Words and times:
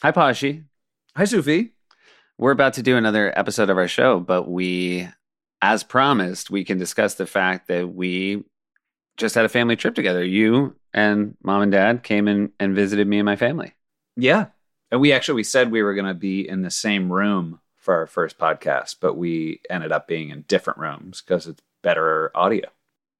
Hi, 0.00 0.12
Poshy. 0.12 0.62
Hi, 1.16 1.24
Sufi. 1.24 1.72
We're 2.38 2.52
about 2.52 2.74
to 2.74 2.84
do 2.84 2.96
another 2.96 3.36
episode 3.36 3.68
of 3.68 3.78
our 3.78 3.88
show, 3.88 4.20
but 4.20 4.48
we, 4.48 5.08
as 5.60 5.82
promised, 5.82 6.52
we 6.52 6.62
can 6.62 6.78
discuss 6.78 7.14
the 7.14 7.26
fact 7.26 7.66
that 7.66 7.92
we 7.92 8.44
just 9.16 9.34
had 9.34 9.44
a 9.44 9.48
family 9.48 9.74
trip 9.74 9.96
together. 9.96 10.24
You 10.24 10.76
and 10.94 11.36
mom 11.42 11.62
and 11.62 11.72
dad 11.72 12.04
came 12.04 12.28
in 12.28 12.52
and 12.60 12.76
visited 12.76 13.08
me 13.08 13.18
and 13.18 13.26
my 13.26 13.34
family. 13.34 13.74
Yeah. 14.16 14.46
And 14.92 15.00
we 15.00 15.12
actually 15.12 15.34
we 15.34 15.42
said 15.42 15.72
we 15.72 15.82
were 15.82 15.94
going 15.94 16.06
to 16.06 16.14
be 16.14 16.48
in 16.48 16.62
the 16.62 16.70
same 16.70 17.12
room 17.12 17.58
for 17.74 17.96
our 17.96 18.06
first 18.06 18.38
podcast, 18.38 18.98
but 19.00 19.16
we 19.16 19.62
ended 19.68 19.90
up 19.90 20.06
being 20.06 20.30
in 20.30 20.42
different 20.42 20.78
rooms 20.78 21.22
because 21.22 21.48
it's 21.48 21.62
better 21.82 22.30
audio. 22.36 22.68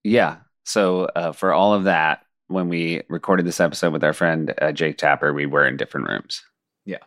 Yeah. 0.04 0.36
So 0.64 1.06
uh, 1.16 1.32
for 1.32 1.52
all 1.52 1.74
of 1.74 1.84
that, 1.84 2.24
when 2.46 2.68
we 2.68 3.02
recorded 3.08 3.46
this 3.46 3.58
episode 3.58 3.92
with 3.92 4.04
our 4.04 4.12
friend 4.12 4.54
uh, 4.62 4.70
Jake 4.70 4.96
Tapper, 4.96 5.32
we 5.32 5.45
were 5.45 5.66
in 5.66 5.76
different 5.76 6.06
rooms. 6.06 6.45
Yeah. 6.89 7.05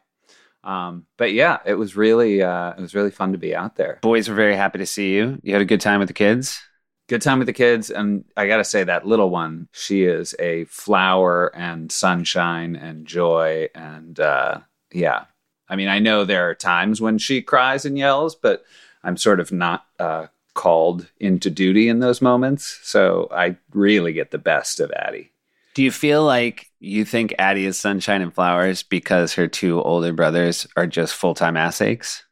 Um, 0.64 1.08
but 1.18 1.34
yeah, 1.34 1.58
it 1.66 1.74
was 1.74 1.96
really 1.96 2.44
uh, 2.44 2.74
it 2.78 2.82
was 2.82 2.94
really 2.94 3.10
fun 3.10 3.32
to 3.32 3.38
be 3.38 3.56
out 3.56 3.76
there. 3.76 4.00
Boys 4.02 4.30
were 4.30 4.36
very 4.36 4.56
happy 4.56 4.78
to 4.78 4.86
see 4.86 5.16
you. 5.16 5.40
You 5.42 5.54
had 5.54 5.62
a 5.62 5.66
good 5.66 5.82
time 5.82 6.00
with 6.00 6.08
the 6.08 6.14
kids. 6.14 6.62
Good 7.10 7.24
time 7.24 7.40
with 7.40 7.48
the 7.48 7.54
kids, 7.54 7.90
and 7.90 8.24
I 8.38 8.48
got 8.48 8.58
to 8.58 8.64
say 8.64 8.86
that 8.86 9.06
little 9.06 9.30
one, 9.30 9.68
she 9.74 10.04
is 10.04 10.34
a 10.40 10.64
flower 10.66 11.54
and 11.54 11.92
sunshine 11.92 12.78
and 12.78 13.06
joy, 13.06 13.68
and 13.76 14.18
uh, 14.18 14.60
yeah. 14.94 15.26
I 15.68 15.76
mean, 15.76 15.90
I 15.90 16.00
know 16.00 16.24
there 16.24 16.50
are 16.50 16.56
times 16.56 17.02
when 17.02 17.18
she 17.18 17.42
cries 17.42 17.84
and 17.84 17.98
yells, 17.98 18.36
but 18.36 18.64
I'm 19.04 19.18
sort 19.18 19.42
of 19.42 19.52
not 19.52 19.88
uh, 20.00 20.28
called 20.54 21.08
into 21.20 21.50
duty 21.50 21.90
in 21.90 22.00
those 22.00 22.22
moments, 22.22 22.80
so 22.84 23.28
I 23.30 23.58
really 23.74 24.14
get 24.14 24.32
the 24.32 24.38
best 24.38 24.80
of 24.80 24.92
Addie. 24.92 25.34
Do 25.74 25.84
you 25.84 25.92
feel 25.92 26.24
like 26.24 26.71
you 26.82 27.06
think 27.06 27.34
Addie 27.38 27.66
is 27.66 27.80
sunshine 27.80 28.22
and 28.22 28.34
flowers 28.34 28.82
because 28.84 29.34
her 29.34 29.48
two 29.48 29.82
older 29.82 30.12
brothers 30.12 30.68
are 30.76 30.88
just 30.88 31.14
full 31.14 31.36
time 31.36 31.56
ass 31.56 31.80
aches? 31.80 32.24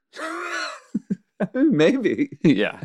Maybe. 1.54 2.38
yeah. 2.44 2.82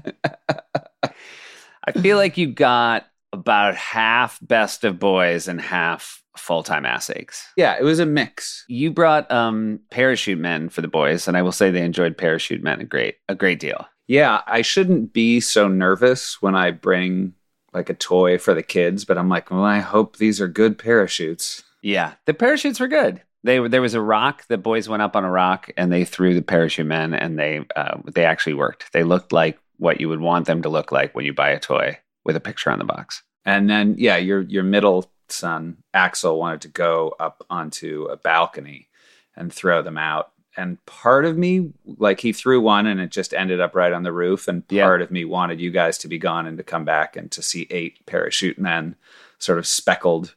I 1.86 1.92
feel 2.00 2.18
like 2.18 2.36
you 2.36 2.46
got 2.46 3.06
about 3.32 3.74
half 3.74 4.38
best 4.42 4.84
of 4.84 4.98
boys 4.98 5.48
and 5.48 5.60
half 5.60 6.22
full 6.36 6.62
time 6.62 6.84
ass 6.84 7.10
aches. 7.10 7.46
Yeah, 7.56 7.76
it 7.78 7.82
was 7.82 7.98
a 7.98 8.06
mix. 8.06 8.64
You 8.68 8.90
brought 8.90 9.30
um, 9.30 9.80
parachute 9.90 10.38
men 10.38 10.68
for 10.68 10.82
the 10.82 10.88
boys, 10.88 11.26
and 11.26 11.36
I 11.36 11.42
will 11.42 11.52
say 11.52 11.70
they 11.70 11.82
enjoyed 11.82 12.16
parachute 12.16 12.62
men 12.62 12.80
a 12.80 12.84
great 12.84 13.16
a 13.28 13.34
great 13.34 13.58
deal. 13.58 13.86
Yeah, 14.06 14.42
I 14.46 14.60
shouldn't 14.60 15.14
be 15.14 15.40
so 15.40 15.66
nervous 15.66 16.42
when 16.42 16.54
I 16.54 16.72
bring 16.72 17.32
like 17.74 17.90
a 17.90 17.94
toy 17.94 18.38
for 18.38 18.54
the 18.54 18.62
kids, 18.62 19.04
but 19.04 19.18
I'm 19.18 19.28
like, 19.28 19.50
well, 19.50 19.64
I 19.64 19.80
hope 19.80 20.16
these 20.16 20.40
are 20.40 20.48
good 20.48 20.78
parachutes. 20.78 21.62
Yeah, 21.82 22.14
the 22.26 22.34
parachutes 22.34 22.80
were 22.80 22.88
good. 22.88 23.22
They 23.42 23.66
there 23.68 23.82
was 23.82 23.94
a 23.94 24.00
rock. 24.00 24.46
The 24.48 24.56
boys 24.56 24.88
went 24.88 25.02
up 25.02 25.16
on 25.16 25.24
a 25.24 25.30
rock 25.30 25.70
and 25.76 25.92
they 25.92 26.04
threw 26.04 26.34
the 26.34 26.42
parachute 26.42 26.86
men, 26.86 27.12
and 27.12 27.38
they 27.38 27.64
uh, 27.76 27.98
they 28.12 28.24
actually 28.24 28.54
worked. 28.54 28.92
They 28.92 29.04
looked 29.04 29.32
like 29.32 29.58
what 29.78 30.00
you 30.00 30.08
would 30.08 30.20
want 30.20 30.46
them 30.46 30.62
to 30.62 30.68
look 30.68 30.92
like 30.92 31.14
when 31.14 31.24
you 31.24 31.34
buy 31.34 31.50
a 31.50 31.60
toy 31.60 31.98
with 32.24 32.36
a 32.36 32.40
picture 32.40 32.70
on 32.70 32.78
the 32.78 32.84
box. 32.84 33.22
And 33.44 33.68
then, 33.68 33.96
yeah, 33.98 34.16
your 34.16 34.40
your 34.42 34.62
middle 34.62 35.10
son 35.28 35.78
Axel 35.92 36.38
wanted 36.38 36.62
to 36.62 36.68
go 36.68 37.14
up 37.18 37.44
onto 37.50 38.04
a 38.04 38.16
balcony 38.16 38.88
and 39.36 39.52
throw 39.52 39.82
them 39.82 39.98
out. 39.98 40.32
And 40.56 40.84
part 40.86 41.24
of 41.24 41.36
me, 41.36 41.72
like 41.98 42.20
he 42.20 42.32
threw 42.32 42.60
one 42.60 42.86
and 42.86 43.00
it 43.00 43.10
just 43.10 43.34
ended 43.34 43.60
up 43.60 43.74
right 43.74 43.92
on 43.92 44.02
the 44.04 44.12
roof. 44.12 44.46
And 44.48 44.66
part 44.68 45.00
Yeah. 45.00 45.04
of 45.04 45.10
me 45.10 45.24
wanted 45.24 45.60
you 45.60 45.70
guys 45.70 45.98
to 45.98 46.08
be 46.08 46.18
gone 46.18 46.46
and 46.46 46.56
to 46.58 46.64
come 46.64 46.84
back 46.84 47.16
and 47.16 47.30
to 47.32 47.42
see 47.42 47.66
eight 47.70 48.04
parachute 48.06 48.58
men 48.58 48.94
sort 49.38 49.58
of 49.58 49.66
speckled 49.66 50.34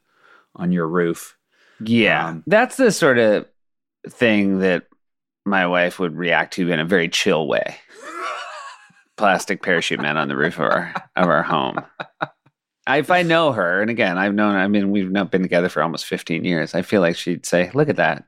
on 0.56 0.72
your 0.72 0.88
roof. 0.88 1.36
Yeah, 1.80 2.28
Um, 2.28 2.42
that's 2.46 2.76
the 2.76 2.90
sort 2.90 3.18
of 3.18 3.46
thing 4.08 4.58
that 4.58 4.86
my 5.46 5.66
wife 5.66 5.98
would 6.00 6.16
react 6.16 6.54
to 6.54 6.70
in 6.70 6.80
a 6.80 6.84
very 6.84 7.08
chill 7.08 7.46
way. 7.46 7.76
Plastic 9.16 9.62
parachute 9.62 10.00
men 10.00 10.16
on 10.16 10.28
the 10.28 10.36
roof 10.36 10.54
of 10.58 10.64
our 10.66 10.94
of 11.16 11.28
our 11.28 11.42
home. 11.42 11.80
If 12.88 13.10
I 13.10 13.22
know 13.22 13.52
her, 13.52 13.82
and 13.82 13.90
again, 13.90 14.16
I've 14.16 14.32
known, 14.34 14.54
I 14.54 14.66
mean, 14.68 14.90
we've 14.90 15.10
not 15.10 15.30
been 15.30 15.42
together 15.42 15.68
for 15.68 15.82
almost 15.82 16.06
15 16.06 16.44
years. 16.44 16.74
I 16.74 16.80
feel 16.82 17.00
like 17.02 17.16
she'd 17.16 17.44
say, 17.44 17.70
Look 17.74 17.88
at 17.88 17.96
that 17.96 18.24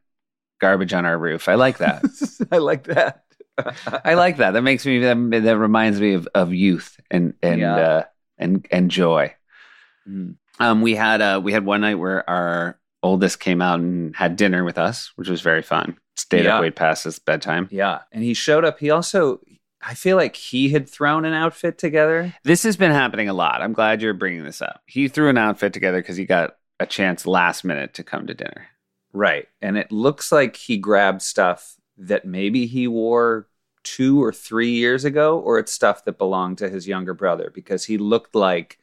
garbage 0.60 0.92
on 0.92 1.04
our 1.06 1.18
roof. 1.18 1.48
I 1.48 1.54
like 1.54 1.78
that. 1.78 2.04
I 2.52 2.58
like 2.58 2.84
that. 2.84 3.24
I 4.04 4.14
like 4.14 4.38
that. 4.38 4.52
That 4.52 4.62
makes 4.62 4.86
me, 4.86 5.00
that, 5.00 5.14
that 5.42 5.58
reminds 5.58 6.00
me 6.00 6.14
of, 6.14 6.28
of 6.34 6.54
youth 6.54 6.98
and, 7.10 7.34
and, 7.42 7.60
Yeah. 7.60 7.76
uh, 7.76 8.04
and, 8.38 8.66
and 8.70 8.90
joy. 8.90 9.34
Mm. 10.08 10.36
Um, 10.58 10.82
we 10.82 10.94
had, 10.94 11.20
uh, 11.20 11.40
we 11.42 11.52
had 11.52 11.64
one 11.64 11.80
night 11.80 11.96
where 11.96 12.28
our 12.28 12.78
oldest 13.02 13.40
came 13.40 13.60
out 13.62 13.80
and 13.80 14.14
had 14.14 14.36
dinner 14.36 14.62
with 14.64 14.78
us, 14.78 15.10
which 15.16 15.28
was 15.28 15.40
very 15.40 15.62
fun. 15.62 15.96
Stayed 16.16 16.44
Yeah. 16.44 16.56
up 16.56 16.60
way 16.62 16.70
past 16.70 17.04
his 17.04 17.18
bedtime. 17.18 17.68
Yeah. 17.70 18.00
And 18.12 18.22
he 18.22 18.34
showed 18.34 18.64
up. 18.64 18.78
He 18.78 18.90
also, 18.90 19.40
I 19.82 19.94
feel 19.94 20.16
like 20.16 20.36
he 20.36 20.68
had 20.70 20.88
thrown 20.88 21.24
an 21.24 21.32
outfit 21.32 21.78
together. 21.78 22.34
This 22.44 22.62
has 22.64 22.76
been 22.76 22.92
happening 22.92 23.28
a 23.28 23.34
lot. 23.34 23.62
I'm 23.62 23.72
glad 23.72 24.02
you're 24.02 24.12
bringing 24.14 24.44
this 24.44 24.60
up. 24.60 24.82
He 24.86 25.08
threw 25.08 25.28
an 25.30 25.38
outfit 25.38 25.72
together 25.72 26.00
because 26.02 26.16
he 26.18 26.26
got 26.26 26.56
a 26.78 26.86
chance 26.86 27.26
last 27.26 27.64
minute 27.64 27.94
to 27.94 28.04
come 28.04 28.26
to 28.26 28.34
dinner. 28.34 28.66
Right. 29.12 29.48
And 29.60 29.76
it 29.76 29.90
looks 29.90 30.30
like 30.30 30.56
he 30.56 30.76
grabbed 30.76 31.22
stuff 31.22 31.76
that 31.98 32.24
maybe 32.24 32.66
he 32.66 32.86
wore 32.88 33.46
two 33.82 34.22
or 34.22 34.32
three 34.32 34.70
years 34.72 35.04
ago, 35.04 35.38
or 35.38 35.58
it's 35.58 35.72
stuff 35.72 36.04
that 36.04 36.18
belonged 36.18 36.58
to 36.58 36.68
his 36.68 36.86
younger 36.86 37.14
brother 37.14 37.50
because 37.54 37.84
he 37.84 37.98
looked 37.98 38.34
like 38.34 38.78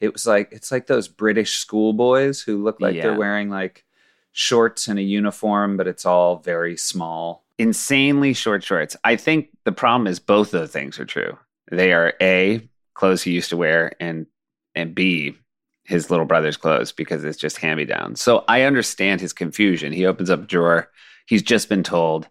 it 0.00 0.12
was 0.12 0.26
like 0.26 0.48
it's 0.52 0.72
like 0.72 0.86
those 0.86 1.06
British 1.06 1.54
schoolboys 1.58 2.40
who 2.42 2.62
look 2.62 2.80
like 2.80 2.94
Yeah. 2.96 3.02
they're 3.02 3.18
wearing 3.18 3.50
like 3.50 3.84
shorts 4.32 4.88
and 4.88 4.98
a 4.98 5.02
uniform, 5.02 5.76
but 5.76 5.86
it's 5.86 6.04
all 6.06 6.36
very 6.38 6.76
small. 6.76 7.44
Insanely 7.58 8.32
short 8.32 8.64
shorts. 8.64 8.96
I 9.04 9.14
think 9.16 9.50
the 9.64 9.72
problem 9.72 10.06
is 10.08 10.18
both 10.18 10.52
of 10.54 10.60
the 10.62 10.66
things 10.68 10.98
are 10.98 11.04
true. 11.04 11.38
They 11.70 11.92
are 11.92 12.14
A, 12.20 12.68
clothes 12.94 13.22
he 13.22 13.32
used 13.32 13.50
to 13.50 13.56
wear, 13.56 13.92
and 14.00 14.26
and 14.74 14.94
B, 14.94 15.36
his 15.84 16.10
little 16.10 16.26
brother's 16.26 16.56
clothes 16.56 16.92
because 16.92 17.24
it's 17.24 17.38
just 17.38 17.56
hand 17.58 17.78
me 17.78 17.84
down. 17.84 18.14
So 18.16 18.44
I 18.48 18.62
understand 18.62 19.20
his 19.20 19.32
confusion. 19.32 19.92
He 19.92 20.06
opens 20.06 20.30
up 20.30 20.42
a 20.44 20.46
drawer. 20.46 20.88
He's 21.26 21.42
just 21.42 21.68
been 21.68 21.82
told 21.82 22.28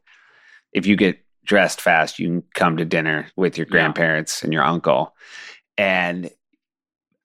if 0.74 0.86
you 0.86 0.96
get 0.96 1.20
dressed 1.44 1.82
fast, 1.82 2.18
you 2.20 2.28
can 2.28 2.44
come 2.54 2.78
to 2.78 2.86
dinner 2.86 3.28
with 3.36 3.58
your 3.58 3.68
Yeah. 3.68 3.72
grandparents 3.72 4.44
and 4.44 4.54
your 4.54 4.64
uncle. 4.64 5.16
And 5.78 6.30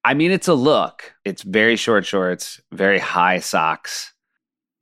I 0.04 0.14
mean, 0.14 0.30
it's 0.30 0.48
a 0.48 0.54
look. 0.54 1.14
It's 1.24 1.42
very 1.42 1.76
short 1.76 2.06
shorts, 2.06 2.60
very 2.72 2.98
high 2.98 3.40
socks, 3.40 4.12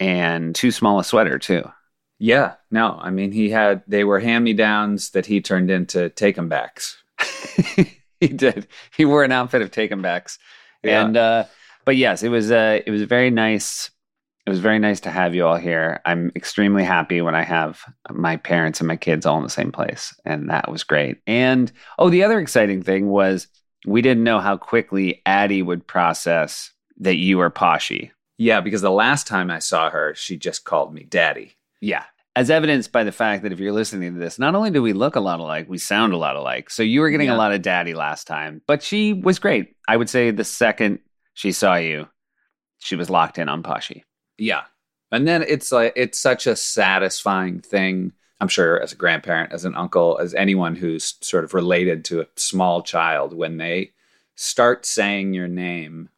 and 0.00 0.54
too 0.54 0.70
small 0.70 0.98
a 0.98 1.04
sweater, 1.04 1.38
too. 1.38 1.70
Yeah. 2.18 2.54
No, 2.70 2.98
I 3.02 3.10
mean 3.10 3.32
he 3.32 3.50
had 3.50 3.82
they 3.88 4.04
were 4.04 4.20
hand 4.20 4.44
me 4.44 4.52
downs 4.54 5.10
that 5.10 5.26
he 5.26 5.40
turned 5.40 5.70
into 5.70 6.08
take 6.10 6.38
'em 6.38 6.48
backs. 6.48 7.02
he 8.20 8.28
did. 8.28 8.66
He 8.96 9.04
wore 9.04 9.24
an 9.24 9.32
outfit 9.32 9.62
of 9.62 9.70
taken 9.70 10.00
backs. 10.00 10.38
Yeah. 10.84 11.04
And 11.04 11.16
uh 11.16 11.44
but 11.84 11.96
yes, 11.96 12.22
it 12.22 12.28
was 12.28 12.50
uh 12.50 12.80
it 12.86 12.90
was 12.90 13.02
very 13.02 13.30
nice. 13.30 13.90
It 14.46 14.50
was 14.50 14.60
very 14.60 14.78
nice 14.78 15.00
to 15.00 15.10
have 15.10 15.34
you 15.34 15.46
all 15.46 15.56
here. 15.56 16.02
I'm 16.04 16.30
extremely 16.36 16.84
happy 16.84 17.22
when 17.22 17.34
I 17.34 17.42
have 17.42 17.80
my 18.10 18.36
parents 18.36 18.78
and 18.78 18.88
my 18.88 18.96
kids 18.96 19.24
all 19.24 19.38
in 19.38 19.42
the 19.42 19.48
same 19.48 19.72
place. 19.72 20.14
And 20.26 20.50
that 20.50 20.70
was 20.70 20.84
great. 20.84 21.22
And 21.26 21.72
oh, 21.98 22.10
the 22.10 22.22
other 22.24 22.38
exciting 22.38 22.82
thing 22.82 23.08
was 23.08 23.46
we 23.86 24.02
didn't 24.02 24.24
know 24.24 24.40
how 24.40 24.58
quickly 24.58 25.22
Addie 25.24 25.62
would 25.62 25.86
process 25.86 26.72
that 26.98 27.16
you 27.16 27.38
were 27.38 27.50
Poshy. 27.50 28.10
Yeah, 28.36 28.60
because 28.60 28.82
the 28.82 28.90
last 28.90 29.26
time 29.26 29.50
I 29.50 29.60
saw 29.60 29.90
her, 29.90 30.14
she 30.14 30.36
just 30.36 30.64
called 30.64 30.92
me 30.92 31.04
daddy. 31.04 31.56
Yeah. 31.80 32.04
As 32.36 32.50
evidenced 32.50 32.90
by 32.90 33.04
the 33.04 33.12
fact 33.12 33.44
that 33.44 33.52
if 33.52 33.60
you're 33.60 33.72
listening 33.72 34.14
to 34.14 34.18
this, 34.18 34.40
not 34.40 34.56
only 34.56 34.70
do 34.70 34.82
we 34.82 34.92
look 34.92 35.14
a 35.14 35.20
lot 35.20 35.38
alike, 35.38 35.66
we 35.68 35.78
sound 35.78 36.12
a 36.12 36.16
lot 36.16 36.34
alike. 36.34 36.68
So 36.68 36.82
you 36.82 37.00
were 37.00 37.10
getting 37.10 37.28
Yeah. 37.28 37.36
a 37.36 37.38
lot 37.38 37.52
of 37.52 37.62
daddy 37.62 37.94
last 37.94 38.26
time, 38.26 38.60
but 38.66 38.82
she 38.82 39.12
was 39.12 39.38
great. 39.38 39.76
I 39.86 39.96
would 39.96 40.10
say 40.10 40.30
the 40.32 40.42
second 40.44 40.98
she 41.34 41.52
saw 41.52 41.76
you, 41.76 42.08
she 42.78 42.96
was 42.96 43.08
locked 43.08 43.38
in 43.38 43.48
on 43.48 43.62
Poshy. 43.62 44.02
Yeah. 44.36 44.62
And 45.12 45.28
then 45.28 45.44
it's 45.46 45.70
like 45.70 45.92
it's 45.94 46.20
such 46.20 46.48
a 46.48 46.56
satisfying 46.56 47.60
thing. 47.60 48.12
I'm 48.40 48.48
sure 48.48 48.80
as 48.82 48.92
a 48.92 48.96
grandparent, 48.96 49.52
as 49.52 49.64
an 49.64 49.76
uncle, 49.76 50.18
as 50.20 50.34
anyone 50.34 50.74
who's 50.74 51.14
sort 51.20 51.44
of 51.44 51.54
related 51.54 52.04
to 52.06 52.20
a 52.20 52.26
small 52.36 52.82
child 52.82 53.32
when 53.32 53.58
they 53.58 53.92
start 54.34 54.84
saying 54.84 55.34
your 55.34 55.46
name 55.46 56.08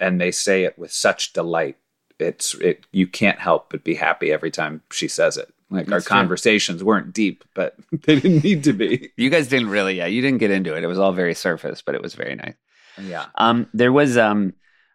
and 0.00 0.20
they 0.20 0.32
say 0.32 0.64
it 0.64 0.76
with 0.76 0.90
such 0.92 1.32
delight. 1.32 1.76
It's 2.18 2.54
it 2.56 2.86
you 2.90 3.06
can't 3.06 3.38
help 3.38 3.70
but 3.70 3.84
be 3.84 3.94
happy 3.94 4.32
every 4.32 4.50
time 4.50 4.82
she 4.90 5.06
says 5.06 5.36
it. 5.36 5.54
Like 5.70 5.86
our 5.92 6.00
That's 6.00 6.06
true. 6.06 6.16
conversations 6.16 6.82
weren't 6.82 7.12
deep, 7.12 7.44
but 7.54 7.76
they 7.92 8.18
didn't 8.18 8.42
need 8.42 8.64
to 8.64 8.72
be. 8.72 9.12
You 9.16 9.30
guys 9.30 9.48
didn't 9.48 9.70
really, 9.70 9.96
yeah, 9.96 10.06
you 10.06 10.20
didn't 10.20 10.38
get 10.38 10.50
into 10.50 10.74
it. 10.76 10.82
It 10.82 10.88
was 10.88 10.98
all 10.98 11.12
very 11.12 11.34
surface, 11.34 11.80
but 11.80 11.94
it 11.94 12.02
was 12.02 12.14
very 12.14 12.34
nice. 12.34 12.54
Yeah. 13.00 13.26
Um, 13.36 13.68
there 13.72 13.92
was, 13.92 14.16
um, 14.18 14.54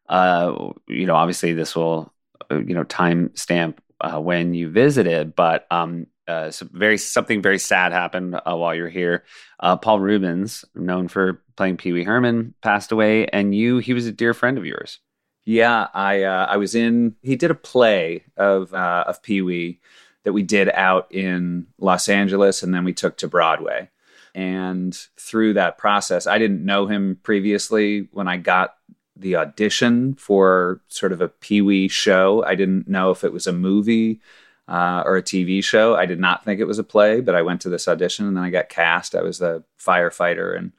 uh, 0.10 0.72
you 0.88 1.06
know, 1.06 1.16
obviously 1.16 1.54
this 1.54 1.76
will, 1.76 2.14
uh, 2.52 2.60
you 2.60 2.76
know, 2.76 2.84
time 2.84 3.32
stamp 3.36 3.82
uh, 4.02 4.20
when 4.20 4.54
you 4.54 4.70
visited, 4.70 5.36
but 5.36 5.66
um, 5.72 6.08
uh, 6.28 6.52
some 6.52 6.70
very 6.74 6.98
something 6.98 7.42
very 7.42 7.60
sad 7.60 7.92
happened 7.92 8.36
uh, 8.36 8.56
while 8.56 8.76
you're 8.76 8.90
here. 8.90 9.24
Uh, 9.60 9.78
Paul 9.78 10.00
Reubens, 10.00 10.66
known 10.76 11.08
for 11.08 11.42
playing 11.56 11.78
Pee 11.78 11.94
Wee 11.94 12.04
Herman, 12.04 12.54
passed 12.62 12.92
away, 12.92 13.28
and 13.28 13.56
you, 13.56 13.78
he 13.78 13.94
was 13.94 14.08
a 14.08 14.12
dear 14.12 14.34
friend 14.34 14.58
of 14.58 14.66
yours. 14.66 15.00
Yeah, 15.46 15.88
I 15.94 16.24
uh, 16.24 16.48
I 16.50 16.58
was 16.58 16.74
in. 16.76 17.16
He 17.22 17.36
did 17.36 17.52
a 17.52 17.56
play 17.56 18.24
of 18.36 18.74
uh, 18.74 19.06
of 19.08 19.22
Pee 19.22 19.42
Wee 19.42 19.80
that 20.26 20.34
we 20.34 20.44
did 20.44 20.70
out 20.70 21.08
in 21.12 21.68
Los 21.80 22.10
Angeles, 22.10 22.62
and 22.62 22.74
then 22.74 22.84
we 22.84 22.94
took 22.94 23.16
to 23.18 23.28
Broadway. 23.28 23.90
And 24.34 24.94
through 25.18 25.54
that 25.54 25.78
process, 25.78 26.28
I 26.28 26.38
didn't 26.38 26.66
know 26.66 26.88
him 26.88 27.20
previously 27.24 28.10
when 28.12 28.28
I 28.28 28.36
got 28.36 28.76
the 29.16 29.38
audition 29.38 30.16
for 30.16 30.82
sort 30.90 31.14
of 31.14 31.22
a 31.22 31.30
Pee 31.30 31.62
Wee 31.62 31.88
show. 31.88 32.44
I 32.44 32.56
didn't 32.56 32.88
know 32.90 33.12
if 33.12 33.24
it 33.24 33.32
was 33.32 33.48
a 33.48 33.54
movie 33.54 34.20
uh, 34.68 35.04
or 35.06 35.16
a 35.16 35.24
TV 35.24 35.64
show. 35.64 35.96
I 35.96 36.06
did 36.06 36.20
not 36.20 36.44
think 36.44 36.60
it 36.60 36.68
was 36.68 36.80
a 36.80 36.84
play, 36.84 37.22
but 37.22 37.36
I 37.36 37.44
went 37.44 37.62
to 37.62 37.70
this 37.70 37.88
audition 37.88 38.28
and 38.28 38.36
then 38.36 38.44
I 38.44 38.50
got 38.50 38.68
cast. 38.68 39.16
I 39.16 39.22
was 39.22 39.38
the 39.38 39.64
firefighter 39.80 40.58
and 40.58 40.74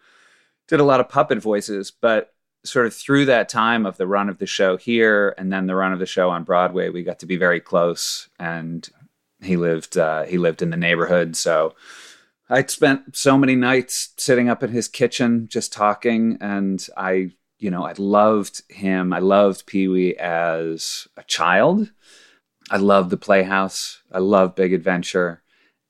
did 0.69 0.81
a 0.81 0.85
lot 0.85 1.01
of 1.01 1.09
puppet 1.09 1.39
voices. 1.41 1.91
But 1.91 2.35
sort 2.65 2.87
of 2.87 2.95
through 2.95 3.27
that 3.27 3.49
time 3.49 3.87
of 3.87 3.97
the 3.97 4.07
run 4.07 4.29
of 4.29 4.39
the 4.39 4.47
show 4.47 4.77
here 4.77 5.35
and 5.39 5.53
then 5.53 5.67
the 5.67 5.77
run 5.77 5.93
of 5.93 5.99
the 5.99 6.07
show 6.07 6.31
on 6.31 6.45
Broadway, 6.45 6.89
we 6.89 7.03
got 7.03 7.21
to 7.21 7.27
be 7.27 7.37
very 7.37 7.61
close. 7.61 8.29
And 8.39 8.87
he 9.43 9.57
lived 9.57 9.97
uh, 9.97 10.25
he 10.25 10.39
lived 10.39 10.63
in 10.63 10.71
the 10.71 10.77
neighborhood, 10.77 11.37
so 11.37 11.75
I 12.49 12.65
spent 12.67 13.17
so 13.17 13.37
many 13.37 13.57
nights 13.57 14.11
sitting 14.17 14.49
up 14.49 14.63
in 14.63 14.71
his 14.71 14.89
kitchen 14.89 15.49
just 15.51 15.73
talking, 15.73 16.39
and 16.41 16.87
I, 16.97 17.33
you 17.59 17.71
know, 17.71 17.85
I 17.85 17.95
loved 17.99 18.63
him. 18.71 19.13
I 19.13 19.19
loved 19.19 19.67
Pee 19.67 19.89
Wee 19.89 20.17
as 20.17 21.09
a 21.17 21.25
child. 21.25 21.93
I 22.71 22.77
loved 22.77 23.11
the 23.11 23.17
Playhouse. 23.17 24.03
I 24.13 24.19
loved 24.19 24.55
Big 24.55 24.73
Adventure, 24.73 25.43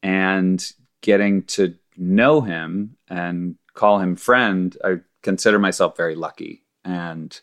and 0.03 0.65
getting 1.03 1.43
to 1.45 1.75
know 1.97 2.41
him 2.41 2.97
and 3.09 3.57
call 3.75 3.99
him 3.99 4.17
friend. 4.17 4.77
I 4.83 5.01
consider 5.23 5.59
myself 5.59 5.97
very 5.97 6.15
lucky, 6.15 6.65
and 6.85 7.39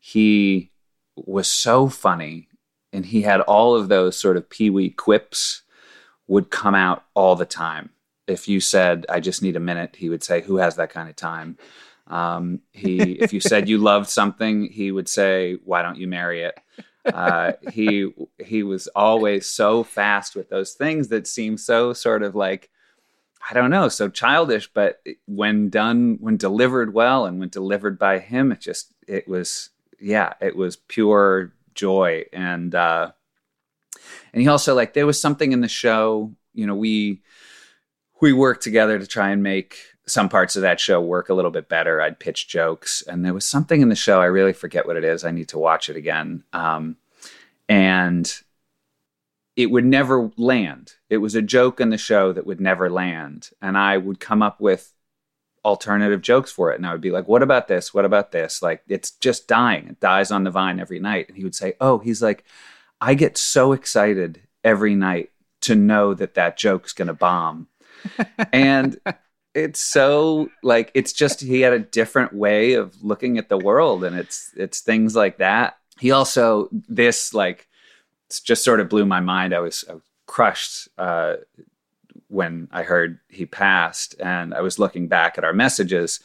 he 0.00 0.70
was 1.16 1.48
so 1.48 1.88
funny, 1.88 2.48
and 2.94 3.04
he 3.04 3.22
had 3.22 3.40
all 3.42 3.74
of 3.74 3.88
those 3.88 4.16
sort 4.16 4.36
of 4.36 4.48
Pee 4.48 4.70
Wee 4.70 4.88
quips 4.88 5.62
would 6.28 6.50
come 6.50 6.74
out 6.74 7.04
all 7.12 7.34
the 7.36 7.44
time. 7.44 7.90
If 8.26 8.48
you 8.48 8.60
said 8.60 9.04
i 9.10 9.20
just 9.20 9.42
need 9.42 9.56
a 9.56 9.60
minute 9.60 9.96
he 9.96 10.08
would 10.08 10.22
say 10.22 10.40
who 10.40 10.56
has 10.56 10.76
that 10.76 10.90
kind 10.90 11.10
of 11.10 11.16
time? 11.16 11.58
Um, 12.06 12.60
he 12.72 13.12
if 13.12 13.32
you 13.32 13.40
said 13.40 13.68
you 13.68 13.78
loved 13.78 14.08
something 14.08 14.70
he 14.70 14.92
would 14.92 15.08
say 15.08 15.58
why 15.64 15.82
don't 15.82 15.98
you 15.98 16.06
marry 16.06 16.42
it? 16.42 16.58
Uh, 17.04 17.52
he 17.70 18.10
he 18.42 18.62
was 18.62 18.86
always 18.88 19.46
so 19.46 19.82
fast 19.82 20.34
with 20.34 20.48
those 20.48 20.72
things 20.72 21.08
that 21.08 21.26
seem 21.26 21.58
so 21.58 21.92
sort 21.92 22.22
of 22.22 22.34
like 22.34 22.70
i 23.50 23.52
don't 23.52 23.68
know 23.68 23.90
so 23.90 24.08
childish 24.08 24.70
but 24.72 25.02
when 25.26 25.68
done 25.68 26.16
when 26.18 26.38
delivered 26.38 26.94
well 26.94 27.26
and 27.26 27.38
when 27.38 27.50
delivered 27.50 27.98
by 27.98 28.18
him 28.18 28.50
it 28.50 28.58
just 28.58 28.94
it 29.06 29.28
was 29.28 29.68
yeah 30.00 30.32
it 30.40 30.56
was 30.56 30.76
pure 30.76 31.52
joy 31.74 32.24
and 32.32 32.74
uh 32.74 33.10
and 34.32 34.42
he 34.42 34.48
also 34.48 34.74
like 34.74 34.94
there 34.94 35.06
was 35.06 35.20
something 35.20 35.52
in 35.52 35.60
the 35.60 35.68
show 35.68 36.32
you 36.52 36.66
know 36.66 36.74
we 36.74 37.22
we 38.20 38.32
worked 38.32 38.62
together 38.62 38.98
to 38.98 39.06
try 39.06 39.30
and 39.30 39.42
make 39.42 39.76
some 40.06 40.28
parts 40.28 40.56
of 40.56 40.62
that 40.62 40.80
show 40.80 41.00
work 41.00 41.28
a 41.28 41.34
little 41.34 41.50
bit 41.50 41.68
better. 41.68 42.00
I'd 42.00 42.18
pitch 42.18 42.48
jokes, 42.48 43.02
and 43.02 43.24
there 43.24 43.34
was 43.34 43.46
something 43.46 43.80
in 43.80 43.88
the 43.88 43.94
show. 43.94 44.20
I 44.20 44.26
really 44.26 44.52
forget 44.52 44.86
what 44.86 44.96
it 44.96 45.04
is. 45.04 45.24
I 45.24 45.30
need 45.30 45.48
to 45.48 45.58
watch 45.58 45.88
it 45.88 45.96
again. 45.96 46.44
Um, 46.52 46.96
and 47.68 48.32
it 49.56 49.70
would 49.70 49.84
never 49.84 50.30
land. 50.36 50.94
It 51.08 51.18
was 51.18 51.34
a 51.34 51.42
joke 51.42 51.80
in 51.80 51.90
the 51.90 51.98
show 51.98 52.32
that 52.32 52.46
would 52.46 52.60
never 52.60 52.90
land. 52.90 53.50
And 53.62 53.78
I 53.78 53.96
would 53.96 54.20
come 54.20 54.42
up 54.42 54.60
with 54.60 54.92
alternative 55.64 56.20
jokes 56.20 56.52
for 56.52 56.72
it. 56.72 56.76
And 56.76 56.86
I 56.86 56.92
would 56.92 57.00
be 57.00 57.10
like, 57.10 57.28
what 57.28 57.42
about 57.42 57.68
this? 57.68 57.94
What 57.94 58.04
about 58.04 58.32
this? 58.32 58.62
Like, 58.62 58.82
it's 58.88 59.12
just 59.12 59.48
dying. 59.48 59.88
It 59.88 60.00
dies 60.00 60.30
on 60.30 60.44
the 60.44 60.50
vine 60.50 60.80
every 60.80 60.98
night. 60.98 61.28
And 61.28 61.36
he 61.36 61.44
would 61.44 61.54
say, 61.54 61.74
oh, 61.80 61.98
he's 61.98 62.22
like, 62.22 62.44
I 63.00 63.14
get 63.14 63.36
so 63.36 63.72
excited 63.72 64.40
every 64.62 64.94
night 64.94 65.30
to 65.64 65.74
know 65.74 66.12
that 66.12 66.34
that 66.34 66.58
joke's 66.58 66.92
going 66.92 67.08
to 67.08 67.14
bomb 67.14 67.66
and 68.52 68.98
it's 69.54 69.80
so 69.80 70.50
like 70.62 70.90
it's 70.94 71.12
just 71.12 71.40
he 71.40 71.60
had 71.60 71.72
a 71.72 71.78
different 71.78 72.32
way 72.32 72.74
of 72.74 73.02
looking 73.02 73.38
at 73.38 73.48
the 73.48 73.56
world 73.56 74.04
and 74.04 74.16
it's 74.16 74.50
it's 74.56 74.80
things 74.80 75.16
like 75.16 75.38
that 75.38 75.78
he 75.98 76.10
also 76.10 76.68
this 76.88 77.32
like 77.32 77.68
just 78.42 78.64
sort 78.64 78.80
of 78.80 78.88
blew 78.88 79.06
my 79.06 79.20
mind 79.20 79.54
i 79.54 79.60
was, 79.60 79.84
I 79.88 79.94
was 79.94 80.02
crushed 80.26 80.88
uh, 80.98 81.36
when 82.34 82.68
i 82.72 82.82
heard 82.82 83.18
he 83.28 83.46
passed 83.46 84.14
and 84.20 84.52
i 84.54 84.60
was 84.60 84.78
looking 84.78 85.08
back 85.08 85.38
at 85.38 85.44
our 85.44 85.52
messages 85.52 86.20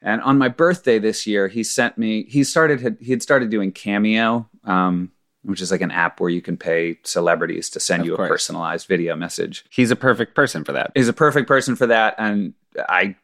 and 0.00 0.20
on 0.22 0.38
my 0.38 0.48
birthday 0.48 0.98
this 0.98 1.26
year 1.26 1.48
he 1.48 1.64
sent 1.64 1.98
me 1.98 2.24
he 2.24 2.44
started 2.44 2.96
he 3.00 3.10
had 3.10 3.22
started 3.22 3.50
doing 3.50 3.72
cameo 3.72 4.48
um, 4.64 5.10
which 5.42 5.62
is 5.62 5.70
like 5.70 5.80
an 5.80 5.90
app 5.90 6.20
where 6.20 6.30
you 6.30 6.42
can 6.42 6.56
pay 6.56 6.98
celebrities 7.04 7.70
to 7.70 7.80
send 7.80 8.02
of 8.02 8.06
you 8.06 8.16
course. 8.16 8.26
a 8.26 8.28
personalized 8.28 8.86
video 8.86 9.16
message. 9.16 9.64
He's 9.70 9.90
a 9.90 9.96
perfect 9.96 10.34
person 10.34 10.64
for 10.64 10.72
that. 10.72 10.92
He's 10.94 11.08
a 11.08 11.12
perfect 11.12 11.48
person 11.48 11.74
for 11.74 11.86
that. 11.86 12.14
And 12.18 12.52
I 12.88 13.16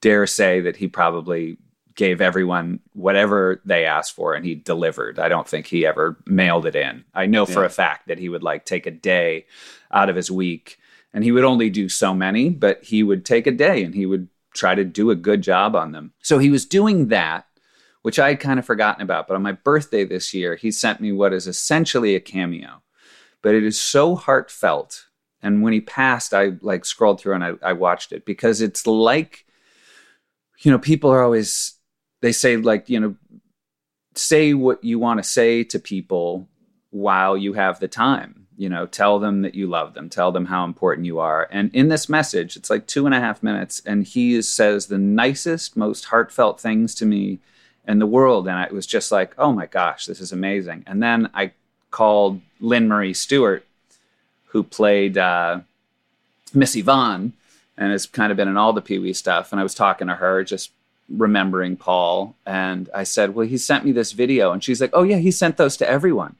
dare 0.00 0.26
say 0.26 0.60
that 0.60 0.76
he 0.76 0.88
probably 0.88 1.58
gave 1.96 2.20
everyone 2.20 2.80
whatever 2.92 3.60
they 3.64 3.84
asked 3.84 4.14
for 4.14 4.34
and 4.34 4.44
he 4.44 4.54
delivered. 4.54 5.18
I 5.18 5.28
don't 5.28 5.48
think 5.48 5.66
he 5.66 5.86
ever 5.86 6.16
mailed 6.26 6.66
it 6.66 6.76
in. 6.76 7.04
I 7.14 7.26
know 7.26 7.46
for 7.46 7.64
a 7.64 7.70
fact 7.70 8.08
that 8.08 8.18
he 8.18 8.28
would 8.28 8.42
like 8.42 8.64
take 8.64 8.86
a 8.86 8.90
day 8.90 9.46
out 9.90 10.10
of 10.10 10.16
his 10.16 10.30
week 10.30 10.78
and 11.16 11.24
he 11.24 11.32
would 11.32 11.42
only 11.42 11.70
do 11.70 11.88
so 11.88 12.14
many, 12.14 12.50
but 12.50 12.84
he 12.84 13.02
would 13.02 13.24
take 13.24 13.48
a 13.48 13.50
day 13.50 13.82
and 13.82 13.94
he 13.94 14.06
would 14.06 14.28
try 14.54 14.76
to 14.76 14.84
do 14.84 15.10
a 15.10 15.16
good 15.16 15.42
job 15.42 15.74
on 15.74 15.90
them. 15.90 16.12
So 16.22 16.38
he 16.38 16.50
was 16.50 16.64
doing 16.64 17.08
that 17.08 17.46
which 18.06 18.20
I 18.20 18.28
had 18.28 18.38
kind 18.38 18.60
of 18.60 18.64
forgotten 18.64 19.02
about. 19.02 19.26
But 19.26 19.34
on 19.34 19.42
my 19.42 19.50
birthday 19.50 20.04
this 20.04 20.32
year, 20.32 20.54
he 20.54 20.70
sent 20.70 21.00
me 21.00 21.10
what 21.10 21.32
is 21.32 21.48
essentially 21.48 22.14
a 22.14 22.20
cameo. 22.20 22.84
But 23.42 23.56
it 23.56 23.64
is 23.64 23.80
so 23.80 24.14
heartfelt. 24.14 25.06
And 25.42 25.60
when 25.60 25.72
he 25.72 25.80
passed, 25.80 26.32
I 26.32 26.52
like 26.60 26.84
scrolled 26.84 27.20
through 27.20 27.34
and 27.34 27.42
I, 27.42 27.54
I 27.64 27.72
watched 27.72 28.12
it 28.12 28.24
because 28.24 28.60
it's 28.60 28.86
like, 28.86 29.44
you 30.60 30.70
know, 30.70 30.78
people 30.78 31.10
are 31.10 31.20
always, 31.20 31.74
they 32.22 32.30
say, 32.30 32.56
like, 32.56 32.88
you 32.88 33.00
know, 33.00 33.16
say 34.14 34.54
what 34.54 34.84
you 34.84 35.00
want 35.00 35.18
to 35.18 35.28
say 35.28 35.64
to 35.64 35.80
people 35.80 36.48
while 36.90 37.36
you 37.36 37.54
have 37.54 37.80
the 37.80 37.88
time. 37.88 38.45
You 38.56 38.68
know, 38.68 38.86
tell 38.86 39.18
them 39.18 39.42
that 39.42 39.54
you 39.54 39.66
love 39.66 39.94
them, 39.94 40.08
tell 40.08 40.32
them 40.32 40.46
how 40.46 40.64
important 40.64 41.06
you 41.06 41.18
are. 41.18 41.48
And 41.50 41.70
in 41.74 41.88
this 41.88 42.08
message, 42.08 42.56
it's 42.56 42.70
like 42.70 42.86
two 42.86 43.04
and 43.04 43.14
a 43.14 43.20
half 43.20 43.42
minutes, 43.42 43.82
and 43.84 44.04
he 44.04 44.40
says 44.42 44.86
the 44.86 44.98
nicest, 44.98 45.76
most 45.76 46.06
heartfelt 46.06 46.60
things 46.60 46.94
to 46.96 47.06
me 47.06 47.38
in 47.86 47.98
the 47.98 48.06
world. 48.06 48.48
And 48.48 48.56
i 48.58 48.68
was 48.72 48.86
just 48.86 49.12
like, 49.12 49.34
oh 49.38 49.52
my 49.52 49.66
gosh, 49.66 50.06
this 50.06 50.20
is 50.20 50.32
amazing. 50.32 50.84
And 50.86 51.02
then 51.02 51.30
I 51.34 51.52
called 51.90 52.40
Lynne 52.60 52.88
Marie 52.88 53.14
Stewart, 53.14 53.64
who 54.46 54.62
played 54.62 55.16
uh, 55.18 55.60
Miss 56.52 56.76
Yvonne 56.76 57.32
and 57.76 57.92
has 57.92 58.06
kind 58.06 58.30
of 58.30 58.36
been 58.36 58.48
in 58.48 58.56
all 58.56 58.72
the 58.72 58.82
Pee 58.82 58.98
Wee 58.98 59.12
stuff. 59.12 59.52
And 59.52 59.60
I 59.60 59.62
was 59.62 59.74
talking 59.74 60.08
to 60.08 60.14
her, 60.14 60.42
just 60.44 60.70
remembering 61.08 61.76
Paul. 61.76 62.34
And 62.44 62.88
I 62.94 63.04
said, 63.04 63.34
well, 63.34 63.46
he 63.46 63.58
sent 63.58 63.84
me 63.84 63.92
this 63.92 64.12
video. 64.12 64.52
And 64.52 64.64
she's 64.64 64.80
like, 64.80 64.90
oh, 64.92 65.02
yeah, 65.02 65.18
he 65.18 65.30
sent 65.30 65.56
those 65.56 65.76
to 65.78 65.88
everyone. 65.88 66.36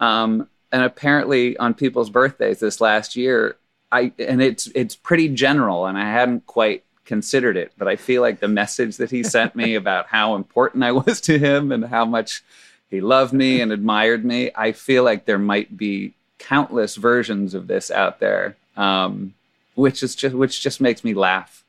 Um, 0.00 0.48
and 0.72 0.82
apparently 0.82 1.56
on 1.56 1.74
people's 1.74 2.10
birthdays 2.10 2.60
this 2.60 2.80
last 2.80 3.16
year, 3.16 3.56
I 3.90 4.12
and 4.18 4.42
it's 4.42 4.66
it's 4.74 4.96
pretty 4.96 5.28
general, 5.28 5.86
and 5.86 5.96
I 5.98 6.10
hadn't 6.10 6.46
quite 6.46 6.84
considered 7.04 7.56
it, 7.56 7.72
but 7.78 7.88
I 7.88 7.96
feel 7.96 8.20
like 8.20 8.38
the 8.38 8.48
message 8.48 8.98
that 8.98 9.10
he 9.10 9.22
sent 9.22 9.56
me 9.56 9.74
about 9.82 10.06
how 10.06 10.34
important 10.34 10.84
I 10.84 10.92
was 10.92 11.20
to 11.22 11.38
him 11.38 11.72
and 11.72 11.84
how 11.84 12.04
much 12.04 12.44
he 12.90 13.00
loved 13.00 13.32
me 13.32 13.60
and 13.60 13.72
admired 13.72 14.24
me, 14.24 14.50
I 14.54 14.72
feel 14.72 15.04
like 15.04 15.24
there 15.24 15.38
might 15.38 15.76
be 15.76 16.14
countless 16.38 16.96
versions 16.96 17.54
of 17.54 17.66
this 17.66 17.90
out 17.90 18.20
there, 18.20 18.56
um, 18.76 19.34
which 19.74 20.02
is 20.02 20.14
just 20.14 20.34
which 20.34 20.62
just 20.62 20.80
makes 20.80 21.02
me 21.02 21.14
laugh. 21.14 21.64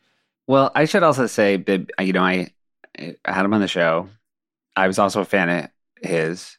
Well, 0.48 0.72
I 0.76 0.86
should 0.86 1.04
also 1.04 1.28
say 1.28 1.58
that 1.58 1.92
you 2.00 2.14
know 2.14 2.24
I, 2.24 2.52
I 2.98 3.16
had 3.26 3.46
him 3.46 3.54
on 3.54 3.62
the 3.62 3.68
show. 3.68 4.10
I 4.76 4.88
was 4.88 5.00
also 5.00 5.22
a 5.22 5.26
fan 5.26 5.50
of 5.50 5.70
his, 6.02 6.58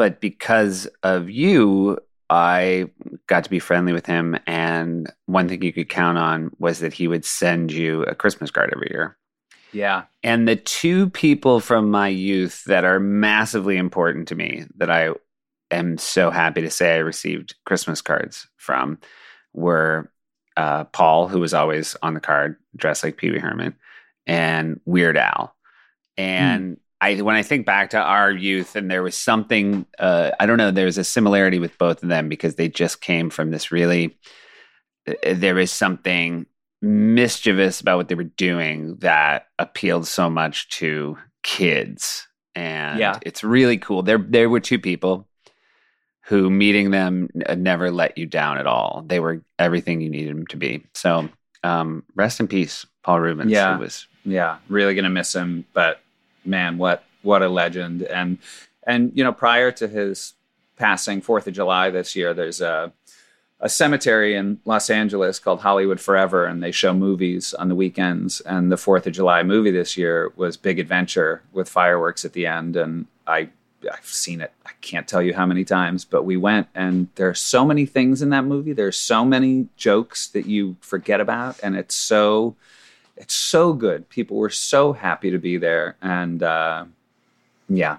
but 0.00 0.18
because 0.18 0.88
of 1.02 1.28
you, 1.28 1.98
I 2.30 2.88
got 3.26 3.44
to 3.44 3.50
be 3.50 3.58
friendly 3.58 3.92
with 3.92 4.06
him. 4.06 4.34
And 4.46 5.12
one 5.26 5.46
thing 5.46 5.60
you 5.60 5.74
could 5.74 5.90
count 5.90 6.16
on 6.16 6.52
was 6.58 6.78
that 6.78 6.94
he 6.94 7.06
would 7.06 7.22
send 7.22 7.70
you 7.70 8.04
a 8.04 8.14
Christmas 8.14 8.50
card 8.50 8.72
every 8.74 8.88
year. 8.90 9.18
Yeah. 9.74 10.04
And 10.22 10.48
the 10.48 10.56
two 10.56 11.10
people 11.10 11.60
from 11.60 11.90
my 11.90 12.08
youth 12.08 12.64
that 12.64 12.86
are 12.86 12.98
massively 12.98 13.76
important 13.76 14.26
to 14.28 14.34
me 14.34 14.64
that 14.78 14.90
I 14.90 15.10
am 15.70 15.98
so 15.98 16.30
happy 16.30 16.62
to 16.62 16.70
say 16.70 16.94
I 16.94 17.00
received 17.00 17.56
Christmas 17.66 18.00
cards 18.00 18.48
from 18.56 19.00
were 19.52 20.10
uh, 20.56 20.84
Paul, 20.84 21.28
who 21.28 21.40
was 21.40 21.52
always 21.52 21.94
on 22.02 22.14
the 22.14 22.20
card 22.20 22.56
dressed 22.74 23.04
like 23.04 23.18
Pee 23.18 23.32
Wee 23.32 23.38
Herman, 23.38 23.76
and 24.26 24.80
Weird 24.86 25.18
Al. 25.18 25.54
And 26.16 26.78
mm. 26.78 26.80
I 27.00 27.20
when 27.22 27.36
I 27.36 27.42
think 27.42 27.66
back 27.66 27.90
to 27.90 27.98
our 27.98 28.30
youth, 28.30 28.76
and 28.76 28.90
there 28.90 29.02
was 29.02 29.16
something 29.16 29.86
uh, 29.98 30.32
I 30.38 30.46
don't 30.46 30.58
know. 30.58 30.70
There's 30.70 30.98
a 30.98 31.04
similarity 31.04 31.58
with 31.58 31.76
both 31.78 32.02
of 32.02 32.08
them 32.08 32.28
because 32.28 32.56
they 32.56 32.68
just 32.68 33.00
came 33.00 33.30
from 33.30 33.50
this 33.50 33.72
really. 33.72 34.18
Uh, 35.08 35.34
there 35.34 35.58
is 35.58 35.70
something 35.70 36.46
mischievous 36.82 37.80
about 37.80 37.96
what 37.96 38.08
they 38.08 38.14
were 38.14 38.24
doing 38.24 38.96
that 38.96 39.46
appealed 39.58 40.06
so 40.06 40.30
much 40.30 40.68
to 40.68 41.16
kids, 41.42 42.26
and 42.54 42.98
yeah. 42.98 43.18
it's 43.22 43.44
really 43.44 43.78
cool. 43.78 44.02
There, 44.02 44.18
there 44.18 44.50
were 44.50 44.60
two 44.60 44.78
people 44.78 45.26
who 46.24 46.48
meeting 46.50 46.90
them 46.90 47.28
never 47.56 47.90
let 47.90 48.16
you 48.16 48.26
down 48.26 48.58
at 48.58 48.66
all. 48.66 49.04
They 49.06 49.20
were 49.20 49.42
everything 49.58 50.00
you 50.00 50.10
needed 50.10 50.30
them 50.30 50.46
to 50.48 50.56
be. 50.56 50.84
So, 50.94 51.28
um, 51.64 52.04
rest 52.14 52.40
in 52.40 52.46
peace, 52.46 52.86
Paul 53.02 53.20
Reubens. 53.20 53.50
Yeah. 53.50 53.76
Was 53.78 54.06
yeah, 54.24 54.58
really 54.68 54.94
gonna 54.94 55.10
miss 55.10 55.34
him. 55.34 55.64
But 55.72 56.00
man, 56.44 56.78
what 56.78 57.04
what 57.22 57.42
a 57.42 57.48
legend! 57.48 58.02
And 58.02 58.38
and 58.86 59.12
you 59.14 59.24
know, 59.24 59.32
prior 59.32 59.70
to 59.72 59.88
his 59.88 60.34
passing, 60.76 61.20
Fourth 61.20 61.46
of 61.46 61.54
July 61.54 61.90
this 61.90 62.16
year, 62.16 62.34
there's 62.34 62.60
a 62.60 62.92
a 63.62 63.68
cemetery 63.68 64.34
in 64.34 64.58
Los 64.64 64.88
Angeles 64.88 65.38
called 65.38 65.60
Hollywood 65.60 66.00
Forever, 66.00 66.46
and 66.46 66.62
they 66.62 66.72
show 66.72 66.94
movies 66.94 67.52
on 67.52 67.68
the 67.68 67.74
weekends. 67.74 68.40
And 68.40 68.72
the 68.72 68.78
Fourth 68.78 69.06
of 69.06 69.12
July 69.12 69.42
movie 69.42 69.70
this 69.70 69.98
year 69.98 70.32
was 70.36 70.56
Big 70.56 70.78
Adventure 70.78 71.42
with 71.52 71.68
fireworks 71.68 72.24
at 72.24 72.32
the 72.32 72.46
end, 72.46 72.76
and 72.76 73.06
I. 73.26 73.50
I've 73.90 74.04
seen 74.04 74.42
it. 74.42 74.52
I 74.66 74.72
can't 74.82 75.08
tell 75.08 75.22
you 75.22 75.32
how 75.32 75.46
many 75.46 75.64
times, 75.64 76.04
but 76.04 76.24
we 76.24 76.36
went 76.36 76.68
and 76.74 77.08
there 77.14 77.30
are 77.30 77.34
so 77.34 77.64
many 77.64 77.86
things 77.86 78.20
in 78.20 78.28
that 78.28 78.44
movie. 78.44 78.74
There's 78.74 78.98
so 78.98 79.24
many 79.24 79.68
jokes 79.78 80.28
that 80.28 80.44
you 80.44 80.76
forget 80.82 81.18
about, 81.18 81.58
and 81.62 81.74
it's 81.74 81.94
so 81.94 82.56
it's 83.20 83.34
so 83.34 83.74
good. 83.74 84.08
People 84.08 84.38
were 84.38 84.50
so 84.50 84.92
happy 84.92 85.30
to 85.30 85.38
be 85.38 85.58
there, 85.58 85.96
and 86.00 86.42
uh, 86.42 86.86
yeah, 87.68 87.98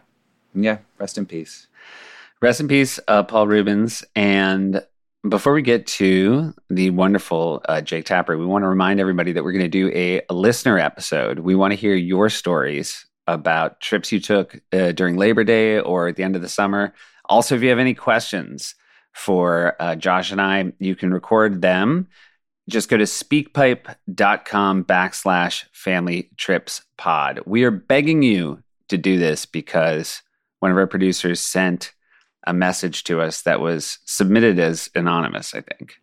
yeah. 0.54 0.80
Rest 0.98 1.18
in 1.18 1.26
peace. 1.28 1.68
Rest 2.42 2.60
in 2.60 2.68
peace, 2.68 3.00
uh, 3.08 3.22
Paul 3.24 3.48
Reubens. 3.48 4.04
And 4.16 4.84
before 5.30 5.54
we 5.54 5.62
get 5.62 5.86
to 5.86 6.54
the 6.72 6.90
wonderful 6.90 7.62
uh, 7.70 7.82
Jake 7.82 8.06
Tapper, 8.06 8.36
we 8.36 8.48
want 8.48 8.64
to 8.64 8.68
remind 8.68 9.00
everybody 9.00 9.32
that 9.32 9.44
we're 9.44 9.52
going 9.52 9.64
to 9.64 9.70
do 9.70 9.92
a, 9.94 10.22
a 10.28 10.34
listener 10.34 10.80
episode. 10.80 11.40
We 11.40 11.54
want 11.54 11.72
to 11.72 11.78
hear 11.78 11.94
your 11.94 12.30
stories 12.30 13.06
about 13.28 13.80
trips 13.80 14.12
you 14.12 14.20
took 14.20 14.60
uh, 14.74 14.92
during 14.94 15.18
Labor 15.18 15.44
Day 15.44 15.80
or 15.80 16.08
at 16.08 16.16
the 16.16 16.24
end 16.24 16.36
of 16.36 16.42
the 16.42 16.50
summer. 16.50 16.96
Also, 17.26 17.56
if 17.56 17.62
you 17.62 17.70
have 17.70 17.78
any 17.78 17.94
questions 17.94 18.74
for 19.14 19.76
uh, 19.80 19.96
Josh 19.96 20.32
and 20.32 20.42
I, 20.42 20.74
you 20.80 20.96
can 20.96 21.14
record 21.14 21.62
them. 21.62 22.08
Just 22.70 22.90
go 22.90 22.98
to 22.98 23.06
speakpipe.com 23.06 24.86
backslash 24.86 25.66
family 25.72 26.30
trips 26.38 26.82
pod. 26.98 27.40
We 27.46 27.64
are 27.64 27.72
begging 27.72 28.22
you 28.22 28.62
to 28.88 28.98
do 28.98 29.18
this 29.18 29.46
because 29.46 30.22
one 30.60 30.72
of 30.72 30.78
our 30.78 30.88
producers 30.88 31.40
sent 31.40 31.94
a 32.46 32.54
message 32.54 33.04
to 33.06 33.22
us 33.22 33.42
that 33.44 33.60
was 33.60 34.00
submitted 34.06 34.60
as 34.60 34.90
anonymous, 34.96 35.54
I 35.54 35.62
think. 35.62 36.00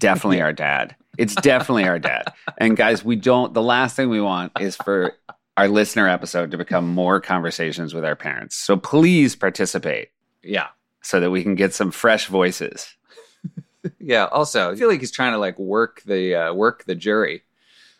Definitely 0.00 0.40
our 0.40 0.52
dad. 0.52 0.96
It's 1.18 1.34
definitely 1.34 1.84
our 1.84 1.98
dad. 1.98 2.32
And 2.58 2.76
guys, 2.76 3.04
we 3.04 3.16
don't, 3.16 3.54
the 3.54 3.62
last 3.62 3.96
thing 3.96 4.08
we 4.08 4.20
want 4.20 4.52
is 4.60 4.76
for 4.76 5.12
our 5.56 5.68
listener 5.68 6.08
episode 6.08 6.50
to 6.50 6.58
become 6.58 6.88
more 6.88 7.20
conversations 7.20 7.94
with 7.94 8.04
our 8.04 8.16
parents. 8.16 8.56
So 8.56 8.76
please 8.76 9.36
participate 9.36 10.08
Yeah, 10.42 10.68
so 11.02 11.20
that 11.20 11.30
we 11.30 11.42
can 11.42 11.54
get 11.54 11.74
some 11.74 11.90
fresh 11.90 12.26
voices. 12.26 12.96
Yeah. 13.98 14.26
Also, 14.26 14.72
I 14.72 14.76
feel 14.76 14.88
like 14.88 15.00
he's 15.00 15.10
trying 15.10 15.32
to 15.32 15.38
like 15.38 15.58
work 15.58 16.02
the 16.04 16.34
uh, 16.34 16.54
work 16.54 16.84
the 16.84 16.94
jury. 16.94 17.42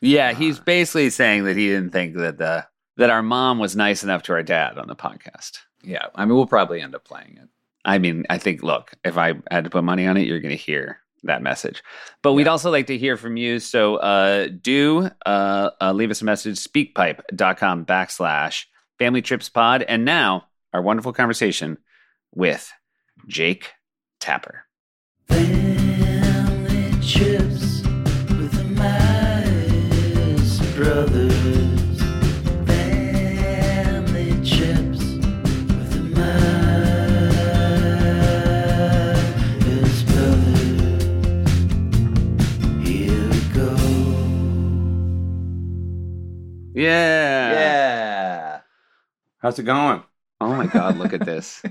Yeah, 0.01 0.33
he's 0.33 0.59
basically 0.59 1.11
saying 1.11 1.45
that 1.45 1.57
he 1.57 1.69
didn't 1.69 1.91
think 1.91 2.17
that 2.17 2.39
the 2.39 2.67
that 2.97 3.11
our 3.11 3.23
mom 3.23 3.59
was 3.59 3.77
nice 3.77 4.03
enough 4.03 4.23
to 4.25 4.33
our 4.33 4.43
dad 4.43 4.79
on 4.79 4.89
the 4.89 4.97
podcast. 4.97 5.59
Yeah, 5.83 6.07
I 6.15 6.25
mean, 6.25 6.35
we'll 6.35 6.47
probably 6.47 6.81
end 6.81 6.95
up 6.95 7.05
playing 7.05 7.39
it. 7.41 7.49
I 7.85 7.99
mean, 7.99 8.25
I 8.31 8.39
think, 8.39 8.63
look, 8.63 8.93
if 9.05 9.19
I 9.19 9.35
had 9.51 9.65
to 9.65 9.71
put 9.71 9.83
money 9.83 10.07
on 10.07 10.17
it, 10.17 10.27
you're 10.27 10.41
going 10.41 10.57
to 10.57 10.63
hear 10.63 10.99
that 11.25 11.43
message. 11.43 11.83
But 12.23 12.35
we'd 12.35 12.49
also 12.49 12.71
like 12.71 12.87
to 12.89 12.99
hear 12.99 13.17
from 13.17 13.37
you. 13.37 13.59
So 13.59 13.97
uh, 13.97 14.49
do 14.49 15.11
uh, 15.27 15.71
uh, 15.81 15.93
leave 15.93 16.11
us 16.11 16.23
a 16.23 16.25
message, 16.25 16.57
speakpipe.com 16.57 17.87
backslash 17.87 18.67
family 18.99 19.23
trips 19.23 19.49
pod. 19.49 19.83
And 19.83 20.05
now 20.05 20.47
our 20.73 20.83
wonderful 20.83 21.13
conversation 21.13 21.79
with 22.35 22.73
Jake 23.27 23.73
Tapper. 24.21 24.65
Brothers. 30.83 32.01
Family 32.67 34.33
trips 34.45 35.03
with 35.15 35.91
the 35.93 36.03
Meyers 36.17 36.43
brothers. 40.03 41.05
Here 42.85 43.27
we 43.31 43.41
go. 43.55 43.71
Yeah. 46.75 47.53
Yeah. 47.53 48.61
How's 49.39 49.59
it 49.61 49.63
going? 49.63 50.03
Oh 50.43 50.55
my 50.55 50.67
God, 50.67 50.97
look 50.97 51.13
at 51.13 51.25
this. 51.25 51.63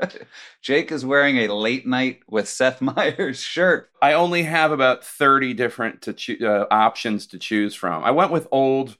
Jake 0.62 0.90
is 0.92 1.04
wearing 1.04 1.38
a 1.38 1.48
late 1.54 1.86
night 1.86 2.20
with 2.28 2.48
Seth 2.48 2.80
Meyers 2.80 3.40
shirt. 3.40 3.90
I 4.02 4.14
only 4.14 4.42
have 4.42 4.72
about 4.72 5.04
30 5.04 5.54
different 5.54 6.02
to 6.02 6.12
choo- 6.12 6.38
uh, 6.42 6.66
options 6.70 7.26
to 7.28 7.38
choose 7.38 7.74
from. 7.74 8.04
I 8.04 8.10
went 8.10 8.30
with 8.30 8.48
old. 8.50 8.96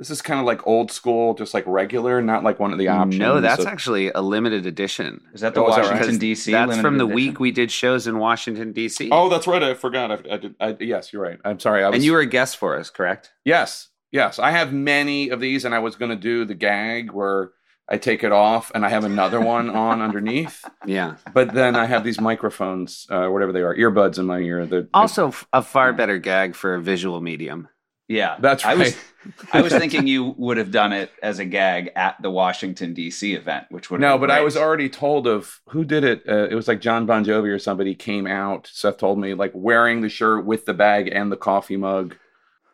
This 0.00 0.10
is 0.10 0.20
kind 0.22 0.40
of 0.40 0.46
like 0.46 0.66
old 0.66 0.90
school, 0.90 1.34
just 1.34 1.54
like 1.54 1.62
regular, 1.68 2.20
not 2.20 2.42
like 2.42 2.58
one 2.58 2.72
of 2.72 2.80
the 2.80 2.88
options. 2.88 3.16
No, 3.20 3.40
that's 3.40 3.62
So- 3.62 3.68
actually 3.68 4.10
a 4.10 4.20
limited 4.20 4.66
edition. 4.66 5.20
Is 5.32 5.40
that 5.42 5.54
the 5.54 5.62
Oh, 5.62 5.70
that 5.70 5.82
right? 5.82 5.92
Washington 5.92 6.18
D.C. 6.18 6.50
That's 6.50 6.78
from 6.80 6.98
the 6.98 7.04
edition? 7.04 7.14
week 7.14 7.38
we 7.40 7.52
did 7.52 7.70
shows 7.70 8.08
in 8.08 8.18
Washington, 8.18 8.72
D.C. 8.72 9.08
Oh, 9.12 9.28
that's 9.28 9.46
right. 9.46 9.62
I 9.62 9.74
forgot. 9.74 10.10
I, 10.10 10.34
I 10.34 10.36
did. 10.36 10.54
I, 10.58 10.76
yes, 10.80 11.12
you're 11.12 11.22
right. 11.22 11.38
I'm 11.44 11.60
sorry. 11.60 11.84
I 11.84 11.88
was, 11.90 11.94
and 11.96 12.04
you 12.04 12.12
were 12.12 12.20
a 12.20 12.26
guest 12.26 12.56
for 12.56 12.76
us, 12.76 12.90
correct? 12.90 13.30
Yes, 13.44 13.88
yes. 14.10 14.40
I 14.40 14.50
have 14.50 14.72
many 14.72 15.28
of 15.28 15.38
these, 15.38 15.64
and 15.64 15.72
I 15.72 15.78
was 15.78 15.94
going 15.94 16.10
to 16.10 16.16
do 16.16 16.44
the 16.44 16.54
gag 16.56 17.12
where 17.12 17.52
I 17.88 17.98
take 17.98 18.24
it 18.24 18.32
off 18.32 18.72
and 18.74 18.84
I 18.84 18.88
have 18.88 19.04
another 19.04 19.40
one 19.54 19.68
on 19.70 20.00
underneath. 20.00 20.64
Yeah. 20.86 21.16
But 21.32 21.52
then 21.52 21.76
I 21.76 21.86
have 21.86 22.04
these 22.04 22.20
microphones, 22.20 23.06
uh, 23.10 23.28
whatever 23.28 23.52
they 23.52 23.62
are, 23.62 23.74
earbuds 23.76 24.18
in 24.18 24.26
my 24.26 24.38
ear. 24.38 24.66
That 24.66 24.88
Also, 24.94 25.28
f- 25.28 25.46
a 25.52 25.62
far 25.62 25.92
better 25.92 26.18
gag 26.18 26.54
for 26.54 26.74
a 26.74 26.80
visual 26.80 27.20
medium. 27.20 27.68
Yeah, 28.08 28.36
That's 28.38 28.64
I 28.64 28.74
was 28.74 28.94
right. 28.94 29.04
I 29.52 29.62
was 29.62 29.72
thinking 29.80 30.06
you 30.06 30.34
would 30.36 30.58
have 30.58 30.70
done 30.70 30.92
it 30.92 31.10
as 31.22 31.38
a 31.38 31.44
gag 31.46 31.90
at 31.96 32.20
the 32.20 32.30
Washington 32.30 32.92
D.C. 32.92 33.32
event, 33.34 33.66
which 33.70 33.90
would 33.90 34.00
have 34.02 34.08
No, 34.10 34.14
been 34.18 34.28
but 34.28 34.30
I 34.30 34.42
was 34.42 34.56
already 34.58 34.90
told 34.90 35.26
of 35.26 35.60
who 35.70 35.84
did 35.84 36.04
it. 36.04 36.22
Uh, 36.28 36.46
it 36.50 36.54
was 36.54 36.68
like 36.68 36.80
John 36.82 37.06
Bon 37.06 37.24
Jovi 37.24 37.48
or 37.48 37.58
somebody 37.58 37.94
came 37.94 38.26
out. 38.26 38.68
Seth 38.72 38.98
told 38.98 39.18
me 39.18 39.32
like 39.32 39.52
wearing 39.54 40.02
the 40.02 40.10
shirt 40.10 40.44
with 40.44 40.66
the 40.66 40.74
bag 40.74 41.08
and 41.12 41.32
the 41.32 41.36
coffee 41.38 41.78
mug. 41.78 42.16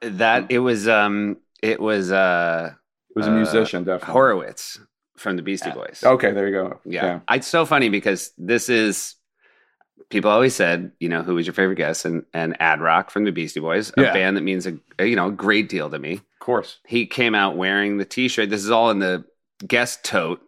That 0.01 0.47
it 0.51 0.59
was 0.61 0.89
um 0.89 1.37
it 1.63 1.79
was 1.81 2.11
uh 2.11 2.73
It 3.11 3.17
was 3.17 3.27
a 3.27 3.31
Uh, 3.31 3.35
musician, 3.35 3.85
definitely. 3.85 4.15
Horovitz 4.15 4.79
from 5.21 5.37
the 5.37 5.43
Beastie 5.43 5.69
Yeah. 5.69 5.75
Boys. 5.75 6.03
Okay, 6.05 6.33
there 6.33 6.49
you 6.49 6.55
go. 6.55 6.81
yeah. 6.85 7.21
It's 7.31 7.47
so 7.47 7.65
funny 7.67 7.89
because 7.89 8.33
this 8.39 8.69
is 8.69 9.17
people 10.09 10.31
always 10.31 10.55
said, 10.57 10.91
you 10.99 11.09
know, 11.09 11.23
who 11.23 11.35
was 11.37 11.47
your 11.47 11.55
favorite 11.55 11.77
guest 11.77 12.05
and 12.05 12.25
and 12.35 12.57
Ad 12.61 12.81
Rock 12.81 13.11
from 13.11 13.25
the 13.25 13.31
Beastie 13.33 13.61
Boys, 13.61 13.93
a 13.97 14.03
Yeah. 14.03 14.13
band 14.13 14.37
that 14.37 14.43
means 14.43 14.67
a, 14.67 14.77
a, 14.99 15.05
you 15.07 15.15
know, 15.17 15.29
a 15.29 15.33
great 15.33 15.69
deal 15.69 15.89
to 15.91 15.99
me. 15.99 16.15
of 16.15 16.39
course. 16.47 16.79
He 16.87 17.07
came 17.07 17.35
out 17.35 17.57
wearing 17.57 17.99
the 17.99 18.05
t-shirt. 18.07 18.49
This 18.51 18.65
is 18.65 18.71
all 18.71 18.91
in 18.91 18.99
the 18.99 19.25
guest 19.67 20.05
tote 20.05 20.41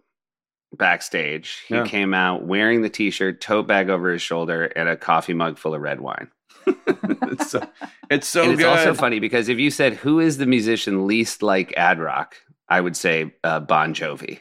backstage. 0.77 1.63
He 1.69 1.75
Yeah. 1.75 1.85
came 1.85 2.15
out 2.15 2.45
wearing 2.45 2.83
the 2.83 2.89
t-shirt, 2.89 3.41
tote 3.41 3.67
bag 3.67 3.91
over 3.91 4.11
his 4.11 4.23
shoulder 4.23 4.65
and 4.65 4.89
a 4.89 4.97
coffee 4.97 5.35
mug 5.35 5.59
full 5.59 5.75
of 5.75 5.83
red 5.83 6.01
wine. 6.01 6.29
it's 6.67 7.51
so, 7.51 7.63
it's 8.11 8.27
so 8.29 8.43
and 8.45 8.53
it's 8.53 8.65
also 8.65 8.95
funny 8.95 9.19
because 9.19 9.49
if 9.49 9.59
you 9.59 9.71
said 9.71 9.95
who 9.95 10.21
is 10.21 10.39
the 10.39 10.47
musician 10.47 11.07
least 11.07 11.43
like 11.43 11.73
Ad 11.77 11.99
Rock, 12.01 12.37
I 12.69 12.81
would 12.81 12.97
say 12.97 13.35
uh, 13.45 13.61
Bon 13.61 13.93
Jovi, 13.95 14.39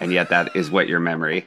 and 0.00 0.12
yet 0.12 0.28
that 0.30 0.54
is 0.56 0.70
what 0.70 0.88
your 0.88 1.00
memory. 1.00 1.46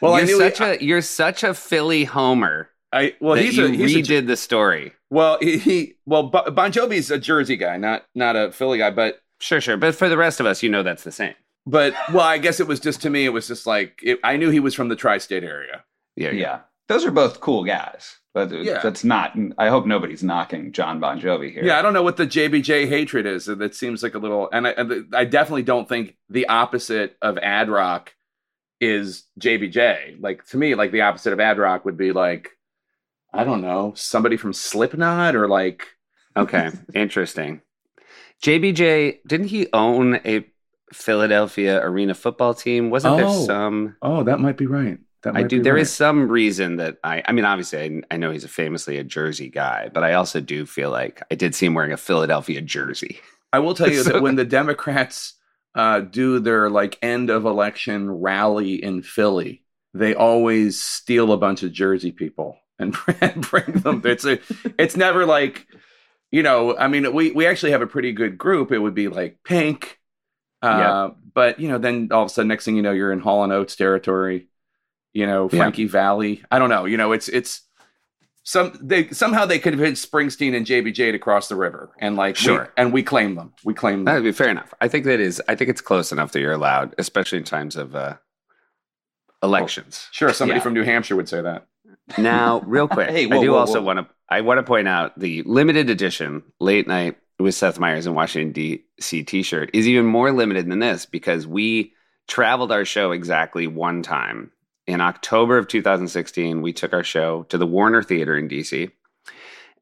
well, 0.00 0.12
you're 0.12 0.20
I 0.20 0.24
knew 0.24 0.38
such 0.38 0.58
he, 0.58 0.64
a 0.64 0.78
you're 0.78 1.02
such 1.02 1.42
a 1.44 1.54
Philly 1.54 2.04
homer 2.04 2.70
I 2.92 3.14
well, 3.20 3.34
that 3.34 3.42
he's 3.42 3.56
you 3.56 3.66
a 3.66 3.68
he's 3.70 3.94
a, 3.94 3.98
redid 3.98 4.26
the 4.26 4.36
story. 4.36 4.92
well 5.10 5.38
he, 5.40 5.58
he 5.58 5.94
well 6.06 6.24
Bon 6.24 6.70
Jovi's 6.72 7.10
a 7.10 7.18
Jersey 7.18 7.56
guy, 7.56 7.76
not 7.76 8.04
not 8.14 8.36
a 8.36 8.52
Philly 8.52 8.78
guy, 8.78 8.90
but 8.90 9.20
Sure, 9.40 9.60
sure, 9.60 9.76
but 9.76 9.94
for 9.94 10.08
the 10.08 10.16
rest 10.16 10.40
of 10.40 10.46
us, 10.46 10.62
you 10.62 10.70
know 10.70 10.82
that's 10.82 11.04
the 11.04 11.12
same. 11.12 11.34
but 11.66 11.92
well, 12.12 12.20
I 12.24 12.38
guess 12.38 12.60
it 12.60 12.66
was 12.66 12.80
just 12.80 13.02
to 13.02 13.10
me, 13.10 13.24
it 13.24 13.30
was 13.30 13.46
just 13.48 13.66
like 13.66 14.00
it, 14.02 14.18
I 14.24 14.36
knew 14.36 14.50
he 14.50 14.60
was 14.60 14.74
from 14.74 14.88
the 14.88 14.96
tri-state 14.96 15.44
area. 15.44 15.84
Yeah, 16.16 16.30
yeah. 16.30 16.60
Those 16.88 17.04
are 17.06 17.10
both 17.10 17.40
cool 17.40 17.64
guys, 17.64 18.18
but 18.34 18.50
Yeah. 18.52 18.80
that's 18.82 19.04
not. 19.04 19.36
I 19.58 19.68
hope 19.68 19.86
nobody's 19.86 20.22
knocking 20.22 20.72
John 20.72 21.00
Bon 21.00 21.20
Jovi 21.20 21.50
here. 21.52 21.64
Yeah, 21.64 21.78
I 21.78 21.82
don't 21.82 21.94
know 21.94 22.02
what 22.02 22.16
the 22.18 22.26
JBJ 22.26 22.86
hatred 22.88 23.24
is. 23.26 23.46
That 23.46 23.74
seems 23.74 24.02
like 24.02 24.14
a 24.14 24.18
little, 24.18 24.48
and 24.52 24.66
I, 24.66 24.70
and 24.70 25.14
I 25.14 25.24
definitely 25.24 25.62
don't 25.62 25.88
think 25.88 26.16
the 26.28 26.48
opposite 26.48 27.16
of 27.22 27.38
ad 27.38 27.68
rock 27.70 28.12
is 28.80 29.24
JBJ. 29.40 30.20
Like 30.20 30.44
to 30.48 30.58
me, 30.58 30.74
like 30.74 30.92
the 30.92 31.00
opposite 31.02 31.32
of 31.32 31.40
ad 31.40 31.58
rock 31.58 31.84
would 31.86 31.96
be 31.96 32.12
like, 32.12 32.50
I 33.32 33.44
don't 33.44 33.62
know, 33.62 33.92
somebody 33.96 34.36
from 34.36 34.52
Slipknot 34.52 35.34
or 35.36 35.48
like, 35.48 35.86
Okay, 36.36 36.70
interesting. 36.94 37.62
JBJ 38.42 39.20
didn't 39.26 39.46
he 39.48 39.68
own 39.72 40.16
a 40.24 40.44
Philadelphia 40.92 41.80
arena 41.82 42.14
football 42.14 42.54
team? 42.54 42.90
Wasn't 42.90 43.16
there 43.16 43.26
Oh. 43.26 43.46
some? 43.46 43.96
oh, 44.02 44.22
that 44.24 44.40
might 44.40 44.56
be 44.56 44.66
right. 44.66 44.98
I 45.32 45.42
do. 45.42 45.62
There 45.62 45.74
right. 45.74 45.82
is 45.82 45.92
some 45.92 46.28
reason 46.28 46.76
that 46.76 46.98
I. 47.04 47.22
I 47.26 47.32
mean, 47.32 47.44
obviously, 47.44 47.78
I, 47.78 48.14
I 48.14 48.16
know 48.16 48.30
he's 48.30 48.44
a 48.44 48.48
famously 48.48 48.98
a 48.98 49.04
Jersey 49.04 49.48
guy, 49.48 49.90
but 49.92 50.04
I 50.04 50.14
also 50.14 50.40
do 50.40 50.66
feel 50.66 50.90
like 50.90 51.22
I 51.30 51.34
did 51.34 51.54
see 51.54 51.66
him 51.66 51.74
wearing 51.74 51.92
a 51.92 51.96
Philadelphia 51.96 52.60
jersey. 52.60 53.20
I 53.52 53.60
will 53.60 53.74
tell 53.74 53.90
you 53.90 54.02
So- 54.04 54.12
that 54.12 54.22
when 54.22 54.36
the 54.36 54.44
Democrats 54.44 55.34
uh, 55.74 56.00
do 56.00 56.38
their 56.38 56.70
like 56.70 56.98
end 57.02 57.30
of 57.30 57.44
election 57.44 58.10
rally 58.10 58.82
in 58.82 59.02
Philly, 59.02 59.64
they 59.92 60.14
always 60.14 60.82
steal 60.82 61.32
a 61.32 61.36
bunch 61.36 61.62
of 61.62 61.72
Jersey 61.72 62.12
people 62.12 62.58
and 62.78 62.92
bring 63.50 63.72
them. 63.72 64.02
It's 64.04 64.24
a, 64.24 64.38
it's 64.78 64.96
never 64.96 65.24
like, 65.24 65.66
you 66.30 66.42
know, 66.42 66.76
I 66.76 66.88
mean, 66.88 67.12
we 67.14 67.30
we 67.30 67.46
actually 67.46 67.72
have 67.72 67.82
a 67.82 67.86
pretty 67.86 68.12
good 68.12 68.36
group. 68.36 68.72
It 68.72 68.78
would 68.78 68.94
be 68.94 69.08
like 69.08 69.38
Pink, 69.44 70.00
uh, 70.62 71.10
but 71.32 71.60
you 71.60 71.68
know, 71.68 71.78
then 71.78 72.08
all 72.10 72.22
of 72.22 72.26
a 72.26 72.28
sudden, 72.28 72.48
next 72.48 72.64
thing 72.64 72.76
you 72.76 72.82
know, 72.82 72.92
you're 72.92 73.12
in 73.12 73.20
Hall 73.20 73.44
and 73.44 73.52
Oates 73.52 73.76
territory. 73.76 74.48
You 75.14 75.26
know, 75.26 75.48
Yeah. 75.50 75.70
Valley. 75.88 76.42
I 76.50 76.58
don't 76.58 76.68
know. 76.68 76.84
You 76.84 76.96
know, 76.98 77.12
it's 77.12 77.28
it's 77.28 77.62
some 78.42 78.76
they 78.82 79.08
somehow 79.08 79.46
they 79.46 79.58
convinced 79.58 80.10
Springsteen 80.10 80.54
and 80.54 80.66
JBJ 80.66 81.12
to 81.12 81.18
cross 81.18 81.48
the 81.48 81.56
river, 81.56 81.92
and 81.98 82.16
like 82.16 82.34
we- 82.34 82.40
Sure. 82.42 82.70
and 82.76 82.92
we 82.92 83.02
claim 83.02 83.36
them. 83.36 83.54
We 83.64 83.72
claim 83.74 84.04
That'd 84.04 84.22
be 84.24 84.32
fair 84.32 84.48
enough. 84.48 84.74
I 84.82 84.88
think 84.88 85.06
that 85.06 85.20
is. 85.20 85.40
I 85.48 85.54
think 85.54 85.70
it's 85.70 85.80
close 85.80 86.12
enough 86.12 86.32
that 86.32 86.40
you're 86.40 86.52
allowed, 86.52 86.94
especially 86.98 87.38
in 87.38 87.44
times 87.44 87.76
of 87.76 87.94
uh, 87.96 88.16
elections. 89.42 90.08
Sure, 90.12 90.32
somebody 90.32 90.58
Yeah. 90.58 90.62
from 90.62 90.74
New 90.74 90.82
Hampshire 90.84 91.16
would 91.16 91.28
say 91.28 91.40
that. 91.42 91.66
Now, 92.18 92.60
real 92.66 92.88
quick, 92.88 93.08
Hey, 93.16 93.24
I 93.30 93.40
do 93.40 93.52
whoa, 93.52 93.58
also 93.58 93.80
want 93.80 93.98
to. 94.00 94.06
I 94.28 94.40
want 94.40 94.58
to 94.58 94.62
point 94.62 94.88
out 94.88 95.18
the 95.18 95.42
limited 95.42 95.90
edition 95.90 96.42
late 96.60 96.88
night 96.88 97.16
with 97.38 97.54
Seth 97.54 97.78
Meyers 97.78 98.06
in 98.06 98.14
Washington 98.14 98.52
D.C. 98.52 99.22
T-shirt 99.22 99.70
is 99.74 99.86
even 99.86 100.06
more 100.06 100.32
limited 100.32 100.68
than 100.68 100.78
this 100.78 101.04
because 101.06 101.46
we 101.46 101.92
traveled 102.26 102.72
our 102.72 102.84
show 102.84 103.12
exactly 103.12 103.66
one 103.66 104.02
time 104.02 104.50
in 104.86 105.00
October 105.00 105.58
of 105.58 105.68
2016. 105.68 106.62
We 106.62 106.72
took 106.72 106.92
our 106.92 107.04
show 107.04 107.44
to 107.44 107.58
the 107.58 107.66
Warner 107.66 108.02
Theater 108.02 108.36
in 108.36 108.48
D.C. 108.48 108.90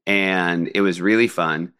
and 0.06 0.70
it 0.74 0.80
was 0.80 1.00
really 1.00 1.28
fun, 1.28 1.72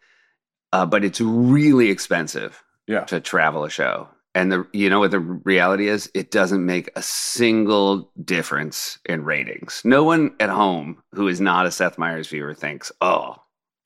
uh, 0.71 0.85
but 0.85 1.03
it's 1.03 1.21
really 1.21 1.89
expensive 1.89 2.63
Yeah. 2.87 3.03
to 3.05 3.19
travel 3.19 3.63
a 3.63 3.69
show. 3.69 4.09
And 4.35 4.51
the 4.51 4.65
you 4.73 4.89
know 4.89 4.99
what 4.99 5.11
the 5.11 5.19
reality 5.19 5.87
is? 5.87 6.09
It 6.15 6.31
doesn't 6.31 6.65
make 6.65 6.89
a 6.95 7.03
single 7.03 8.11
difference 8.23 8.97
in 9.05 9.23
ratings. 9.23 9.81
No 9.85 10.03
one 10.03 10.33
at 10.39 10.49
home 10.49 11.03
who 11.13 11.27
is 11.27 11.39
not 11.39 11.67
a 11.67 11.71
Seth 11.71 11.99
Meyers 11.99 12.29
viewer 12.29 12.55
thinks, 12.55 12.91
"Oh, 12.99 13.35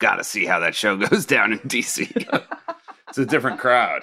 got 0.00 0.16
to 0.16 0.24
see 0.24 0.46
how 0.46 0.58
that 0.60 0.74
show 0.74 0.96
goes 1.08 1.26
down 1.26 1.52
in 1.52 1.58
DC." 1.60 2.08
It's 3.08 3.16
a 3.16 3.24
different 3.24 3.58
crowd. 3.58 4.02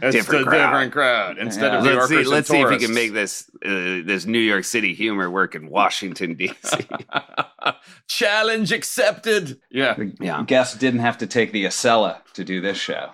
It's 0.00 0.14
Different 0.14 0.42
a 0.46 0.50
crowd. 0.50 0.66
different 0.68 0.92
crowd. 0.92 1.38
Instead 1.38 1.74
of 1.74 1.82
New 1.82 1.90
let's 1.90 2.08
see, 2.08 2.14
Yorkers 2.14 2.26
and 2.26 2.28
let's 2.28 2.48
see 2.48 2.54
if 2.60 2.60
he 2.60 2.64
tourists. 2.78 2.86
can 2.86 2.94
make 2.94 3.12
this 3.12 3.50
uh, 3.64 4.06
this 4.06 4.26
New 4.26 4.38
York 4.38 4.64
City 4.64 4.94
humor 4.94 5.28
work 5.30 5.54
in 5.56 5.68
Washington 5.68 6.34
D.C. 6.34 6.76
Challenge 8.08 8.70
accepted. 8.72 9.60
Yeah. 9.70 9.96
yeah, 10.20 10.44
Guests 10.46 10.76
didn't 10.76 11.00
have 11.00 11.18
to 11.18 11.26
take 11.26 11.52
the 11.52 11.64
Acela 11.64 12.18
to 12.34 12.44
do 12.44 12.60
this 12.60 12.78
show. 12.78 13.10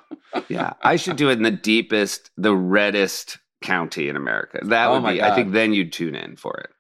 yeah. 0.49 0.75
I 0.83 0.97
should 0.97 1.17
do 1.17 1.31
it 1.31 1.35
in 1.39 1.43
the 1.43 1.51
deepest, 1.51 2.31
the 2.37 2.55
reddest 2.55 3.39
county 3.63 4.09
in 4.09 4.17
America. 4.17 4.61
That 4.65 4.89
Oh 4.89 4.95
would 4.95 5.03
my 5.03 5.13
be. 5.15 5.23
I 5.23 5.35
think 5.35 5.53
then 5.53 5.73
you'd 5.73 5.93
tune 5.93 6.15
in 6.15 6.37
for 6.37 6.55
it. 6.59 6.71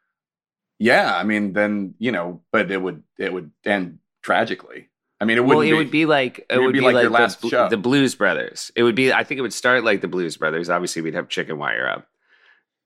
Yeah. 0.78 1.16
I 1.16 1.24
mean, 1.24 1.52
then, 1.54 1.94
you 1.98 2.12
know, 2.12 2.42
but 2.52 2.70
it 2.70 2.80
would 2.82 3.02
it 3.18 3.32
would 3.32 3.50
end 3.64 4.00
tragically. 4.22 4.87
I 5.20 5.24
mean, 5.24 5.36
it 5.36 5.44
wouldn't 5.44 5.66
it 5.66 5.74
would 5.74 5.90
be 5.90 6.06
like 6.06 6.46
it, 6.48 6.58
would 6.58 6.72
be, 6.72 6.80
like, 6.80 7.10
last 7.10 7.40
the, 7.42 7.48
show. 7.48 7.68
the 7.68 7.76
Blues 7.76 8.14
Brothers. 8.14 8.70
It 8.76 8.84
would 8.84 8.94
be. 8.94 9.12
I 9.12 9.24
think 9.24 9.38
it 9.38 9.42
would 9.42 9.52
start 9.52 9.82
like 9.84 10.00
the 10.00 10.08
Blues 10.08 10.36
Brothers. 10.36 10.70
Obviously, 10.70 11.02
we'd 11.02 11.14
have 11.14 11.28
chicken 11.28 11.58
wire 11.58 11.88
up, 11.88 12.06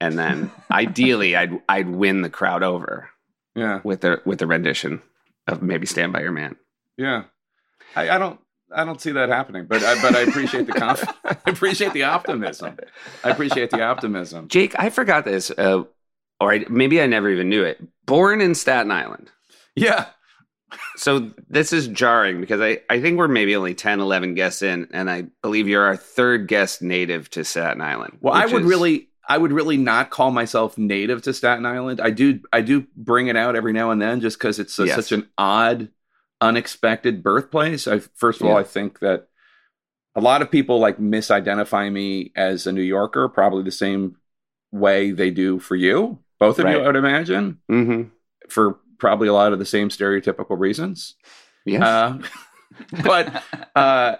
and 0.01 0.19
then 0.19 0.51
ideally, 0.71 1.37
I'd 1.37 1.61
I'd 1.69 1.89
win 1.91 2.23
the 2.23 2.31
crowd 2.31 2.63
over 2.63 3.11
Yeah. 3.55 3.81
with 3.85 4.01
the 4.01 4.23
with 4.25 4.39
the 4.39 4.47
rendition 4.47 5.03
of 5.47 5.61
maybe 5.63 5.85
Stand 5.87 6.13
by 6.13 6.21
Your 6.23 6.33
Man. 6.33 6.57
Yeah. 6.97 7.25
I, 7.95 8.09
I 8.11 8.19
don't 8.19 8.41
I 8.75 8.85
don't 8.87 9.01
see 9.01 9.13
that 9.13 9.29
happening, 9.29 9.67
but 9.69 9.83
I, 9.83 10.01
but 10.01 10.15
I 10.15 10.21
appreciate 10.21 10.67
the 10.67 10.73
conf- 10.73 11.05
I 11.27 11.37
appreciate 11.51 11.93
the 11.93 12.05
optimism. 12.05 12.79
I 13.23 13.31
appreciate 13.31 13.71
the 13.71 13.83
optimism. 13.83 14.49
Jake, 14.49 14.75
I 14.79 14.89
forgot 14.89 15.27
this, 15.27 15.51
uh, 15.51 15.83
or 16.41 16.53
I, 16.53 16.65
maybe 16.71 17.03
I 17.03 17.07
never 17.07 17.29
even 17.29 17.51
knew 17.51 17.65
it. 17.65 17.79
Born 18.07 18.41
in 18.41 18.55
Staten 18.55 18.91
Island. 18.91 19.31
Yeah. 19.77 20.07
So 20.97 21.31
this 21.49 21.73
is 21.73 21.89
jarring 21.89 22.41
because 22.41 22.61
I, 22.61 22.81
I 22.89 23.01
think 23.01 23.19
we're 23.19 23.29
maybe 23.29 23.55
only 23.57 23.75
10, 23.75 24.01
11 24.01 24.35
guests 24.35 24.63
in, 24.63 24.89
and 24.93 25.11
I 25.11 25.27
believe 25.43 25.69
you're 25.69 25.85
our 25.85 25.97
third 25.97 26.49
guest 26.49 26.83
native 26.83 27.29
to 27.31 27.45
Staten 27.45 27.81
Island. 27.81 28.19
Well, 28.21 28.35
I 28.35 28.47
would 28.47 28.63
is- 28.63 28.69
really, 28.69 29.09
I 29.29 29.39
would 29.39 29.53
really 29.53 29.77
not 29.77 30.11
call 30.11 30.31
myself 30.31 30.77
native 30.79 31.23
to 31.23 31.35
Staten 31.35 31.65
Island. 31.67 32.01
I 32.01 32.11
do, 32.11 32.41
I 32.53 32.61
do 32.61 32.87
bring 32.97 33.29
it 33.29 33.37
out 33.37 33.57
every 33.57 33.73
now 33.73 33.91
and 33.91 34.01
then, 34.03 34.21
just 34.21 34.39
because 34.39 34.59
it's 34.59 34.79
a, 34.79 34.87
Yes. 34.87 34.97
such 34.97 35.13
an 35.13 35.29
odd, 35.39 35.89
unexpected 36.41 37.23
birthplace. 37.23 37.87
I 37.87 38.01
first 38.15 38.41
of 38.41 38.47
all, 38.49 38.57
I 38.57 38.65
think 38.65 38.99
that 39.01 39.29
a 40.15 40.21
lot 40.21 40.43
of 40.43 40.51
people 40.51 40.79
like 40.79 40.99
misidentify 40.99 41.91
me 41.91 42.33
as 42.37 42.67
a 42.67 42.73
New 42.73 42.83
Yorker, 42.83 43.29
probably 43.29 43.63
the 43.63 43.71
same 43.71 44.17
way 44.73 45.13
they 45.13 45.31
do 45.31 45.59
for 45.59 45.77
you, 45.77 46.19
both 46.39 46.59
of 46.59 46.69
you, 46.69 46.79
I 46.81 46.87
would 46.87 46.97
imagine, 46.97 47.59
Mhm. 47.71 48.11
for 48.49 48.79
probably 49.03 49.27
a 49.27 49.33
lot 49.33 49.53
of 49.53 49.59
the 49.59 49.67
same 49.67 49.89
stereotypical 49.89 50.59
reasons. 50.59 51.17
Yes. 51.67 51.83
Uh, 51.83 52.19
but 53.05 53.43
uh, 53.75 54.17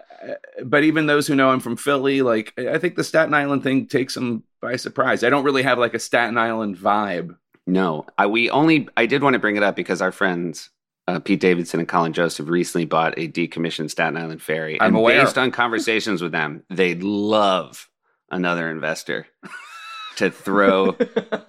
but 0.65 0.83
even 0.83 1.07
those 1.07 1.27
who 1.27 1.37
know 1.37 1.51
I'm 1.51 1.61
from 1.61 1.77
Philly, 1.77 2.21
like 2.21 2.53
I 2.59 2.77
think 2.79 2.97
the 2.97 3.05
Staten 3.05 3.33
Island 3.33 3.63
thing 3.63 3.87
takes 3.87 4.15
them 4.15 4.43
by 4.61 4.77
surprise. 4.77 5.25
I 5.25 5.31
don't 5.31 5.45
really 5.45 5.63
have 5.63 5.79
like 5.79 5.95
a 5.95 5.99
Staten 6.01 6.37
Island 6.37 6.77
vibe. 6.77 7.37
No, 7.65 8.07
I, 8.19 8.27
we 8.27 8.51
only. 8.51 8.89
I 8.97 9.07
did 9.07 9.23
want 9.23 9.35
to 9.35 9.39
bring 9.39 9.57
it 9.57 9.63
up 9.63 9.77
because 9.77 10.03
our 10.03 10.13
friends 10.13 10.69
uh, 11.07 11.21
Pete 11.21 11.41
Davidson 11.41 11.79
and 11.79 11.89
Colin 11.89 12.13
Jost 12.13 12.41
recently 12.41 12.85
bought 12.85 13.15
a 13.17 13.29
decommissioned 13.29 13.91
Staten 13.91 14.17
Island 14.17 14.43
ferry, 14.43 14.81
I'm 14.81 14.89
and 14.89 14.97
aware. 14.97 15.25
based 15.25 15.39
on 15.39 15.53
conversations 15.53 16.21
with 16.21 16.33
them, 16.33 16.65
they'd 16.71 17.05
love 17.05 17.89
another 18.31 18.69
investor 18.69 19.29
to 20.17 20.31
throw 20.31 20.97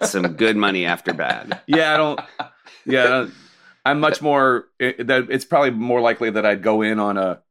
some 0.02 0.34
good 0.34 0.56
money 0.56 0.84
after 0.86 1.12
bad. 1.14 1.60
Yeah, 1.66 1.94
I 1.94 1.96
don't. 1.96 2.20
Yeah, 2.86 3.04
I 3.04 3.08
don't- 3.08 3.34
I'm 3.86 4.00
much 4.00 4.22
more. 4.22 4.66
It, 4.78 5.06
that 5.08 5.26
it's 5.30 5.44
probably 5.44 5.70
more 5.70 6.00
likely 6.00 6.30
that 6.30 6.46
I'd 6.46 6.62
go 6.62 6.80
in 6.80 6.98
on 6.98 7.18
a, 7.18 7.42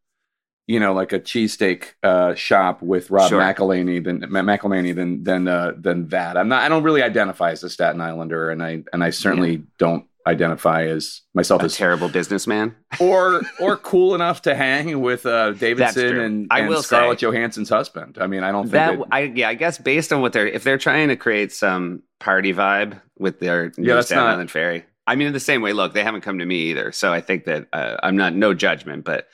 you 0.65 0.79
know, 0.79 0.93
like 0.93 1.13
a 1.13 1.19
cheesesteak 1.19 1.93
uh, 2.01 2.33
shop 2.33 2.81
with 2.81 3.11
Rob 3.11 3.29
Sure. 3.29 3.39
McElhenney 3.39 4.03
than 4.03 4.21
McElhenney 4.21 4.95
than 4.95 5.23
than 5.23 5.47
uh, 5.47 5.73
than 5.77 6.07
that. 6.07 6.35
I'm 6.35 6.47
not. 6.47 6.63
I 6.63 6.69
don't 6.69 6.81
really 6.81 7.03
identify 7.03 7.51
as 7.51 7.63
a 7.63 7.69
Staten 7.69 8.01
Islander, 8.01 8.49
and 8.49 8.63
I 8.63 8.83
and 8.91 9.03
I 9.03 9.11
certainly 9.11 9.63
don't 9.77 10.05
identify 10.25 10.83
as 10.85 11.21
myself 11.33 11.61
as 11.63 11.65
A 11.71 11.73
as 11.73 11.77
terrible 11.77 12.09
businessman. 12.09 12.75
or 12.99 13.41
or 13.59 13.77
cool 13.77 14.15
enough 14.15 14.41
to 14.43 14.55
hang 14.55 15.01
with 15.01 15.25
uh, 15.25 15.51
Davidson 15.51 16.19
and, 16.19 16.47
I 16.49 16.59
and 16.61 16.69
will 16.69 16.81
Scarlett 16.83 17.19
say- 17.19 17.25
Johansson's 17.27 17.69
husband. 17.69 18.17
I 18.19 18.27
mean, 18.27 18.43
I 18.43 18.51
don't 18.51 18.63
think 18.69 18.99
That 18.99 19.07
I 19.11 19.21
yeah, 19.23 19.49
I 19.49 19.53
guess 19.55 19.77
based 19.77 20.13
on 20.13 20.21
what 20.21 20.33
they're 20.33 20.47
if 20.47 20.63
they're 20.63 20.77
trying 20.77 21.09
to 21.09 21.15
create 21.15 21.51
some 21.51 22.03
party 22.19 22.53
vibe 22.53 23.01
with 23.17 23.39
their 23.39 23.71
new 23.77 23.89
Yeah, 23.89 23.95
that's 23.95 24.11
not- 24.11 24.27
Island 24.27 24.49
ferry. 24.51 24.85
I 25.05 25.15
mean, 25.15 25.27
in 25.27 25.33
the 25.33 25.39
same 25.41 25.61
way, 25.61 25.73
look, 25.73 25.93
they 25.93 26.03
haven't 26.03 26.21
come 26.21 26.39
to 26.39 26.45
me 26.45 26.69
either, 26.69 26.93
so 26.93 27.11
I 27.11 27.19
think 27.19 27.43
that 27.43 27.67
uh, 27.73 27.97
I'm 28.01 28.15
not 28.15 28.33
no 28.33 28.53
judgment, 28.53 29.03
but 29.03 29.27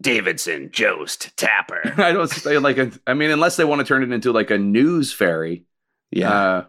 Davidson, 0.00 0.70
Jost, 0.72 1.36
Tapper, 1.36 1.94
I 1.98 2.12
don't 2.12 2.30
say 2.30 2.56
like 2.58 2.78
a. 2.78 2.90
I 3.06 3.12
mean, 3.14 3.30
unless 3.30 3.56
they 3.56 3.64
want 3.64 3.80
to 3.80 3.84
turn 3.84 4.02
it 4.02 4.10
into 4.10 4.32
like 4.32 4.50
a 4.50 4.56
news 4.58 5.12
ferry. 5.12 5.64
yeah. 6.10 6.32
Uh, 6.32 6.64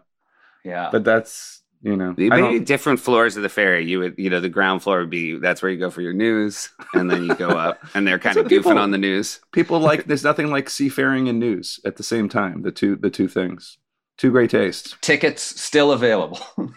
Yeah. 0.64 0.90
but 0.92 1.04
that's 1.04 1.62
you 1.84 1.96
know. 1.96 2.10
I 2.10 2.14
Maybe 2.16 2.28
don't- 2.40 2.64
different 2.64 2.98
floors 2.98 3.36
of 3.36 3.44
the 3.44 3.48
ferry. 3.48 3.84
You 3.88 4.00
would, 4.00 4.14
you 4.18 4.28
know, 4.30 4.40
the 4.40 4.48
ground 4.48 4.82
floor 4.82 4.98
would 5.00 5.10
be 5.10 5.38
that's 5.38 5.62
where 5.62 5.70
you 5.70 5.78
go 5.78 5.90
for 5.90 6.00
your 6.02 6.12
news, 6.12 6.70
and 6.94 7.08
then 7.08 7.24
you 7.26 7.34
go 7.36 7.48
up, 7.66 7.78
and 7.94 8.04
they're 8.06 8.18
kind 8.18 8.36
of 8.36 8.46
goofing 8.46 8.48
people- 8.48 8.78
on 8.78 8.90
the 8.90 8.98
news. 8.98 9.38
people 9.52 9.78
like. 9.78 10.04
There's 10.08 10.24
nothing 10.24 10.50
like 10.50 10.68
seafaring 10.68 11.28
and 11.28 11.38
news 11.38 11.78
at 11.84 11.96
the 11.96 12.02
same 12.02 12.28
time. 12.28 12.62
The 12.62 12.72
two 12.72 12.96
the 12.96 13.10
two 13.10 13.28
things. 13.28 13.78
Two 14.16 14.30
great 14.30 14.50
tastes. 14.50 14.96
Tickets 15.00 15.42
still 15.42 15.92
available. 15.92 16.40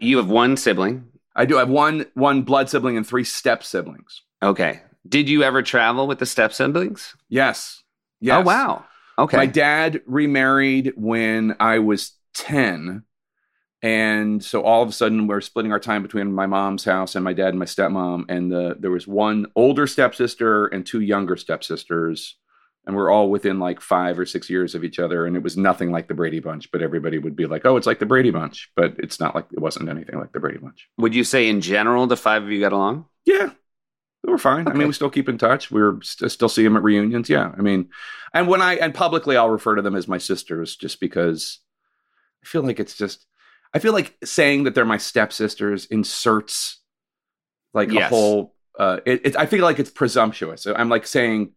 You 0.00 0.18
have 0.18 0.30
one 0.30 0.56
sibling, 0.56 1.06
I 1.34 1.44
do 1.44 1.56
have 1.56 1.68
one 1.68 2.06
one 2.14 2.42
blood 2.42 2.70
sibling 2.70 2.96
and 2.96 3.04
three 3.06 3.24
step 3.24 3.64
siblings. 3.64 4.22
okay. 4.42 4.82
Did 5.08 5.28
you 5.28 5.42
ever 5.42 5.62
travel 5.62 6.06
with 6.06 6.18
the 6.18 6.26
step 6.26 6.52
siblings? 6.52 7.16
Yes. 7.28 7.82
Oh, 7.82 7.86
yes. 8.20 8.36
Oh 8.38 8.42
wow. 8.42 8.84
Okay. 9.18 9.36
My 9.38 9.46
dad 9.46 10.02
remarried 10.06 10.92
when 10.96 11.56
I 11.58 11.78
was 11.78 12.12
10. 12.34 13.02
And 13.80 14.42
so 14.42 14.62
all 14.62 14.82
of 14.82 14.88
a 14.88 14.92
sudden 14.92 15.28
we're 15.28 15.40
splitting 15.40 15.70
our 15.70 15.78
time 15.78 16.02
between 16.02 16.32
my 16.32 16.46
mom's 16.46 16.84
house 16.84 17.14
and 17.14 17.24
my 17.24 17.32
dad 17.32 17.50
and 17.50 17.58
my 17.58 17.64
stepmom. 17.64 18.24
And 18.28 18.50
the, 18.50 18.76
there 18.78 18.90
was 18.90 19.06
one 19.06 19.46
older 19.54 19.86
stepsister 19.86 20.66
and 20.66 20.84
two 20.84 21.00
younger 21.00 21.36
stepsisters. 21.36 22.36
And 22.86 22.96
we're 22.96 23.10
all 23.10 23.30
within 23.30 23.60
like 23.60 23.80
five 23.80 24.18
or 24.18 24.26
six 24.26 24.50
years 24.50 24.74
of 24.74 24.82
each 24.82 24.98
other. 24.98 25.26
And 25.26 25.36
it 25.36 25.42
was 25.42 25.56
nothing 25.56 25.92
like 25.92 26.08
the 26.08 26.14
Brady 26.14 26.40
Bunch, 26.40 26.72
but 26.72 26.82
everybody 26.82 27.18
would 27.18 27.36
be 27.36 27.46
like, 27.46 27.66
oh, 27.66 27.76
it's 27.76 27.86
like 27.86 27.98
the 27.98 28.06
Brady 28.06 28.30
Bunch. 28.30 28.72
But 28.74 28.94
it's 28.98 29.20
not 29.20 29.34
like, 29.34 29.46
it 29.52 29.60
wasn't 29.60 29.90
anything 29.90 30.18
like 30.18 30.32
the 30.32 30.40
Brady 30.40 30.58
Bunch. 30.58 30.88
Would 30.96 31.14
you 31.14 31.22
say 31.22 31.48
in 31.48 31.60
general 31.60 32.06
the 32.06 32.16
five 32.16 32.42
of 32.42 32.50
you 32.50 32.60
got 32.60 32.72
along? 32.72 33.04
Yeah, 33.26 33.50
we're 34.24 34.38
fine. 34.38 34.66
I 34.66 34.72
mean, 34.72 34.88
we 34.88 34.94
still 34.94 35.10
keep 35.10 35.28
in 35.28 35.38
touch. 35.38 35.70
We're 35.70 36.00
st- 36.02 36.32
still 36.32 36.48
see 36.48 36.64
them 36.64 36.76
at 36.76 36.82
reunions. 36.82 37.28
Yeah, 37.28 37.52
I 37.56 37.60
mean, 37.60 37.90
and 38.32 38.48
when 38.48 38.62
I 38.62 38.76
and 38.76 38.94
publicly, 38.94 39.36
I'll 39.36 39.50
refer 39.50 39.76
to 39.76 39.82
them 39.82 39.94
as 39.94 40.08
my 40.08 40.18
sisters, 40.18 40.74
just 40.74 40.98
because 40.98 41.60
I 42.42 42.46
feel 42.46 42.62
like 42.62 42.80
it's 42.80 42.96
just. 42.96 43.26
I 43.74 43.78
feel 43.78 43.92
like 43.92 44.16
saying 44.24 44.64
that 44.64 44.74
they're 44.74 44.84
my 44.84 44.96
stepsisters 44.98 45.86
inserts 45.86 46.80
like 47.74 47.92
a 47.92 48.08
whole. 48.08 48.54
Uh, 48.78 49.00
it, 49.04 49.26
it, 49.26 49.36
I 49.36 49.46
feel 49.46 49.62
like 49.62 49.78
it's 49.78 49.90
presumptuous. 49.90 50.66
I'm 50.66 50.88
like 50.88 51.06
saying, 51.06 51.52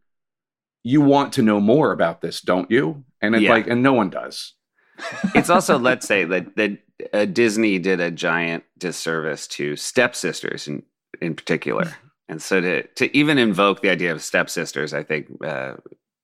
you 0.83 1.01
want 1.01 1.33
to 1.33 1.41
know 1.41 1.59
more 1.59 1.91
about 1.91 2.21
this, 2.21 2.41
don't 2.41 2.69
you? 2.71 3.03
and 3.21 3.35
it's 3.35 3.43
Yeah. 3.43 3.51
like, 3.51 3.67
and 3.67 3.83
no 3.83 3.93
one 3.93 4.09
does. 4.09 4.53
it's 5.35 5.49
also 5.49 5.79
let's 5.79 6.07
say 6.07 6.25
that 6.25 6.55
that 6.55 6.77
uh, 7.13 7.25
Disney 7.25 7.79
did 7.79 7.99
a 7.99 8.11
giant 8.11 8.63
disservice 8.77 9.47
to 9.47 9.75
stepsisters 9.75 10.67
in 10.67 10.83
in 11.21 11.35
particular, 11.35 11.91
and 12.29 12.41
so 12.41 12.61
to 12.61 12.83
to 12.83 13.17
even 13.17 13.37
invoke 13.37 13.81
the 13.81 13.89
idea 13.89 14.11
of 14.11 14.21
stepsisters, 14.21 14.93
I 14.93 15.03
think 15.03 15.27
uh, 15.45 15.75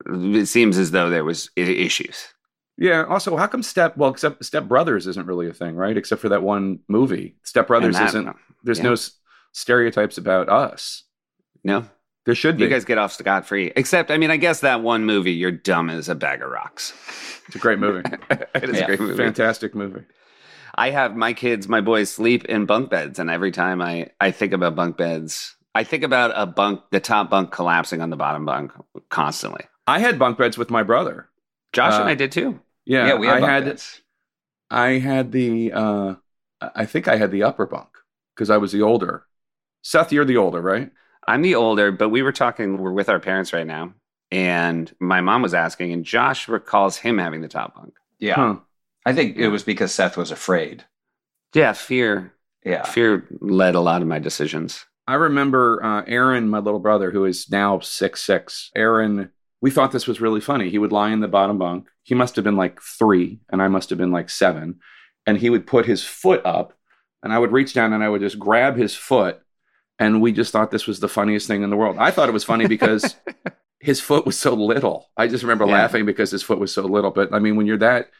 it 0.05 0.47
seems 0.47 0.77
as 0.77 0.91
though 0.91 1.09
there 1.09 1.23
was 1.23 1.49
issues. 1.55 2.27
Yeah. 2.77 3.05
Also, 3.05 3.35
how 3.37 3.47
come 3.47 3.63
Step? 3.63 3.97
Well, 3.97 4.09
except 4.11 4.43
Step 4.45 4.65
Brothers 4.65 5.07
isn't 5.07 5.25
really 5.27 5.49
a 5.49 5.53
thing, 5.53 5.75
right? 5.75 5.97
Except 5.97 6.21
for 6.21 6.29
that 6.29 6.43
one 6.43 6.79
movie. 6.87 7.35
Step 7.43 7.67
Brothers 7.67 7.95
And 7.95 8.03
that- 8.05 8.09
isn't. 8.09 8.35
There's 8.63 8.77
yeah. 8.79 8.83
no 8.85 8.91
s- 8.93 9.11
stereotypes 9.51 10.17
about 10.17 10.49
us. 10.49 11.03
No, 11.63 11.85
There 12.25 12.35
should 12.35 12.57
be. 12.57 12.63
you 12.63 12.69
guys 12.69 12.85
get 12.85 12.97
off 12.97 13.13
scot 13.13 13.45
free. 13.45 13.71
Except, 13.75 14.11
I 14.11 14.17
mean, 14.17 14.31
I 14.31 14.37
guess 14.37 14.59
that 14.61 14.81
one 14.81 15.05
movie, 15.05 15.31
you're 15.33 15.51
dumb 15.51 15.89
as 15.89 16.07
a 16.09 16.15
bag 16.15 16.41
of 16.41 16.49
rocks. 16.49 16.93
it's 17.47 17.55
a 17.55 17.59
great 17.59 17.79
movie. 17.79 18.03
it 18.29 18.69
is 18.69 18.77
Yeah, 18.77 18.83
a 18.83 18.87
great 18.87 18.99
movie. 18.99 19.17
Fantastic 19.17 19.73
movie. 19.75 20.03
I 20.75 20.91
have 20.91 21.15
my 21.15 21.33
kids, 21.33 21.67
my 21.67 21.81
boys 21.81 22.09
sleep 22.11 22.45
in 22.45 22.65
bunk 22.67 22.89
beds, 22.91 23.17
and 23.19 23.29
every 23.31 23.51
time 23.51 23.81
I 23.81 24.09
I 24.21 24.29
think 24.31 24.53
about 24.53 24.75
bunk 24.75 24.95
beds, 24.97 25.55
I 25.73 25.83
think 25.83 26.03
about 26.03 26.31
a 26.35 26.45
bunk, 26.45 26.81
the 26.91 26.99
top 26.99 27.29
bunk 27.31 27.51
collapsing 27.51 28.01
on 28.01 28.09
the 28.11 28.15
bottom 28.17 28.45
bunk 28.45 28.71
constantly. 29.09 29.65
I 29.87 29.99
had 29.99 30.19
bunk 30.19 30.37
beds 30.37 30.57
with 30.57 30.69
my 30.69 30.83
brother. 30.83 31.29
Josh 31.73 31.93
and 31.95 32.03
Uh, 32.03 32.07
I 32.07 32.15
did 32.15 32.31
too. 32.31 32.59
Yeah, 32.87 33.07
Yeah, 33.07 33.15
we 33.15 33.27
have 33.27 33.37
I 33.37 33.39
bunk 33.41 33.51
had. 33.51 33.65
beds. 33.65 34.01
I 34.69 34.89
had 34.99 35.31
the. 35.31 35.71
uh 35.73 36.15
I 36.59 36.85
think 36.85 37.07
I 37.07 37.17
had 37.17 37.31
the 37.31 37.43
upper 37.43 37.65
bunk 37.67 37.89
because 38.35 38.49
I 38.49 38.57
was 38.57 38.71
the 38.71 38.81
older. 38.81 39.25
Seth, 39.83 40.11
you're 40.11 40.25
the 40.25 40.37
older, 40.37 40.61
right? 40.61 40.91
I'm 41.27 41.41
the 41.41 41.55
older, 41.55 41.91
but 41.91 42.09
we 42.09 42.21
were 42.23 42.31
talking. 42.31 42.77
We're 42.77 42.91
with 42.93 43.09
our 43.09 43.19
parents 43.19 43.53
right 43.53 43.67
now, 43.67 43.93
and 44.31 44.91
my 44.99 45.21
mom 45.21 45.41
was 45.43 45.53
asking, 45.53 45.93
and 45.93 46.03
Josh 46.05 46.47
recalls 46.47 46.97
him 46.97 47.17
having 47.19 47.41
the 47.41 47.47
top 47.47 47.75
bunk. 47.75 47.93
Yeah. 48.19 48.35
Huh. 48.35 48.55
I 49.05 49.13
think 49.13 49.37
it 49.37 49.49
was 49.49 49.63
because 49.63 49.93
Seth 49.93 50.17
was 50.17 50.31
afraid. 50.31 50.83
Yeah, 51.53 51.73
fear. 51.73 52.33
Yeah. 52.65 52.83
Fear 52.83 53.27
led 53.39 53.75
a 53.75 53.79
lot 53.79 54.01
of 54.01 54.07
my 54.07 54.19
decisions. 54.19 54.85
I 55.07 55.13
remember 55.13 55.81
uh, 55.83 56.03
Aaron, 56.07 56.49
my 56.49 56.59
little 56.59 56.81
brother, 56.81 57.11
who 57.11 57.23
is 57.25 57.49
now 57.49 57.79
six 57.79 58.21
six. 58.21 58.71
Aaron, 58.75 59.31
we 59.61 59.71
thought 59.71 59.91
this 59.91 60.07
was 60.07 60.21
really 60.21 60.41
funny. 60.41 60.69
He 60.69 60.77
would 60.77 60.91
lie 60.91 61.09
in 61.11 61.19
the 61.19 61.27
bottom 61.27 61.57
bunk. 61.57 61.87
He 62.03 62.13
must 62.15 62.35
have 62.35 62.43
been 62.45 62.57
like 62.57 62.81
three, 62.81 63.39
and 63.49 63.61
I 63.61 63.67
must 63.67 63.89
have 63.89 63.97
been 63.97 64.11
like 64.11 64.29
seven. 64.29 64.79
And 65.25 65.37
he 65.37 65.49
would 65.49 65.67
put 65.67 65.85
his 65.85 66.03
foot 66.03 66.41
up, 66.45 66.73
and 67.23 67.33
I 67.33 67.39
would 67.39 67.51
reach 67.51 67.73
down 67.73 67.91
and 67.93 68.03
I 68.03 68.09
would 68.09 68.21
just 68.21 68.39
grab 68.39 68.77
his 68.77 68.95
foot. 68.95 69.41
And 69.99 70.21
we 70.21 70.31
just 70.31 70.51
thought 70.51 70.69
this 70.69 70.85
was 70.85 70.99
the 70.99 71.07
funniest 71.09 71.47
thing 71.47 71.63
in 71.63 71.69
the 71.71 71.75
world. 71.75 71.97
I 71.99 72.11
thought 72.11 72.29
it 72.29 72.33
was 72.33 72.43
funny 72.43 72.67
because 72.67 73.15
his 73.79 73.99
foot 73.99 74.25
was 74.27 74.37
so 74.37 74.53
little. 74.53 75.09
I 75.17 75.27
just 75.27 75.43
remember 75.43 75.65
Yeah. 75.65 75.73
laughing 75.73 76.05
because 76.05 76.29
his 76.29 76.43
foot 76.43 76.59
was 76.59 76.71
so 76.71 76.83
little. 76.83 77.09
But 77.11 77.33
I 77.33 77.39
mean, 77.39 77.55
when 77.55 77.65
you're 77.65 77.77
that 77.79 78.11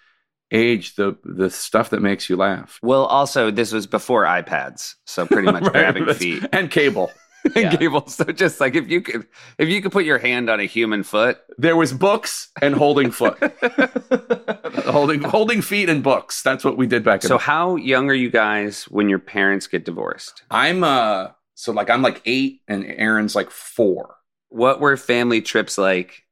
age, 0.51 0.95
the 0.95 1.17
the 1.23 1.49
stuff 1.51 1.91
that 1.91 2.01
makes 2.01 2.29
you 2.29 2.35
laugh. 2.35 2.79
Well, 2.81 3.05
also 3.05 3.51
this 3.51 3.71
was 3.71 3.85
before 3.85 4.23
iPads, 4.23 4.95
so 5.05 5.27
pretty 5.27 5.51
much 5.51 5.63
Right, 5.63 5.71
grabbing 5.71 6.11
feet 6.15 6.43
and 6.51 6.71
cable. 6.71 7.11
Yeah. 7.55 7.69
and 7.71 7.79
cables. 7.79 8.15
So 8.15 8.25
just 8.25 8.59
like 8.59 8.75
if 8.75 8.89
you 8.89 9.01
could, 9.01 9.27
if 9.57 9.69
you 9.69 9.81
could 9.81 9.91
put 9.91 10.05
your 10.05 10.17
hand 10.19 10.49
on 10.49 10.59
a 10.59 10.65
human 10.65 11.03
foot, 11.03 11.37
There 11.57 11.75
was 11.75 11.93
books 11.93 12.49
and 12.61 12.75
holding 12.75 13.11
foot. 13.11 13.37
holding 14.85 15.21
holding 15.23 15.61
feet 15.61 15.89
and 15.89 16.03
books. 16.03 16.41
That's 16.41 16.63
what 16.63 16.77
we 16.77 16.87
did 16.87 17.03
back 17.03 17.21
So 17.21 17.29
the 17.29 17.37
how 17.37 17.75
young 17.75 18.09
are 18.09 18.13
you 18.15 18.29
guys 18.29 18.83
when 18.85 19.09
your 19.09 19.19
parents 19.19 19.67
get 19.67 19.85
divorced? 19.85 20.43
I'm 20.51 20.83
uh 20.83 21.29
so 21.55 21.71
like 21.71 21.89
I'm 21.89 22.01
like 22.01 22.21
eight 22.25 22.61
and 22.67 22.85
Aaron's 22.85 23.35
like 23.35 23.49
four. 23.49 24.15
What 24.49 24.79
were 24.79 24.95
family 24.97 25.41
trips 25.41 25.77
like 25.77 26.23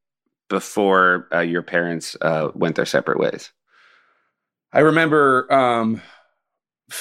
before 0.49 1.27
uh, 1.33 1.39
your 1.39 1.63
parents 1.63 2.15
uh, 2.21 2.49
went 2.53 2.75
their 2.75 2.85
separate 2.85 3.19
ways? 3.19 3.51
I 4.71 4.79
remember 4.79 5.51
um 5.51 6.01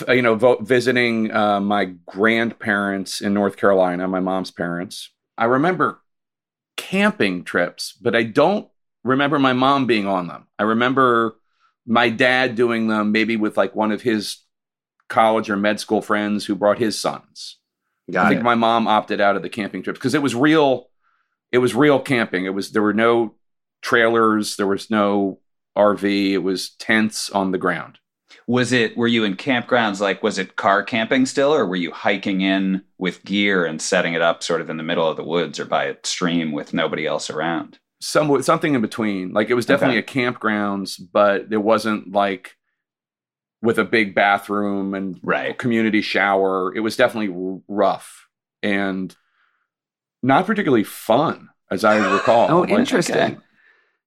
you 0.09 0.23
know 0.23 0.35
vo- 0.35 0.61
visiting 0.61 1.33
uh, 1.33 1.61
my 1.61 1.87
grandparents 2.07 3.21
in 3.21 3.35
North 3.35 3.57
Carolina, 3.57 4.09
my 4.09 4.21
mom's 4.21 4.51
parents. 4.51 5.11
I 5.37 5.45
remember 5.45 6.01
camping 6.77 7.45
trips, 7.45 7.93
but 8.01 8.15
I 8.15 8.23
don't 8.23 8.69
remember 9.03 9.39
my 9.39 9.53
mom 9.53 9.87
being 9.87 10.07
on 10.07 10.27
them. 10.27 10.47
I 10.59 10.63
remember 10.63 11.37
my 11.87 12.09
dad 12.09 12.55
doing 12.55 12.89
them 12.89 13.13
maybe 13.13 13.37
with 13.37 13.57
like 13.57 13.75
one 13.75 13.93
of 13.93 14.03
his 14.03 14.39
college 15.09 15.51
or 15.51 15.57
med 15.57 15.79
school 15.81 16.01
friends 16.01 16.47
who 16.47 16.55
brought 16.55 16.79
his 16.79 16.99
sons. 16.99 17.59
I 18.27 18.29
think 18.29 18.41
it. 18.41 18.45
my 18.45 18.55
mom 18.55 18.87
opted 18.87 19.21
out 19.21 19.37
of 19.37 19.43
the 19.43 19.49
camping 19.49 19.83
trips 19.83 19.99
because 19.99 20.15
it 20.15 20.23
was 20.23 20.35
real. 20.35 20.89
It 21.53 21.59
was 21.59 21.75
real 21.75 22.01
camping. 22.01 22.45
It 22.47 22.55
was 22.55 22.73
there 22.73 22.83
were 22.83 22.95
no 22.95 23.35
trailers. 23.83 24.57
There 24.57 24.67
was 24.67 24.91
no 24.91 25.41
RV. 25.77 26.31
It 26.33 26.39
was 26.39 26.71
tents 26.71 27.31
on 27.31 27.51
the 27.51 27.59
ground. 27.59 27.99
Was 28.47 28.73
it, 28.73 28.97
were 28.97 29.07
you 29.09 29.25
in 29.25 29.37
campgrounds? 29.37 30.01
Like, 30.01 30.23
was 30.23 30.39
it 30.39 30.57
car 30.57 30.83
camping 30.83 31.25
still, 31.25 31.53
or 31.55 31.65
were 31.67 31.77
you 31.77 31.91
hiking 31.91 32.43
in 32.43 32.83
with 32.99 33.25
gear 33.25 33.65
and 33.65 33.81
setting 33.81 34.13
it 34.15 34.21
up 34.21 34.43
sort 34.43 34.61
of 34.61 34.69
in 34.69 34.77
the 34.77 34.83
middle 34.83 35.09
of 35.09 35.17
the 35.17 35.25
woods 35.25 35.59
or 35.59 35.65
by 35.65 35.85
a 35.85 35.97
stream 36.03 36.53
with 36.53 36.75
nobody 36.75 37.07
else 37.07 37.31
around? 37.31 37.79
Some 38.01 38.43
something 38.43 38.75
in 38.75 38.83
between. 38.83 39.33
Like 39.33 39.49
it 39.49 39.55
was 39.55 39.65
definitely 39.65 39.97
Okay. 39.99 40.21
a 40.23 40.33
campgrounds, 40.33 41.01
but 41.13 41.47
it 41.51 41.57
wasn't 41.63 42.13
like 42.13 42.57
with 43.63 43.79
a 43.79 43.85
big 43.85 44.15
bathroom 44.15 44.95
and 44.95 45.19
Right. 45.23 45.57
community 45.57 46.03
shower. 46.03 46.75
It 46.77 46.81
was 46.81 46.97
definitely 46.97 47.61
rough 47.67 48.29
and 48.63 49.17
not 50.23 50.45
particularly 50.47 50.85
fun, 50.85 51.49
as 51.71 51.83
I 51.85 51.97
recall. 52.15 52.51
Oh, 52.51 52.61
Like, 52.61 52.71
interesting. 52.71 53.17
okay. 53.17 53.37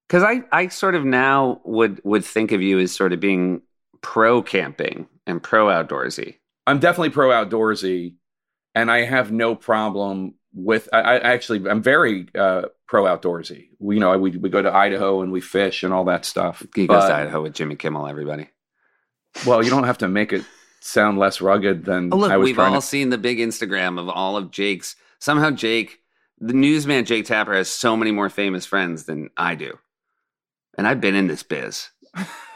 Because 0.06 0.22
I, 0.22 0.42
I 0.52 0.68
sort 0.68 0.94
of 0.94 1.04
now 1.04 1.60
would 1.64 2.00
would 2.04 2.24
think 2.24 2.52
of 2.52 2.62
you 2.62 2.78
as 2.78 2.92
sort 2.94 3.12
of 3.12 3.20
being 3.20 3.62
pro 4.02 4.42
camping 4.42 5.08
and 5.26 5.42
pro 5.42 5.66
outdoorsy. 5.66 6.36
I'm 6.66 6.78
definitely 6.78 7.10
pro 7.10 7.28
outdoorsy, 7.30 8.14
and 8.74 8.90
I 8.90 9.04
have 9.04 9.32
no 9.32 9.54
problem 9.54 10.34
with. 10.54 10.88
I, 10.92 10.98
I 11.00 11.16
actually, 11.18 11.68
I'm 11.68 11.82
very 11.82 12.28
uh, 12.34 12.62
pro 12.86 13.04
outdoorsy. 13.04 13.68
We, 13.78 13.94
you 13.96 14.00
know, 14.00 14.16
we 14.18 14.30
we 14.36 14.48
go 14.50 14.62
to 14.62 14.72
Idaho 14.74 15.22
and 15.22 15.32
we 15.32 15.40
fish 15.40 15.82
and 15.82 15.92
all 15.94 16.04
that 16.04 16.24
stuff. 16.24 16.62
He 16.74 16.86
goes 16.86 16.98
But- 17.02 17.08
to 17.08 17.14
Idaho 17.14 17.42
with 17.42 17.54
Jimmy 17.54 17.76
Kimmel. 17.76 18.06
Everybody. 18.06 18.48
Well, 19.46 19.62
you 19.62 19.70
don't 19.70 19.84
have 19.84 19.98
to 19.98 20.08
make 20.08 20.32
it 20.32 20.44
sound 20.80 21.18
less 21.18 21.40
rugged 21.40 21.84
than 21.84 22.12
Oh, 22.12 22.16
look, 22.16 22.30
I 22.32 22.36
was 22.38 22.46
we've 22.46 22.58
all 22.58 22.74
to. 22.80 22.82
seen 22.86 23.10
the 23.10 23.18
big 23.18 23.38
Instagram 23.38 23.98
of 24.00 24.08
all 24.08 24.36
of 24.36 24.50
Jake's. 24.50 24.96
Somehow, 25.20 25.50
Jake, 25.50 25.98
the 26.38 26.52
newsman 26.54 27.04
Jake 27.04 27.26
Tapper, 27.26 27.54
has 27.54 27.68
so 27.68 27.96
many 27.96 28.10
more 28.10 28.30
famous 28.30 28.64
friends 28.64 29.04
than 29.04 29.30
I 29.36 29.54
do, 29.54 29.78
and 30.76 30.86
I've 30.86 31.00
been 31.00 31.14
in 31.14 31.26
this 31.26 31.42
biz. 31.42 31.88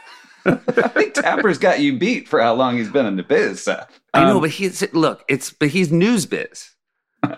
I 0.45 0.87
think 0.89 1.13
Tapper's 1.13 1.57
got 1.57 1.79
you 1.79 1.97
beat 1.97 2.27
for 2.27 2.41
how 2.41 2.53
long 2.53 2.77
he's 2.77 2.89
been 2.89 3.05
in 3.05 3.15
the 3.15 3.23
biz, 3.23 3.63
Seth. 3.63 3.99
I 4.13 4.25
know, 4.25 4.35
Um, 4.35 4.41
but 4.41 4.49
he's 4.51 4.93
look. 4.93 5.23
It's 5.27 5.51
but 5.51 5.69
he's 5.69 5.91
news 5.91 6.25
biz. 6.25 6.71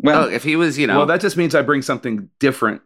Well, 0.00 0.24
Look, 0.24 0.32
if 0.34 0.42
he 0.44 0.54
was, 0.56 0.76
you 0.78 0.86
know, 0.86 0.98
well, 0.98 1.06
that 1.06 1.22
just 1.22 1.38
means 1.38 1.54
I 1.54 1.62
bring 1.62 1.80
something 1.80 2.28
different 2.38 2.82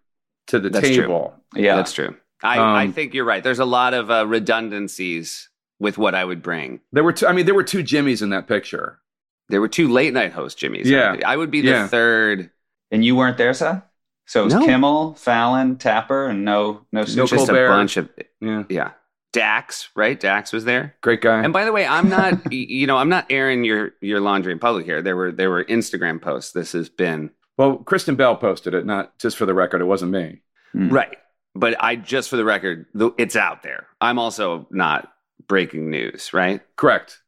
to 0.49 0.61
the 0.61 0.71
That's 0.71 0.87
true. 0.87 0.97
table. 1.03 1.35
yeah. 1.53 1.75
that's 1.75 1.93
true. 1.93 2.15
I, 2.45 2.59
Um, 2.59 2.65
I 2.77 2.93
think 2.93 3.13
you're 3.13 3.25
right. 3.25 3.43
There's 3.43 3.59
a 3.59 3.65
lot 3.65 3.93
of 3.93 4.09
uh, 4.09 4.25
redundancies 4.73 5.49
with 5.81 5.99
what 5.99 6.15
I 6.15 6.25
would 6.25 6.43
bring. 6.43 6.81
There 6.93 7.03
were, 7.03 7.13
two, 7.13 7.27
I 7.27 7.33
mean, 7.33 7.45
there 7.47 7.57
were 7.57 7.65
two 7.65 7.83
Jimmys 7.83 8.23
in 8.23 8.31
that 8.31 8.47
picture. 8.47 9.01
There 9.49 9.61
were 9.61 9.67
two 9.69 9.89
late 9.89 10.13
night 10.15 10.31
host 10.33 10.59
Jimmys. 10.61 10.85
Yeah. 10.85 11.17
I 11.27 11.37
would 11.37 11.51
be 11.51 11.61
the 11.61 11.71
Yeah. 11.71 11.87
third. 11.89 12.51
and 12.93 13.05
you 13.05 13.17
weren't 13.17 13.37
there, 13.37 13.53
Seth? 13.53 13.83
So 14.27 14.43
it 14.43 14.45
was 14.45 14.55
No. 14.55 14.65
Kimmel, 14.65 15.15
Fallon, 15.15 15.77
Tapper, 15.77 16.27
and 16.29 16.45
no 16.45 16.87
no 16.93 17.01
No 17.01 17.05
just 17.27 17.33
Colbert. 17.35 17.67
a 17.67 17.69
bunch 17.69 17.97
of 17.97 18.09
Yeah, 18.41 18.63
yeah. 18.69 18.91
Dax, 19.33 19.91
right? 19.95 20.19
Dax 20.19 20.53
was 20.53 20.65
there. 20.65 20.95
great 21.03 21.21
guy. 21.21 21.43
And 21.43 21.53
by 21.53 21.65
the 21.65 21.73
way, 21.73 21.87
I'm 21.87 22.09
not 22.19 22.53
you 22.53 22.87
know, 22.87 22.97
I'm 22.97 23.09
not 23.09 23.27
airing 23.31 23.65
your 23.65 23.93
your 24.01 24.21
laundry 24.21 24.53
in 24.53 24.59
public 24.59 24.87
here. 24.87 25.03
There 25.03 25.17
were 25.17 25.33
there 25.33 25.51
were 25.51 25.65
Instagram 25.65 26.21
posts. 26.21 26.53
This 26.53 26.73
has 26.73 26.89
been 26.89 27.31
well, 27.57 27.79
Kristen 27.79 28.15
Bell 28.15 28.37
posted 28.37 28.75
it. 28.75 28.87
Not 28.87 29.19
just 29.19 29.37
for 29.37 29.47
the 29.47 29.55
record, 29.55 29.81
it 29.81 29.87
wasn't 29.87 30.13
me. 30.13 30.41
Hmm. 30.73 30.91
right. 30.91 31.17
But 31.55 31.83
I 31.83 31.97
just 31.97 32.31
for 32.31 32.37
the 32.37 32.45
record, 32.45 32.87
it's 33.17 33.35
out 33.35 33.63
there. 33.63 33.87
I'm 34.01 34.19
also 34.19 34.69
not 34.71 35.13
breaking 35.49 35.91
news, 35.91 36.33
right? 36.33 36.61
Correct, 36.77 37.21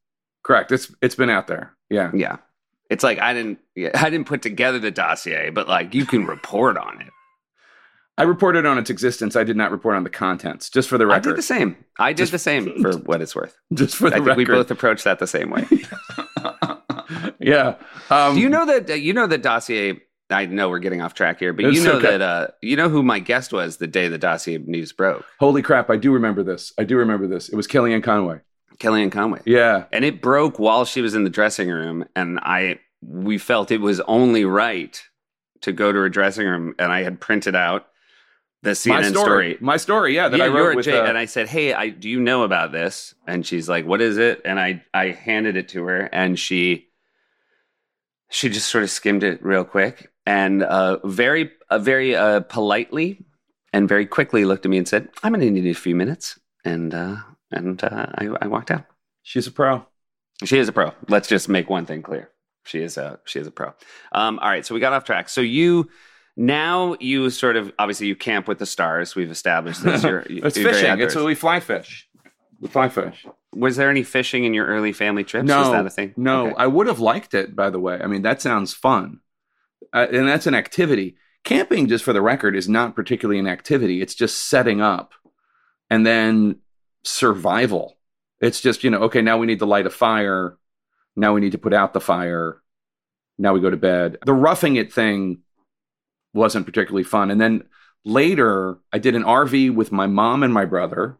correct. 0.42 0.70
It's 0.70 0.94
it's 1.02 1.14
been 1.16 1.30
out 1.30 1.48
there. 1.48 1.74
Yeah. 1.88 2.10
Yeah. 2.14 2.36
It's 2.90 3.02
like 3.04 3.18
I 3.18 3.32
didn't 3.34 3.58
yeah, 3.74 3.90
I 3.94 4.10
didn't 4.10 4.26
put 4.26 4.42
together 4.42 4.78
the 4.78 4.90
dossier, 4.90 5.50
but 5.50 5.68
like 5.68 5.94
you 5.94 6.06
can 6.06 6.26
report 6.26 6.76
on 6.76 7.00
it. 7.00 7.10
I 8.20 8.24
reported 8.24 8.66
on 8.66 8.76
its 8.76 8.90
existence. 8.90 9.35
I 9.35 9.44
did 9.44 9.56
not 9.56 9.70
report 9.70 9.96
on 9.96 10.04
the 10.04 10.11
contents. 10.11 10.68
Just 10.68 10.88
for 10.90 10.98
the 10.98 11.06
record, 11.06 11.28
I 11.28 11.30
did 11.30 11.38
the 11.38 11.42
same. 11.42 11.76
I 11.98 12.12
did 12.12 12.18
Just- 12.18 12.33
the 12.33 12.38
same 12.38 12.83
for 12.83 12.92
what 12.98 13.22
it's 13.22 13.35
worth. 13.35 13.56
Just 13.72 13.96
for 13.96 14.11
the 14.11 14.16
I 14.16 14.18
think 14.18 14.28
record. 14.28 14.48
we 14.48 14.54
both 14.54 14.70
approached 14.70 15.04
that 15.04 15.18
the 15.18 15.26
same 15.26 15.48
way. 15.50 15.66
yeah. 17.40 17.76
Um, 18.11 18.35
Do 18.35 18.40
you 18.40 18.48
know 18.48 18.66
that 18.66 18.90
uh, 18.90 18.94
you 18.94 19.12
know 19.12 19.26
the 19.26 19.38
dossier? 19.38 20.00
I 20.33 20.46
know 20.46 20.68
we're 20.68 20.78
getting 20.78 21.00
off 21.00 21.14
track 21.14 21.40
here, 21.40 21.52
but 21.52 21.72
you 21.72 21.83
know 21.83 21.94
okay. 21.94 22.18
that 22.18 22.22
uh, 22.22 22.48
you 22.62 22.76
know 22.76 22.88
who 22.88 23.02
my 23.02 23.18
guest 23.18 23.52
was 23.52 23.78
the 23.78 23.87
day 23.87 24.09
the 24.09 24.18
dossier 24.18 24.59
news 24.59 24.92
broke. 24.92 25.24
Holy 25.40 25.62
crap! 25.62 25.90
I 25.90 25.96
do 25.96 26.12
remember 26.12 26.42
this. 26.42 26.72
I 26.78 26.85
do 26.85 26.96
remember 26.98 27.26
this. 27.26 27.48
It 27.48 27.56
was 27.56 27.66
Kellyanne 27.66 28.04
Conway. 28.04 28.40
Kellyanne 28.78 29.11
Conway, 29.12 29.40
Yeah. 29.44 29.85
and 29.92 30.04
it 30.04 30.22
broke 30.22 30.59
while 30.59 30.85
she 30.85 31.00
was 31.02 31.14
in 31.14 31.24
the 31.24 31.30
dressing 31.30 31.68
room, 31.68 32.04
and 32.14 32.38
I 32.42 32.78
we 33.02 33.38
felt 33.38 33.70
it 33.70 33.80
was 33.80 34.00
only 34.00 34.44
right 34.44 35.02
to 35.62 35.72
go 35.72 35.92
to 35.92 35.98
her 35.98 36.09
dressing 36.09 36.46
room, 36.46 36.74
and 36.78 36.92
I 36.92 37.02
had 37.02 37.20
printed 37.20 37.54
out 37.56 37.87
The 38.62 38.70
my 38.70 38.75
CNN 38.75 39.09
story. 39.11 39.12
story. 39.12 39.59
My 39.61 39.77
story, 39.79 40.14
yeah, 40.14 40.29
that 40.29 40.37
yeah, 40.37 40.44
I 40.44 40.49
wrote 40.49 40.77
with. 40.77 40.85
J- 40.85 40.99
uh, 40.99 41.05
and 41.07 41.16
I 41.16 41.25
said, 41.25 41.49
"Hey, 41.49 41.73
I 41.73 41.88
do 41.88 42.09
you 42.11 42.20
know 42.20 42.42
about 42.42 42.73
this?" 42.73 43.14
And 43.27 43.46
she's 43.46 43.68
like, 43.68 43.87
"What 43.87 44.01
is 44.03 44.18
it?" 44.18 44.42
And 44.44 44.61
I 44.61 44.85
I 44.92 45.09
handed 45.09 45.57
it 45.57 45.68
to 45.70 45.85
her, 45.85 46.11
and 46.12 46.38
she 46.38 46.88
she 48.31 48.49
just 48.49 48.68
sort 48.68 48.85
of 48.85 48.90
skimmed 48.90 49.25
it 49.25 49.42
real 49.42 49.64
quick 49.64 50.11
and 50.27 50.62
uh, 50.62 50.99
very 51.07 51.51
uh, 51.70 51.79
very 51.79 52.14
uh, 52.14 52.40
politely 52.40 53.25
and 53.73 53.88
very 53.88 54.07
quickly 54.07 54.44
looked 54.44 54.64
at 54.64 54.70
me 54.70 54.79
and 54.79 54.87
said, 54.87 55.09
"I'm 55.23 55.33
going 55.33 55.40
to 55.40 55.51
need 55.51 55.70
a 55.70 55.75
few 55.75 55.96
minutes," 55.96 56.38
and 56.64 56.94
uh, 56.94 57.16
and 57.51 57.83
uh, 57.83 58.07
I, 58.14 58.29
I 58.42 58.46
walked 58.46 58.70
out. 58.70 58.85
she's 59.23 59.46
a 59.46 59.53
pro. 59.53 59.87
She 60.44 60.59
is 60.59 60.68
a 60.68 60.73
pro. 60.73 60.92
Let's 61.09 61.29
just 61.29 61.49
make 61.49 61.68
one 61.68 61.87
thing 61.87 62.03
clear. 62.03 62.31
She 62.64 62.81
is 62.81 62.96
a 62.96 63.20
she 63.25 63.38
is 63.40 63.46
a 63.46 63.51
pro. 63.51 63.73
Um, 64.12 64.38
all 64.38 64.49
right, 64.49 64.64
so 64.64 64.75
we 64.75 64.81
got 64.81 64.92
off 64.92 65.05
track. 65.05 65.29
So 65.29 65.40
you 65.40 65.90
now 66.37 66.97
you 67.01 67.31
sort 67.31 67.57
of 67.57 67.73
obviously 67.79 68.07
you 68.07 68.16
camp 68.16 68.49
with 68.49 68.59
the 68.59 68.66
stars. 68.66 69.14
We've 69.14 69.31
established 69.31 69.83
this. 69.83 70.03
You're, 70.03 70.21
It's 70.29 70.57
you're 70.57 70.73
fishing. 70.73 71.01
It's 71.01 71.14
we 71.14 71.35
fly 71.35 71.61
fish. 71.61 72.09
We 72.61 72.69
fly 72.69 72.88
fish. 72.88 73.27
Was 73.55 73.77
there 73.77 73.90
any 73.90 74.03
fishing 74.05 74.45
in 74.45 74.55
your 74.55 74.66
early 74.66 74.93
family 74.93 75.25
trips? 75.25 75.47
No, 75.49 75.61
Was 75.61 75.73
that 75.73 75.87
a 75.87 75.90
thing? 75.90 76.14
No, 76.16 76.47
Okay. 76.47 76.55
I 76.57 76.66
would 76.66 76.87
have 76.87 77.01
liked 77.01 77.35
it. 77.35 77.57
By 77.57 77.71
the 77.71 77.81
way, 77.81 78.01
I 78.01 78.07
mean 78.07 78.23
that 78.23 78.40
sounds 78.40 78.73
fun, 78.73 79.21
uh, 79.93 80.07
and 80.12 80.29
that's 80.29 80.47
an 80.47 80.55
activity. 80.55 81.16
Camping, 81.43 81.88
just 81.88 82.05
for 82.05 82.12
the 82.12 82.21
record, 82.21 82.55
is 82.55 82.69
not 82.69 82.95
particularly 82.95 83.38
an 83.40 83.47
activity. 83.49 84.03
It's 84.03 84.14
just 84.14 84.49
setting 84.49 84.81
up, 84.81 85.14
and 85.88 86.07
then 86.07 86.61
survival. 87.03 87.97
It's 88.40 88.61
just 88.61 88.85
you 88.85 88.90
know, 88.90 89.01
okay, 89.05 89.23
now 89.23 89.38
we 89.38 89.47
need 89.47 89.59
to 89.59 89.66
light 89.66 89.87
a 89.87 89.90
fire. 89.90 90.57
Now 91.16 91.35
we 91.35 91.40
need 91.40 91.53
to 91.53 91.59
put 91.59 91.75
out 91.75 91.93
the 91.93 92.01
fire. 92.01 92.62
Now 93.37 93.53
we 93.55 93.61
go 93.61 93.71
to 93.71 93.77
bed. 93.77 94.19
The 94.25 94.33
roughing 94.35 94.77
it 94.77 94.93
thing 94.93 95.40
wasn't 96.33 96.66
particularly 96.66 97.05
fun. 97.05 97.31
And 97.31 97.40
then 97.40 97.64
later, 98.05 98.79
I 98.93 98.99
did 98.99 99.14
an 99.14 99.25
RV 99.25 99.75
with 99.75 99.93
my 99.93 100.07
mom 100.07 100.43
and 100.43 100.53
my 100.53 100.64
brother. 100.64 101.19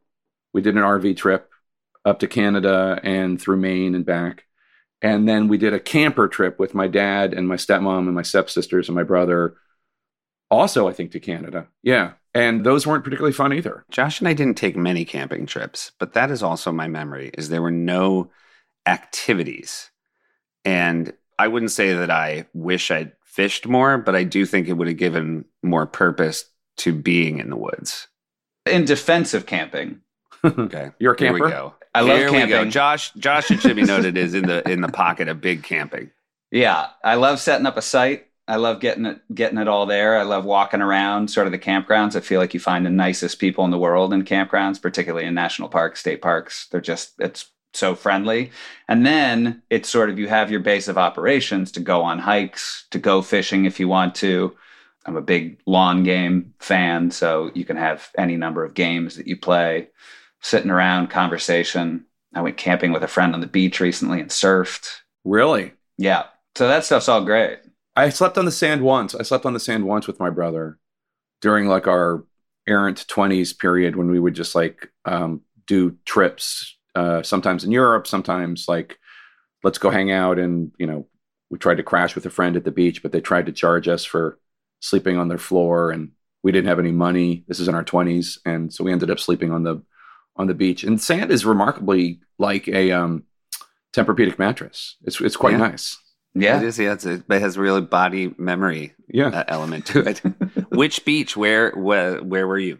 We 0.53 0.62
did 0.62 0.77
an 0.77 0.83
RV 0.83 1.16
trip 1.16 1.51
up 2.05 2.20
to 2.20 2.27
Canada 2.27 3.01
and 3.03 3.40
through 3.40 3.59
Maine 3.59 3.94
and 3.94 4.05
back. 4.05 4.44
And 5.03 5.29
then 5.29 5.49
we 5.49 5.59
did 5.59 5.73
a 5.73 5.81
camper 5.81 6.29
trip 6.29 6.59
with 6.59 6.75
my 6.75 6.87
dad 6.87 7.33
and 7.33 7.49
my 7.49 7.57
stepmom 7.57 8.07
and 8.07 8.14
my 8.14 8.23
stepsisters 8.23 8.88
and 8.88 8.96
my 8.96 9.03
brother. 9.03 9.57
Also, 10.51 10.88
I 10.88 10.92
think 10.92 11.12
to 11.12 11.20
Canada. 11.20 11.68
Yeah. 11.83 12.12
And 12.35 12.64
those 12.64 12.87
weren't 12.87 13.05
particularly 13.05 13.33
fun 13.33 13.53
either. 13.53 13.85
Josh 13.90 14.20
and 14.20 14.29
I 14.29 14.35
didn't 14.35 14.57
take 14.57 14.77
many 14.77 15.05
camping 15.05 15.46
trips, 15.46 15.92
but 15.99 16.12
that 16.14 16.31
is 16.31 16.42
also 16.42 16.70
my 16.70 16.87
memory. 16.87 17.31
Is 17.37 17.49
there 17.49 17.62
were 17.62 17.70
no 17.70 18.31
activities, 18.87 19.90
and 20.64 21.12
I 21.38 21.49
wouldn't 21.49 21.73
say 21.73 21.94
that 21.94 22.11
I 22.11 22.46
wish 22.55 22.90
I'd 22.90 23.12
fished 23.40 23.66
more, 23.66 23.96
but 23.96 24.14
I 24.14 24.24
do 24.24 24.44
think 24.44 24.68
it 24.68 24.74
would 24.74 24.87
have 24.88 24.98
given 24.98 25.46
more 25.62 25.87
purpose 25.87 26.44
to 26.79 26.92
being 26.92 27.38
in 27.38 27.48
the 27.48 27.57
woods. 27.57 28.07
In 28.66 28.85
defense 28.85 29.33
of 29.33 29.46
camping, 29.46 30.00
Okay, 30.44 30.90
You're 30.98 31.14
a 31.14 31.18
Here 31.18 31.33
we 31.33 31.40
camper? 31.40 31.48
go. 31.55 31.74
I 31.94 32.00
love 32.03 32.18
Here 32.18 32.31
we 32.31 32.38
go. 32.40 32.46
camping. 32.46 32.70
Josh, 32.70 33.12
Josh, 33.14 33.50
it 33.50 33.61
should 33.62 33.76
be 33.76 33.83
noted, 33.83 34.16
is 34.18 34.35
in 34.35 34.46
the 34.46 34.68
in 34.70 34.83
the 34.83 34.88
pocket 34.88 35.29
of 35.29 35.40
big 35.40 35.62
camping. 35.62 36.11
Yeah, 36.50 36.88
I 37.03 37.14
love 37.14 37.40
setting 37.40 37.66
up 37.66 37.76
a 37.79 37.83
site. 37.83 38.26
I 38.46 38.57
love 38.57 38.81
getting 38.81 39.07
it 39.07 39.20
getting 39.35 39.59
it 39.59 39.68
all 39.68 39.87
there. 39.87 40.18
I 40.18 40.22
love 40.24 40.44
walking 40.44 40.83
around 40.83 41.29
sort 41.31 41.46
of 41.46 41.53
the 41.53 41.59
campgrounds. 41.59 42.14
I 42.16 42.20
feel 42.20 42.40
like 42.40 42.53
you 42.55 42.61
find 42.61 42.85
the 42.85 42.90
nicest 42.90 43.38
people 43.38 43.64
in 43.64 43.70
the 43.70 43.79
world 43.79 44.12
in 44.12 44.22
campgrounds, 44.24 44.81
particularly 44.83 45.26
in 45.26 45.35
national 45.35 45.68
parks, 45.70 46.00
state 46.00 46.20
parks. 46.20 46.66
They're 46.70 46.81
just 46.81 47.14
it's 47.18 47.50
so 47.72 47.94
friendly. 47.94 48.50
And 48.88 49.06
then 49.06 49.62
it's 49.70 49.88
sort 49.88 50.11
of 50.11 50.18
you 50.18 50.28
have 50.28 50.50
your 50.50 50.61
base 50.61 50.88
of 50.88 50.98
operations 50.98 51.72
to 51.72 51.80
go 51.80 52.02
on 52.02 52.18
hikes, 52.18 52.87
to 52.90 52.98
go 52.98 53.22
fishing 53.22 53.64
if 53.64 53.80
you 53.80 53.88
want 53.88 54.14
to. 54.16 54.56
I'm 55.06 55.16
a 55.16 55.22
big 55.22 55.61
lawn 55.66 56.02
game 56.02 56.54
fan, 56.59 57.11
so 57.11 57.50
you 57.54 57.64
can 57.64 57.76
have 57.76 58.11
any 58.18 58.37
number 58.37 58.64
of 58.64 58.74
games 58.74 59.16
that 59.16 59.26
you 59.26 59.37
play, 59.37 59.88
sitting 60.42 60.70
around, 60.70 61.09
conversation. 61.09 62.04
I 62.35 62.42
went 62.42 62.59
camping 62.59 62.92
with 62.92 63.02
a 63.02 63.09
friend 63.09 63.35
on 63.35 63.40
the 63.40 63.46
beach 63.46 63.80
recently 63.80 64.20
and 64.20 64.30
surfed. 64.30 64.88
Really? 65.24 65.72
Yeah. 65.96 66.24
So 66.56 66.68
that 66.68 66.85
stuff's 66.85 67.09
all 67.09 67.24
great. 67.24 67.59
I 67.96 68.11
slept 68.11 68.38
on 68.38 68.44
the 68.44 68.52
sand 68.52 68.83
once. 68.83 69.14
I 69.14 69.22
slept 69.22 69.46
on 69.46 69.52
the 69.54 69.61
sand 69.61 69.85
once 69.85 70.06
with 70.06 70.20
my 70.20 70.30
brother 70.30 70.78
during 71.40 71.66
like 71.66 71.87
our 71.87 72.24
errant 72.66 73.06
20s 73.09 73.59
period 73.59 73.96
when 73.96 74.11
we 74.11 74.20
would 74.20 74.35
just 74.35 74.54
like 74.54 74.90
um, 75.04 75.42
do 75.66 75.96
trips, 76.04 76.76
uh, 76.94 77.22
sometimes 77.22 77.64
in 77.64 77.70
Europe, 77.70 78.07
sometimes 78.07 78.66
like 78.68 78.98
let's 79.62 79.79
go 79.79 79.90
hang 79.90 80.11
out. 80.11 80.38
And, 80.38 80.72
you 80.79 80.87
know, 80.87 81.07
we 81.50 81.59
tried 81.59 81.76
to 81.76 81.83
crash 81.83 82.14
with 82.14 82.26
a 82.26 82.31
friend 82.31 82.57
at 82.57 82.64
the 82.64 82.70
beach, 82.70 83.03
but 83.03 83.12
they 83.12 83.20
tried 83.20 83.46
to 83.46 83.53
charge 83.53 83.88
us 83.88 84.05
for 84.05 84.38
sleeping 84.81 85.16
on 85.18 85.29
their 85.29 85.38
floor 85.38 85.90
and 85.90 86.12
we 86.42 86.53
didn't 86.53 86.68
have 86.68 86.79
any 86.79 86.92
money. 86.92 87.44
This 87.48 87.61
is 87.61 87.68
in 87.68 87.74
our 87.74 87.85
20s. 87.85 88.38
And 88.46 88.72
so 88.72 88.83
we 88.85 88.92
ended 88.92 89.11
up 89.11 89.20
sleeping 89.20 89.53
on 89.53 89.62
the 89.62 89.83
on 90.37 90.46
the 90.46 90.55
beach. 90.55 90.85
And 90.85 90.98
sand 91.00 91.31
is 91.31 91.44
remarkably 91.44 92.20
like 92.38 92.66
a 92.68 92.92
um, 92.92 93.24
Tempur-Pedic 93.92 94.38
mattress. 94.38 94.96
It's 95.05 95.20
it's 95.20 95.37
quite 95.37 95.53
Yeah. 95.53 95.59
nice. 95.59 95.98
Yeah. 96.35 96.59
It 96.59 96.62
is. 96.66 96.79
Yeah, 96.79 96.92
it's 96.92 97.05
a, 97.05 97.22
it 97.29 97.40
has 97.42 97.57
a 97.57 97.61
really 97.61 97.81
body 97.83 98.33
memory 98.38 98.94
Yeah. 99.09 99.26
uh, 99.29 99.44
element 99.48 99.85
to 99.87 100.00
it. 100.09 100.18
Which 100.70 101.05
beach? 101.05 101.37
Where? 101.37 101.72
Where? 101.72 102.22
Where 102.22 102.46
were 102.46 102.59
you? 102.59 102.79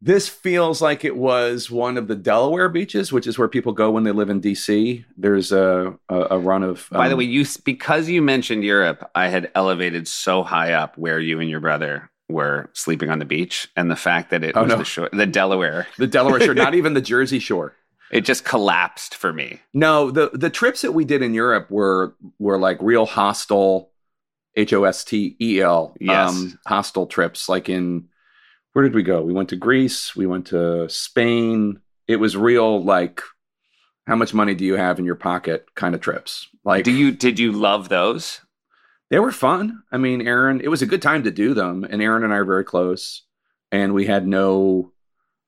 This 0.00 0.28
feels 0.28 0.80
like 0.80 1.04
it 1.04 1.16
was 1.16 1.70
one 1.72 1.96
of 1.96 2.06
the 2.06 2.14
Delaware 2.14 2.68
beaches, 2.68 3.12
which 3.12 3.26
is 3.26 3.36
where 3.36 3.48
people 3.48 3.72
go 3.72 3.90
when 3.90 4.04
they 4.04 4.12
live 4.12 4.30
in 4.30 4.40
DC. 4.40 5.04
There's 5.16 5.50
a 5.50 5.98
a, 6.08 6.26
a 6.32 6.38
run 6.38 6.62
of. 6.62 6.88
By 6.92 7.08
the 7.08 7.14
um, 7.14 7.18
way, 7.18 7.24
you 7.24 7.44
because 7.64 8.08
you 8.08 8.22
mentioned 8.22 8.62
Europe, 8.62 9.10
I 9.16 9.26
had 9.28 9.50
elevated 9.56 10.06
so 10.06 10.44
high 10.44 10.72
up 10.72 10.96
where 10.96 11.18
you 11.18 11.40
and 11.40 11.50
your 11.50 11.58
brother 11.60 12.10
were 12.28 12.70
sleeping 12.74 13.10
on 13.10 13.18
the 13.18 13.24
beach, 13.24 13.68
and 13.74 13.90
the 13.90 13.96
fact 13.96 14.30
that 14.30 14.44
it 14.44 14.56
Oh, 14.56 14.62
was 14.62 14.68
no. 14.72 14.76
the 14.78 14.84
shore, 14.84 15.08
the 15.12 15.26
Delaware, 15.26 15.88
the 15.96 16.06
Delaware 16.06 16.40
Shore, 16.42 16.54
not 16.54 16.74
even 16.76 16.94
the 16.94 17.00
Jersey 17.00 17.38
Shore. 17.40 17.74
it 18.12 18.20
just 18.20 18.44
collapsed 18.44 19.16
for 19.16 19.32
me. 19.32 19.60
No, 19.74 20.12
the 20.12 20.30
the 20.32 20.50
trips 20.50 20.82
that 20.82 20.92
we 20.92 21.04
did 21.04 21.22
in 21.22 21.34
Europe 21.34 21.70
were 21.72 22.14
were 22.38 22.58
like 22.58 22.78
real 22.80 23.04
hostel, 23.06 23.90
H 24.54 24.72
O 24.72 24.84
S 24.84 25.02
T 25.02 25.36
E 25.40 25.60
L, 25.60 25.96
Yes. 26.00 26.30
um, 26.30 26.58
hostel 26.68 27.06
trips. 27.06 27.48
Like 27.48 27.68
in 27.68 28.08
where 28.78 28.84
did 28.84 28.94
we 28.94 29.02
go? 29.02 29.22
We 29.22 29.32
went 29.32 29.48
to 29.48 29.56
Greece. 29.56 30.14
We 30.14 30.26
went 30.26 30.46
to 30.46 30.88
Spain. 30.88 31.80
It 32.06 32.20
was 32.20 32.36
real 32.36 32.80
like. 32.80 33.20
How 34.06 34.14
much 34.14 34.32
money 34.32 34.54
do 34.54 34.64
you 34.64 34.74
have 34.76 35.00
in 35.00 35.04
your 35.04 35.16
pocket? 35.16 35.66
Kind 35.74 35.96
of 35.96 36.00
trips. 36.00 36.46
Like, 36.64 36.84
Do 36.84 36.92
you 36.92 37.10
did 37.10 37.40
you 37.40 37.50
love 37.50 37.88
those? 37.88 38.40
They 39.10 39.18
were 39.18 39.32
fun. 39.32 39.82
I 39.90 39.96
mean, 39.96 40.24
Aaron, 40.28 40.60
it 40.60 40.68
was 40.68 40.80
a 40.80 40.86
good 40.86 41.02
time 41.02 41.24
to 41.24 41.32
do 41.32 41.54
them. 41.54 41.82
And 41.90 42.00
Aaron 42.00 42.22
and 42.22 42.32
I 42.32 42.36
are 42.36 42.44
very 42.44 42.62
close. 42.62 43.24
And 43.72 43.94
we 43.94 44.06
had 44.06 44.28
no 44.28 44.92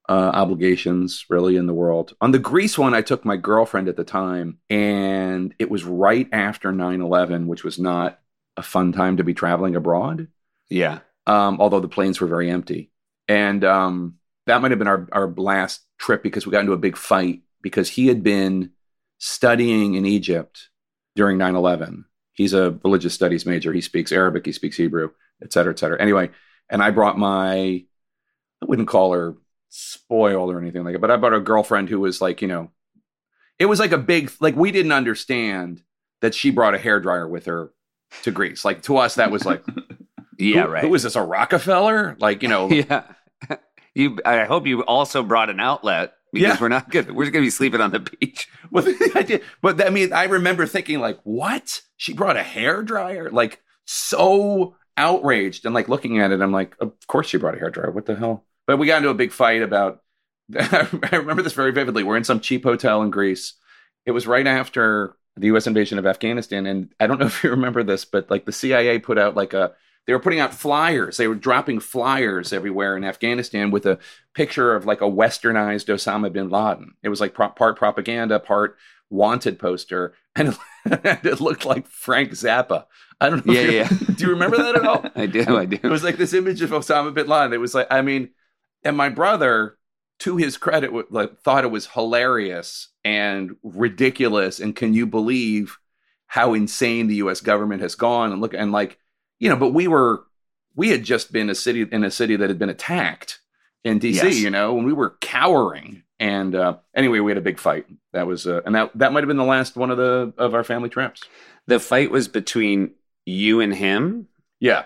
uh, 0.09 0.33
obligations 0.35 1.25
really 1.31 1.55
in 1.55 1.69
the 1.69 1.73
world. 1.73 2.17
On 2.21 2.33
the 2.33 2.41
Greece 2.41 2.77
one, 2.77 2.95
I 2.95 3.03
took 3.03 3.25
my 3.25 3.37
girlfriend 3.37 3.87
at 3.87 3.97
the 3.97 4.03
time. 4.03 4.59
And 4.69 5.55
it 5.61 5.71
was 5.71 5.85
right 5.85 6.29
after 6.33 6.73
9 6.73 7.01
11, 7.01 7.47
which 7.47 7.63
was 7.63 7.79
not 7.79 8.19
a 8.57 8.63
fun 8.65 8.91
time 8.91 9.19
to 9.19 9.25
be 9.25 9.35
traveling 9.35 9.77
abroad, 9.77 10.27
Yeah, 10.69 10.99
um, 11.29 11.61
although 11.61 11.79
the 11.79 11.87
planes 11.87 12.21
were 12.21 12.27
very 12.27 12.51
empty. 12.51 12.90
And 13.31 13.63
um, 13.65 14.17
that 14.47 14.61
might 14.61 14.73
have 14.73 14.81
been 14.81 14.89
our, 14.89 15.07
our 15.13 15.29
last 15.29 15.83
trip 15.99 16.21
because 16.21 16.45
we 16.45 16.51
got 16.51 16.63
into 16.63 16.73
a 16.73 16.79
big 16.79 16.97
fight 16.97 17.43
because 17.63 17.89
he 17.89 18.09
had 18.09 18.25
been 18.25 18.73
studying 19.19 19.95
in 19.95 20.05
Egypt 20.05 20.69
during 21.15 21.39
9 21.39 21.55
11. 21.55 22.07
He's 22.33 22.55
a 22.55 22.77
religious 22.83 23.15
studies 23.15 23.47
major. 23.47 23.73
He 23.73 23.83
speaks 23.83 24.11
Arabic, 24.11 24.47
he 24.47 24.51
speaks 24.51 24.77
Hebrew, 24.77 25.11
et 25.41 25.53
cetera, 25.53 25.73
et 25.73 25.79
cetera. 25.79 26.03
Anyway, 26.03 26.31
and 26.69 26.83
I 26.83 26.91
brought 26.91 27.19
my, 27.19 27.55
I 27.55 28.65
wouldn't 28.67 28.89
call 28.89 29.13
her 29.13 29.37
spoiled 29.69 30.51
or 30.51 30.61
anything 30.61 30.83
like 30.83 30.95
that, 30.95 31.01
but 31.01 31.13
I 31.13 31.17
brought 31.17 31.35
a 31.35 31.39
girlfriend 31.39 31.89
who 31.89 32.01
was 32.01 32.21
like, 32.21 32.43
you 32.43 32.49
know, 32.49 32.73
it 33.61 33.67
was 33.67 33.79
like 33.79 33.93
a 33.93 33.99
big, 33.99 34.33
like 34.41 34.57
we 34.57 34.73
didn't 34.73 34.91
understand 34.91 35.85
that 36.21 36.35
she 36.35 36.51
brought 36.51 36.75
a 36.75 36.79
hairdryer 36.79 37.31
with 37.31 37.47
her 37.47 37.71
to 38.25 38.33
Greece. 38.33 38.65
Like 38.65 38.83
to 38.83 38.97
us, 38.97 39.15
that 39.15 39.31
was 39.31 39.45
like, 39.45 39.63
yeah, 40.37 40.65
who, 40.65 40.69
right. 40.69 40.83
Who 40.83 40.95
is 40.97 41.05
this, 41.05 41.15
a 41.15 41.23
Rockefeller? 41.23 42.17
Like, 42.19 42.43
you 42.43 42.49
know, 42.49 42.69
yeah. 42.71 43.05
You. 43.95 44.19
I 44.25 44.45
hope 44.45 44.67
you 44.67 44.83
also 44.85 45.23
brought 45.23 45.51
an 45.51 45.61
outlet 45.61 46.13
because 46.33 46.49
Yeah. 46.55 46.61
we're 46.61 46.69
not 46.69 46.91
good. 46.91 47.11
We're 47.11 47.25
just 47.25 47.33
gonna 47.33 47.45
be 47.45 47.51
sleeping 47.51 47.81
on 47.81 47.91
the 47.91 48.01
beach. 48.01 48.49
Well, 48.71 48.85
the 48.85 49.13
idea, 49.17 49.41
but 49.63 49.85
I 49.85 49.91
mean, 49.91 50.13
I 50.13 50.25
remember 50.25 50.65
thinking 50.65 51.01
like, 51.01 51.19
"What? 51.25 51.81
She 51.97 52.13
brought 52.13 52.37
a 52.37 52.43
hair 52.45 52.83
dryer?" 52.85 53.29
Like, 53.31 53.61
so 53.85 54.77
outraged 54.97 55.65
and 55.65 55.75
like 55.75 55.89
looking 55.89 56.21
at 56.21 56.31
it, 56.31 56.41
I'm 56.41 56.53
like, 56.53 56.77
"Of 56.81 56.93
course 57.09 57.27
she 57.29 57.37
brought 57.37 57.57
a 57.57 57.59
hair 57.59 57.71
dryer. 57.71 57.91
What 57.91 58.07
the 58.07 58.15
hell?" 58.15 58.45
But 58.69 58.77
we 58.77 58.87
got 58.87 58.99
into 58.99 59.09
a 59.09 59.15
big 59.15 59.33
fight 59.33 59.63
about. 59.63 60.03
I 60.59 60.89
remember 61.13 61.43
this 61.43 61.53
very 61.53 61.73
vividly. 61.73 62.03
We're 62.05 62.17
in 62.17 62.25
some 62.25 62.41
cheap 62.41 62.63
hotel 62.65 63.03
in 63.03 63.11
Greece. 63.11 63.55
It 64.07 64.13
was 64.13 64.27
right 64.27 64.47
after 64.47 65.17
the 65.37 65.47
U.S. 65.49 65.67
invasion 65.67 65.99
of 65.99 66.07
Afghanistan, 66.07 66.67
and 66.67 66.93
I 67.01 67.07
don't 67.07 67.19
know 67.19 67.27
if 67.35 67.43
you 67.43 67.51
remember 67.51 67.83
this, 67.83 68.05
but 68.05 68.31
like 68.31 68.45
the 68.47 68.53
CIA 68.53 68.99
put 69.01 69.19
out 69.19 69.35
like 69.37 69.53
a. 69.53 69.73
They 70.07 70.13
were 70.13 70.21
putting 70.21 70.41
out 70.41 70.55
flyers. 70.55 71.17
They 71.17 71.29
were 71.29 71.35
dropping 71.35 71.81
flyers 71.81 72.53
everywhere 72.53 72.97
in 72.97 73.05
Afghanistan 73.05 73.71
with 73.71 73.87
a 73.87 73.99
picture 74.35 74.75
of 74.75 74.87
like 74.87 75.01
a 75.01 75.05
westernized 75.05 75.87
Osama 75.87 76.33
bin 76.33 76.49
Laden. 76.49 76.95
It 77.03 77.09
was 77.11 77.21
like 77.21 77.35
pro- 77.35 77.51
part 77.51 77.77
propaganda, 77.77 78.41
part 78.41 78.77
wanted 79.11 79.59
poster, 79.59 80.15
and 80.37 80.57
it 80.85 81.41
looked 81.41 81.65
like 81.65 81.87
Frank 81.87 82.31
Zappa. 82.31 82.87
I 83.21 83.29
don't 83.29 83.45
know. 83.45 83.53
Yeah, 83.53 83.61
if 83.61 83.91
yeah. 84.01 84.15
Do 84.15 84.25
you 84.25 84.31
remember 84.31 84.57
that 84.57 84.77
at 84.77 84.87
all? 84.87 85.05
I 85.15 85.27
do. 85.27 85.57
I 85.57 85.67
do. 85.67 85.79
It 85.83 85.91
was 85.91 86.03
like 86.03 86.17
this 86.17 86.33
image 86.33 86.63
of 86.63 86.71
Osama 86.71 87.13
bin 87.13 87.27
Laden. 87.27 87.53
It 87.53 87.61
was 87.61 87.75
like, 87.75 87.89
I 87.91 88.03
mean, 88.03 88.31
and 88.83 88.97
my 88.97 89.11
brother, 89.11 89.77
to 90.21 90.37
his 90.37 90.57
credit, 90.57 91.13
like, 91.13 91.41
thought 91.41 91.65
it 91.65 91.71
was 91.71 91.89
hilarious 91.89 92.89
and 93.05 93.57
ridiculous. 93.63 94.59
And 94.61 94.75
can 94.75 94.95
you 94.95 95.07
believe 95.07 95.79
how 96.27 96.55
insane 96.55 97.09
the 97.09 97.17
U.S. 97.17 97.41
government 97.41 97.83
has 97.83 97.95
gone? 97.95 98.33
And 98.33 98.41
look, 98.41 98.55
and 98.55 98.73
like, 98.73 98.99
you 99.41 99.49
know, 99.49 99.57
but 99.57 99.71
we 99.71 99.89
were, 99.89 100.23
we 100.77 100.91
had 100.91 101.03
just 101.03 101.33
been 101.33 101.51
a 101.51 101.55
city 101.55 101.83
in 101.91 102.05
a 102.05 102.11
city 102.11 102.37
that 102.37 102.49
had 102.49 102.59
been 102.59 102.69
attacked 102.69 103.41
in 103.83 103.99
D.C. 103.99 104.25
Yes. 104.25 104.39
You 104.39 104.51
know, 104.51 104.77
and 104.77 104.87
we 104.87 104.93
were 104.93 105.17
cowering. 105.21 106.05
And 106.21 106.55
uh, 106.55 106.77
anyway, 106.95 107.19
we 107.19 107.31
had 107.31 107.39
a 107.39 107.43
big 107.43 107.59
fight. 107.59 107.87
That 108.13 108.27
was, 108.27 108.47
uh, 108.47 108.61
and 108.65 108.75
that 108.75 108.91
that 108.97 109.13
might 109.13 109.21
have 109.21 109.29
been 109.29 109.39
the 109.39 109.45
last 109.45 109.75
one 109.75 109.91
of 109.91 109.97
the 109.97 110.33
of 110.39 110.55
our 110.55 110.63
family 110.63 110.91
trips. 110.91 111.23
The 111.67 111.81
fight 111.81 112.11
was 112.11 112.29
between 112.29 112.93
you 113.27 113.61
and 113.61 113.75
him. 113.75 114.29
Yeah, 114.61 114.85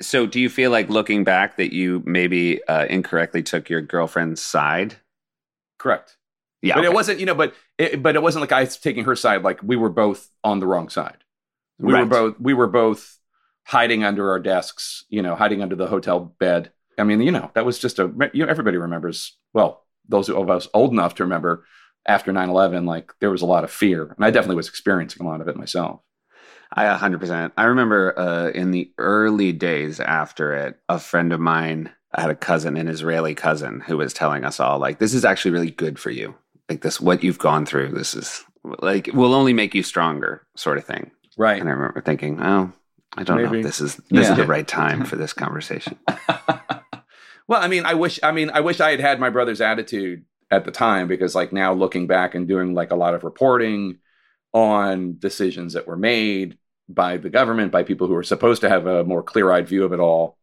So, 0.00 0.24
do 0.26 0.40
you 0.40 0.48
feel 0.48 0.70
like 0.70 0.88
looking 0.88 1.24
back 1.24 1.56
that 1.58 1.74
you 1.74 2.02
maybe 2.06 2.64
uh, 2.66 2.86
incorrectly 2.88 3.42
took 3.42 3.68
your 3.68 3.82
girlfriend's 3.82 4.40
side? 4.42 4.96
correct. 5.78 6.16
Yeah, 6.62 6.76
but 6.76 6.84
it 6.84 6.92
wasn't, 6.92 7.18
you 7.18 7.26
know, 7.26 7.34
but 7.34 7.54
it, 7.76 8.02
but 8.02 8.14
it 8.14 8.22
wasn't 8.22 8.40
like 8.40 8.52
I 8.52 8.60
was 8.60 8.76
taking 8.76 9.04
her 9.04 9.16
side. 9.16 9.42
Like 9.42 9.60
we 9.62 9.76
were 9.76 9.88
both 9.90 10.30
on 10.44 10.60
the 10.60 10.66
wrong 10.66 10.88
side. 10.88 11.18
We 11.78 11.92
were 11.92 12.06
both 12.06 12.40
we 12.40 12.54
were 12.54 12.68
both 12.68 13.18
hiding 13.64 14.04
under 14.04 14.30
our 14.30 14.40
desks, 14.40 15.04
you 15.08 15.22
know, 15.22 15.34
hiding 15.34 15.62
under 15.62 15.76
the 15.76 15.86
hotel 15.86 16.34
bed. 16.38 16.72
I 16.98 17.04
mean, 17.04 17.20
you 17.20 17.30
know, 17.30 17.50
that 17.54 17.64
was 17.64 17.78
just 17.78 17.98
a 17.98 18.10
you 18.32 18.44
know, 18.44 18.50
everybody 18.50 18.76
remembers. 18.76 19.36
Well, 19.52 19.84
those 20.08 20.28
of 20.28 20.50
us 20.50 20.68
old 20.74 20.92
enough 20.92 21.14
to 21.16 21.24
remember 21.24 21.64
after 22.06 22.32
9-11, 22.32 22.86
like 22.86 23.12
there 23.20 23.30
was 23.30 23.42
a 23.42 23.46
lot 23.46 23.64
of 23.64 23.70
fear, 23.70 24.14
and 24.16 24.24
I 24.24 24.30
definitely 24.30 24.56
was 24.56 24.68
experiencing 24.68 25.24
a 25.24 25.28
lot 25.28 25.40
of 25.40 25.48
it 25.48 25.56
myself. 25.56 26.00
I 26.74 26.84
100%. 26.84 27.52
I 27.56 27.64
remember 27.64 28.18
uh, 28.18 28.48
in 28.50 28.70
the 28.70 28.90
early 28.98 29.52
days 29.52 30.00
after 30.00 30.54
it, 30.54 30.78
a 30.88 30.98
friend 30.98 31.32
of 31.32 31.40
mine 31.40 31.90
I 32.14 32.20
had 32.20 32.30
a 32.30 32.36
cousin, 32.36 32.76
an 32.76 32.88
Israeli 32.88 33.34
cousin, 33.34 33.80
who 33.80 33.96
was 33.96 34.12
telling 34.12 34.44
us 34.44 34.60
all, 34.60 34.78
like, 34.78 34.98
this 34.98 35.14
is 35.14 35.24
actually 35.24 35.52
really 35.52 35.70
good 35.70 35.98
for 35.98 36.10
you. 36.10 36.34
Like, 36.68 36.82
this, 36.82 37.00
what 37.00 37.24
you've 37.24 37.38
gone 37.38 37.64
through, 37.64 37.88
this 37.88 38.14
is 38.14 38.44
like, 38.64 39.08
will 39.14 39.34
only 39.34 39.52
make 39.52 39.74
you 39.74 39.82
stronger, 39.82 40.46
sort 40.54 40.78
of 40.78 40.84
thing. 40.84 41.10
Right. 41.36 41.58
And 41.58 41.68
I 41.68 41.72
remember 41.72 42.02
thinking, 42.02 42.40
oh, 42.42 42.72
I 43.16 43.24
don't 43.24 43.42
know 43.42 43.52
if 43.52 43.62
this 43.62 43.80
is 43.80 43.96
this 43.96 44.04
Yeah. 44.26 44.30
is 44.32 44.36
the 44.36 44.46
right 44.46 44.66
time 44.66 45.04
for 45.04 45.16
this 45.16 45.32
conversation. 45.32 45.98
Well, 47.48 47.60
I 47.60 47.66
mean, 47.68 47.84
I 47.84 47.94
wish 47.94 48.20
I 48.22 48.32
mean, 48.32 48.50
I 48.50 48.60
wish 48.60 48.80
I 48.80 48.92
had 48.92 49.00
had 49.00 49.20
my 49.20 49.28
brother's 49.28 49.60
attitude 49.60 50.24
at 50.50 50.64
the 50.64 50.70
time 50.70 51.08
because 51.08 51.34
like 51.34 51.52
now 51.52 51.72
looking 51.74 52.06
back 52.06 52.34
and 52.34 52.46
doing 52.46 52.72
like 52.72 52.92
a 52.92 52.96
lot 52.96 53.14
of 53.14 53.24
reporting 53.24 53.98
on 54.54 55.16
decisions 55.18 55.72
that 55.72 55.86
were 55.86 55.96
made 55.96 56.56
by 56.88 57.16
the 57.16 57.28
government, 57.30 57.72
by 57.72 57.82
people 57.82 58.06
who 58.06 58.14
were 58.14 58.22
supposed 58.22 58.60
to 58.62 58.68
have 58.68 58.86
a 58.86 59.04
more 59.04 59.22
clear-eyed 59.22 59.66
view 59.68 59.84
of 59.84 59.92
it 59.92 60.00
all. 60.00 60.38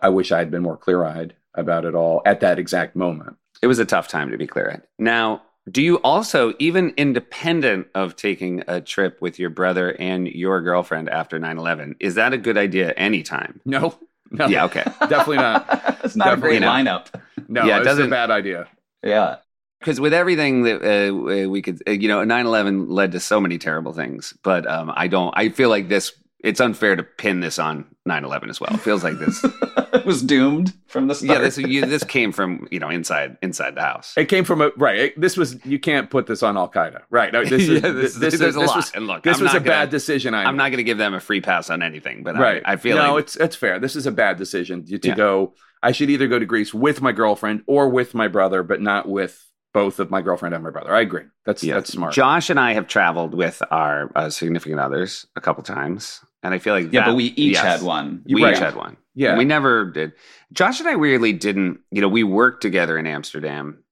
I 0.00 0.08
wish 0.08 0.32
I 0.32 0.38
had 0.38 0.50
been 0.50 0.62
more 0.62 0.76
clear-eyed 0.76 1.36
about 1.54 1.84
it 1.84 1.94
all 1.94 2.22
at 2.24 2.40
that 2.40 2.58
exact 2.58 2.96
moment. 2.96 3.36
It 3.62 3.66
was 3.66 3.78
a 3.78 3.84
tough 3.84 4.08
time 4.08 4.30
to 4.30 4.38
be 4.38 4.46
clear-eyed. 4.46 4.82
Now, 4.98 5.42
do 5.70 5.82
you 5.82 5.96
also, 5.98 6.54
even 6.58 6.94
independent 6.96 7.88
of 7.94 8.16
taking 8.16 8.62
a 8.68 8.80
trip 8.80 9.20
with 9.20 9.38
your 9.38 9.50
brother 9.50 9.90
and 10.00 10.28
your 10.28 10.60
girlfriend 10.60 11.08
after 11.08 11.38
9 11.38 11.58
11, 11.58 11.96
is 12.00 12.14
that 12.14 12.32
a 12.32 12.38
good 12.38 12.56
idea 12.56 12.92
anytime? 12.92 13.60
No. 13.64 13.98
No. 14.30 14.46
Yeah, 14.46 14.64
okay. 14.66 14.84
Definitely 15.00 15.36
not. 15.38 15.66
it's 16.04 16.14
not 16.16 16.26
Definitely 16.26 16.56
a 16.58 16.60
great 16.60 16.84
not. 16.84 17.06
lineup. 17.10 17.20
No, 17.48 17.64
Yeah, 17.64 17.76
it 17.76 17.78
it's 17.78 17.86
a 17.86 17.90
doesn't- 17.90 18.10
bad 18.10 18.30
idea. 18.30 18.68
Yeah. 19.02 19.36
Because 19.80 20.00
with 20.00 20.12
everything 20.12 20.62
that 20.64 20.82
uh, 20.82 21.48
we 21.48 21.62
could, 21.62 21.80
uh, 21.86 21.92
you 21.92 22.08
know, 22.08 22.24
9 22.24 22.46
11 22.46 22.88
led 22.88 23.12
to 23.12 23.20
so 23.20 23.40
many 23.40 23.58
terrible 23.58 23.92
things. 23.92 24.34
But 24.42 24.66
um, 24.68 24.92
I 24.94 25.06
don't, 25.06 25.32
I 25.36 25.50
feel 25.50 25.68
like 25.68 25.88
this, 25.88 26.12
it's 26.44 26.60
unfair 26.60 26.94
to 26.96 27.02
pin 27.02 27.40
this 27.40 27.58
on 27.58 27.84
9 28.06 28.24
11 28.24 28.48
as 28.50 28.60
well. 28.60 28.72
It 28.74 28.80
feels 28.80 29.02
like 29.02 29.18
this. 29.18 29.44
was 30.04 30.22
doomed 30.22 30.72
from 30.86 31.08
the 31.08 31.14
start. 31.14 31.30
yeah, 31.30 31.38
this, 31.42 31.58
you, 31.58 31.84
this 31.84 32.04
came 32.04 32.30
from, 32.32 32.68
you 32.70 32.78
know, 32.78 32.88
inside 32.88 33.36
inside 33.42 33.74
the 33.74 33.80
house. 33.82 34.14
It 34.16 34.26
came 34.26 34.44
from 34.44 34.60
a 34.62 34.70
right. 34.76 34.98
it- 34.98 35.20
this 35.20 35.36
was 35.36 35.64
you 35.66 35.78
can't 35.78 36.08
put 36.10 36.26
this 36.26 36.42
on 36.42 36.56
Al 36.56 36.70
Qaeda. 36.70 37.02
Right. 37.10 37.32
No, 37.32 37.44
this 37.44 37.62
is 37.68 37.82
Yeah, 37.82 37.90
this, 37.90 37.92
this- 37.92 38.16
this 38.16 38.34
is 38.34 38.40
there's 38.40 38.56
a 38.56 38.60
lot. 38.60 38.76
was, 38.76 38.92
And 38.92 39.06
look, 39.06 39.22
this 39.24 39.38
I'm 39.38 39.44
was 39.44 39.52
a 39.54 39.58
gonna- 39.58 39.70
bad 39.70 39.90
decision. 39.90 40.34
I 40.34 40.44
I'm 40.44 40.56
not 40.56 40.68
going 40.68 40.76
to 40.78 40.84
give 40.84 40.98
them 40.98 41.14
a 41.14 41.20
free 41.20 41.40
pass 41.40 41.70
on 41.70 41.82
anything, 41.82 42.22
but 42.22 42.36
right. 42.36 42.62
I, 42.64 42.72
I 42.72 42.76
feel 42.76 42.96
no, 42.96 43.14
like 43.14 43.24
it's 43.24 43.36
it's 43.36 43.56
fair. 43.56 43.78
This 43.80 43.96
is 43.96 44.06
a 44.06 44.12
bad 44.12 44.36
decision 44.36 44.84
to, 44.86 44.98
to 44.98 45.08
Yeah. 45.08 45.14
go. 45.14 45.54
I 45.82 45.92
should 45.92 46.10
either 46.10 46.26
go 46.28 46.38
to 46.38 46.46
Greece 46.46 46.72
with 46.74 47.00
my 47.00 47.12
girlfriend 47.12 47.62
or 47.66 47.88
with 47.88 48.12
my 48.14 48.28
brother, 48.28 48.62
but 48.62 48.80
not 48.80 49.08
with 49.08 49.44
both 49.74 50.00
of 50.00 50.10
my 50.10 50.22
girlfriend 50.22 50.54
and 50.54 50.64
my 50.64 50.70
brother. 50.70 50.94
I 50.94 51.00
agree. 51.02 51.24
That's 51.44 51.62
Yeah. 51.62 51.74
that's 51.74 51.92
smart. 51.92 52.14
Josh 52.14 52.50
and 52.50 52.58
I 52.58 52.72
have 52.72 52.88
traveled 52.88 53.34
with 53.34 53.62
our 53.70 54.10
uh, 54.16 54.30
significant 54.30 54.80
others 54.80 55.26
a 55.36 55.40
couple 55.40 55.62
times, 55.62 56.20
and 56.42 56.54
I 56.54 56.58
feel 56.58 56.74
like 56.74 56.92
yeah, 56.92 57.00
that- 57.00 57.06
but 57.06 57.14
we 57.16 57.24
each 57.24 57.54
yes, 57.54 57.62
had 57.64 57.82
one. 57.82 58.22
We 58.26 58.42
Right. 58.42 58.52
each 58.54 58.58
had 58.60 58.74
one. 58.76 58.96
yeah. 59.14 59.36
We 59.36 59.44
never 59.44 59.86
did. 59.90 60.12
Josh 60.52 60.80
and 60.80 60.88
I 60.88 60.96
weirdly 60.96 61.32
didn't. 61.32 61.80
You 61.90 62.00
know, 62.00 62.08
we 62.08 62.22
worked 62.24 62.62
together 62.62 62.96
in 62.98 63.06
Amsterdam, 63.06 63.82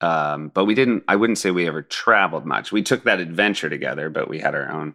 um, 0.00 0.48
but 0.54 0.64
we 0.64 0.74
didn't. 0.74 1.04
I 1.08 1.16
wouldn't 1.16 1.38
say 1.38 1.50
we 1.50 1.66
ever 1.66 1.82
traveled 1.82 2.46
much. 2.46 2.72
We 2.72 2.82
took 2.82 3.04
that 3.04 3.20
adventure 3.20 3.68
together, 3.70 4.08
but 4.10 4.28
we 4.28 4.38
had 4.38 4.54
our 4.54 4.70
own. 4.70 4.94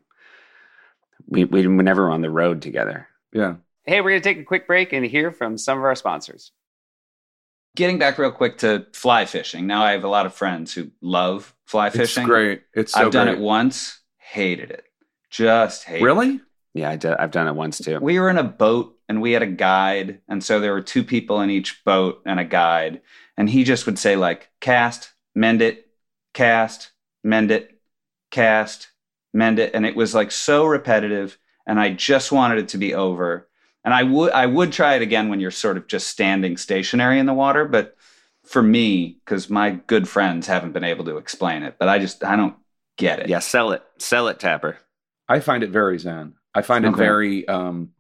We 1.28 1.44
we 1.46 1.66
were 1.68 1.84
never 1.84 2.10
on 2.10 2.22
the 2.22 2.30
road 2.32 2.62
together. 2.62 3.08
yeah. 3.32 3.56
Hey, 3.84 4.00
we're 4.00 4.12
going 4.12 4.22
to 4.22 4.30
take 4.30 4.38
a 4.38 4.44
quick 4.44 4.68
break 4.68 4.94
and 4.94 5.04
hear 5.04 5.32
from 5.32 5.58
some 5.58 5.78
of 5.80 5.84
our 5.84 5.96
sponsors. 5.96 6.52
Getting 7.76 7.98
back 7.98 8.20
real 8.20 8.32
quick 8.32 8.60
to 8.60 8.86
fly 8.94 9.26
fishing. 9.26 9.66
Now 9.66 9.82
I 9.84 9.94
have 9.94 10.04
a 10.04 10.08
lot 10.08 10.28
of 10.28 10.36
friends 10.36 10.72
who 10.74 10.92
love 11.02 11.56
fly 11.66 11.90
fishing. 11.90 12.22
It's 12.24 12.30
great. 12.30 12.62
It's 12.76 12.92
so 12.94 13.00
I've 13.08 13.12
done 13.12 13.26
great. 13.28 13.38
it 13.40 13.42
once, 13.42 14.00
hated 14.18 14.70
it. 14.70 14.86
Just 15.32 15.86
hated 15.86 16.02
it. 16.02 16.42
Really? 16.74 16.84
Yeah, 16.84 16.90
I 16.90 16.96
did, 16.96 17.14
I've 17.14 17.32
done 17.32 17.48
it 17.48 17.56
once 17.56 17.80
too. 17.80 18.00
We 18.00 18.20
were 18.20 18.30
in 18.30 18.38
a 18.38 18.44
boat 18.44 18.98
and 19.10 19.22
we 19.22 19.34
had 19.34 19.44
a 19.44 19.48
guide. 19.48 20.22
And 20.28 20.44
so 20.44 20.60
there 20.60 20.74
were 20.74 20.82
two 20.82 21.04
people 21.04 21.42
in 21.42 21.50
each 21.50 21.84
boat 21.84 22.22
and 22.26 22.40
a 22.40 22.46
guide. 22.46 23.02
And 23.38 23.50
he 23.50 23.64
just 23.64 23.86
would 23.86 24.00
say, 24.00 24.16
like, 24.16 24.50
cast, 24.60 25.12
mend 25.36 25.62
it, 25.62 25.88
cast, 26.34 26.92
mend 27.24 27.52
it, 27.52 27.80
cast, 28.30 28.90
mend 29.34 29.60
it. 29.60 29.72
And 29.74 29.86
it 29.86 29.96
was 29.96 30.16
like 30.16 30.32
so 30.32 30.66
repetitive. 30.66 31.38
And 31.66 31.80
I 31.80 31.92
just 31.92 32.32
wanted 32.32 32.60
it 32.60 32.70
to 32.70 32.78
be 32.78 32.94
over. 32.94 33.48
And 33.84 33.94
I 33.94 34.04
would 34.04 34.32
I 34.32 34.46
would 34.46 34.72
try 34.72 34.96
it 34.96 35.02
again 35.02 35.30
when 35.30 35.40
you're 35.40 35.52
sort 35.52 35.78
of 35.78 35.88
just 35.88 36.08
standing 36.08 36.56
stationary 36.56 37.20
in 37.20 37.26
the 37.26 37.34
water. 37.34 37.66
But 37.66 37.98
for 38.46 38.62
me, 38.62 39.18
because 39.26 39.50
my 39.50 39.72
good 39.72 40.08
friends 40.08 40.48
haven't 40.48 40.74
been 40.74 40.84
able 40.84 41.06
to 41.06 41.18
explain 41.18 41.64
it, 41.64 41.76
but 41.80 41.90
I 41.90 41.98
just 42.00 42.24
I 42.24 42.36
don't 42.36 42.56
get 42.98 43.20
it. 43.20 43.30
Yeah, 43.30 43.40
sell 43.40 43.72
it, 43.72 43.84
sell 43.98 44.28
it, 44.28 44.40
Tapper. 44.40 44.78
I 45.28 45.40
find 45.40 45.64
it 45.64 45.72
very 45.72 45.98
zen. 45.98 46.36
I 46.54 46.62
find 46.62 46.86
it 46.86 46.90
very 46.98 47.48
um 47.48 47.92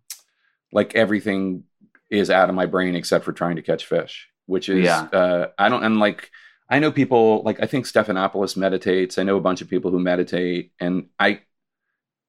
like 0.73 0.95
everything 0.95 1.63
is 2.09 2.29
out 2.29 2.49
of 2.49 2.55
my 2.55 2.65
brain 2.65 2.95
except 2.95 3.25
for 3.25 3.33
trying 3.33 3.55
to 3.57 3.61
catch 3.61 3.85
fish, 3.85 4.27
which 4.45 4.69
is 4.69 4.85
Yeah. 4.85 5.01
uh 5.13 5.47
I 5.57 5.69
don't 5.69 5.83
and 5.83 5.99
like 5.99 6.29
I 6.69 6.79
know 6.79 6.91
people 6.91 7.43
like 7.43 7.61
I 7.61 7.65
think 7.67 7.85
Stephanopoulos 7.85 8.55
meditates. 8.57 9.17
I 9.17 9.23
know 9.23 9.37
a 9.37 9.41
bunch 9.41 9.61
of 9.61 9.69
people 9.69 9.91
who 9.91 9.99
meditate 9.99 10.71
and 10.79 11.07
I 11.19 11.41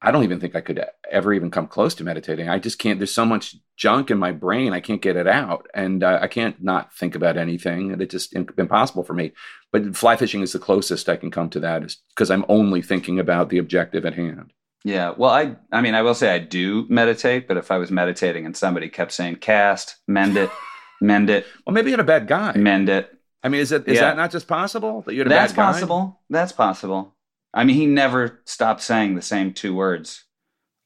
I 0.05 0.11
don't 0.11 0.23
even 0.25 0.41
think 0.41 0.53
I 0.53 0.59
could 0.59 0.83
ever 1.09 1.33
even 1.33 1.49
come 1.49 1.65
close 1.67 1.95
to 1.95 2.03
meditating. 2.03 2.49
I 2.49 2.59
just 2.59 2.77
can't 2.77 2.99
there's 2.99 3.13
so 3.13 3.25
much 3.25 3.55
junk 3.77 4.11
in 4.11 4.17
my 4.17 4.33
brain. 4.33 4.73
I 4.73 4.81
can't 4.81 5.01
get 5.01 5.15
it 5.15 5.27
out 5.27 5.67
and 5.73 6.03
uh, 6.03 6.19
I 6.21 6.27
can't 6.27 6.61
not 6.61 6.93
think 6.93 7.15
about 7.15 7.37
anything 7.37 7.91
and 7.91 8.01
it's 8.01 8.11
just 8.11 8.35
im- 8.35 8.49
impossible 8.57 9.03
for 9.05 9.13
me. 9.13 9.31
But 9.71 9.95
fly 9.95 10.17
fishing 10.17 10.41
is 10.41 10.51
the 10.51 10.59
closest 10.59 11.07
I 11.07 11.15
can 11.15 11.31
come 11.31 11.49
to 11.51 11.59
that 11.61 11.83
is 11.83 11.97
because 12.09 12.29
I'm 12.31 12.43
only 12.49 12.81
thinking 12.81 13.17
about 13.19 13.49
the 13.49 13.59
objective 13.59 14.05
at 14.05 14.15
hand. 14.15 14.51
Yeah. 14.83 15.13
Well, 15.15 15.31
I 15.31 15.55
I 15.71 15.81
mean, 15.81 15.95
I 15.95 16.01
will 16.01 16.15
say 16.15 16.33
I 16.33 16.39
do 16.39 16.85
meditate, 16.89 17.47
but 17.47 17.57
if 17.57 17.71
I 17.71 17.77
was 17.77 17.91
meditating 17.91 18.45
and 18.45 18.55
somebody 18.55 18.89
kept 18.89 19.11
saying 19.11 19.37
cast, 19.37 19.95
mend 20.07 20.37
it, 20.37 20.49
mend 21.01 21.29
it, 21.29 21.45
Well, 21.65 21.73
maybe 21.73 21.89
you 21.89 21.93
had 21.93 21.99
a 21.99 22.03
bad 22.03 22.27
guy. 22.27 22.53
mend 22.57 22.89
it. 22.89 23.09
I 23.43 23.49
mean, 23.49 23.61
is 23.61 23.69
that 23.69 23.87
is 23.87 23.95
Yeah. 23.95 24.01
that 24.01 24.17
not 24.17 24.31
just 24.31 24.47
possible 24.47 25.01
that 25.01 25.13
you 25.13 25.19
had 25.19 25.27
a 25.27 25.29
That's 25.29 25.53
bad 25.53 25.57
guy? 25.57 25.65
That's 25.65 25.75
possible. 25.79 26.21
That's 26.29 26.51
possible. 26.51 27.15
I 27.53 27.63
mean, 27.63 27.75
he 27.75 27.85
never 27.85 28.41
stopped 28.45 28.81
saying 28.81 29.15
the 29.15 29.21
same 29.21 29.53
two 29.53 29.75
words 29.75 30.25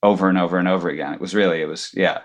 over 0.04 0.28
and 0.30 0.38
over 0.38 0.58
and 0.58 0.68
over 0.68 0.90
again. 0.90 1.14
It 1.14 1.22
was 1.22 1.34
really, 1.34 1.62
it 1.62 1.66
was, 1.68 1.92
yeah. 1.94 2.20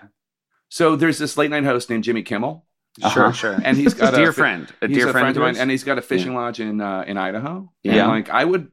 So 0.69 0.95
there's 0.95 1.17
this 1.17 1.37
late 1.37 1.49
night 1.51 1.63
host 1.63 1.89
named 1.89 2.03
Jimmy 2.03 2.23
Kimmel, 2.23 2.65
Uh-huh. 3.01 3.09
Sure, 3.13 3.33
sure. 3.33 3.59
and 3.63 3.77
he's 3.77 3.93
got 4.01 4.13
a 4.13 4.17
dear 4.17 4.31
fi- 4.33 4.41
friend, 4.41 4.67
a 4.81 4.87
dear 4.87 5.07
a 5.07 5.11
friend, 5.11 5.23
friend 5.33 5.37
of 5.37 5.43
mine, 5.43 5.57
and 5.57 5.71
he's 5.71 5.83
got 5.83 5.97
a 5.97 6.01
fishing 6.01 6.35
lodge 6.35 6.59
in 6.59 6.81
uh, 6.81 7.03
in 7.07 7.17
Idaho. 7.17 7.71
Yeah. 7.83 8.03
And, 8.03 8.09
like 8.09 8.29
I 8.29 8.43
would, 8.43 8.71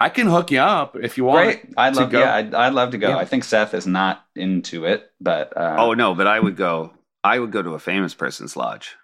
I 0.00 0.08
can 0.10 0.28
hook 0.28 0.50
you 0.50 0.60
up 0.60 0.96
if 0.96 1.18
you 1.18 1.24
want. 1.24 1.44
Great. 1.44 1.74
I'd 1.76 1.94
to 1.94 2.00
love, 2.00 2.10
go. 2.10 2.20
yeah, 2.20 2.34
I'd, 2.34 2.54
I'd 2.54 2.72
love 2.74 2.92
to 2.92 2.98
go. 2.98 3.08
Yeah. 3.08 3.16
I 3.16 3.24
think 3.24 3.42
Seth 3.44 3.74
is 3.74 3.86
not 3.86 4.24
into 4.36 4.84
it, 4.84 5.10
but, 5.20 5.56
uh, 5.56 5.76
Oh 5.78 5.94
no, 5.94 6.14
but 6.14 6.26
I 6.26 6.38
would 6.38 6.56
go. 6.56 6.92
I 7.24 7.38
would 7.38 7.50
go 7.50 7.62
to 7.62 7.70
a 7.74 7.78
famous 7.80 8.14
person's 8.14 8.56
lodge. 8.56 8.96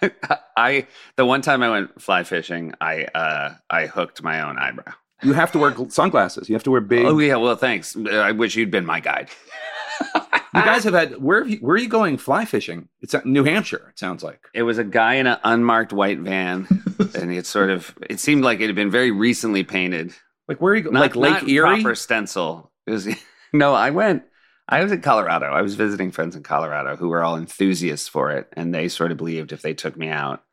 I 0.56 0.86
the 1.16 1.26
one 1.26 1.42
time 1.42 1.62
I 1.62 1.70
went 1.70 2.00
fly 2.00 2.24
fishing, 2.24 2.72
I 2.80 3.04
uh 3.04 3.54
I 3.68 3.86
hooked 3.86 4.22
my 4.22 4.40
own 4.40 4.58
eyebrow. 4.58 4.94
You 5.22 5.34
have 5.34 5.52
to 5.52 5.58
wear 5.58 5.74
sunglasses. 5.88 6.48
You 6.48 6.54
have 6.54 6.62
to 6.64 6.70
wear 6.70 6.80
big. 6.80 7.04
Oh 7.04 7.18
yeah, 7.18 7.36
well 7.36 7.56
thanks. 7.56 7.96
I 7.96 8.32
wish 8.32 8.56
you'd 8.56 8.70
been 8.70 8.86
my 8.86 9.00
guide. 9.00 9.28
You 10.54 10.60
guys 10.60 10.84
have 10.84 10.92
had 10.92 11.16
where 11.16 11.38
have 11.38 11.48
you, 11.48 11.56
where 11.58 11.76
are 11.76 11.78
you 11.78 11.88
going 11.88 12.18
fly 12.18 12.44
fishing? 12.44 12.86
It's 13.00 13.14
New 13.24 13.42
Hampshire. 13.42 13.86
It 13.88 13.98
sounds 13.98 14.22
like. 14.22 14.48
It 14.52 14.64
was 14.64 14.76
a 14.76 14.84
guy 14.84 15.14
in 15.14 15.26
an 15.26 15.38
unmarked 15.44 15.94
white 15.94 16.18
van, 16.18 16.66
and 17.14 17.32
it 17.32 17.46
sort 17.46 17.70
of 17.70 17.96
it 18.10 18.20
seemed 18.20 18.44
like 18.44 18.60
it 18.60 18.66
had 18.66 18.74
been 18.74 18.90
very 18.90 19.10
recently 19.10 19.64
painted. 19.64 20.12
Like 20.48 20.60
where 20.60 20.74
are 20.74 20.76
you? 20.76 20.82
go- 20.82 20.90
Not, 20.90 21.00
like 21.00 21.16
Lake 21.16 21.32
not 21.32 21.48
Erie. 21.48 21.82
proper 21.82 21.94
stencil. 21.94 22.70
It 22.86 22.90
was 22.90 23.08
no. 23.54 23.72
I 23.72 23.90
went. 23.90 24.24
I 24.68 24.82
was 24.82 24.92
in 24.92 25.00
Colorado. 25.00 25.46
I 25.46 25.62
was 25.62 25.74
visiting 25.74 26.10
friends 26.10 26.36
in 26.36 26.42
Colorado 26.42 26.96
who 26.96 27.08
were 27.08 27.22
all 27.24 27.36
enthusiasts 27.38 28.06
for 28.08 28.30
it, 28.30 28.46
and 28.52 28.74
they 28.74 28.88
sort 28.88 29.10
of 29.10 29.16
believed 29.16 29.52
if 29.52 29.62
they 29.62 29.72
took 29.72 29.96
me 29.96 30.08
out, 30.08 30.44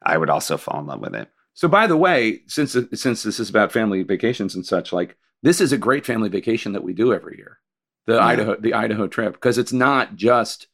I 0.00 0.16
would 0.16 0.30
also 0.30 0.56
fall 0.56 0.78
in 0.78 0.86
love 0.86 1.00
with 1.00 1.16
it. 1.16 1.28
So, 1.54 1.66
by 1.66 1.88
the 1.88 1.96
way, 1.96 2.42
since 2.46 2.76
since 2.94 3.24
this 3.24 3.40
is 3.40 3.50
about 3.50 3.72
family 3.72 4.04
vacations 4.04 4.54
and 4.54 4.64
such, 4.64 4.92
like 4.92 5.16
this 5.42 5.60
is 5.60 5.72
a 5.72 5.76
great 5.78 6.06
family 6.06 6.28
vacation 6.28 6.72
that 6.74 6.84
we 6.84 6.92
do 6.92 7.12
every 7.12 7.36
year, 7.36 7.58
the 8.06 8.14
Yeah. 8.14 8.24
Idaho 8.26 8.56
the 8.60 8.74
Idaho 8.74 9.06
trip, 9.06 9.34
because 9.34 9.58
it's 9.58 9.72
not 9.72 10.16
just 10.16 10.66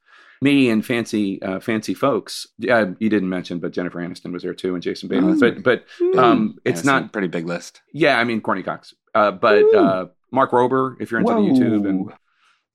me 0.42 0.70
and 0.70 0.84
fancy 0.84 1.40
uh, 1.42 1.60
fancy 1.60 1.94
folks. 1.94 2.46
Uh, 2.68 2.86
you 2.98 3.08
didn't 3.10 3.28
mention, 3.28 3.58
but 3.58 3.72
Jennifer 3.72 3.98
Aniston 4.00 4.32
was 4.32 4.42
there 4.42 4.54
too, 4.54 4.74
and 4.74 4.82
Jason 4.82 5.08
Bateman. 5.08 5.34
Oh. 5.34 5.38
But 5.40 5.62
but 5.62 6.18
um, 6.18 6.58
Yeah, 6.64 6.72
it's 6.72 6.84
not. 6.84 7.12
pretty 7.12 7.28
big 7.28 7.46
list. 7.46 7.82
Yeah, 7.92 8.18
I 8.18 8.24
mean, 8.24 8.40
Courteney 8.40 8.64
Cox, 8.64 8.94
uh, 9.14 9.32
but 9.32 9.74
uh, 9.74 10.06
Mark 10.32 10.50
Rober, 10.52 10.96
if 11.00 11.10
you're 11.10 11.20
into 11.20 11.34
the 11.34 11.40
YouTube, 11.40 11.88
and 11.88 12.12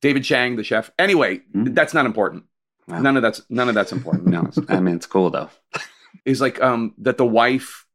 David 0.02 0.24
Chang, 0.24 0.56
the 0.58 0.64
chef. 0.64 0.92
Anyway, 1.00 1.40
Hmm. 1.54 1.74
that's 1.74 1.94
not 1.94 2.06
important. 2.06 2.44
Wow. 2.88 3.00
None 3.02 3.18
of 3.18 3.24
that's 3.24 3.42
none 3.50 3.68
of 3.68 3.74
that's 3.76 3.92
important. 3.92 4.28
No, 4.28 4.48
I 4.70 4.80
mean 4.80 4.96
it's 4.96 5.08
cool 5.08 5.32
though. 5.32 5.50
is 6.26 6.40
like 6.42 6.62
um 6.62 6.94
that 7.00 7.18
the 7.18 7.26
wife 7.26 7.86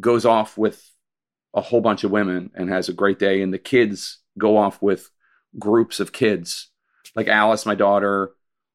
goes 0.00 0.24
off 0.24 0.56
with 0.56 0.82
a 1.52 1.60
whole 1.60 1.82
bunch 1.82 2.04
of 2.04 2.10
women 2.10 2.50
and 2.54 2.70
has 2.70 2.88
a 2.88 2.92
great 2.94 3.18
day 3.18 3.42
and 3.42 3.52
the 3.52 3.58
kids 3.58 4.18
go 4.38 4.56
off 4.56 4.80
with 4.80 5.10
groups 5.58 6.00
of 6.00 6.12
kids 6.12 6.68
like 7.16 7.28
alice 7.28 7.66
my 7.66 7.74
daughter 7.74 8.30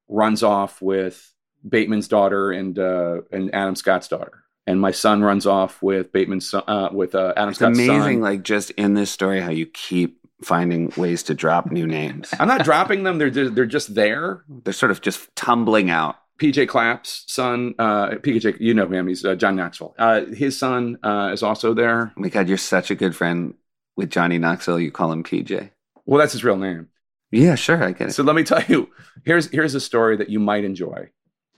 runs 0.10 0.44
off 0.44 0.82
with 0.82 1.34
bateman's 1.68 2.08
daughter 2.08 2.52
and 2.52 2.78
uh 2.78 3.22
and 3.32 3.54
adam 3.56 3.76
scott's 3.76 4.08
daughter 4.08 4.44
and 4.68 4.80
my 4.82 4.92
son 4.92 5.22
runs 5.22 5.46
off 5.46 5.82
with 5.82 6.12
bateman's 6.12 6.50
son 6.50 6.64
uh 6.68 6.90
with 6.92 7.16
uh 7.16 7.34
adam 7.38 7.50
It's 7.50 7.60
scott's 7.60 7.78
amazing, 7.80 8.18
son 8.18 8.22
like 8.22 8.44
just 8.44 8.72
in 8.72 8.94
this 8.94 9.10
story, 9.12 9.40
how 9.40 9.52
you 9.52 9.66
keep 9.66 10.20
finding 10.44 10.92
ways 10.98 11.24
to 11.24 11.34
drop 11.34 11.72
new 11.72 11.88
names. 11.88 12.34
i'm 12.40 12.48
not 12.48 12.66
dropping 12.66 13.04
them 13.04 13.18
they're 13.18 13.30
they're 13.32 13.50
they're 13.50 13.66
just 13.66 13.96
there 13.96 14.44
They're 14.64 14.74
sort 14.74 14.92
of 14.92 15.02
just 15.02 15.34
tumbling 15.36 15.90
out. 15.90 16.18
PJ 16.38 16.68
Clapp's 16.68 17.24
son, 17.28 17.74
uh, 17.80 18.10
PJ, 18.10 18.60
you 18.60 18.74
know 18.74 18.86
him, 18.90 19.08
he's 19.08 19.24
uh, 19.24 19.36
John 19.36 19.56
Knoxville. 19.56 19.96
Uh, 19.98 20.26
his 20.26 20.60
son 20.60 20.98
uh, 21.02 21.30
is 21.32 21.42
also 21.42 21.74
there. 21.74 22.12
Oh 22.18 22.20
my 22.20 22.28
God, 22.28 22.50
you're 22.50 22.58
such 22.58 22.92
a 22.92 22.96
good 22.96 23.16
friend 23.16 23.54
with 23.96 24.10
Johnny 24.10 24.38
Knoxville. 24.38 24.82
You 24.82 24.92
call 24.92 25.14
him 25.14 25.24
PJ. 25.24 25.70
Well, 26.06 26.20
that's 26.20 26.34
his 26.34 26.43
real 26.43 26.58
name. 26.58 26.88
Yeah, 27.32 27.56
sure, 27.56 27.84
I 27.84 27.91
get 27.91 28.10
it. 28.10 28.14
So 28.14 28.24
let 28.24 28.36
me 28.36 28.43
tell 28.43 28.64
you, 28.68 28.89
here's 29.26 29.49
here's 29.49 29.76
a 29.76 29.80
story 29.82 30.16
that 30.18 30.30
you 30.30 30.39
might 30.39 30.64
enjoy, 30.64 31.10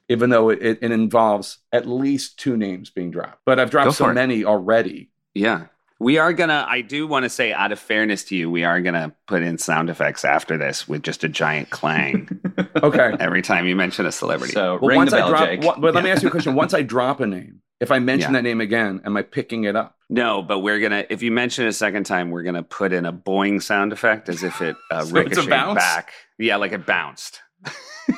even 0.09 0.29
though 0.29 0.49
it, 0.49 0.59
it, 0.61 0.79
it 0.81 0.91
involves 0.91 1.59
at 1.71 1.87
least 1.87 2.39
two 2.39 2.57
names 2.57 2.89
being 2.89 3.11
dropped. 3.11 3.39
But 3.45 3.59
I've 3.59 3.67
Go 3.69 3.83
dropped 3.83 3.97
so 3.97 4.09
it. 4.09 4.13
many 4.13 4.43
already. 4.45 5.11
Yeah. 5.33 5.65
We 5.99 6.19
are 6.19 6.31
gonna, 6.31 6.63
I 6.69 6.81
do 6.81 7.07
want 7.07 7.23
to 7.23 7.29
say, 7.29 7.51
out 7.53 7.71
of 7.71 7.79
fairness 7.79 8.23
to 8.25 8.35
you, 8.35 8.51
we 8.51 8.63
are 8.63 8.79
gonna 8.81 9.15
put 9.27 9.41
in 9.41 9.57
sound 9.57 9.89
effects 9.89 10.23
after 10.23 10.55
this 10.55 10.87
with 10.87 11.01
just 11.01 11.23
a 11.23 11.29
giant 11.29 11.71
clang 11.71 12.29
Okay. 12.83 13.15
every 13.19 13.41
time 13.41 13.65
you 13.65 13.75
mention 13.75 14.05
a 14.05 14.11
celebrity. 14.11 14.53
So 14.53 14.77
well, 14.79 14.89
ring 14.89 14.97
once 14.97 15.09
the 15.11 15.17
bell, 15.17 15.27
I 15.27 15.29
drop, 15.31 15.45
Jake. 15.49 15.63
one- 15.63 15.81
but 15.81 15.95
let 15.95 16.03
me 16.03 16.11
ask 16.11 16.21
you 16.21 16.27
a 16.27 16.31
question. 16.31 16.53
Once 16.53 16.75
I 16.75 16.83
drop 16.83 17.19
a 17.19 17.25
name, 17.25 17.61
if 17.79 17.91
I 17.91 17.99
mention 17.99 18.31
Yeah. 18.33 18.39
that 18.39 18.43
name 18.43 18.61
again, 18.61 19.01
am 19.05 19.15
I 19.17 19.21
picking 19.21 19.63
it 19.65 19.75
up? 19.75 19.95
no, 20.09 20.41
but 20.41 20.59
we're 20.59 20.79
gonna, 20.79 21.05
if 21.09 21.21
you 21.21 21.31
mention 21.31 21.65
it 21.65 21.69
a 21.69 21.73
second 21.73 22.05
time, 22.05 22.31
we're 22.31 22.43
gonna 22.43 22.63
put 22.63 22.93
in 22.93 23.05
a 23.05 23.11
boing 23.13 23.61
sound 23.61 23.91
effect 23.91 24.29
as 24.29 24.41
if 24.43 24.61
it 24.61 24.75
uh, 24.91 25.03
So 25.05 25.13
ricocheted 25.13 25.49
back. 25.75 26.13
Yeah, 26.39 26.55
like 26.55 26.71
it 26.71 26.85
bounced. 26.85 27.41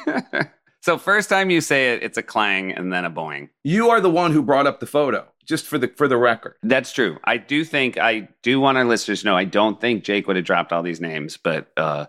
so 0.82 0.97
first 0.97 1.30
time 1.30 1.49
you 1.49 1.62
say 1.62 1.93
it, 1.93 2.03
it's 2.03 2.18
a 2.18 2.24
clang 2.24 2.72
and 2.72 2.91
then 2.93 3.05
a 3.05 3.12
boing. 3.12 3.49
You 3.64 3.89
are 3.89 4.01
the 4.01 4.10
one 4.10 4.32
who 4.32 4.41
brought 4.41 4.68
up 4.68 4.80
the 4.80 4.86
photo, 4.86 5.28
just 5.45 5.66
for 5.66 5.78
the 5.78 5.88
for 5.95 6.07
the 6.07 6.18
record. 6.18 6.55
That's 6.64 6.91
true. 6.93 7.18
I 7.24 7.38
do 7.38 7.64
think 7.64 7.97
I 7.97 8.30
do 8.43 8.60
want 8.60 8.78
our 8.78 8.86
listeners 8.86 9.22
to 9.22 9.26
know 9.28 9.36
I 9.36 9.45
don't 9.45 9.80
think 9.82 10.03
Jake 10.03 10.28
would 10.28 10.36
have 10.36 10.45
dropped 10.45 10.72
all 10.72 10.84
these 10.84 11.01
names, 11.01 11.38
but 11.38 11.72
uh, 11.78 12.05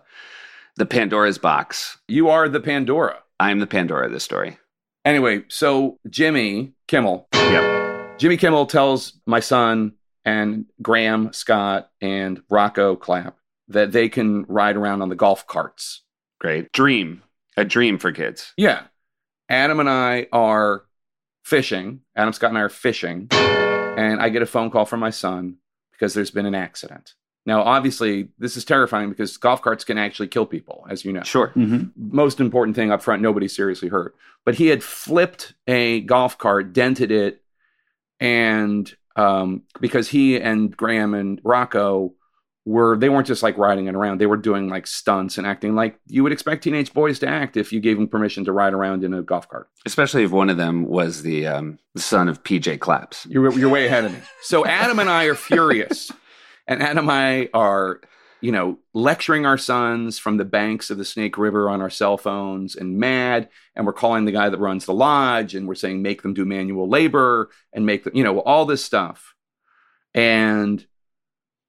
the 0.77 0.85
Pandora's 0.85 1.37
box. 1.37 1.97
You 2.07 2.29
are 2.29 2.47
the 2.47 2.59
Pandora. 2.61 3.17
I'm 3.39 3.59
the 3.59 3.67
Pandora 3.67 4.05
of 4.05 4.11
this 4.11 4.23
story. 4.23 4.57
Anyway, 5.03 5.43
so 5.47 5.99
Jimmy 6.09 6.73
Kimmel, 6.87 7.27
Yep. 7.33 8.19
Jimmy 8.19 8.37
Kimmel 8.37 8.67
tells 8.67 9.13
my 9.25 9.39
son 9.39 9.93
and 10.25 10.65
Graham 10.81 11.33
Scott 11.33 11.89
and 12.01 12.41
Rocco 12.49 12.95
Clapp 12.95 13.35
that 13.69 13.91
they 13.91 14.09
can 14.09 14.43
ride 14.43 14.75
around 14.75 15.01
on 15.01 15.09
the 15.09 15.15
golf 15.15 15.47
carts. 15.47 16.03
Great. 16.39 16.71
Dream. 16.71 17.23
A 17.57 17.65
dream 17.65 17.97
for 17.97 18.11
kids. 18.11 18.53
Yeah. 18.57 18.83
Adam 19.49 19.79
and 19.79 19.89
I 19.89 20.27
are 20.31 20.83
fishing. 21.43 22.01
Adam 22.15 22.33
Scott 22.33 22.51
and 22.51 22.57
I 22.57 22.61
are 22.61 22.69
fishing. 22.69 23.27
And 23.31 24.21
I 24.21 24.29
get 24.29 24.41
a 24.41 24.45
phone 24.45 24.69
call 24.69 24.85
from 24.85 24.99
my 24.99 25.09
son 25.09 25.57
because 25.91 26.13
there's 26.13 26.31
been 26.31 26.45
an 26.45 26.55
accident. 26.55 27.13
Now, 27.45 27.63
obviously, 27.63 28.29
this 28.37 28.55
is 28.55 28.65
terrifying 28.65 29.09
because 29.09 29.35
golf 29.37 29.61
carts 29.61 29.83
can 29.83 29.97
actually 29.97 30.27
kill 30.27 30.45
people, 30.45 30.85
as 30.89 31.03
you 31.03 31.11
know. 31.11 31.23
Sure. 31.23 31.51
Most 31.95 32.39
important 32.39 32.75
thing 32.75 32.91
up 32.91 33.01
front, 33.01 33.21
nobody 33.21 33.47
seriously 33.47 33.89
hurt. 33.89 34.15
But 34.45 34.55
he 34.55 34.67
had 34.67 34.83
flipped 34.83 35.53
a 35.67 36.01
golf 36.01 36.37
cart, 36.37 36.73
dented 36.73 37.11
it, 37.11 37.41
and 38.19 38.93
um, 39.15 39.63
because 39.79 40.07
he 40.09 40.39
and 40.39 40.75
Graham 40.75 41.13
and 41.13 41.41
Rocco 41.43 42.13
were 42.65 42.95
they 42.95 43.09
weren't 43.09 43.25
just 43.25 43.41
like 43.41 43.57
riding 43.57 43.87
it 43.87 43.95
around 43.95 44.19
they 44.19 44.27
were 44.27 44.37
doing 44.37 44.69
like 44.69 44.85
stunts 44.85 45.39
and 45.39 45.47
acting 45.47 45.73
like 45.73 45.99
you 46.05 46.21
would 46.21 46.31
expect 46.31 46.63
teenage 46.63 46.93
boys 46.93 47.17
to 47.17 47.27
act 47.27 47.57
if 47.57 47.73
you 47.73 47.79
gave 47.79 47.97
them 47.97 48.07
permission 48.07 48.45
to 48.45 48.51
ride 48.51 48.71
around 48.73 49.03
in 49.03 49.15
a 49.15 49.21
golf 49.23 49.49
cart 49.49 49.67
Especially 49.87 50.23
if 50.23 50.29
one 50.29 50.47
of 50.47 50.57
them 50.57 50.85
was 50.85 51.23
the 51.23 51.47
um, 51.47 51.79
son 51.97 52.29
of 52.29 52.43
PJ 52.43 52.79
Clapp's. 52.79 53.25
you're, 53.25 53.51
you're 53.57 53.67
way 53.67 53.87
ahead 53.87 54.05
of 54.05 54.13
me 54.13 54.19
so 54.43 54.63
adam 54.63 54.99
and 54.99 55.09
i 55.09 55.25
are 55.25 55.33
furious 55.33 56.11
and 56.71 56.81
adam 56.81 57.09
and 57.09 57.11
i 57.11 57.49
are 57.53 58.01
you 58.41 58.51
know 58.51 58.77
lecturing 58.93 59.45
our 59.45 59.57
sons 59.57 60.17
from 60.17 60.37
the 60.37 60.45
banks 60.45 60.89
of 60.89 60.97
the 60.97 61.05
snake 61.05 61.37
river 61.37 61.69
on 61.69 61.81
our 61.81 61.89
cell 61.89 62.17
phones 62.17 62.75
and 62.75 62.97
mad. 62.97 63.47
And 63.75 63.85
we're 63.85 63.93
calling 63.93 64.25
the 64.25 64.31
guy 64.31 64.49
that 64.49 64.59
runs 64.59 64.85
the 64.85 64.93
lodge 64.93 65.55
and 65.55 65.67
we're 65.67 65.75
saying 65.75 66.01
make 66.01 66.23
them 66.23 66.33
do 66.33 66.43
manual 66.43 66.89
labor 66.89 67.49
and 67.71 67.85
make 67.85 68.03
them 68.03 68.15
you 68.15 68.23
know 68.23 68.39
all 68.39 68.65
this 68.65 68.83
stuff. 68.83 69.35
And 70.13 70.85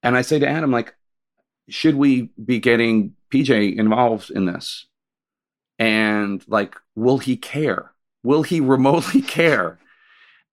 and 0.02 0.16
i 0.16 0.22
say 0.22 0.38
to 0.38 0.48
adam 0.48 0.72
like 0.72 0.94
should 1.68 1.94
we 1.94 2.30
be 2.44 2.58
getting 2.58 3.14
pj 3.32 3.76
involved 3.76 4.30
in 4.30 4.46
this? 4.46 4.86
And 5.78 6.42
like 6.48 6.74
will 6.96 7.18
he 7.18 7.36
care? 7.36 7.92
Will 8.24 8.42
he 8.42 8.60
remotely 8.60 9.20
care 9.38 9.78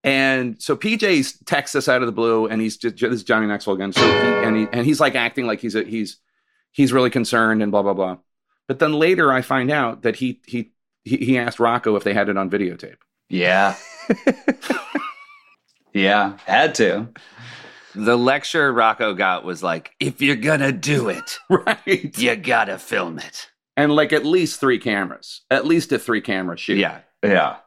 and 0.03 0.61
so 0.61 0.75
PJ 0.77 1.43
texts 1.45 1.75
us 1.75 1.87
out 1.89 2.01
of 2.01 2.05
the 2.05 2.11
blue, 2.11 2.47
and 2.47 2.61
he's 2.61 2.77
just 2.77 2.97
this 2.97 3.11
is 3.13 3.23
Johnny 3.23 3.47
Knoxville 3.47 3.73
again. 3.73 3.93
So 3.93 4.01
he, 4.01 4.27
and 4.47 4.55
he 4.57 4.67
and 4.71 4.85
he's 4.85 4.99
like 4.99 5.15
acting 5.15 5.45
like 5.45 5.59
he's 5.59 5.75
a, 5.75 5.83
he's 5.83 6.17
he's 6.71 6.93
really 6.93 7.09
concerned 7.09 7.61
and 7.61 7.71
blah 7.71 7.81
blah 7.81 7.93
blah. 7.93 8.17
But 8.67 8.79
then 8.79 8.93
later 8.93 9.31
I 9.33 9.41
find 9.41 9.71
out 9.71 10.03
that 10.03 10.15
he 10.17 10.41
he 10.45 10.71
he, 11.03 11.17
he 11.17 11.37
asked 11.37 11.59
Rocco 11.59 11.95
if 11.95 12.03
they 12.03 12.13
had 12.13 12.29
it 12.29 12.37
on 12.37 12.49
videotape. 12.49 12.97
Yeah. 13.29 13.75
yeah. 15.93 16.37
Had 16.45 16.75
to. 16.75 17.09
The 17.95 18.17
lecture 18.17 18.71
Rocco 18.71 19.13
got 19.13 19.43
was 19.43 19.63
like, 19.63 19.91
if 19.99 20.21
you're 20.21 20.35
gonna 20.35 20.71
do 20.71 21.09
it, 21.09 21.37
Right. 21.49 22.17
you 22.17 22.35
gotta 22.35 22.77
film 22.77 23.19
it. 23.19 23.49
And 23.75 23.93
like 23.95 24.13
at 24.13 24.25
least 24.25 24.59
three 24.59 24.79
cameras, 24.79 25.41
at 25.49 25.65
least 25.65 25.91
a 25.91 25.99
three 25.99 26.21
camera 26.21 26.57
shoot. 26.57 26.77
Yeah. 26.77 26.99
Yeah. 27.23 27.57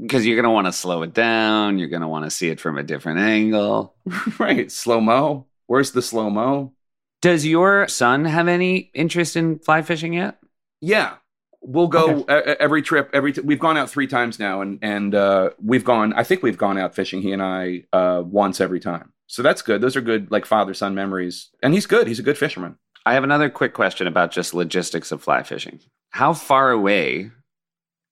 Because 0.00 0.26
you're 0.26 0.36
gonna 0.36 0.52
want 0.52 0.66
to 0.66 0.72
slow 0.72 1.02
it 1.02 1.14
down. 1.14 1.78
You're 1.78 1.88
gonna 1.88 2.08
want 2.08 2.24
to 2.24 2.30
see 2.30 2.48
it 2.48 2.60
from 2.60 2.76
a 2.78 2.82
different 2.82 3.18
angle. 3.18 3.94
right. 4.38 4.70
Slow 4.70 5.00
mo. 5.00 5.46
Where's 5.66 5.92
the 5.92 6.02
slow 6.02 6.30
mo? 6.30 6.72
Does 7.22 7.46
your 7.46 7.88
son 7.88 8.24
have 8.24 8.46
any 8.46 8.90
interest 8.94 9.36
in 9.36 9.58
fly 9.58 9.82
fishing 9.82 10.12
yet? 10.12 10.38
Yeah. 10.80 11.14
We'll 11.62 11.88
go 11.88 12.20
e- 12.20 12.24
every 12.28 12.82
trip. 12.82 13.10
Every 13.12 13.32
t- 13.32 13.40
we've 13.40 13.58
gone 13.58 13.76
out 13.76 13.90
three 13.90 14.06
times 14.06 14.38
now, 14.38 14.60
and 14.60 14.78
and 14.82 15.14
uh, 15.14 15.50
we've 15.60 15.82
gone. 15.84 16.12
I 16.12 16.22
think 16.22 16.42
we've 16.42 16.58
gone 16.58 16.78
out 16.78 16.94
fishing. 16.94 17.22
He 17.22 17.32
and 17.32 17.42
I 17.42 17.84
uh, 17.92 18.22
once 18.24 18.60
every 18.60 18.78
time. 18.78 19.12
So 19.26 19.42
that's 19.42 19.62
good. 19.62 19.80
Those 19.80 19.96
are 19.96 20.00
good, 20.00 20.30
like 20.30 20.46
father 20.46 20.74
son 20.74 20.94
memories. 20.94 21.50
And 21.62 21.74
he's 21.74 21.86
good. 21.86 22.06
He's 22.06 22.20
a 22.20 22.22
good 22.22 22.38
fisherman. 22.38 22.76
I 23.04 23.14
have 23.14 23.24
another 23.24 23.50
quick 23.50 23.74
question 23.74 24.06
about 24.06 24.30
just 24.30 24.54
logistics 24.54 25.10
of 25.10 25.22
fly 25.22 25.42
fishing. 25.42 25.80
How 26.10 26.32
far 26.32 26.70
away 26.70 27.30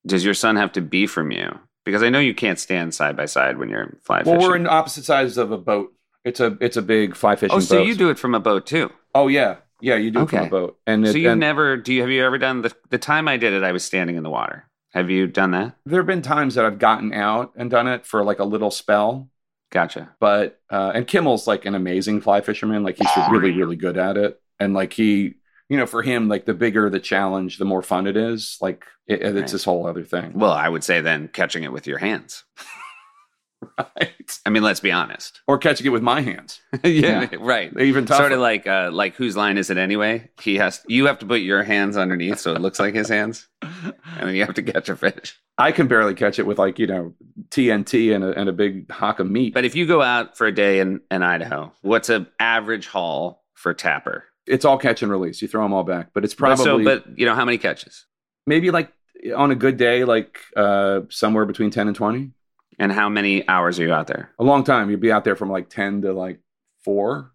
does 0.07 0.24
your 0.24 0.35
son 0.35 0.57
have 0.57 0.72
to 0.72 0.80
be 0.80 1.07
from 1.07 1.30
you? 1.30 1.59
Because 1.85 2.03
I 2.03 2.09
know 2.09 2.20
you 2.20 2.35
can't 2.35 2.59
stand 2.59 2.95
side 2.95 3.16
by 3.16 3.26
side 3.26 3.59
when 3.59 3.68
you're 3.68 3.99
fly 4.03 4.20
fishing. 4.20 4.39
Well, 4.39 4.49
we're 4.49 4.57
in 4.57 4.66
opposite 4.66 5.05
sides 5.05 5.37
of 5.37 5.53
a 5.53 5.59
boat. 5.59 5.93
It's 6.24 6.41
a 6.41 6.57
it's 6.61 6.76
a 6.76 6.82
big 6.82 7.14
fly 7.14 7.37
fishing. 7.37 7.57
oh, 7.57 7.61
so 7.61 7.78
boat. 7.78 7.87
you 7.87 7.95
do 7.95 8.11
it 8.11 8.18
from 8.18 8.35
a 8.35 8.41
boat 8.41 8.66
too? 8.66 8.91
Oh 9.14 9.28
yeah, 9.28 9.57
yeah. 9.80 9.97
You 9.97 10.11
do 10.11 10.22
it 10.22 10.30
from 10.30 10.47
a 10.47 10.51
boat. 10.51 10.78
And 10.87 11.07
so 11.07 11.16
you've 11.16 11.32
and 11.32 11.41
never 11.41 11.76
do 11.76 11.93
you 11.93 12.01
have 12.01 12.11
you 12.11 12.24
ever 12.24 12.39
done 12.39 12.62
the 12.62 12.74
the 12.89 12.99
time 12.99 13.28
I 13.28 13.37
did 13.37 13.53
it? 13.53 13.62
I 13.62 13.72
was 13.72 13.85
standing 13.85 14.16
in 14.16 14.22
the 14.22 14.30
water. 14.30 14.66
Have 14.93 15.11
you 15.11 15.26
done 15.26 15.51
that? 15.51 15.76
there 15.85 15.99
have 15.99 16.07
been 16.07 16.22
times 16.22 16.55
that 16.55 16.64
I've 16.64 16.78
gotten 16.78 17.12
out 17.12 17.53
and 17.57 17.68
done 17.68 17.89
it 17.89 18.07
for 18.07 18.22
like 18.22 18.39
a 18.39 18.45
little 18.45 18.70
spell. 18.70 19.28
Gotcha. 19.70 20.14
But 20.20 20.61
uh, 20.70 20.93
and 20.95 21.07
Kimmel's 21.07 21.47
like 21.47 21.66
an 21.66 21.74
amazing 21.74 22.20
fly 22.20 22.41
fisherman. 22.41 22.85
Like 22.85 22.97
he's 22.97 23.28
really 23.30 23.53
really 23.53 23.76
good 23.76 23.99
at 23.99 24.16
it. 24.16 24.41
And 24.61 24.72
like 24.72 24.93
he, 24.93 25.35
you 25.68 25.76
know, 25.76 25.86
for 25.86 26.02
him, 26.02 26.28
like 26.28 26.44
the 26.44 26.54
bigger 26.54 26.90
the 26.90 27.00
challenge, 27.00 27.58
the 27.58 27.64
more 27.64 27.82
fun 27.82 28.06
it 28.06 28.16
is. 28.16 28.58
Like 28.60 28.84
it, 29.06 29.22
it's 29.22 29.34
Right. 29.34 29.48
this 29.48 29.64
whole 29.64 29.86
other 29.86 30.04
thing. 30.04 30.32
Well, 30.34 30.52
I 30.52 30.68
would 30.68 30.84
say 30.84 31.00
then 31.00 31.28
catching 31.28 31.64
it 31.64 31.72
with 31.72 31.86
your 31.86 31.98
hands. 31.98 32.44
right? 33.78 34.38
I 34.44 34.50
mean, 34.50 34.62
let's 34.62 34.80
be 34.80 34.92
honest. 34.92 35.40
Or 35.46 35.56
catching 35.58 35.86
it 35.86 35.90
with 35.90 36.02
my 36.02 36.20
hands. 36.20 36.60
yeah, 36.84 37.28
right. 37.38 37.72
Even 37.80 38.04
tougher. 38.06 38.24
Sort 38.24 38.32
of 38.32 38.40
like 38.40 38.66
uh, 38.66 38.90
like 38.92 39.14
whose 39.16 39.36
line 39.36 39.58
is 39.58 39.70
it 39.70 39.78
anyway? 39.78 40.30
He 40.40 40.56
has 40.56 40.82
you 40.86 41.06
have 41.06 41.18
to 41.20 41.26
put 41.26 41.40
your 41.40 41.62
hands 41.62 41.96
underneath 41.96 42.38
so 42.38 42.52
it 42.54 42.60
looks 42.60 42.78
like 42.78 42.94
his 42.94 43.08
hands, 43.08 43.48
and 43.62 43.94
then 44.20 44.34
you 44.34 44.44
have 44.44 44.54
to 44.56 44.62
catch 44.62 44.88
a 44.88 44.96
fish. 44.96 45.38
I 45.56 45.72
can 45.72 45.86
barely 45.86 46.14
catch 46.14 46.38
it 46.38 46.46
with 46.46 46.58
like 46.58 46.78
you 46.78 46.86
know 46.86 47.14
TNT 47.50 48.14
and 48.14 48.24
a, 48.24 48.38
and 48.38 48.48
a 48.48 48.52
big 48.52 48.90
hock 48.90 49.18
of 49.20 49.30
meat. 49.30 49.54
But 49.54 49.64
if 49.64 49.74
you 49.74 49.86
go 49.86 50.02
out 50.02 50.36
for 50.36 50.46
a 50.46 50.52
day 50.52 50.80
in, 50.80 51.00
in 51.10 51.22
Idaho, 51.22 51.72
what's 51.82 52.08
an 52.10 52.26
average 52.38 52.86
haul 52.88 53.44
for 53.54 53.72
tapper? 53.72 54.24
It's 54.47 54.64
all 54.64 54.78
catch 54.78 55.03
and 55.03 55.11
release. 55.11 55.40
You 55.42 55.49
throw 55.49 55.62
them 55.62 55.72
all 55.72 55.84
back, 55.84 56.09
but 56.14 56.24
it's 56.24 56.34
probably 56.34 56.64
so, 56.64 56.82
but 56.84 57.18
you 57.18 57.26
know 57.26 57.34
how 57.34 57.45
many 57.45 57.59
catches 57.59 58.07
maybe 58.47 58.70
like 58.70 58.92
on 59.34 59.51
a 59.51 59.55
good 59.55 59.76
day, 59.76 60.05
like 60.05 60.38
uh, 60.57 61.01
somewhere 61.09 61.47
between 61.47 61.70
ten 61.70 61.86
and 61.88 61.97
twenty. 61.97 62.32
and 62.78 62.92
how 62.92 63.09
many 63.09 63.47
hours 63.49 63.78
are 63.78 63.84
you 63.84 63.92
out 63.95 64.07
there? 64.07 64.30
A 64.38 64.45
long 64.45 64.64
time. 64.64 64.90
You'd 64.90 65.01
be 65.01 65.12
out 65.12 65.24
there 65.24 65.36
from 65.36 65.51
like 65.51 65.70
ten 65.70 66.03
to 66.03 66.12
like 66.12 66.40
four. 66.84 67.32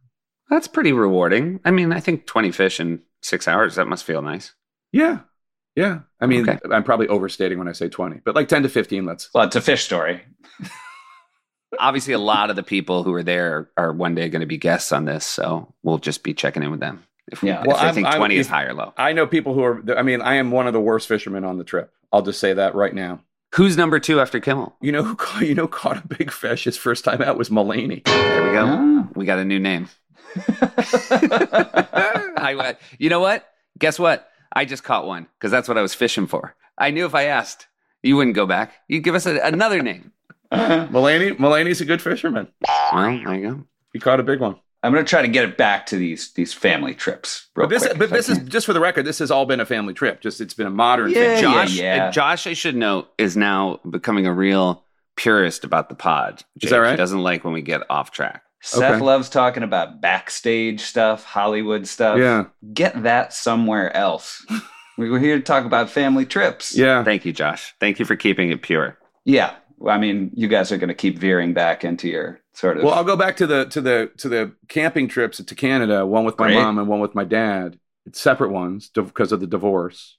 That's 0.50 0.68
pretty 0.68 0.94
rewarding. 0.94 1.60
I 1.66 1.72
mean, 1.72 1.92
I 1.94 2.00
think 2.00 2.26
twenty 2.26 2.52
fish 2.52 2.80
in 2.80 3.02
six 3.22 3.48
hours 3.48 3.76
that 3.76 3.88
must 3.88 4.04
feel 4.04 4.22
nice. 4.22 4.54
Yeah, 4.92 5.20
yeah. 5.76 6.00
I 6.20 6.26
mean, 6.26 6.48
Okay. 6.50 6.60
I'm 6.72 6.84
probably 6.84 7.08
overstating 7.08 7.58
when 7.58 7.68
I 7.68 7.72
say 7.74 7.90
twenty, 7.90 8.20
but 8.24 8.36
like 8.36 8.48
ten 8.48 8.64
to 8.64 8.70
fifteen. 8.70 9.06
Let's. 9.06 9.30
Well, 9.34 9.46
it's 9.46 9.56
a 9.56 9.62
fish 9.62 9.84
story. 9.84 10.22
Obviously, 11.78 12.14
a 12.14 12.20
lot 12.20 12.50
of 12.50 12.56
the 12.56 12.64
people 12.64 13.04
who 13.04 13.14
are 13.14 13.22
there 13.24 13.70
are 13.78 13.94
one 13.94 14.16
day 14.16 14.28
going 14.30 14.40
to 14.42 14.48
be 14.48 14.58
guests 14.58 14.92
on 14.92 15.06
this, 15.06 15.26
so 15.26 15.72
we'll 15.84 16.00
just 16.00 16.24
be 16.24 16.34
checking 16.34 16.64
in 16.64 16.72
with 16.72 16.80
them. 16.80 17.04
If, 17.32 17.44
Yeah. 17.44 17.64
Well, 17.66 17.78
they 17.78 17.84
I'm- 17.84 17.94
think 17.94 18.08
I'm- 18.08 18.18
twenty 18.18 18.38
is 18.38 18.48
high 18.48 18.64
or 18.64 18.74
low. 18.74 18.94
I 18.98 19.14
know 19.14 19.28
people 19.28 19.54
who 19.54 19.64
are. 19.64 19.84
I 19.98 20.02
mean, 20.02 20.22
I 20.22 20.36
am 20.36 20.50
one 20.52 20.66
of 20.68 20.74
the 20.74 20.80
worst 20.82 21.08
fishermen 21.08 21.44
on 21.44 21.58
the 21.60 21.64
trip. 21.64 21.92
I'll 22.12 22.24
just 22.24 22.40
say 22.40 22.54
that 22.54 22.74
right 22.74 22.94
now. 22.94 23.22
Who's 23.56 23.78
number 23.78 24.00
two 24.00 24.20
after 24.20 24.40
Kimmel? 24.40 24.76
You 24.82 24.92
know 24.92 25.04
who 25.04 25.16
caught, 25.16 25.44
you 25.46 25.54
know 25.56 25.68
caught 25.68 25.98
a 26.04 26.08
big 26.08 26.32
fish 26.32 26.64
his 26.66 26.78
first 26.78 27.04
time 27.06 27.22
out 27.22 27.38
was 27.38 27.50
Mulaney. 27.50 28.04
There 28.04 28.44
we 28.48 28.52
go. 28.52 28.66
Ah. 28.68 29.08
We 29.16 29.26
got 29.26 29.40
a 29.40 29.46
new 29.46 29.60
name. 29.60 29.90
I, 31.42 32.76
you 32.98 33.10
know 33.10 33.20
what? 33.20 33.48
Guess 33.78 34.00
what? 34.00 34.28
I 34.54 34.66
just 34.66 34.84
caught 34.84 35.06
one 35.08 35.28
because 35.38 35.52
that's 35.52 35.68
what 35.68 35.78
I 35.78 35.82
was 35.82 35.94
fishing 35.94 36.28
for. 36.28 36.56
I 36.78 36.92
knew 36.92 37.06
if 37.06 37.16
I 37.16 37.24
asked, 37.26 37.68
you 38.04 38.16
wouldn't 38.16 38.36
go 38.36 38.46
back. 38.46 38.74
You'd 38.88 39.04
give 39.04 39.16
us 39.16 39.26
a, 39.26 39.38
another 39.40 39.82
name. 39.82 40.12
Mulaney, 40.54 41.38
Mulaney's 41.38 41.82
a 41.82 41.86
good 41.86 42.02
fisherman. 42.02 42.48
Well, 42.92 43.02
there 43.24 43.36
you 43.36 43.50
go. 43.50 43.64
He 43.94 44.00
caught 44.00 44.20
a 44.20 44.24
big 44.24 44.40
one. 44.40 44.56
I'm 44.82 44.94
going 44.94 45.04
to 45.04 45.10
try 45.10 45.22
to 45.22 45.28
get 45.28 45.44
it 45.44 45.58
back 45.58 45.88
to 45.88 45.98
these 45.98 46.32
these 46.34 46.54
family 46.54 46.94
trips. 46.96 47.50
real 47.56 47.68
But 47.68 47.70
this, 47.74 47.86
quick, 47.86 48.00
but 48.00 48.10
this 48.12 48.30
is 48.30 48.38
just 48.40 48.66
for 48.66 48.72
the 48.74 48.80
record. 48.80 49.04
This 49.06 49.20
has 49.20 49.30
all 49.30 49.46
been 49.46 49.60
a 49.60 49.66
family 49.66 49.94
trip. 49.94 50.22
Just 50.22 50.40
it's 50.40 50.54
been 50.54 50.68
a 50.68 50.72
modern. 50.72 51.12
Yeah, 51.12 51.36
family 51.36 51.42
yeah, 51.42 51.42
Josh, 51.42 51.76
yeah. 51.76 52.06
uh, 52.08 52.12
Josh, 52.12 52.48
I 52.48 52.54
should 52.54 52.76
note, 52.78 53.10
is 53.18 53.36
now 53.36 53.80
becoming 53.90 54.26
a 54.26 54.34
real 54.34 54.86
purist 55.18 55.66
about 55.66 55.90
the 55.90 55.96
pod. 55.96 56.44
Is 56.62 56.70
that 56.70 56.78
right? 56.78 56.92
He 56.92 56.98
doesn't 56.98 57.22
like 57.22 57.44
when 57.44 57.54
we 57.54 57.62
get 57.62 57.82
off 57.90 58.12
track. 58.12 58.44
Seth 58.62 58.94
Okay. 58.96 59.04
loves 59.04 59.30
talking 59.30 59.64
about 59.64 60.00
backstage 60.02 60.82
stuff, 60.82 61.24
Hollywood 61.26 61.86
stuff. 61.88 62.18
Yeah, 62.18 62.46
Get 62.74 63.04
that 63.04 63.34
somewhere 63.34 63.94
else. 63.96 64.46
we 64.98 65.10
were 65.10 65.20
here 65.20 65.38
to 65.38 65.44
talk 65.44 65.66
about 65.66 65.90
family 65.90 66.26
trips. 66.26 66.78
yeah. 66.78 67.04
Thank 67.04 67.26
you, 67.26 67.34
Josh. 67.34 67.74
Thank 67.82 68.00
you 68.00 68.06
for 68.06 68.16
keeping 68.16 68.50
it 68.50 68.62
pure. 68.62 68.98
Yeah. 69.26 69.56
I 69.88 69.98
mean, 69.98 70.32
you 70.34 70.48
guys 70.48 70.72
are 70.72 70.78
going 70.78 70.90
to 70.90 70.94
keep 70.94 71.20
veering 71.20 71.54
back 71.54 71.84
into 71.84 72.10
your 72.10 72.42
sort 72.54 72.78
of. 72.78 72.84
Well, 72.84 72.94
I'll 72.94 73.04
go 73.04 73.16
back 73.16 73.38
to 73.38 73.48
the 73.48 73.66
to 73.66 73.82
the 73.82 74.12
to 74.18 74.30
the 74.30 74.54
camping 74.68 75.08
trips 75.08 75.44
to 75.44 75.56
Canada. 75.56 76.06
One 76.06 76.26
with 76.26 76.38
my 76.38 76.48
Great. 76.48 76.56
mom 76.56 76.78
and 76.78 76.88
one 76.88 77.00
with 77.00 77.16
my 77.16 77.24
dad. 77.24 77.80
It's 78.06 78.20
separate 78.20 78.50
ones 78.50 78.90
because 78.90 79.32
of 79.32 79.40
the 79.40 79.48
divorce. 79.48 80.18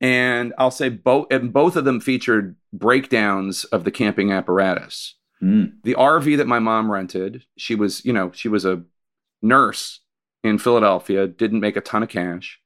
And 0.00 0.52
I'll 0.58 0.70
say 0.70 0.88
both 0.90 1.28
and 1.30 1.52
both 1.52 1.76
of 1.76 1.84
them 1.84 2.00
featured 2.00 2.56
breakdowns 2.72 3.64
of 3.64 3.84
the 3.84 3.90
camping 3.90 4.30
apparatus. 4.30 5.14
Hmm. 5.40 5.64
The 5.84 5.94
RV 5.94 6.36
that 6.36 6.46
my 6.46 6.58
mom 6.58 6.90
rented, 6.90 7.44
she 7.56 7.74
was, 7.74 8.04
you 8.04 8.12
know, 8.12 8.30
she 8.32 8.48
was 8.48 8.64
a 8.64 8.82
nurse 9.42 10.00
in 10.42 10.58
Philadelphia, 10.58 11.26
didn't 11.26 11.60
make 11.60 11.76
a 11.76 11.80
ton 11.80 12.02
of 12.02 12.08
cash. 12.08 12.60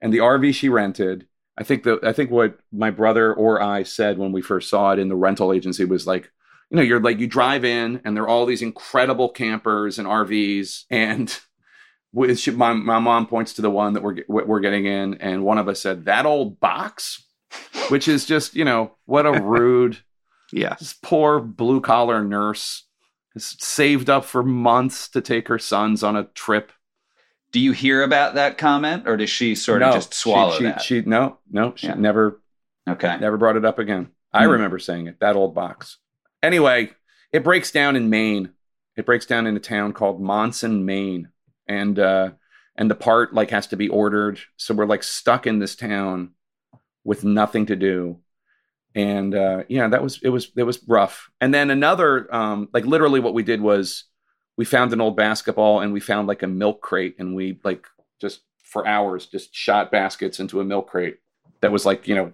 And 0.00 0.12
the 0.12 0.18
RV 0.18 0.54
she 0.54 0.68
rented, 0.68 1.26
I 1.58 1.64
think 1.64 1.84
the 1.84 1.98
I 2.02 2.12
think 2.12 2.30
what 2.30 2.58
my 2.72 2.90
brother 2.90 3.32
or 3.32 3.62
I 3.62 3.82
said 3.82 4.18
when 4.18 4.32
we 4.32 4.42
first 4.42 4.68
saw 4.68 4.92
it 4.92 4.98
in 4.98 5.08
the 5.08 5.16
rental 5.16 5.52
agency 5.52 5.84
was 5.84 6.06
like, 6.06 6.30
you 6.70 6.76
know, 6.76 6.82
you're 6.82 7.00
like 7.00 7.18
you 7.18 7.26
drive 7.26 7.64
in 7.64 8.00
and 8.04 8.16
there 8.16 8.24
are 8.24 8.28
all 8.28 8.46
these 8.46 8.62
incredible 8.62 9.28
campers 9.28 9.98
and 9.98 10.06
RVs 10.06 10.84
and 10.90 11.38
with 12.12 12.46
my, 12.54 12.72
my 12.72 12.98
mom 12.98 13.26
points 13.26 13.54
to 13.54 13.62
the 13.62 13.70
one 13.70 13.92
that 13.94 14.02
we're 14.02 14.24
we're 14.28 14.60
getting 14.60 14.86
in 14.86 15.14
and 15.14 15.44
one 15.44 15.58
of 15.58 15.68
us 15.68 15.80
said 15.80 16.04
that 16.06 16.24
old 16.24 16.58
box 16.60 17.24
which 17.88 18.08
is 18.08 18.24
just 18.24 18.54
you 18.54 18.64
know 18.64 18.92
what 19.04 19.26
a 19.26 19.32
rude 19.42 19.98
Yeah. 20.52 20.74
this 20.78 20.94
poor 21.02 21.40
blue 21.40 21.80
collar 21.80 22.24
nurse 22.24 22.84
has 23.34 23.54
saved 23.62 24.08
up 24.08 24.24
for 24.24 24.42
months 24.42 25.08
to 25.10 25.20
take 25.20 25.48
her 25.48 25.58
sons 25.58 26.02
on 26.02 26.16
a 26.16 26.24
trip. 26.34 26.72
Do 27.56 27.60
you 27.62 27.72
hear 27.72 28.02
about 28.02 28.34
that 28.34 28.58
comment, 28.58 29.04
or 29.08 29.16
does 29.16 29.30
she 29.30 29.54
sort 29.54 29.82
of 29.82 29.94
just 29.94 30.12
swallow 30.12 30.52
she, 30.52 30.58
she, 30.58 30.64
that? 30.64 30.82
She 30.82 31.00
no, 31.06 31.38
no, 31.50 31.72
she 31.74 31.86
Yeah. 31.86 31.94
never 31.94 32.42
okay. 32.86 33.16
never 33.18 33.38
brought 33.38 33.56
it 33.56 33.64
up 33.64 33.78
again. 33.78 34.08
I 34.30 34.44
Hmm. 34.44 34.50
remember 34.50 34.78
saying 34.78 35.06
it. 35.06 35.20
That 35.20 35.36
old 35.36 35.54
box. 35.54 35.96
Anyway, 36.42 36.90
it 37.32 37.42
breaks 37.42 37.70
down 37.70 37.96
in 37.96 38.10
Maine. 38.10 38.50
It 38.94 39.06
breaks 39.06 39.24
down 39.24 39.46
in 39.46 39.56
a 39.56 39.58
town 39.58 39.94
called 39.94 40.20
Monson, 40.20 40.84
Maine, 40.84 41.30
and 41.66 41.98
uh, 41.98 42.32
and 42.76 42.90
the 42.90 42.94
part 42.94 43.32
like 43.32 43.48
has 43.52 43.68
to 43.68 43.76
be 43.78 43.88
ordered. 43.88 44.38
So 44.58 44.74
we're 44.74 44.84
like 44.84 45.02
stuck 45.02 45.46
in 45.46 45.58
this 45.58 45.76
town 45.76 46.32
with 47.04 47.24
nothing 47.24 47.64
to 47.66 47.76
do. 47.76 48.18
And 48.94 49.34
uh, 49.34 49.64
yeah, 49.70 49.88
that 49.88 50.02
was 50.02 50.20
it 50.22 50.28
was 50.28 50.52
it 50.58 50.64
was 50.64 50.86
rough. 50.86 51.30
And 51.40 51.54
then 51.54 51.70
another 51.70 52.28
um, 52.34 52.68
like 52.74 52.84
literally 52.84 53.20
what 53.20 53.32
we 53.32 53.42
did 53.42 53.62
was 53.62 54.04
we 54.56 54.64
found 54.64 54.92
an 54.92 55.00
old 55.00 55.16
basketball 55.16 55.80
and 55.80 55.92
we 55.92 56.00
found 56.00 56.26
like 56.28 56.42
a 56.42 56.46
milk 56.46 56.80
crate 56.80 57.14
and 57.18 57.34
we 57.36 57.58
like 57.64 57.86
just 58.20 58.40
for 58.62 58.86
hours 58.86 59.26
just 59.26 59.54
shot 59.54 59.90
baskets 59.90 60.40
into 60.40 60.60
a 60.60 60.64
milk 60.64 60.88
crate 60.90 61.18
that 61.60 61.72
was 61.72 61.86
like 61.86 62.08
you 62.08 62.14
know 62.14 62.32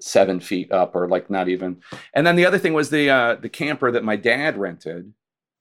seven 0.00 0.38
feet 0.38 0.70
up 0.70 0.94
or 0.94 1.08
like 1.08 1.28
not 1.28 1.48
even 1.48 1.78
and 2.14 2.24
then 2.26 2.36
the 2.36 2.46
other 2.46 2.58
thing 2.58 2.72
was 2.72 2.90
the 2.90 3.10
uh 3.10 3.34
the 3.34 3.48
camper 3.48 3.90
that 3.90 4.04
my 4.04 4.14
dad 4.14 4.56
rented 4.56 5.12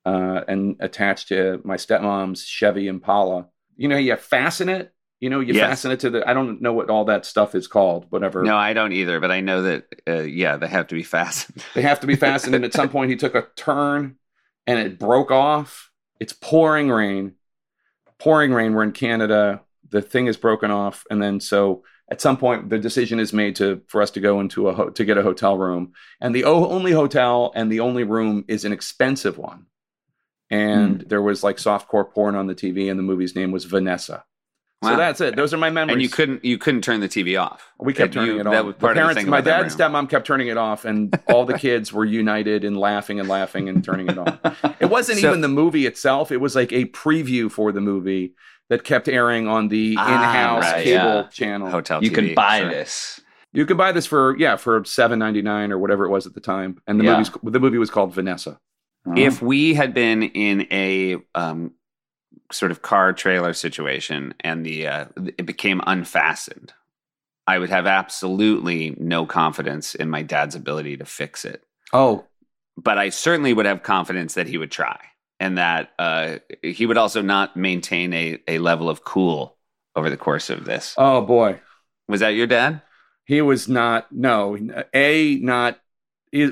uh 0.06 0.42
and 0.48 0.76
attached 0.80 1.28
to 1.30 1.60
my 1.64 1.76
stepmom's 1.76 2.46
chevy 2.46 2.88
impala 2.88 3.48
you 3.76 3.88
know 3.88 3.98
you 3.98 4.16
fasten 4.16 4.70
it 4.70 4.94
you 5.20 5.30
know 5.32 5.40
you 5.40 5.56
Yes. 5.56 5.68
fasten 5.68 5.90
it 5.92 6.00
to 6.02 6.12
the 6.12 6.30
i 6.30 6.34
don't 6.36 6.62
know 6.62 6.72
what 6.74 6.92
all 6.92 7.06
that 7.06 7.26
stuff 7.26 7.56
is 7.56 7.68
called 7.68 8.06
whatever 8.12 8.44
No, 8.44 8.56
I 8.56 8.74
don't 8.74 8.92
either, 8.94 9.20
but 9.20 9.32
I 9.32 9.42
know 9.42 9.64
that, 9.64 9.86
uh, 10.08 10.20
yeah, 10.22 10.58
they 10.58 10.68
have 10.68 10.86
to 10.88 10.96
be 10.96 11.02
fastened. 11.02 11.64
they 11.74 11.82
have 11.82 12.00
to 12.02 12.08
be 12.08 12.16
fastened 12.28 12.54
and 12.54 12.64
at 12.64 12.74
some 12.74 12.90
point 12.90 13.10
he 13.10 13.16
took 13.16 13.34
a 13.34 13.48
turn 13.56 14.17
and 14.68 14.78
it 14.78 15.00
broke 15.00 15.32
off. 15.32 15.90
It's 16.20 16.34
pouring 16.34 16.90
rain. 16.90 17.34
Pouring 18.20 18.52
rain. 18.54 18.74
We're 18.74 18.84
in 18.84 18.92
canada. 18.92 19.62
The 19.90 20.02
thing 20.02 20.28
is 20.28 20.38
broken 20.38 20.70
off. 20.70 21.06
And 21.10 21.22
then 21.22 21.40
so 21.40 21.84
at 22.12 22.22
some 22.22 22.38
point 22.38 22.70
the 22.70 22.78
decision 22.78 23.20
is 23.20 23.34
made 23.34 23.56
to 23.56 23.82
for 23.88 24.02
us 24.02 24.12
to 24.12 24.20
go 24.20 24.40
into 24.42 24.68
a 24.68 24.74
ho- 24.74 24.90
to 24.90 25.06
get 25.06 25.18
a 25.18 25.24
hotel 25.24 25.58
room. 25.58 25.94
And 26.20 26.36
the 26.36 26.44
o- 26.44 26.70
only 26.70 26.92
hotel 26.92 27.52
and 27.56 27.72
the 27.72 27.80
only 27.80 28.04
room 28.04 28.44
is 28.48 28.66
an 28.66 28.74
expensive 28.74 29.38
one. 29.38 29.68
And 30.50 31.02
hmm. 31.02 31.08
there 31.08 31.22
was 31.22 31.44
like 31.44 31.58
softcore 31.58 32.10
porn 32.10 32.36
on 32.36 32.48
the 32.48 32.56
tv 32.56 32.90
and 32.90 33.00
the 33.00 33.04
movie's 33.04 33.36
name 33.36 33.52
was 33.52 33.66
vanessa 33.66 34.24
Wow. 34.84 34.92
so 34.92 34.98
that's 34.98 35.22
it 35.22 35.36
those 35.36 35.56
are 35.56 35.58
my 35.58 35.72
memories 35.72 35.94
and 35.94 36.02
you 36.04 36.10
couldn't 36.10 36.46
you 36.46 36.60
couldn't 36.60 36.82
turn 36.84 37.00
the 37.00 37.10
TV 37.10 37.40
off. 37.42 37.72
we 37.80 37.94
kept 37.94 38.14
That 38.14 38.20
turning 38.20 38.36
you- 38.36 38.42
it 38.42 38.46
off. 38.48 38.54
That 38.54 38.66
was 38.66 38.76
The 38.76 38.80
part 38.80 38.92
of 38.92 38.96
the 38.96 39.02
parents, 39.02 39.22
thing 39.22 39.30
my 39.32 39.40
about 39.40 39.50
dad 39.50 39.62
and 39.64 39.72
stepmom 39.72 40.08
kept 40.10 40.28
turning 40.28 40.48
it 40.50 40.58
off, 40.58 40.86
and 40.86 41.20
all 41.30 41.46
the 41.46 41.58
kids 41.58 41.92
were 41.92 42.06
united 42.06 42.64
in 42.64 42.76
laughing 42.76 43.20
and 43.20 43.28
laughing 43.28 43.70
and 43.70 43.84
turning 43.84 44.08
it 44.08 44.18
off. 44.20 44.38
It 44.80 44.86
wasn't 44.92 45.18
So- 45.22 45.30
even 45.30 45.42
the 45.42 45.48
movie 45.48 45.88
itself; 45.88 46.32
it 46.32 46.38
was 46.38 46.56
like 46.56 46.72
a 46.72 46.86
preview 46.86 47.50
for 47.52 47.72
the 47.72 47.82
movie 47.82 48.34
that 48.70 48.84
kept 48.84 49.08
airing 49.08 49.48
on 49.48 49.70
the 49.70 49.96
Ah, 49.98 50.14
in-house 50.14 50.64
right, 50.72 50.84
cable 50.84 51.06
yeah. 51.06 51.28
channel. 51.32 51.70
hotel. 51.72 52.04
you 52.04 52.12
TV, 52.12 52.16
can 52.16 52.36
buy 52.36 52.60
sure. 52.60 52.70
this. 52.70 53.22
You 53.54 53.66
can 53.66 53.78
buy 53.78 53.92
this 53.94 54.06
for 54.06 54.38
yeah 54.38 54.58
for 54.58 54.84
seven 54.86 55.18
ninety 55.18 55.42
nine 55.42 55.72
or 55.72 55.80
whatever 55.80 56.06
it 56.06 56.10
was 56.10 56.28
at 56.28 56.36
the 56.36 56.42
time, 56.42 56.78
and 56.86 57.00
the 57.00 57.06
Yeah. 57.06 57.14
movie's 57.14 57.32
the 57.42 57.60
movie 57.60 57.80
was 57.80 57.90
called 57.90 58.14
Vanessa. 58.14 58.60
If 59.16 59.42
we 59.42 59.74
had 59.74 59.94
been 59.94 60.22
in 60.22 60.68
a 60.70 61.18
um, 61.34 61.72
sort 62.52 62.72
of 62.72 62.82
car 62.82 63.14
trailer 63.14 63.54
situation 63.54 64.34
and 64.42 64.66
the 64.66 64.88
uh, 64.88 65.06
it 65.38 65.46
became 65.46 65.82
unfastened, 65.88 66.74
I 67.48 67.60
would 67.60 67.70
have 67.70 67.88
absolutely 67.88 68.96
no 69.00 69.26
confidence 69.26 69.96
in 69.96 70.10
my 70.10 70.22
dad's 70.24 70.56
ability 70.56 70.98
to 70.98 71.06
fix 71.06 71.46
it. 71.46 71.64
Oh, 71.94 72.28
But 72.78 72.98
I 72.98 73.10
certainly 73.10 73.54
would 73.54 73.66
have 73.66 73.84
confidence 73.84 74.36
that 74.36 74.48
he 74.48 74.58
would 74.58 74.72
try, 74.72 75.00
and 75.40 75.58
that 75.58 75.92
uh, 75.98 76.38
he 76.62 76.86
would 76.86 76.98
also 76.98 77.22
not 77.22 77.56
maintain 77.58 78.14
a, 78.14 78.40
a 78.48 78.60
level 78.60 78.90
of 78.90 79.04
cool 79.04 79.58
over 79.96 80.10
the 80.10 80.18
course 80.18 80.50
of 80.50 80.66
this. 80.66 80.96
oh 80.98 81.22
boy, 81.22 81.60
Was 82.08 82.20
that 82.22 82.30
your 82.36 82.48
dad? 82.48 82.82
he 83.26 83.42
was 83.42 83.68
not 83.68 84.12
no 84.12 84.58
a 84.94 85.36
not 85.38 85.80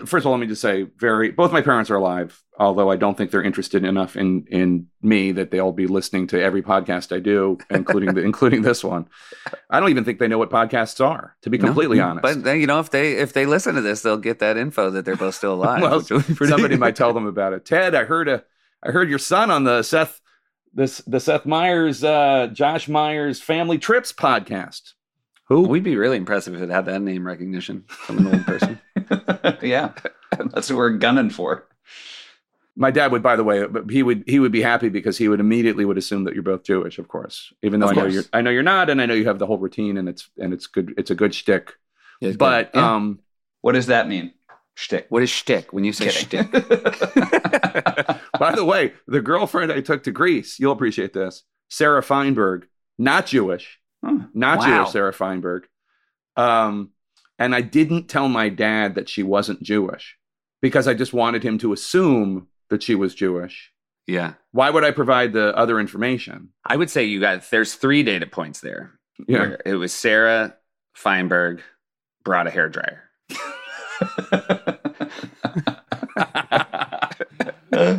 first 0.05 0.13
of 0.23 0.27
all, 0.27 0.31
let 0.31 0.39
me 0.39 0.47
just 0.47 0.61
say, 0.61 0.83
very. 0.97 1.31
Both 1.31 1.51
my 1.51 1.61
parents 1.61 1.89
are 1.91 1.95
alive, 1.95 2.41
although 2.57 2.89
I 2.89 2.95
don't 2.95 3.17
think 3.17 3.31
they're 3.31 3.43
interested 3.43 3.83
enough 3.83 4.15
in 4.15 4.45
in 4.49 4.87
me 5.01 5.31
that 5.33 5.51
they'll 5.51 5.71
be 5.71 5.87
listening 5.87 6.27
to 6.27 6.41
every 6.41 6.61
podcast 6.61 7.15
I 7.15 7.19
do, 7.19 7.57
including 7.69 8.13
the, 8.13 8.21
including 8.25 8.61
this 8.61 8.83
one. 8.83 9.07
I 9.69 9.79
don't 9.79 9.89
even 9.89 10.05
think 10.05 10.19
they 10.19 10.27
know 10.27 10.37
what 10.37 10.49
podcasts 10.49 11.03
are, 11.05 11.35
to 11.41 11.49
be 11.49 11.57
completely 11.57 11.97
No, 11.97 12.07
honest. 12.09 12.21
But 12.23 12.43
then, 12.43 12.61
you 12.61 12.67
know, 12.67 12.79
if 12.79 12.89
they 12.89 13.13
if 13.17 13.33
they 13.33 13.45
listen 13.45 13.75
to 13.75 13.81
this, 13.81 14.01
they'll 14.01 14.17
get 14.17 14.39
that 14.39 14.57
info 14.57 14.89
that 14.91 15.03
they're 15.05 15.15
both 15.15 15.35
still 15.35 15.53
alive. 15.53 15.81
well, 15.81 15.99
which 15.99 16.09
will 16.09 16.21
be 16.21 16.33
pretty- 16.35 16.51
somebody 16.51 16.77
might 16.77 16.95
tell 16.95 17.13
them 17.13 17.27
about 17.27 17.53
it. 17.53 17.65
Ted, 17.65 17.95
I 17.95 18.05
heard 18.05 18.27
a, 18.29 18.43
I 18.83 18.91
heard 18.91 19.09
your 19.09 19.19
son 19.19 19.51
on 19.51 19.63
the 19.65 19.83
Seth, 19.83 20.21
this 20.73 20.99
the 21.07 21.19
Seth 21.19 21.45
Meyers, 21.45 22.03
uh, 22.03 22.47
Josh 22.53 22.87
Meyers 22.87 23.41
Family 23.41 23.77
Trips 23.77 24.13
podcast. 24.13 24.93
Who? 25.47 25.61
We'd 25.67 25.83
be 25.83 25.95
really 25.97 26.17
impressive 26.17 26.55
if 26.55 26.61
it 26.61 26.69
had 26.69 26.85
that 26.85 27.01
name 27.01 27.25
recognition 27.25 27.83
from 27.87 28.19
an 28.19 28.27
old 28.27 28.45
person. 28.45 28.79
yeah, 29.61 29.91
that's 30.31 30.69
what 30.69 30.77
we're 30.77 30.89
gunning 30.97 31.29
for. 31.29 31.67
My 32.75 32.91
dad 32.91 33.11
would, 33.11 33.23
by 33.23 33.35
the 33.37 33.43
way, 33.43 33.65
but 33.67 33.89
he 33.89 34.03
would 34.03 34.23
he 34.27 34.39
would 34.39 34.51
be 34.51 34.61
happy 34.61 34.89
because 34.89 35.17
he 35.17 35.29
would 35.29 35.39
immediately 35.39 35.85
would 35.85 35.97
assume 35.97 36.23
that 36.25 36.33
you're 36.33 36.43
both 36.43 36.63
Jewish, 36.63 36.97
of 36.99 37.07
course. 37.07 37.53
Even 37.63 37.79
though 37.79 37.89
Of 37.89 37.97
I 37.97 38.01
know 38.01 38.07
you're 38.07 38.23
I 38.33 38.41
know 38.41 38.49
you're 38.49 38.63
not, 38.63 38.89
and 38.89 39.01
I 39.01 39.05
know 39.05 39.13
you 39.13 39.25
have 39.27 39.39
the 39.39 39.45
whole 39.45 39.57
routine, 39.59 39.97
and 39.97 40.09
it's 40.09 40.29
and 40.37 40.53
it's 40.53 40.67
good. 40.67 40.93
It's 40.97 41.11
a 41.11 41.15
good 41.15 41.33
shtick. 41.33 41.71
Yeah, 42.21 42.31
But 42.37 42.73
good. 42.73 42.79
Yeah. 42.79 42.93
um, 42.95 43.19
What 43.61 43.73
does 43.73 43.85
that 43.87 44.07
mean? 44.09 44.33
Shtick. 44.73 45.05
what 45.09 45.23
is 45.23 45.29
shtick? 45.29 45.71
When 45.71 45.85
you 45.85 45.93
say 45.93 46.09
Kidding. 46.09 46.49
shtick, 46.51 46.51
by 48.39 48.53
the 48.53 48.65
way, 48.65 48.93
the 49.07 49.21
girlfriend 49.21 49.71
I 49.71 49.79
took 49.81 50.03
to 50.03 50.11
Greece, 50.11 50.59
you'll 50.59 50.73
appreciate 50.73 51.13
this, 51.13 51.43
Sarah 51.69 52.01
Feinberg, 52.01 52.67
not 52.97 53.25
Jewish, 53.25 53.79
Huh. 54.05 54.19
not 54.33 54.59
Wow. 54.59 54.65
Jewish, 54.83 54.91
Sarah 54.91 55.13
Feinberg. 55.13 55.67
Um, 56.37 56.91
and 57.39 57.55
I 57.55 57.61
didn't 57.61 58.07
tell 58.07 58.29
my 58.29 58.49
dad 58.49 58.95
that 58.95 59.09
she 59.09 59.23
wasn't 59.23 59.63
Jewish 59.63 60.17
because 60.61 60.87
I 60.87 60.93
just 60.93 61.13
wanted 61.13 61.43
him 61.43 61.57
to 61.59 61.73
assume 61.73 62.47
that 62.69 62.83
she 62.83 62.95
was 62.95 63.15
Jewish. 63.15 63.71
yeah, 64.07 64.33
Why 64.51 64.69
would 64.69 64.83
I 64.83 64.91
provide 64.91 65.33
the 65.33 65.55
other 65.57 65.79
information? 65.79 66.49
I 66.65 66.75
would 66.77 66.89
say 66.89 67.05
you 67.05 67.19
got. 67.19 67.49
There's 67.49 67.75
three 67.75 68.03
data 68.03 68.27
points 68.27 68.61
there. 68.61 68.91
Yeah. 69.27 69.39
where 69.39 69.61
it 69.65 69.75
was 69.75 69.93
Sarah 69.93 70.55
Feinberg 70.93 71.61
brought 72.23 72.47
a 72.47 72.51
hair 72.51 72.69
dryer. 72.69 73.03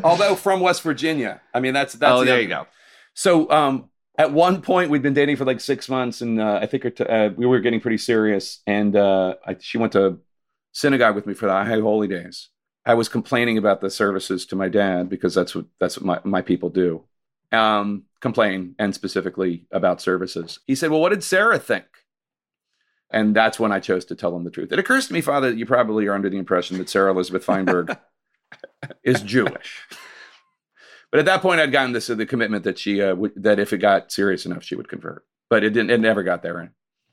Although 0.05 0.37
from 0.37 0.61
West 0.61 0.83
Virginia. 0.83 1.41
I 1.53 1.61
mean, 1.61 1.75
that's 1.75 1.95
that's 1.95 2.13
oh, 2.13 2.21
the 2.21 2.25
there 2.27 2.35
other- 2.35 2.43
you 2.43 2.49
go. 2.49 2.67
So 3.15 3.51
um, 3.51 3.91
at 4.19 4.33
one 4.33 4.63
point, 4.63 4.91
we'd 4.91 5.03
been 5.03 5.15
dating 5.15 5.37
for 5.37 5.45
like 5.45 5.61
six 5.61 5.89
months, 5.89 6.23
and 6.23 6.41
uh, 6.41 6.59
I 6.61 6.67
think 6.67 6.85
it, 6.85 7.01
uh, 7.01 7.31
we 7.37 7.47
were 7.47 7.61
getting 7.61 7.81
pretty 7.81 7.99
serious. 7.99 8.61
And 8.67 8.97
uh, 8.97 9.35
I, 9.47 9.57
she 9.61 9.79
went 9.79 9.93
to 9.93 10.19
synagogue 10.73 11.15
with 11.15 11.27
me 11.27 11.35
for 11.35 11.47
the 11.47 11.53
High 11.53 11.81
Holy 11.81 12.09
Days. 12.09 12.49
I 12.85 12.95
was 12.95 13.09
complaining 13.09 13.59
about 13.59 13.81
the 13.81 13.91
services 13.91 14.47
to 14.47 14.57
my 14.57 14.69
dad 14.69 15.09
because 15.09 15.35
that's 15.35 15.55
what 15.55 15.67
that's 15.79 15.99
what 15.99 16.07
my, 16.25 16.31
my 16.31 16.43
people 16.43 16.71
do. 16.71 17.05
Um, 17.53 18.05
complain 18.21 18.75
and 18.79 18.95
specifically 18.95 19.67
about 19.71 20.01
services. 20.01 20.61
He 20.67 20.75
said, 20.75 20.91
"Well, 20.91 21.01
what 21.01 21.11
did 21.11 21.25
Sarah 21.25 21.59
think?" 21.59 21.87
And 23.11 23.37
that's 23.37 23.61
when 23.61 23.71
I 23.71 23.81
chose 23.81 24.05
to 24.07 24.15
tell 24.15 24.35
him 24.35 24.45
the 24.45 24.51
truth. 24.51 24.73
It 24.73 24.79
occurs 24.79 25.09
to 25.09 25.13
me, 25.13 25.21
Father, 25.21 25.51
that 25.51 25.59
you 25.59 25.67
probably 25.67 26.07
are 26.07 26.15
under 26.15 26.31
the 26.31 26.39
impression 26.39 26.79
that 26.79 26.89
Sarah 26.89 27.13
Elizabeth 27.13 27.45
Feinberg 27.45 27.97
is 29.05 29.23
Jewish. 29.23 29.87
But 31.17 31.21
at 31.21 31.25
that 31.33 31.41
point, 31.41 31.63
I'd 31.63 31.73
gotten 31.73 31.93
this 31.93 32.09
the 32.09 32.27
commitment 32.27 32.65
that 32.65 32.79
she 32.79 33.01
uh, 33.01 33.15
would, 33.15 33.33
that 33.37 33.59
if 33.59 33.73
it 33.73 33.79
got 33.79 34.13
serious 34.13 34.45
enough, 34.45 34.63
she 34.63 34.75
would 34.75 34.87
convert. 34.87 35.25
But 35.49 35.65
it 35.65 35.71
didn't. 35.71 35.89
It 35.91 35.99
never 35.99 36.23
got 36.23 36.43
there. 36.43 36.71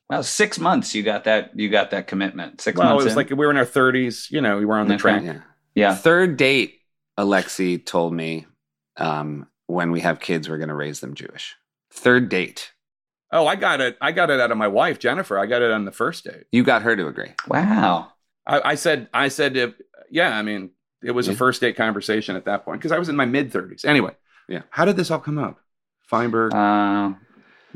well, 0.09 0.23
six 0.23 0.59
months 0.59 0.93
you 0.93 1.03
got 1.03 1.23
that. 1.23 1.57
You 1.57 1.69
got 1.69 1.91
that 1.91 2.07
commitment. 2.07 2.59
Six 2.59 2.77
Well, 2.77 2.91
it 2.91 2.95
was 2.95 3.05
in? 3.13 3.15
like 3.15 3.29
we 3.29 3.35
were 3.37 3.49
in 3.49 3.55
our 3.55 3.63
thirties. 3.63 4.27
You 4.29 4.41
know, 4.41 4.57
we 4.57 4.65
were 4.65 4.77
on 4.77 4.89
the 4.89 4.95
Okay. 4.95 5.01
track. 5.01 5.23
Yeah. 5.23 5.39
yeah. 5.73 5.95
Third 5.95 6.35
date, 6.35 6.81
Alexi 7.17 7.85
told 7.85 8.13
me 8.13 8.45
um, 8.97 9.47
when 9.67 9.91
we 9.91 10.01
have 10.01 10.19
kids, 10.19 10.49
we're 10.49 10.57
going 10.57 10.67
to 10.67 10.75
raise 10.75 10.99
them 10.99 11.13
Jewish. 11.13 11.55
Third 11.93 12.27
date, 12.27 12.73
Oh, 13.31 13.47
I 13.47 13.55
got 13.55 13.79
it. 13.79 13.97
I 14.01 14.11
got 14.11 14.29
it 14.29 14.41
out 14.41 14.51
of 14.51 14.57
my 14.57 14.67
wife, 14.67 14.99
Jennifer. 14.99 15.39
I 15.39 15.45
got 15.45 15.61
it 15.61 15.71
on 15.71 15.85
the 15.85 15.93
first 15.93 16.25
date. 16.25 16.43
you 16.51 16.63
got 16.65 16.81
her 16.81 16.93
to 16.97 17.07
agree. 17.07 17.31
Wow. 17.47 18.11
I, 18.45 18.71
I 18.71 18.75
said, 18.75 19.07
I 19.13 19.29
said, 19.29 19.55
if, 19.55 19.73
yeah. 20.11 20.37
I 20.37 20.41
mean, 20.41 20.71
it 21.03 21.11
was 21.11 21.27
a 21.27 21.35
first 21.35 21.61
date 21.61 21.75
conversation 21.75 22.35
at 22.35 22.45
that 22.45 22.65
point 22.65 22.79
because 22.79 22.91
I 22.91 22.99
was 22.99 23.09
in 23.09 23.15
my 23.15 23.25
mid 23.25 23.51
thirties. 23.51 23.85
Anyway, 23.85 24.11
Yeah. 24.47 24.61
How 24.69 24.85
did 24.85 24.95
this 24.97 25.11
all 25.11 25.19
come 25.19 25.37
up? 25.37 25.59
Feinberg, 26.09 26.53
Uh, 26.53 27.13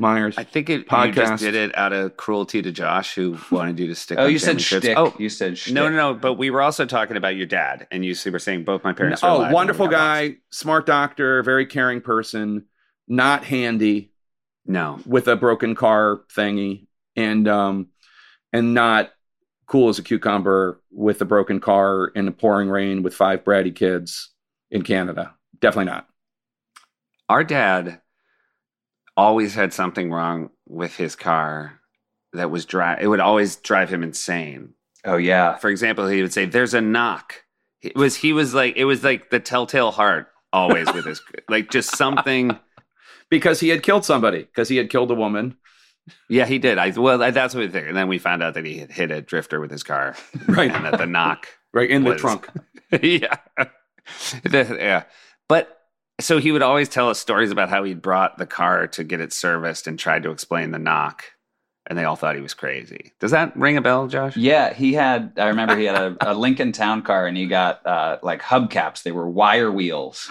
Meyers. 0.00 0.38
I 0.38 0.44
think 0.44 0.70
it, 0.70 0.80
you 0.80 0.84
Podcast. 0.84 1.14
just 1.14 1.42
did 1.42 1.54
it 1.56 1.76
out 1.76 1.92
of 1.92 2.16
cruelty 2.16 2.62
to 2.62 2.70
Josh, 2.70 3.14
who 3.14 3.36
wanted 3.50 3.78
you 3.80 3.88
to 3.88 3.94
stick. 3.96 4.16
oh, 4.18 4.26
you 4.26 4.38
said 4.38 4.50
family 4.50 4.62
trips. 4.62 4.84
shtick. 4.86 4.96
Oh, 4.98 5.14
you 5.18 5.28
said 5.28 5.58
shtick. 5.58 5.74
no, 5.74 5.88
no, 5.88 5.96
no. 5.96 6.14
But 6.14 6.34
we 6.34 6.50
were 6.50 6.62
also 6.62 6.86
talking 6.86 7.16
about 7.16 7.34
your 7.36 7.46
dad, 7.46 7.88
and 7.90 8.04
you 8.04 8.14
were 8.30 8.38
saying 8.38 8.64
both 8.64 8.84
my 8.84 8.92
parents. 8.92 9.22
are 9.24 9.48
oh, 9.48 9.52
wonderful 9.52 9.88
we 9.88 9.94
lost. 9.94 10.00
guy, 10.00 10.36
smart 10.50 10.86
doctor, 10.86 11.42
very 11.42 11.66
caring 11.66 12.00
person, 12.00 12.66
not 13.08 13.44
handy. 13.44 14.12
No, 14.66 15.00
with 15.06 15.26
a 15.28 15.34
broken 15.36 15.74
car 15.74 16.20
thingy 16.36 16.86
and 17.16 17.48
um 17.48 17.88
and 18.52 18.74
not 18.74 19.10
cool 19.68 19.88
as 19.88 19.98
a 19.98 20.02
cucumber 20.02 20.80
with 20.90 21.20
a 21.20 21.24
broken 21.26 21.60
car 21.60 22.06
in 22.14 22.24
the 22.26 22.32
pouring 22.32 22.68
rain 22.70 23.02
with 23.02 23.14
five 23.14 23.44
bratty 23.44 23.74
kids 23.74 24.30
in 24.70 24.82
Canada. 24.82 25.34
Definitely 25.60 25.92
not. 25.92 26.08
our 27.28 27.44
dad 27.44 28.00
always 29.16 29.54
had 29.54 29.72
something 29.72 30.10
wrong 30.10 30.50
with 30.66 30.96
his 30.96 31.16
car 31.16 31.80
that 32.32 32.50
was 32.50 32.64
drive. 32.64 33.00
It 33.00 33.08
would 33.08 33.20
always 33.20 33.56
drive 33.56 33.90
him 33.90 34.02
insane. 34.02 34.74
Oh 35.04 35.16
yeah. 35.16 35.56
For 35.56 35.68
example, 35.70 36.06
he 36.08 36.22
would 36.22 36.32
say, 36.32 36.44
"There's 36.46 36.74
a 36.74 36.80
knock." 36.80 37.44
It 37.82 37.96
was 37.96 38.16
he 38.16 38.32
was 38.32 38.54
like 38.54 38.76
it 38.76 38.84
was 38.84 39.04
like 39.04 39.30
the 39.30 39.40
telltale 39.40 39.90
heart 39.90 40.28
always 40.52 40.92
with 40.92 41.04
his 41.04 41.20
like 41.48 41.70
just 41.70 41.96
something. 41.96 42.58
Because 43.30 43.60
he 43.60 43.68
had 43.68 43.82
killed 43.82 44.06
somebody, 44.06 44.38
because 44.44 44.70
he 44.70 44.78
had 44.78 44.88
killed 44.88 45.10
a 45.10 45.14
woman. 45.14 45.58
Yeah, 46.28 46.46
he 46.46 46.58
did. 46.58 46.78
I 46.78 46.90
well, 46.90 47.18
that's 47.18 47.54
what 47.54 47.60
we 47.60 47.68
think. 47.68 47.88
And 47.88 47.96
then 47.96 48.08
we 48.08 48.18
found 48.18 48.42
out 48.42 48.54
that 48.54 48.64
he 48.64 48.78
had 48.78 48.90
hit 48.92 49.10
a 49.10 49.20
drifter 49.20 49.60
with 49.60 49.70
his 49.70 49.82
car, 49.82 50.16
Right. 50.46 50.70
and 50.70 50.84
that 50.84 50.98
the 50.98 51.06
knock 51.06 51.46
Right 51.72 51.90
in 51.90 52.04
the 52.04 52.14
trunk. 52.16 52.48
yeah. 53.02 53.36
The- 54.42 54.76
yeah. 54.78 55.04
But 55.48 55.74
so 56.20 56.38
he 56.38 56.50
would 56.52 56.62
always 56.62 56.88
tell 56.88 57.08
us 57.08 57.18
stories 57.18 57.50
about 57.50 57.68
how 57.68 57.84
he'd 57.84 58.02
brought 58.02 58.38
the 58.38 58.46
car 58.46 58.86
to 58.88 59.04
get 59.04 59.20
it 59.20 59.32
serviced 59.32 59.86
and 59.86 59.98
tried 59.98 60.22
to 60.24 60.30
explain 60.30 60.70
the 60.72 60.78
knock. 60.78 61.24
And 61.86 61.98
they 61.98 62.04
all 62.04 62.16
thought 62.16 62.34
he 62.34 62.42
was 62.42 62.52
crazy. 62.52 63.12
Does 63.18 63.30
that 63.30 63.56
ring 63.56 63.78
a 63.78 63.80
bell, 63.80 64.08
Josh? 64.08 64.36
Yeah, 64.36 64.74
he 64.74 64.92
had. 64.92 65.32
I 65.38 65.46
remember 65.48 65.74
he 65.74 65.84
had 65.86 65.96
a, 65.96 66.32
a 66.32 66.34
Lincoln 66.34 66.70
Town 66.72 67.00
car, 67.00 67.26
and 67.26 67.34
he 67.34 67.46
got 67.46 67.86
uh, 67.86 68.18
like 68.22 68.42
hubcaps. 68.42 69.04
They 69.04 69.12
were 69.12 69.26
wire 69.26 69.72
wheels, 69.72 70.30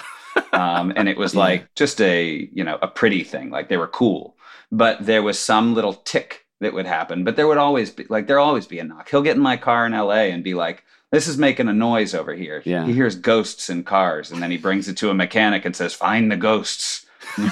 um, 0.53 0.93
and 0.95 1.09
it 1.09 1.17
was 1.17 1.33
like 1.45 1.73
just 1.73 1.99
a 1.99 2.47
you 2.53 2.63
know 2.63 2.77
a 2.83 2.87
pretty 2.87 3.23
thing. 3.23 3.49
Like 3.49 3.69
they 3.69 3.77
were 3.77 3.87
cool, 3.87 4.36
but 4.71 5.05
there 5.05 5.23
was 5.23 5.37
some 5.39 5.73
little 5.73 5.93
tick 5.93 6.45
that 6.59 6.73
would 6.73 6.85
happen. 6.85 7.23
But 7.23 7.35
there 7.35 7.47
would 7.47 7.57
always 7.57 7.91
be 7.91 8.05
like 8.09 8.27
there 8.27 8.39
always 8.39 8.67
be 8.67 8.79
a 8.79 8.83
knock. 8.83 9.09
He'll 9.09 9.21
get 9.21 9.35
in 9.35 9.41
my 9.41 9.57
car 9.57 9.85
in 9.85 9.93
L.A. 9.93 10.31
and 10.31 10.43
be 10.43 10.53
like, 10.53 10.83
"This 11.11 11.27
is 11.27 11.37
making 11.37 11.67
a 11.67 11.73
noise 11.73 12.13
over 12.15 12.33
here." 12.33 12.61
Yeah. 12.65 12.85
he 12.85 12.93
hears 12.93 13.15
ghosts 13.15 13.69
in 13.69 13.83
cars, 13.83 14.31
and 14.31 14.41
then 14.41 14.51
he 14.51 14.57
brings 14.57 14.87
it 14.87 14.97
to 14.97 15.09
a 15.09 15.13
mechanic 15.13 15.65
and 15.65 15.75
says, 15.75 15.93
"Find 15.93 16.31
the 16.31 16.37
ghosts." 16.37 17.05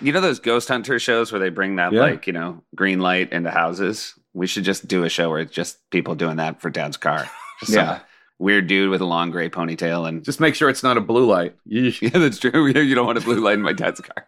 You 0.00 0.12
know 0.12 0.20
those 0.20 0.40
ghost 0.40 0.68
hunter 0.68 0.98
shows 0.98 1.30
where 1.32 1.38
they 1.38 1.48
bring 1.48 1.76
that 1.76 1.92
Yeah. 1.92 2.00
like, 2.00 2.26
you 2.26 2.32
know, 2.32 2.62
green 2.74 2.98
light 3.00 3.32
into 3.32 3.50
houses? 3.50 4.14
We 4.34 4.46
should 4.48 4.64
just 4.64 4.88
do 4.88 5.04
a 5.04 5.08
show 5.08 5.30
where 5.30 5.38
it's 5.40 5.52
just 5.52 5.78
people 5.90 6.14
doing 6.16 6.36
that 6.36 6.60
for 6.60 6.70
dad's 6.70 6.96
car. 6.96 7.28
Just 7.60 7.72
Yeah. 7.72 8.00
Weird 8.40 8.66
dude 8.66 8.90
with 8.90 9.00
a 9.00 9.04
long 9.04 9.30
gray 9.30 9.48
ponytail 9.48 10.08
and 10.08 10.24
Just 10.24 10.40
make 10.40 10.56
sure 10.56 10.68
it's 10.68 10.82
not 10.82 10.96
a 10.96 11.00
blue 11.00 11.26
light. 11.26 11.54
Yeah, 11.64 11.90
that's 12.14 12.38
true. 12.38 12.66
You 12.66 12.94
don't 12.94 13.06
want 13.06 13.18
a 13.18 13.20
blue 13.20 13.38
light 13.40 13.54
in 13.54 13.62
my 13.62 13.72
dad's 13.72 14.00
car. 14.00 14.26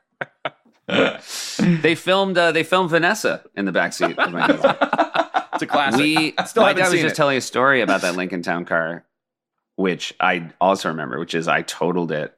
They 0.86 1.94
filmed 1.94 2.36
uh, 2.36 2.52
they 2.52 2.62
filmed 2.62 2.90
Vanessa 2.90 3.44
in 3.56 3.64
the 3.64 3.72
backseat 3.72 4.18
of 4.18 4.32
my. 4.32 4.46
It's 5.54 5.62
a 5.62 5.66
classic. 5.66 6.00
We 6.00 6.34
Still 6.46 6.64
my 6.64 6.72
dad 6.72 6.90
was 6.90 7.00
just 7.00 7.14
it. 7.14 7.16
telling 7.16 7.36
a 7.36 7.40
story 7.40 7.80
about 7.80 8.02
that 8.02 8.16
Lincoln 8.16 8.42
Town 8.42 8.64
car, 8.64 9.04
which 9.76 10.12
I 10.20 10.50
also 10.60 10.88
remember, 10.88 11.18
which 11.18 11.34
is 11.34 11.46
I 11.48 11.62
totaled 11.62 12.10
it, 12.12 12.36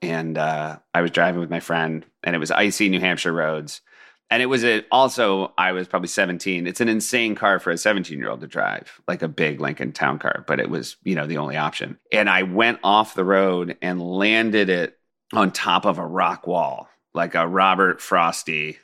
and 0.00 0.38
uh, 0.38 0.78
I 0.94 1.02
was 1.02 1.10
driving 1.10 1.40
with 1.40 1.50
my 1.50 1.60
friend, 1.60 2.04
and 2.22 2.34
it 2.34 2.38
was 2.38 2.50
icy 2.50 2.88
New 2.88 3.00
Hampshire 3.00 3.32
roads, 3.34 3.82
and 4.30 4.42
it 4.42 4.46
was 4.46 4.64
a, 4.64 4.82
also 4.90 5.52
I 5.58 5.72
was 5.72 5.86
probably 5.86 6.08
seventeen. 6.08 6.66
It's 6.66 6.80
an 6.80 6.88
insane 6.88 7.34
car 7.34 7.58
for 7.58 7.70
a 7.70 7.76
seventeen 7.78 8.18
year 8.18 8.30
old 8.30 8.40
to 8.40 8.46
drive, 8.46 9.00
like 9.06 9.22
a 9.22 9.28
big 9.28 9.60
Lincoln 9.60 9.92
Town 9.92 10.18
car, 10.18 10.42
but 10.46 10.58
it 10.58 10.70
was 10.70 10.96
you 11.04 11.14
know 11.14 11.26
the 11.26 11.36
only 11.36 11.56
option. 11.56 11.98
And 12.10 12.30
I 12.30 12.44
went 12.44 12.78
off 12.82 13.14
the 13.14 13.24
road 13.24 13.76
and 13.82 14.00
landed 14.00 14.70
it 14.70 14.98
on 15.34 15.50
top 15.50 15.84
of 15.84 15.98
a 15.98 16.06
rock 16.06 16.46
wall, 16.46 16.88
like 17.14 17.34
a 17.34 17.46
Robert 17.46 18.00
Frosty 18.00 18.78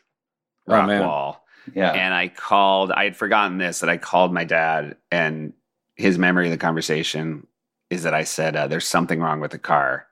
Oh, 0.69 0.75
rock 0.75 0.87
man. 0.87 1.01
wall 1.01 1.45
Yeah, 1.75 1.91
and 1.93 2.15
I 2.15 2.29
called. 2.29 2.93
I 2.93 3.05
had 3.05 3.17
forgotten 3.17 3.59
this 3.59 3.81
that 3.81 3.91
I 3.91 3.97
called 3.97 4.33
my 4.33 4.45
dad, 4.45 4.97
and 5.11 5.53
his 5.97 6.17
memory 6.19 6.47
of 6.47 6.53
the 6.53 6.59
conversation 6.59 7.47
is 7.91 8.05
that 8.05 8.15
I 8.15 8.25
said, 8.25 8.55
uh, 8.57 8.69
"There's 8.69 8.87
something 8.87 9.21
wrong 9.21 9.41
with 9.41 9.51
the 9.51 9.59
car," 9.59 10.07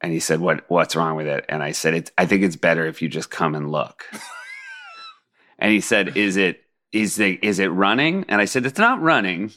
and 0.00 0.12
he 0.12 0.20
said, 0.20 0.40
"What? 0.40 0.64
What's 0.68 0.94
wrong 0.94 1.16
with 1.16 1.26
it?" 1.26 1.44
And 1.48 1.62
I 1.62 1.72
said, 1.72 1.94
"It's. 1.94 2.12
I 2.16 2.26
think 2.26 2.42
it's 2.42 2.56
better 2.56 2.86
if 2.86 3.02
you 3.02 3.08
just 3.08 3.30
come 3.30 3.54
and 3.54 3.72
look." 3.72 4.04
and 5.58 5.72
he 5.72 5.80
said, 5.80 6.16
"Is 6.16 6.36
it? 6.36 6.62
Is 6.92 7.16
the? 7.16 7.38
Is 7.42 7.58
it 7.58 7.68
running?" 7.68 8.24
And 8.28 8.40
I 8.40 8.44
said, 8.44 8.64
"It's 8.64 8.78
not 8.78 9.00
running, 9.02 9.50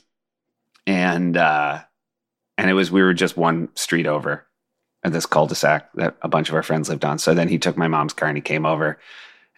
and 0.87 1.37
uh, 1.37 1.81
and 2.57 2.69
it 2.69 2.73
was 2.73 2.91
we 2.91 3.03
were 3.03 3.13
just 3.13 3.37
one 3.37 3.69
street 3.75 4.07
over 4.07 4.46
at 5.03 5.13
this 5.13 5.25
cul-de-sac 5.25 5.91
that 5.93 6.15
a 6.21 6.27
bunch 6.27 6.49
of 6.49 6.55
our 6.55 6.63
friends 6.63 6.89
lived 6.89 7.05
on. 7.05 7.17
So 7.19 7.33
then 7.33 7.47
he 7.47 7.57
took 7.57 7.77
my 7.77 7.87
mom's 7.87 8.13
car 8.13 8.27
and 8.27 8.37
he 8.37 8.41
came 8.41 8.65
over. 8.65 8.99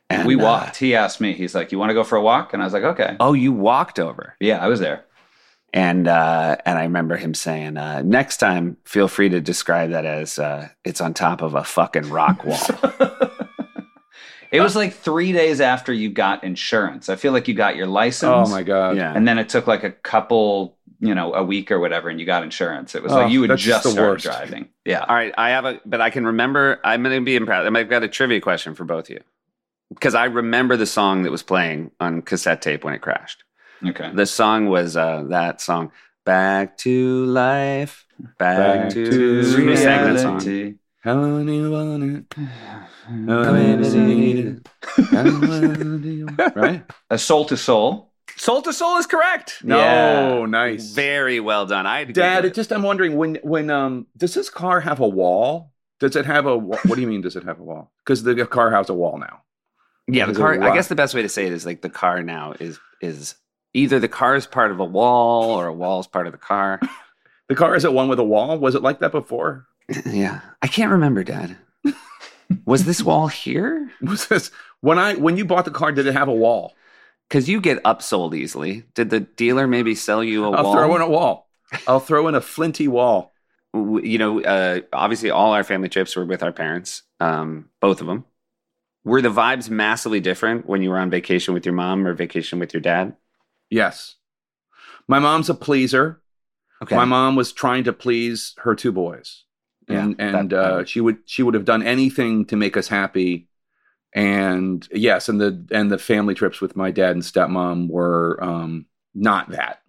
And 0.10 0.28
we 0.28 0.36
uh, 0.36 0.44
walked. 0.44 0.78
He 0.78 0.96
asked 0.96 1.22
me, 1.22 1.34
he's 1.34 1.54
like, 1.56 1.72
You 1.72 1.80
want 1.80 1.90
to 1.92 1.94
go 1.94 2.04
for 2.04 2.16
a 2.18 2.22
walk? 2.22 2.54
And 2.54 2.62
I 2.62 2.66
was 2.66 2.74
like, 2.74 2.84
Okay. 2.84 3.16
oh, 3.20 3.34
you 3.34 3.54
walked 3.54 4.00
over. 4.00 4.36
Yeah, 4.40 4.58
I 4.64 4.68
was 4.68 4.80
there. 4.80 5.06
And 5.72 6.08
uh, 6.08 6.58
and 6.66 6.80
I 6.80 6.84
remember 6.84 7.16
him 7.16 7.36
saying, 7.36 7.78
uh, 7.78 8.02
"Next 8.02 8.38
time, 8.38 8.78
feel 8.86 9.08
free 9.08 9.30
to 9.30 9.40
describe 9.40 9.92
that 9.92 10.04
as 10.04 10.40
uh, 10.40 10.70
it's 10.84 11.00
on 11.00 11.14
top 11.14 11.44
of 11.44 11.54
a 11.54 11.64
fucking 11.64 12.10
rock 12.10 12.44
wall." 12.44 12.58
It 14.52 14.62
was 14.62 14.76
like 14.76 14.94
three 14.94 15.32
days 15.32 15.62
after 15.62 15.94
you 15.94 16.10
got 16.10 16.44
insurance. 16.44 17.08
I 17.08 17.18
feel 17.18 17.34
like 17.34 17.48
you 17.48 17.54
got 17.54 17.76
your 17.76 17.86
license. 17.86 18.32
Oh 18.50 18.52
my 18.52 18.64
god. 18.64 18.98
yeah, 18.98 19.14
And 19.16 19.28
then 19.28 19.38
it 19.38 19.48
took 19.48 19.68
like 19.68 19.84
a 19.84 19.92
couple, 19.92 20.76
you 21.00 21.16
know, 21.16 21.34
a 21.34 21.44
week 21.44 21.72
or 21.72 21.80
whatever, 21.80 22.10
and 22.10 22.20
you 22.20 22.26
got 22.26 22.44
insurance. 22.44 22.94
It 22.96 23.04
was 23.04 23.12
Oh, 23.12 23.16
like 23.18 23.32
you 23.32 23.40
would 23.42 23.50
that's 23.50 23.62
just 23.62 23.84
the 23.84 23.92
started 23.92 24.12
worst. 24.12 24.26
driving. 24.26 24.70
Yeah. 24.86 25.00
All 25.08 25.16
right, 25.16 25.34
I 25.38 25.50
have 25.52 25.66
a, 25.66 25.80
but 25.86 26.02
I 26.02 26.10
can 26.10 26.26
remember. 26.26 26.80
I'm 26.84 27.04
going 27.04 27.16
to 27.20 27.24
be 27.26 27.36
impressed. 27.36 27.74
I've 27.74 27.90
got 27.90 28.04
a 28.04 28.08
trivia 28.08 28.42
question 28.42 28.76
for 28.76 28.84
both 28.84 29.06
of 29.06 29.12
you 29.12 29.22
because 29.90 30.14
I 30.16 30.26
remember 30.26 30.76
the 30.78 30.86
song 30.86 31.24
that 31.24 31.32
was 31.32 31.44
playing 31.44 31.92
on 32.00 32.22
cassette 32.22 32.62
tape 32.62 32.84
when 32.84 32.94
it 32.94 33.02
crashed. 33.02 33.44
Okay. 33.86 34.12
The 34.14 34.26
song 34.26 34.68
was 34.68 34.98
uh, 34.98 35.24
that 35.30 35.62
song, 35.62 35.92
"Back 36.26 36.78
to 36.80 37.26
Life." 37.26 38.06
Back, 38.38 38.58
Back 38.82 38.90
to, 38.90 39.10
to 39.10 39.42
Who 39.44 39.76
sang 39.78 40.14
that 40.14 40.20
song? 40.20 40.40
reality. 40.40 40.76
How 41.00 41.16
many 41.16 41.62
want 41.70 42.04
it? 42.04 42.34
How 42.36 42.84
How 43.46 43.54
many 43.54 43.78
many 43.78 43.98
need 44.00 44.36
need 44.36 44.46
it? 44.46 44.68
How 45.12 45.24
many- 45.24 46.24
right? 46.54 46.84
A 47.10 47.18
soul 47.18 47.46
to 47.46 47.56
soul. 47.56 48.09
Soul 48.40 48.64
II 48.66 48.72
Soul 48.72 48.98
is 48.98 49.06
correct. 49.06 49.62
No, 49.64 50.40
Yeah. 50.40 50.46
nice. 50.46 50.94
Very 50.94 51.42
well 51.42 51.66
done. 51.66 51.86
I 51.86 52.06
Dad, 52.06 52.46
it 52.46 52.54
just 52.54 52.72
I'm 52.72 52.84
wondering 52.84 53.18
when 53.18 53.36
when 53.44 53.70
um 53.70 54.08
does 54.16 54.34
this 54.34 54.50
car 54.50 54.80
have 54.80 55.02
a 55.02 55.08
wall? 55.08 55.74
Does 56.00 56.16
it 56.16 56.26
have 56.26 56.46
a 56.46 56.58
what 56.58 56.96
do 56.96 57.02
you 57.02 57.08
mean 57.08 57.22
does 57.22 57.36
it 57.36 57.44
have 57.44 57.60
a 57.60 57.64
wall? 57.64 57.92
Because 58.04 58.24
the 58.24 58.46
car 58.46 58.72
has 58.72 58.90
a 58.90 58.94
wall 58.94 59.18
now. 59.18 59.42
Yeah, 60.08 60.26
the 60.26 60.34
car. 60.34 60.62
I 60.64 60.74
guess 60.74 60.88
the 60.88 60.96
best 60.96 61.14
way 61.14 61.22
to 61.22 61.30
say 61.30 61.46
it 61.46 61.52
is 61.52 61.66
like 61.66 61.82
the 61.82 61.90
car 61.90 62.24
now 62.24 62.54
is 62.60 62.80
is 63.02 63.36
either 63.74 64.00
the 64.00 64.08
car 64.08 64.36
is 64.36 64.48
part 64.48 64.72
of 64.72 64.80
a 64.80 64.86
wall 64.86 65.52
or 65.52 65.68
a 65.68 65.74
wall 65.74 66.00
is 66.00 66.08
part 66.08 66.26
of 66.26 66.32
the 66.32 66.40
car. 66.40 66.80
The 67.50 67.56
car 67.56 67.76
is 67.76 67.84
at 67.84 67.96
one 67.96 68.10
with 68.10 68.20
a 68.20 68.24
wall. 68.24 68.60
Was 68.60 68.76
it 68.76 68.84
like 68.84 69.00
that 69.00 69.12
before? 69.12 69.66
yeah, 70.06 70.42
I 70.62 70.68
can't 70.68 70.92
remember, 70.92 71.24
Dad. 71.24 71.58
Was 72.66 72.86
this 72.86 73.02
wall 73.02 73.26
here? 73.28 73.90
Was 74.04 74.28
this 74.28 74.52
when 74.82 75.00
I 75.00 75.16
when 75.16 75.36
you 75.36 75.46
bought 75.46 75.66
the 75.66 75.72
car? 75.72 75.92
Did 75.92 76.06
it 76.06 76.14
have 76.14 76.28
a 76.28 76.32
wall? 76.34 76.76
Because 77.30 77.48
you 77.48 77.62
get 77.62 77.84
upsold 77.84 78.36
easily. 78.36 78.86
Did 78.96 79.12
the 79.12 79.20
dealer 79.20 79.68
maybe 79.68 79.94
sell 79.96 80.24
you 80.24 80.46
a 80.46 80.52
I'll 80.52 80.64
wall? 80.64 80.74
throw 80.74 80.96
in 80.96 81.02
a 81.02 81.10
wall. 81.10 81.50
I'll 81.88 82.00
throw 82.00 82.28
in 82.28 82.34
a 82.36 82.42
flinty 82.42 82.88
wall. 82.88 83.34
You 83.74 84.18
know, 84.18 84.42
uh, 84.42 84.82
obviously 84.92 85.30
all 85.30 85.54
our 85.54 85.64
family 85.64 85.90
trips 85.90 86.16
were 86.16 86.26
with 86.26 86.42
our 86.42 86.52
parents, 86.52 87.04
um, 87.20 87.70
both 87.80 88.02
of 88.02 88.08
them. 88.08 88.26
Were 89.04 89.22
the 89.22 89.30
vibes 89.30 89.70
massively 89.70 90.20
different 90.20 90.66
when 90.66 90.82
you 90.82 90.90
were 90.90 90.98
on 90.98 91.12
vacation 91.12 91.54
with 91.54 91.66
your 91.66 91.76
mom 91.76 92.06
or 92.08 92.14
vacation 92.14 92.58
with 92.58 92.74
your 92.74 92.82
dad? 92.82 93.16
Yes. 93.70 94.16
My 95.08 95.20
mom's 95.20 95.50
a 95.50 95.54
pleaser. 95.54 96.22
Okay. 96.82 96.96
My 96.96 97.06
mom 97.06 97.36
was 97.36 97.52
trying 97.54 97.84
to 97.84 97.94
please 97.94 98.56
her 98.60 98.74
two 98.74 98.92
boys, 98.92 99.44
Yeah, 99.88 100.04
and 100.04 100.16
and 100.20 100.50
that- 100.50 100.58
uh, 100.60 100.86
she 100.86 101.02
would 101.02 101.18
she 101.26 101.44
would 101.44 101.54
have 101.54 101.66
done 101.66 101.84
anything 101.84 102.46
to 102.46 102.56
make 102.56 102.76
us 102.78 102.88
happy. 102.88 103.49
And 104.14 104.88
yes, 104.92 105.30
and 105.30 105.40
the 105.40 105.66
and 105.72 105.92
the 105.92 105.98
family 106.00 106.34
trips 106.34 106.62
with 106.62 106.76
my 106.76 106.92
dad 106.92 107.12
and 107.12 107.22
stepmom 107.24 107.90
were 107.90 108.40
um, 108.44 108.88
not 109.14 109.50
that. 109.52 109.82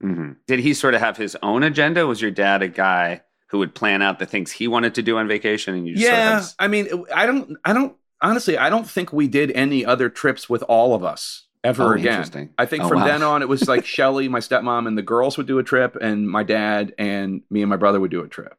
hmm 0.00 0.32
Did 0.46 0.60
he 0.60 0.74
sort 0.74 0.94
of 0.94 1.00
have 1.00 1.16
his 1.16 1.36
own 1.42 1.62
agenda? 1.62 2.06
Was 2.06 2.20
your 2.20 2.30
dad 2.30 2.62
a 2.62 2.68
guy 2.68 3.22
who 3.48 3.58
would 3.58 3.74
plan 3.74 4.02
out 4.02 4.18
the 4.18 4.26
things 4.26 4.52
he 4.52 4.68
wanted 4.68 4.94
to 4.94 5.02
do 5.02 5.18
on 5.18 5.28
vacation, 5.28 5.74
and 5.74 5.86
you 5.86 5.94
just 5.94 6.06
sort 6.08 6.20
of 6.20 6.26
yeah, 6.26 6.46
I 6.58 6.68
mean, 6.68 6.88
I 7.14 7.26
don't, 7.26 7.56
I 7.64 7.72
don't 7.72 7.96
honestly, 8.22 8.56
I 8.56 8.70
don't 8.70 8.88
think 8.88 9.12
we 9.12 9.26
did 9.28 9.50
any 9.52 9.84
other 9.84 10.08
trips 10.08 10.48
with 10.48 10.62
all 10.64 10.94
of 10.94 11.02
us 11.04 11.46
ever 11.64 11.84
Oh, 11.84 11.94
again. 11.94 12.18
interesting. 12.18 12.50
I 12.58 12.66
think 12.66 12.84
Oh, 12.84 12.88
from 12.88 12.98
wow. 12.98 13.04
then 13.04 13.22
on, 13.22 13.42
it 13.42 13.48
was 13.48 13.66
like 13.68 13.84
Shelly, 13.86 14.28
my 14.28 14.40
stepmom, 14.40 14.86
and 14.86 14.96
the 14.96 15.02
girls 15.02 15.36
would 15.36 15.46
do 15.46 15.58
a 15.58 15.64
trip, 15.64 15.96
and 16.00 16.28
my 16.28 16.42
dad 16.42 16.94
and 16.98 17.42
me 17.50 17.62
and 17.62 17.70
my 17.70 17.76
brother 17.76 18.00
would 18.00 18.10
do 18.10 18.22
a 18.22 18.28
trip. 18.28 18.58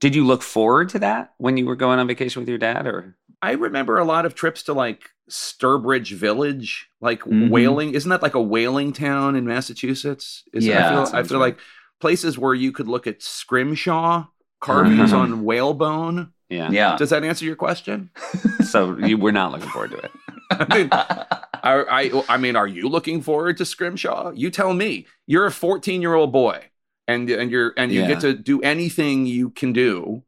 Did 0.00 0.14
you 0.16 0.26
look 0.26 0.42
forward 0.42 0.88
to 0.90 0.98
that 0.98 1.34
when 1.38 1.56
you 1.56 1.64
were 1.66 1.76
going 1.76 1.98
on 2.00 2.08
vacation 2.08 2.40
with 2.42 2.48
your 2.48 2.58
dad, 2.58 2.86
or 2.86 3.16
I 3.42 3.52
remember 3.52 3.98
a 3.98 4.04
lot 4.04 4.24
of 4.24 4.34
trips 4.34 4.62
to 4.64 4.72
like 4.72 5.10
Sturbridge 5.30 6.12
Village, 6.14 6.88
like 7.00 7.22
Mhm. 7.22 7.50
whaling. 7.50 7.94
Isn't 7.94 8.10
that 8.10 8.22
like 8.22 8.34
a 8.34 8.42
whaling 8.42 8.92
town 8.92 9.34
in 9.36 9.44
Massachusetts? 9.46 10.44
Is 10.52 10.64
Yeah, 10.66 10.86
I 10.86 10.90
feel, 11.04 11.16
I 11.16 11.22
feel 11.24 11.38
right. 11.40 11.44
like 11.46 11.58
places 12.00 12.38
where 12.38 12.54
you 12.54 12.70
could 12.72 12.88
look 12.88 13.06
at 13.06 13.22
scrimshaw 13.22 14.26
carvings 14.60 15.12
Uh-huh. 15.12 15.22
on 15.22 15.44
whalebone. 15.44 16.32
yeah? 16.48 16.70
Yeah. 16.70 16.96
Does 16.96 17.10
that 17.10 17.24
answer 17.24 17.44
your 17.44 17.56
question? 17.56 18.10
So 18.64 18.96
you 18.98 19.18
were 19.18 19.32
not 19.32 19.52
looking 19.52 19.68
forward 19.68 19.90
to 19.90 19.96
it. 19.98 20.10
I 20.50 20.76
mean, 20.78 20.88
I, 20.92 21.30
I, 21.64 22.24
I 22.28 22.36
mean, 22.38 22.56
are 22.56 22.66
you 22.66 22.88
looking 22.88 23.20
forward 23.22 23.56
to 23.58 23.64
scrimshaw? 23.64 24.30
You 24.34 24.50
tell 24.50 24.72
me. 24.72 25.06
You're 25.26 25.46
a 25.46 25.50
14 25.50 26.00
year 26.00 26.14
old 26.14 26.32
boy, 26.32 26.60
and 27.08 27.28
and 27.28 27.50
you're 27.50 27.72
and 27.76 27.90
you 27.92 28.00
Yeah. 28.02 28.08
get 28.08 28.20
to 28.20 28.32
do 28.34 28.60
anything 28.62 29.26
you 29.26 29.50
can 29.50 29.72
do. 29.72 30.22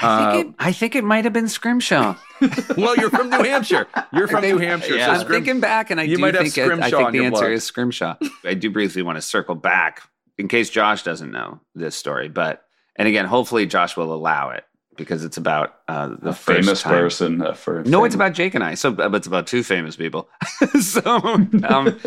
I 0.00 0.32
think 0.32 0.46
Uh, 0.46 0.48
it. 0.50 0.54
I 0.58 0.72
think 0.72 0.94
it 0.96 1.04
might 1.04 1.24
have 1.24 1.32
been 1.32 1.48
Scrimshaw. 1.48 2.16
Well, 2.76 2.94
you're 2.96 3.10
from 3.10 3.30
New 3.30 3.42
Hampshire. 3.42 3.86
You're 4.12 4.28
from 4.28 4.42
think- 4.42 4.58
New 4.60 4.64
Hampshire. 4.66 4.94
yeah. 4.96 5.06
so 5.06 5.12
I'm 5.12 5.20
scrim- 5.22 5.44
thinking 5.44 5.60
back, 5.60 5.90
and 5.90 6.00
I 6.00 6.04
You 6.04 6.16
do 6.16 6.20
might 6.22 6.34
have 6.34 6.44
think 6.44 6.56
it, 6.58 6.70
I 6.80 6.88
think 6.90 7.10
the 7.12 7.24
answer 7.24 7.40
blood. 7.46 7.52
is 7.52 7.64
Scrimshaw. 7.64 8.14
I 8.44 8.54
do 8.54 8.70
briefly 8.70 9.02
want 9.02 9.16
to 9.16 9.22
circle 9.22 9.56
back 9.56 10.02
in 10.38 10.46
case 10.46 10.70
Josh 10.70 11.02
doesn't 11.02 11.32
know 11.32 11.60
this 11.74 11.96
story, 11.96 12.28
but 12.28 12.62
and 12.94 13.08
again, 13.08 13.24
hopefully 13.26 13.66
Josh 13.66 13.96
will 13.96 14.14
allow 14.14 14.50
it 14.50 14.64
because 14.96 15.24
it's 15.24 15.36
about 15.36 15.74
uh, 15.88 16.08
the 16.20 16.30
a 16.30 16.32
first 16.32 16.64
famous 16.64 16.82
time. 16.82 16.92
person. 16.92 17.42
uh, 17.42 17.52
for 17.54 17.82
No, 17.84 18.04
it's 18.04 18.14
about 18.14 18.34
Jake 18.34 18.54
and 18.54 18.62
I. 18.62 18.74
So, 18.74 18.92
but 18.92 19.12
it's 19.16 19.26
about 19.26 19.46
two 19.48 19.62
famous 19.64 19.96
people. 19.96 20.28
so, 20.80 21.16
um, 21.64 21.98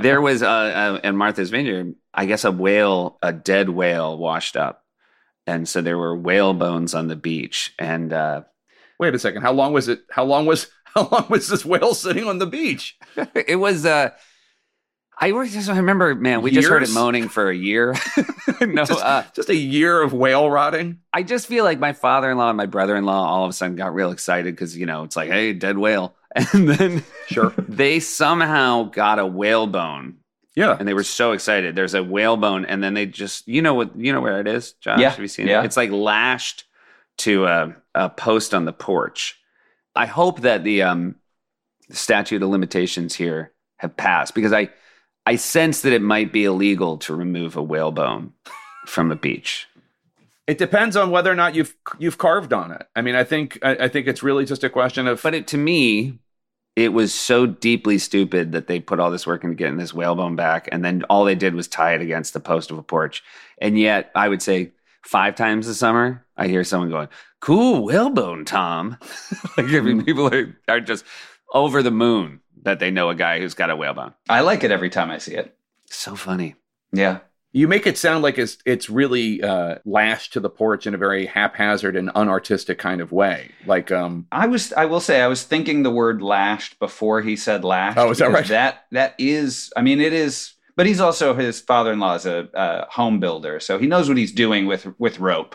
there 0.00 0.20
was 0.20 0.42
uh, 0.42 0.48
uh, 0.48 1.00
in 1.02 1.16
Martha's 1.16 1.48
Vineyard, 1.50 1.94
I 2.12 2.26
guess 2.26 2.44
a 2.44 2.52
whale, 2.52 3.18
a 3.22 3.32
dead 3.32 3.68
whale, 3.70 4.16
washed 4.18 4.56
up, 4.56 4.83
and 5.46 5.68
so 5.68 5.80
there 5.82 5.98
were 5.98 6.16
whale 6.16 6.54
bones 6.54 6.94
on 6.94 7.08
the 7.08 7.16
beach. 7.16 7.74
And 7.78 8.12
uh, 8.12 8.42
Wait 8.98 9.14
a 9.14 9.18
second. 9.18 9.42
How 9.42 9.52
long 9.52 9.72
was 9.72 9.88
it? 9.88 10.02
How 10.10 10.24
long 10.24 10.46
was 10.46 10.70
how 10.94 11.08
long 11.08 11.26
was 11.28 11.48
this 11.48 11.64
whale 11.64 11.94
sitting 11.94 12.24
on 12.24 12.38
the 12.38 12.46
beach? 12.46 12.96
it 13.34 13.56
was. 13.56 13.84
Uh, 13.84 14.10
I 15.18 15.30
just 15.46 15.68
I 15.68 15.76
remember, 15.76 16.14
man, 16.16 16.42
we 16.42 16.50
just 16.50 16.68
heard 16.68 16.82
it 16.82 16.90
moaning 16.90 17.28
for 17.28 17.48
a 17.48 17.54
year. 17.54 17.94
no, 18.60 18.84
Just, 18.84 19.04
uh, 19.04 19.22
just 19.32 19.48
a 19.48 19.54
year 19.54 20.02
of 20.02 20.12
whale 20.12 20.50
rotting. 20.50 20.98
I 21.12 21.22
just 21.22 21.46
feel 21.46 21.62
like 21.62 21.78
my 21.78 21.92
father-in-law 21.92 22.48
and 22.50 22.56
my 22.56 22.66
brother-in-law 22.66 23.28
all 23.28 23.44
of 23.44 23.50
a 23.50 23.52
sudden 23.52 23.76
got 23.76 23.94
real 23.94 24.10
excited 24.10 24.54
because 24.54 24.76
you 24.76 24.86
know 24.86 25.04
it's 25.04 25.14
like, 25.14 25.30
hey, 25.30 25.52
dead 25.52 25.78
whale, 25.78 26.16
and 26.34 26.68
then 26.68 27.04
Sure. 27.28 27.54
they 27.58 28.00
somehow 28.00 28.84
got 28.84 29.20
a 29.20 29.26
whale 29.26 29.68
bone 29.68 30.16
Yeah. 30.56 30.76
and 30.78 30.86
they 30.86 30.94
were 30.94 31.02
so 31.02 31.32
excited. 31.32 31.74
There's 31.74 31.94
a 31.94 32.02
whalebone, 32.02 32.64
and 32.64 32.82
then 32.82 32.94
they 32.94 33.06
just, 33.06 33.48
you 33.48 33.60
know 33.60 33.74
what, 33.74 33.96
you 33.96 34.12
know 34.12 34.20
where 34.20 34.40
it 34.40 34.46
is, 34.46 34.72
Josh? 34.74 35.00
Yeah, 35.00 35.10
Have 35.10 35.18
you 35.18 35.28
seen 35.28 35.48
yeah. 35.48 35.62
it? 35.62 35.66
It's 35.66 35.76
like 35.76 35.90
lashed 35.90 36.64
to 37.18 37.46
a, 37.46 37.76
a 37.94 38.10
post 38.10 38.54
on 38.54 38.64
the 38.64 38.72
porch. 38.72 39.38
I 39.96 40.06
hope 40.06 40.40
that 40.40 40.64
the 40.64 40.82
um, 40.82 41.16
statute 41.90 42.42
of 42.42 42.48
limitations 42.48 43.14
here 43.14 43.52
have 43.78 43.96
passed 43.96 44.34
because 44.34 44.52
I, 44.52 44.70
I 45.26 45.36
sense 45.36 45.82
that 45.82 45.92
it 45.92 46.02
might 46.02 46.32
be 46.32 46.44
illegal 46.44 46.98
to 46.98 47.14
remove 47.14 47.56
a 47.56 47.62
whalebone 47.62 48.32
from 48.86 49.10
a 49.10 49.16
beach. 49.16 49.66
It 50.46 50.58
depends 50.58 50.96
on 50.96 51.10
whether 51.10 51.32
or 51.32 51.34
not 51.34 51.54
you've 51.54 51.74
you've 51.98 52.18
carved 52.18 52.52
on 52.52 52.70
it. 52.70 52.86
I 52.94 53.00
mean, 53.00 53.14
I 53.14 53.24
think 53.24 53.58
I, 53.62 53.70
I 53.84 53.88
think 53.88 54.06
it's 54.06 54.22
really 54.22 54.44
just 54.44 54.62
a 54.62 54.68
question 54.68 55.06
of. 55.06 55.22
But 55.22 55.34
it, 55.34 55.46
to 55.48 55.56
me, 55.56 56.18
it 56.76 56.92
was 56.92 57.14
so 57.14 57.46
deeply 57.46 57.98
stupid 57.98 58.52
that 58.52 58.66
they 58.66 58.80
put 58.80 58.98
all 58.98 59.10
this 59.10 59.26
work 59.26 59.44
into 59.44 59.56
getting 59.56 59.76
this 59.76 59.94
whalebone 59.94 60.36
back, 60.36 60.68
and 60.72 60.84
then 60.84 61.04
all 61.04 61.24
they 61.24 61.34
did 61.34 61.54
was 61.54 61.68
tie 61.68 61.94
it 61.94 62.02
against 62.02 62.32
the 62.32 62.40
post 62.40 62.70
of 62.70 62.78
a 62.78 62.82
porch. 62.82 63.22
And 63.58 63.78
yet, 63.78 64.10
I 64.14 64.28
would 64.28 64.42
say 64.42 64.72
five 65.02 65.36
times 65.36 65.68
a 65.68 65.74
summer, 65.74 66.24
I 66.36 66.48
hear 66.48 66.64
someone 66.64 66.90
going, 66.90 67.08
"Cool 67.40 67.84
whalebone, 67.84 68.44
Tom." 68.44 68.98
like 69.56 69.66
I 69.66 69.80
mean, 69.80 70.04
people 70.04 70.32
are, 70.34 70.56
are 70.68 70.80
just 70.80 71.04
over 71.52 71.82
the 71.82 71.92
moon 71.92 72.40
that 72.62 72.80
they 72.80 72.90
know 72.90 73.10
a 73.10 73.14
guy 73.14 73.38
who's 73.38 73.54
got 73.54 73.70
a 73.70 73.76
whalebone. 73.76 74.14
I 74.28 74.40
like 74.40 74.64
it 74.64 74.70
every 74.70 74.90
time 74.90 75.10
I 75.10 75.18
see 75.18 75.34
it. 75.34 75.56
So 75.90 76.16
funny. 76.16 76.56
Yeah. 76.92 77.20
You 77.56 77.68
make 77.68 77.86
it 77.86 77.96
sound 77.96 78.22
like 78.24 78.36
it's 78.36 78.58
it's 78.66 78.90
really 78.90 79.40
uh, 79.42 79.76
lashed 79.84 80.32
to 80.34 80.40
the 80.40 80.50
porch 80.50 80.86
in 80.88 80.92
a 80.94 80.98
very 80.98 81.24
haphazard 81.26 81.94
and 81.96 82.08
unartistic 82.10 82.78
kind 82.78 83.00
of 83.00 83.12
way. 83.12 83.52
Like, 83.64 83.92
um, 83.92 84.26
I 84.32 84.46
was 84.48 84.72
I 84.72 84.84
will 84.86 85.00
say 85.00 85.20
I 85.22 85.28
was 85.28 85.44
thinking 85.44 85.82
the 85.84 85.90
word 85.90 86.20
lashed 86.20 86.78
before 86.80 87.22
he 87.22 87.36
said 87.36 87.64
lashed. 87.64 87.96
Oh, 87.96 88.10
is 88.10 88.18
that 88.18 88.32
right? 88.32 88.46
That 88.48 88.84
that 88.90 89.14
is 89.18 89.72
I 89.76 89.82
mean 89.82 90.00
it 90.00 90.12
is 90.12 90.54
but 90.76 90.86
he's 90.86 90.98
also 91.00 91.32
his 91.34 91.60
father-in-law 91.60 92.16
is 92.16 92.26
a, 92.26 92.48
a 92.52 92.86
home 92.90 93.20
builder, 93.20 93.60
so 93.60 93.78
he 93.78 93.86
knows 93.86 94.08
what 94.08 94.18
he's 94.18 94.32
doing 94.32 94.66
with 94.66 94.86
with 94.98 95.20
rope. 95.20 95.54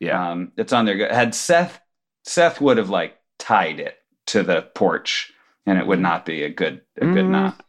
Yeah. 0.00 0.30
Um 0.32 0.52
it's 0.56 0.72
on 0.72 0.86
there. 0.86 1.12
Had 1.12 1.34
Seth 1.34 1.78
Seth 2.24 2.60
would 2.62 2.78
have 2.78 2.88
like 2.90 3.18
tied 3.38 3.80
it 3.80 3.96
to 4.28 4.42
the 4.42 4.62
porch 4.74 5.30
and 5.66 5.78
it 5.78 5.86
would 5.86 6.00
not 6.00 6.24
be 6.24 6.42
a 6.42 6.48
good 6.48 6.80
a 6.96 7.04
good 7.04 7.26
Mm. 7.26 7.30
knot. 7.30 7.60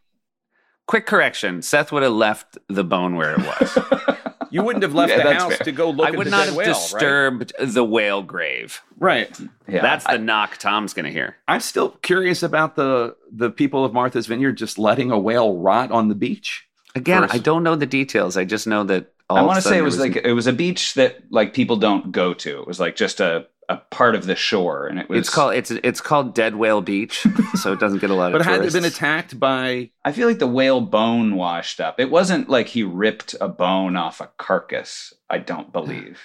Quick 0.88 1.06
correction: 1.06 1.62
Seth 1.62 1.92
would 1.92 2.04
have 2.04 2.12
left 2.14 2.58
the 2.68 2.84
bone 2.84 3.16
where 3.16 3.34
it 3.34 3.40
was. 3.40 3.78
You 4.52 4.64
wouldn't 4.64 4.84
have 4.84 4.94
left 4.94 5.10
Yeah, 5.10 5.18
the 5.18 5.24
that's 5.24 5.44
house 5.44 5.56
fair. 5.58 5.66
to 5.66 5.72
go 5.74 5.90
look 5.90 6.08
at 6.08 6.12
the 6.14 6.14
bottom. 6.14 6.14
I 6.14 6.14
at 6.14 6.18
would 6.18 6.28
the 6.28 6.32
not 6.32 6.38
dead 6.38 6.48
have 6.50 6.56
whale, 6.56 6.68
disturbed 6.68 7.54
the 7.60 7.84
whale 7.84 8.22
grave. 8.24 8.82
right? 8.98 9.28
Right. 9.38 9.50
Yeah. 9.68 9.82
That's 9.82 10.06
the 10.06 10.18
knock 10.18 10.58
Tom's 10.60 10.94
going 10.94 11.06
to 11.08 11.12
hear. 11.12 11.36
I'm 11.46 11.60
still 11.60 11.90
curious 11.90 12.42
about 12.42 12.76
the 12.78 13.18
the 13.34 13.50
people 13.50 13.84
of 13.84 13.92
Martha's 13.92 14.28
Vineyard 14.28 14.54
just 14.54 14.78
letting 14.80 15.12
a 15.12 15.20
whale 15.20 15.58
rot 15.58 15.92
on 15.92 16.08
the 16.08 16.16
beach. 16.16 16.66
Again, 16.94 17.24
First. 17.24 17.34
I 17.34 17.38
don't 17.40 17.64
know 17.64 17.76
the 17.76 17.86
details. 17.88 18.38
I 18.38 18.46
just 18.46 18.66
know 18.66 18.86
that. 18.86 19.12
All 19.30 19.38
I 19.38 19.42
want 19.42 19.56
to 19.58 19.62
say 19.68 19.78
it 19.78 19.82
was 19.82 19.98
there 19.98 20.08
like 20.08 20.18
it 20.24 20.34
was 20.34 20.48
a 20.48 20.54
beach 20.54 20.94
that 20.94 21.18
like 21.32 21.54
people 21.54 21.76
don't 21.76 22.14
go 22.14 22.34
to. 22.36 22.62
It 22.62 22.68
was 22.68 22.80
like 22.80 22.96
just 22.96 23.20
a, 23.20 23.48
a 23.70 23.78
part 23.78 24.16
of 24.16 24.26
the 24.26 24.36
shore, 24.36 24.88
and 24.88 24.99
it 24.99 25.09
was. 25.09 25.20
It's 25.20 25.30
called 25.30 25.53
it's 25.55 25.72
it's 25.72 26.01
called 26.01 26.36
Dead 26.36 26.55
Whale 26.55 26.82
Beach, 26.82 27.26
so 27.55 27.74
it 27.74 27.80
doesn't 27.80 27.99
get 27.99 28.09
a 28.09 28.13
lot 28.13 28.32
But 28.32 28.41
of. 28.41 28.47
had 28.47 28.63
it 28.63 28.74
been 28.74 28.86
attacked 28.86 29.39
by 29.39 29.89
I 30.03 30.11
feel 30.11 30.28
like 30.28 30.39
the 30.39 30.47
whale 30.47 30.82
bone 30.82 31.36
washed 31.36 31.80
up. 31.80 31.99
It 31.99 32.11
wasn't 32.11 32.49
like 32.49 32.68
he 32.70 32.84
ripped 32.84 33.36
a 33.41 33.47
bone 33.47 33.95
off 33.95 34.22
a 34.22 34.30
carcass. 34.38 35.13
I 35.30 35.39
don't 35.39 35.72
believe. 35.74 36.20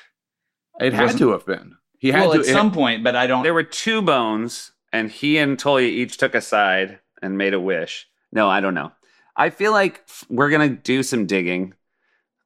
it 0.80 0.92
had 0.92 1.16
to 1.18 1.30
have 1.32 1.46
been. 1.46 1.76
He 1.98 2.08
had 2.12 2.20
well, 2.22 2.32
to 2.34 2.40
at 2.40 2.46
it- 2.46 2.52
some 2.52 2.72
point, 2.72 3.04
but 3.04 3.16
I 3.16 3.26
don't. 3.26 3.42
There 3.42 3.54
were 3.54 3.62
two 3.62 4.02
bones, 4.02 4.72
and 4.92 5.10
he 5.10 5.38
and 5.38 5.58
Toya 5.58 5.82
each 5.82 6.16
took 6.16 6.34
a 6.34 6.40
side 6.40 6.98
and 7.22 7.36
made 7.38 7.54
a 7.54 7.60
wish. 7.60 8.06
No, 8.32 8.48
I 8.48 8.60
don't 8.60 8.74
know. 8.74 8.92
I 9.36 9.50
feel 9.50 9.72
like 9.72 10.02
we're 10.28 10.50
gonna 10.50 10.68
do 10.68 11.02
some 11.02 11.26
digging, 11.26 11.74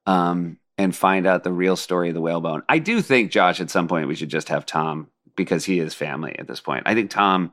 um, 0.05 0.57
and 0.77 0.95
find 0.95 1.25
out 1.25 1.43
the 1.43 1.53
real 1.53 1.75
story 1.75 2.09
of 2.09 2.15
the 2.15 2.21
whalebone. 2.21 2.63
I 2.67 2.79
do 2.79 3.01
think 3.01 3.31
Josh, 3.31 3.61
at 3.61 3.69
some 3.69 3.87
point, 3.87 4.07
we 4.07 4.15
should 4.15 4.29
just 4.29 4.49
have 4.49 4.65
Tom 4.65 5.07
because 5.35 5.65
he 5.65 5.79
is 5.79 5.93
family 5.93 6.37
at 6.37 6.47
this 6.47 6.59
point. 6.59 6.83
I 6.85 6.93
think 6.93 7.11
Tom, 7.11 7.51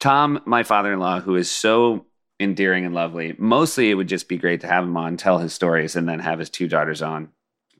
Tom, 0.00 0.40
my 0.44 0.62
father-in-law, 0.62 1.20
who 1.20 1.36
is 1.36 1.50
so 1.50 2.06
endearing 2.38 2.84
and 2.84 2.94
lovely. 2.94 3.34
Mostly, 3.38 3.90
it 3.90 3.94
would 3.94 4.08
just 4.08 4.28
be 4.28 4.36
great 4.36 4.60
to 4.60 4.66
have 4.66 4.84
him 4.84 4.96
on, 4.96 5.16
tell 5.16 5.38
his 5.38 5.54
stories, 5.54 5.96
and 5.96 6.08
then 6.08 6.18
have 6.18 6.38
his 6.38 6.50
two 6.50 6.68
daughters 6.68 7.02
on 7.02 7.30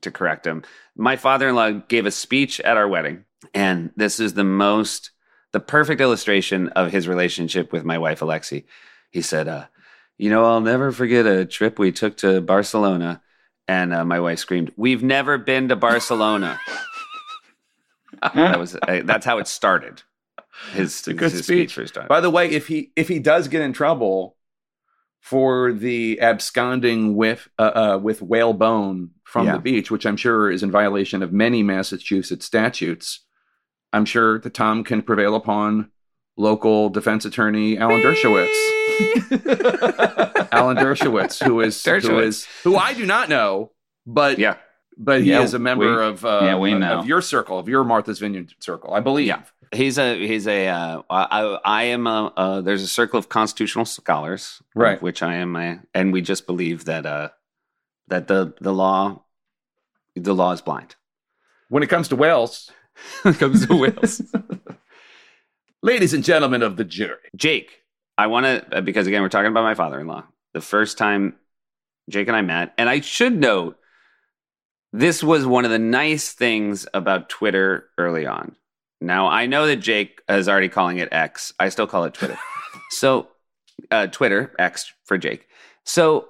to 0.01 0.11
correct 0.11 0.45
him. 0.45 0.63
My 0.95 1.15
father-in-law 1.15 1.71
gave 1.87 2.05
a 2.05 2.11
speech 2.11 2.59
at 2.61 2.77
our 2.77 2.87
wedding, 2.87 3.25
and 3.53 3.91
this 3.95 4.19
is 4.19 4.33
the 4.33 4.43
most, 4.43 5.11
the 5.51 5.59
perfect 5.59 6.01
illustration 6.01 6.69
of 6.69 6.91
his 6.91 7.07
relationship 7.07 7.71
with 7.71 7.83
my 7.83 7.97
wife 7.97 8.19
Alexi. 8.19 8.65
He 9.11 9.21
said, 9.21 9.47
uh, 9.47 9.65
"You 10.17 10.29
know, 10.29 10.45
I'll 10.45 10.61
never 10.61 10.91
forget 10.91 11.25
a 11.25 11.45
trip 11.45 11.79
we 11.79 11.91
took 11.91 12.17
to 12.17 12.41
Barcelona." 12.41 13.21
And 13.67 13.93
uh, 13.93 14.05
my 14.05 14.19
wife 14.19 14.39
screamed, 14.39 14.71
"We've 14.77 15.03
never 15.03 15.37
been 15.37 15.67
to 15.69 15.75
Barcelona." 15.75 16.59
that 18.33 18.59
was 18.59 18.75
uh, 18.75 19.01
that's 19.03 19.25
how 19.25 19.37
it 19.39 19.47
started. 19.47 20.03
His, 20.73 21.05
a 21.07 21.13
good 21.13 21.31
his 21.31 21.43
speech. 21.45 21.75
his. 21.75 21.91
By 21.91 22.19
the 22.21 22.29
way, 22.31 22.49
if 22.49 22.67
he 22.67 22.91
if 22.95 23.07
he 23.07 23.19
does 23.19 23.47
get 23.47 23.61
in 23.61 23.73
trouble 23.73 24.37
for 25.19 25.73
the 25.73 26.19
absconding 26.21 27.15
with 27.15 27.47
uh, 27.59 27.61
uh, 27.95 27.99
with 28.01 28.21
whalebone 28.21 29.11
from 29.23 29.45
Yeah. 29.45 29.53
the 29.53 29.59
beach, 29.59 29.91
which 29.91 30.05
I'm 30.05 30.17
sure 30.17 30.49
is 30.49 30.63
in 30.63 30.71
violation 30.71 31.21
of 31.21 31.33
many 31.33 31.61
Massachusetts 31.61 32.45
statutes, 32.45 33.25
I'm 33.91 34.05
sure 34.05 34.39
that 34.39 34.53
Tom 34.53 34.83
can 34.83 35.01
prevail 35.01 35.35
upon 35.35 35.91
local 36.37 36.89
defense 36.89 37.25
attorney 37.25 37.77
Alan 37.77 38.01
Dershowitz. 38.01 38.53
Alan 40.51 40.77
Dershowitz, 40.77 41.43
who 41.43 41.61
is 41.61 41.83
who 41.83 41.91
Dershowitz. 41.91 42.21
is 42.23 42.47
who 42.63 42.75
I 42.77 42.93
do 42.93 43.05
not 43.05 43.29
know, 43.29 43.71
but 44.05 44.39
yeah, 44.39 44.55
but 44.97 45.21
he 45.21 45.31
Yeah, 45.31 45.41
is 45.41 45.53
a 45.53 45.59
member 45.59 45.97
we- 45.99 46.05
of 46.05 46.23
uh, 46.25 46.39
yeah, 46.43 46.57
we 46.57 46.73
know. 46.73 46.99
of 46.99 47.05
your 47.07 47.21
circle, 47.21 47.59
of 47.59 47.67
your 47.67 47.83
Martha's 47.83 48.19
Vineyard 48.19 48.53
circle, 48.59 48.93
I 48.93 48.99
believe. 48.99 49.27
Yeah. 49.27 49.41
He's 49.73 49.97
a 49.97 50.15
he's 50.25 50.47
a 50.47 50.67
uh, 50.69 51.01
I, 51.09 51.59
I 51.65 51.83
am 51.85 52.07
a 52.07 52.31
uh, 52.37 52.61
there's 52.61 52.83
a 52.83 52.87
circle 52.87 53.19
of 53.19 53.27
constitutional 53.27 53.83
scholars, 53.85 54.61
of 54.75 54.81
Right. 54.81 55.01
Which 55.01 55.21
I 55.21 55.35
am, 55.35 55.55
a, 55.57 55.79
and 55.93 56.13
we 56.13 56.21
just 56.21 56.47
believe 56.47 56.85
that 56.85 57.05
uh 57.05 57.29
that 58.07 58.27
the 58.29 58.53
the 58.61 58.71
law 58.73 59.23
the 60.15 60.33
law 60.33 60.53
is 60.53 60.61
blind. 60.61 60.95
When 61.69 61.83
it 61.83 61.87
comes 61.89 62.07
to 62.09 62.15
whales, 62.15 62.71
When 63.23 63.33
it 63.33 63.39
comes 63.39 63.67
to 63.67 63.75
whales. 63.75 64.21
ladies 65.81 66.13
and 66.13 66.23
gentlemen 66.23 66.61
of 66.61 66.77
the 66.77 66.83
jury, 66.83 67.17
Jake, 67.35 67.83
I 68.17 68.27
want 68.27 68.71
to 68.71 68.81
because 68.81 69.07
again 69.07 69.21
we're 69.21 69.29
talking 69.29 69.51
about 69.51 69.63
my 69.63 69.75
father-in-law. 69.75 70.23
The 70.53 70.61
first 70.61 70.97
time 70.97 71.35
Jake 72.09 72.27
and 72.27 72.37
I 72.37 72.41
met, 72.41 72.73
and 72.77 72.89
I 72.89 73.01
should 73.01 73.37
note 73.37 73.77
this 74.93 75.23
was 75.23 75.45
one 75.45 75.65
of 75.65 75.71
the 75.71 75.79
nice 75.79 76.31
things 76.31 76.87
about 76.93 77.29
Twitter 77.29 77.89
early 77.97 78.25
on. 78.25 78.55
Now 79.01 79.27
I 79.27 79.45
know 79.45 79.67
that 79.67 79.77
Jake 79.77 80.21
is 80.29 80.49
already 80.49 80.69
calling 80.69 80.97
it 80.97 81.09
X. 81.11 81.53
I 81.59 81.69
still 81.69 81.87
call 81.87 82.05
it 82.05 82.13
Twitter. 82.13 82.37
so 82.89 83.27
uh, 83.91 84.07
Twitter 84.07 84.53
X 84.57 84.91
for 85.05 85.17
Jake. 85.17 85.47
So 85.83 86.29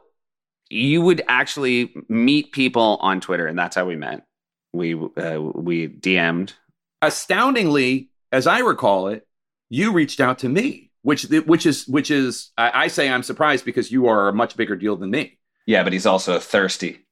you 0.70 1.02
would 1.02 1.22
actually 1.28 1.94
meet 2.10 2.52
people 2.52 2.98
on 3.02 3.22
Twitter, 3.22 3.48
and 3.48 3.58
that's 3.58 3.76
how 3.76 3.86
we 3.86 3.96
met. 3.96 4.26
We 4.74 4.96
uh, 4.96 5.40
we 5.40 5.88
DM'd. 5.88 6.54
astoundingly, 7.02 8.10
as 8.32 8.48
I 8.48 8.60
recall 8.60 9.08
it, 9.08 9.27
you 9.70 9.92
reached 9.94 10.20
out 10.20 10.40
to 10.40 10.50
me, 10.50 10.92
which 11.02 11.24
which 11.46 11.66
is 11.66 11.88
which 11.88 12.12
is 12.12 12.52
I, 12.58 12.84
I 12.84 12.88
say 12.88 13.10
I'm 13.10 13.24
surprised 13.24 13.66
because 13.66 13.92
you 13.92 14.08
are 14.08 14.28
a 14.30 14.34
much 14.34 14.56
bigger 14.58 14.76
deal 14.76 14.96
than 14.96 15.12
me. 15.12 15.38
yeah, 15.66 15.84
but 15.84 15.94
he's 15.94 16.06
also 16.06 16.40
thirsty. 16.40 17.06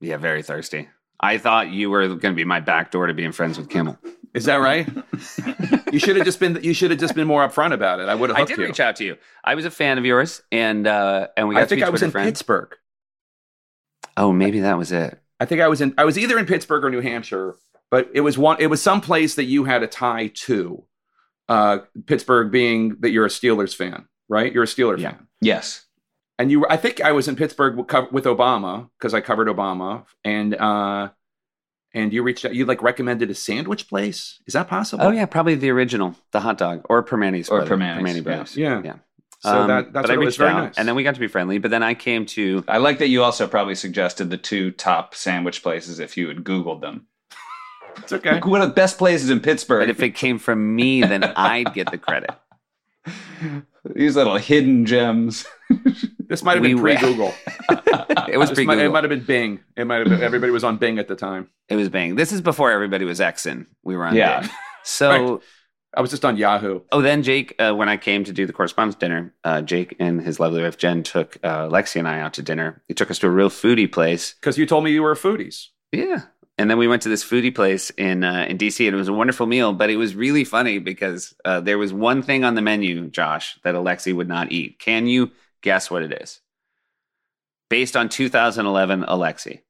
Yeah, 0.00 0.16
very 0.16 0.42
thirsty. 0.42 0.88
I 1.20 1.38
thought 1.38 1.70
you 1.70 1.88
were 1.90 2.08
going 2.08 2.34
to 2.34 2.34
be 2.34 2.44
my 2.44 2.58
back 2.60 2.90
door 2.90 3.06
to 3.06 3.14
being 3.14 3.30
friends 3.30 3.56
with 3.56 3.68
Kimmel. 3.70 3.96
Is 4.34 4.46
that 4.46 4.56
right? 4.56 4.88
you 5.92 6.00
should 6.00 6.16
have 6.16 6.24
just 6.24 6.40
been 6.40 6.58
you 6.62 6.74
should 6.74 6.90
have 6.90 6.98
just 6.98 7.14
been 7.14 7.26
more 7.28 7.46
upfront 7.46 7.72
about 7.72 8.00
it. 8.00 8.08
I 8.08 8.14
would 8.14 8.30
have 8.30 8.38
I 8.38 8.44
did 8.44 8.58
you. 8.58 8.64
reach 8.64 8.80
out 8.80 8.96
to 8.96 9.04
you. 9.04 9.16
I 9.44 9.54
was 9.54 9.64
a 9.64 9.70
fan 9.70 9.98
of 9.98 10.04
yours, 10.04 10.42
and 10.50 10.86
uh, 10.86 11.28
and 11.36 11.46
we 11.48 11.54
got 11.54 11.60
I 11.60 11.64
to 11.64 11.68
think 11.68 11.82
I 11.82 11.90
was 11.90 12.02
in 12.02 12.10
friends. 12.10 12.26
Pittsburgh. 12.28 12.74
Oh, 14.16 14.32
maybe 14.32 14.60
that 14.60 14.76
was 14.78 14.90
it. 14.92 15.20
I 15.38 15.44
think 15.44 15.60
I 15.60 15.68
was 15.68 15.80
in 15.80 15.94
I 15.98 16.04
was 16.04 16.18
either 16.18 16.38
in 16.38 16.46
Pittsburgh 16.46 16.84
or 16.84 16.90
New 16.90 17.00
Hampshire, 17.00 17.54
but 17.90 18.10
it 18.14 18.20
was 18.22 18.36
one 18.38 18.56
it 18.60 18.66
was 18.68 18.82
some 18.82 19.00
place 19.00 19.34
that 19.36 19.44
you 19.44 19.64
had 19.64 19.82
a 19.82 19.86
tie 19.86 20.28
to. 20.46 20.84
Uh, 21.52 21.78
Pittsburgh 22.06 22.50
being 22.50 22.96
that 23.00 23.10
you're 23.10 23.26
a 23.26 23.28
Steelers 23.38 23.74
fan, 23.74 24.06
right? 24.28 24.52
You're 24.52 24.64
a 24.64 24.66
Steelers 24.66 24.98
Yeah. 25.00 25.10
fan. 25.12 25.26
Yes. 25.40 25.86
and 26.38 26.50
you 26.50 26.60
were, 26.60 26.72
I 26.72 26.76
think 26.78 27.00
I 27.00 27.12
was 27.12 27.28
in 27.28 27.36
Pittsburgh 27.36 27.76
with, 27.76 28.24
Obama 28.24 28.88
because 28.98 29.12
I 29.14 29.20
covered 29.20 29.48
Obama 29.48 30.04
and 30.24 30.54
uh 30.54 31.10
and 31.94 32.12
you 32.12 32.22
reached 32.22 32.44
out 32.46 32.54
you 32.54 32.64
like 32.64 32.82
recommended 32.82 33.28
a 33.30 33.34
sandwich 33.34 33.86
place 33.88 34.40
is 34.46 34.54
that 34.54 34.66
possible 34.68 35.04
Oh 35.04 35.10
yeah, 35.10 35.26
probably 35.26 35.54
the 35.56 35.70
original, 35.70 36.14
the 36.32 36.40
hot 36.40 36.56
dog, 36.58 36.86
or 36.88 37.02
Primanti's, 37.04 37.48
Or 37.50 37.58
brother- 37.58 37.76
Primanti's, 37.76 38.02
Primanti 38.02 38.16
yeah. 38.16 38.22
brothers. 38.22 38.56
yeah 38.56 38.80
Yeah. 38.84 38.94
so 39.40 39.50
Um, 39.60 39.68
that 39.68 39.92
that's 39.92 40.04
but 40.06 40.10
I 40.10 40.14
it 40.14 40.18
was 40.18 40.26
reached 40.26 40.38
very 40.38 40.50
out, 40.52 40.64
nice 40.64 40.78
and 40.78 40.88
then 40.88 40.94
we 40.96 41.02
got 41.02 41.14
to 41.14 41.20
be 41.20 41.28
friendly. 41.28 41.58
But 41.58 41.70
then 41.70 41.82
I 41.82 41.94
came 41.94 42.24
to 42.36 42.64
I 42.66 42.78
like 42.78 42.98
that 43.00 43.08
you 43.08 43.22
also 43.22 43.46
probably 43.46 43.74
suggested 43.74 44.30
the 44.30 44.38
two 44.50 44.70
top 44.70 45.14
sandwich 45.14 45.62
places 45.62 46.00
if 46.00 46.16
you 46.16 46.28
had 46.28 46.38
Googled 46.44 46.80
them. 46.80 47.06
It's 47.98 48.12
okay 48.12 48.32
Like, 48.32 48.46
what 48.46 48.60
are 48.60 48.66
the 48.66 48.72
best 48.72 48.98
places 48.98 49.30
in 49.30 49.40
Pittsburgh? 49.40 49.82
But 49.82 49.90
if 49.90 50.02
it 50.02 50.14
came 50.14 50.38
from 50.38 50.74
me, 50.74 51.00
then 51.02 51.24
I'd 51.24 51.72
get 51.74 51.90
the 51.90 51.98
credit. 51.98 52.30
These 53.94 54.14
little 54.14 54.36
hidden 54.36 54.86
gems. 54.86 55.44
this 56.28 56.42
might 56.44 56.54
have 56.54 56.62
been 56.62 56.80
We- 56.80 56.96
pre-Google 56.96 57.34
It 58.28 58.38
was 58.38 58.50
This 58.50 58.56
pre 58.56 58.66
might, 58.66 58.78
it 58.78 58.90
might 58.90 59.02
have 59.04 59.10
been 59.10 59.24
Bing 59.24 59.60
it 59.76 59.86
might 59.86 59.96
have 59.98 60.08
been 60.08 60.22
everybody 60.22 60.52
was 60.52 60.62
on 60.64 60.76
Bing 60.76 60.98
at 60.98 61.08
the 61.08 61.16
time 61.16 61.48
It 61.68 61.76
was 61.76 61.88
Bing. 61.88 62.14
This 62.14 62.30
is 62.32 62.40
before 62.40 62.70
everybody 62.70 63.04
was 63.04 63.18
Xing. 63.20 63.66
We 63.82 63.96
were 63.96 64.06
on 64.06 64.14
Yeah. 64.14 64.40
Bing. 64.42 64.50
So, 64.84 65.40
I 65.94 66.00
was 66.00 66.10
just 66.10 66.24
on 66.24 66.36
Yahoo 66.36 66.80
oh, 66.90 67.02
then 67.02 67.22
Jake, 67.22 67.54
uh, 67.58 67.72
when 67.74 67.88
I 67.88 67.96
came 67.96 68.24
to 68.24 68.32
do 68.32 68.46
the 68.46 68.52
correspondence 68.52 68.94
dinner, 68.96 69.34
uh, 69.44 69.60
Jake 69.62 69.94
and 69.98 70.22
his 70.22 70.40
lovely 70.40 70.62
wife 70.62 70.78
Jen 70.78 71.02
took 71.02 71.36
uh, 71.42 71.68
Lexi 71.68 71.96
and 71.96 72.08
I 72.08 72.20
out 72.20 72.32
to 72.34 72.42
dinner. 72.42 72.82
He 72.88 72.94
took 72.94 73.10
us 73.10 73.18
to 73.20 73.26
a 73.26 73.30
real 73.30 73.50
foodie 73.50 73.90
place. 73.90 74.34
because 74.34 74.56
you 74.56 74.64
told 74.66 74.84
me 74.84 74.90
you 74.92 75.02
were 75.02 75.14
foodies 75.14 75.66
Yeah. 75.90 76.22
And 76.58 76.68
then 76.70 76.76
we 76.78 76.86
went 76.86 77.02
to 77.02 77.08
this 77.08 77.24
foodie 77.24 77.54
place 77.54 77.90
in 77.90 78.24
uh, 78.24 78.46
in 78.48 78.58
DC, 78.58 78.86
and 78.86 78.94
it 78.94 78.98
was 78.98 79.08
a 79.08 79.12
wonderful 79.12 79.46
meal. 79.46 79.72
But 79.72 79.90
it 79.90 79.96
was 79.96 80.14
really 80.14 80.44
funny 80.44 80.78
because 80.78 81.34
uh, 81.44 81.60
there 81.60 81.78
was 81.78 81.92
one 81.92 82.22
thing 82.22 82.44
on 82.44 82.54
the 82.54 82.62
menu, 82.62 83.08
Josh, 83.08 83.58
that 83.64 83.74
Alexi 83.74 84.14
would 84.14 84.28
not 84.28 84.52
eat. 84.52 84.78
Can 84.78 85.06
you 85.06 85.30
guess 85.62 85.90
what 85.90 86.02
it 86.02 86.12
is? 86.22 86.40
Based 87.70 87.96
on 87.96 88.08
2011 88.10 89.02
Alexi. 89.04 89.60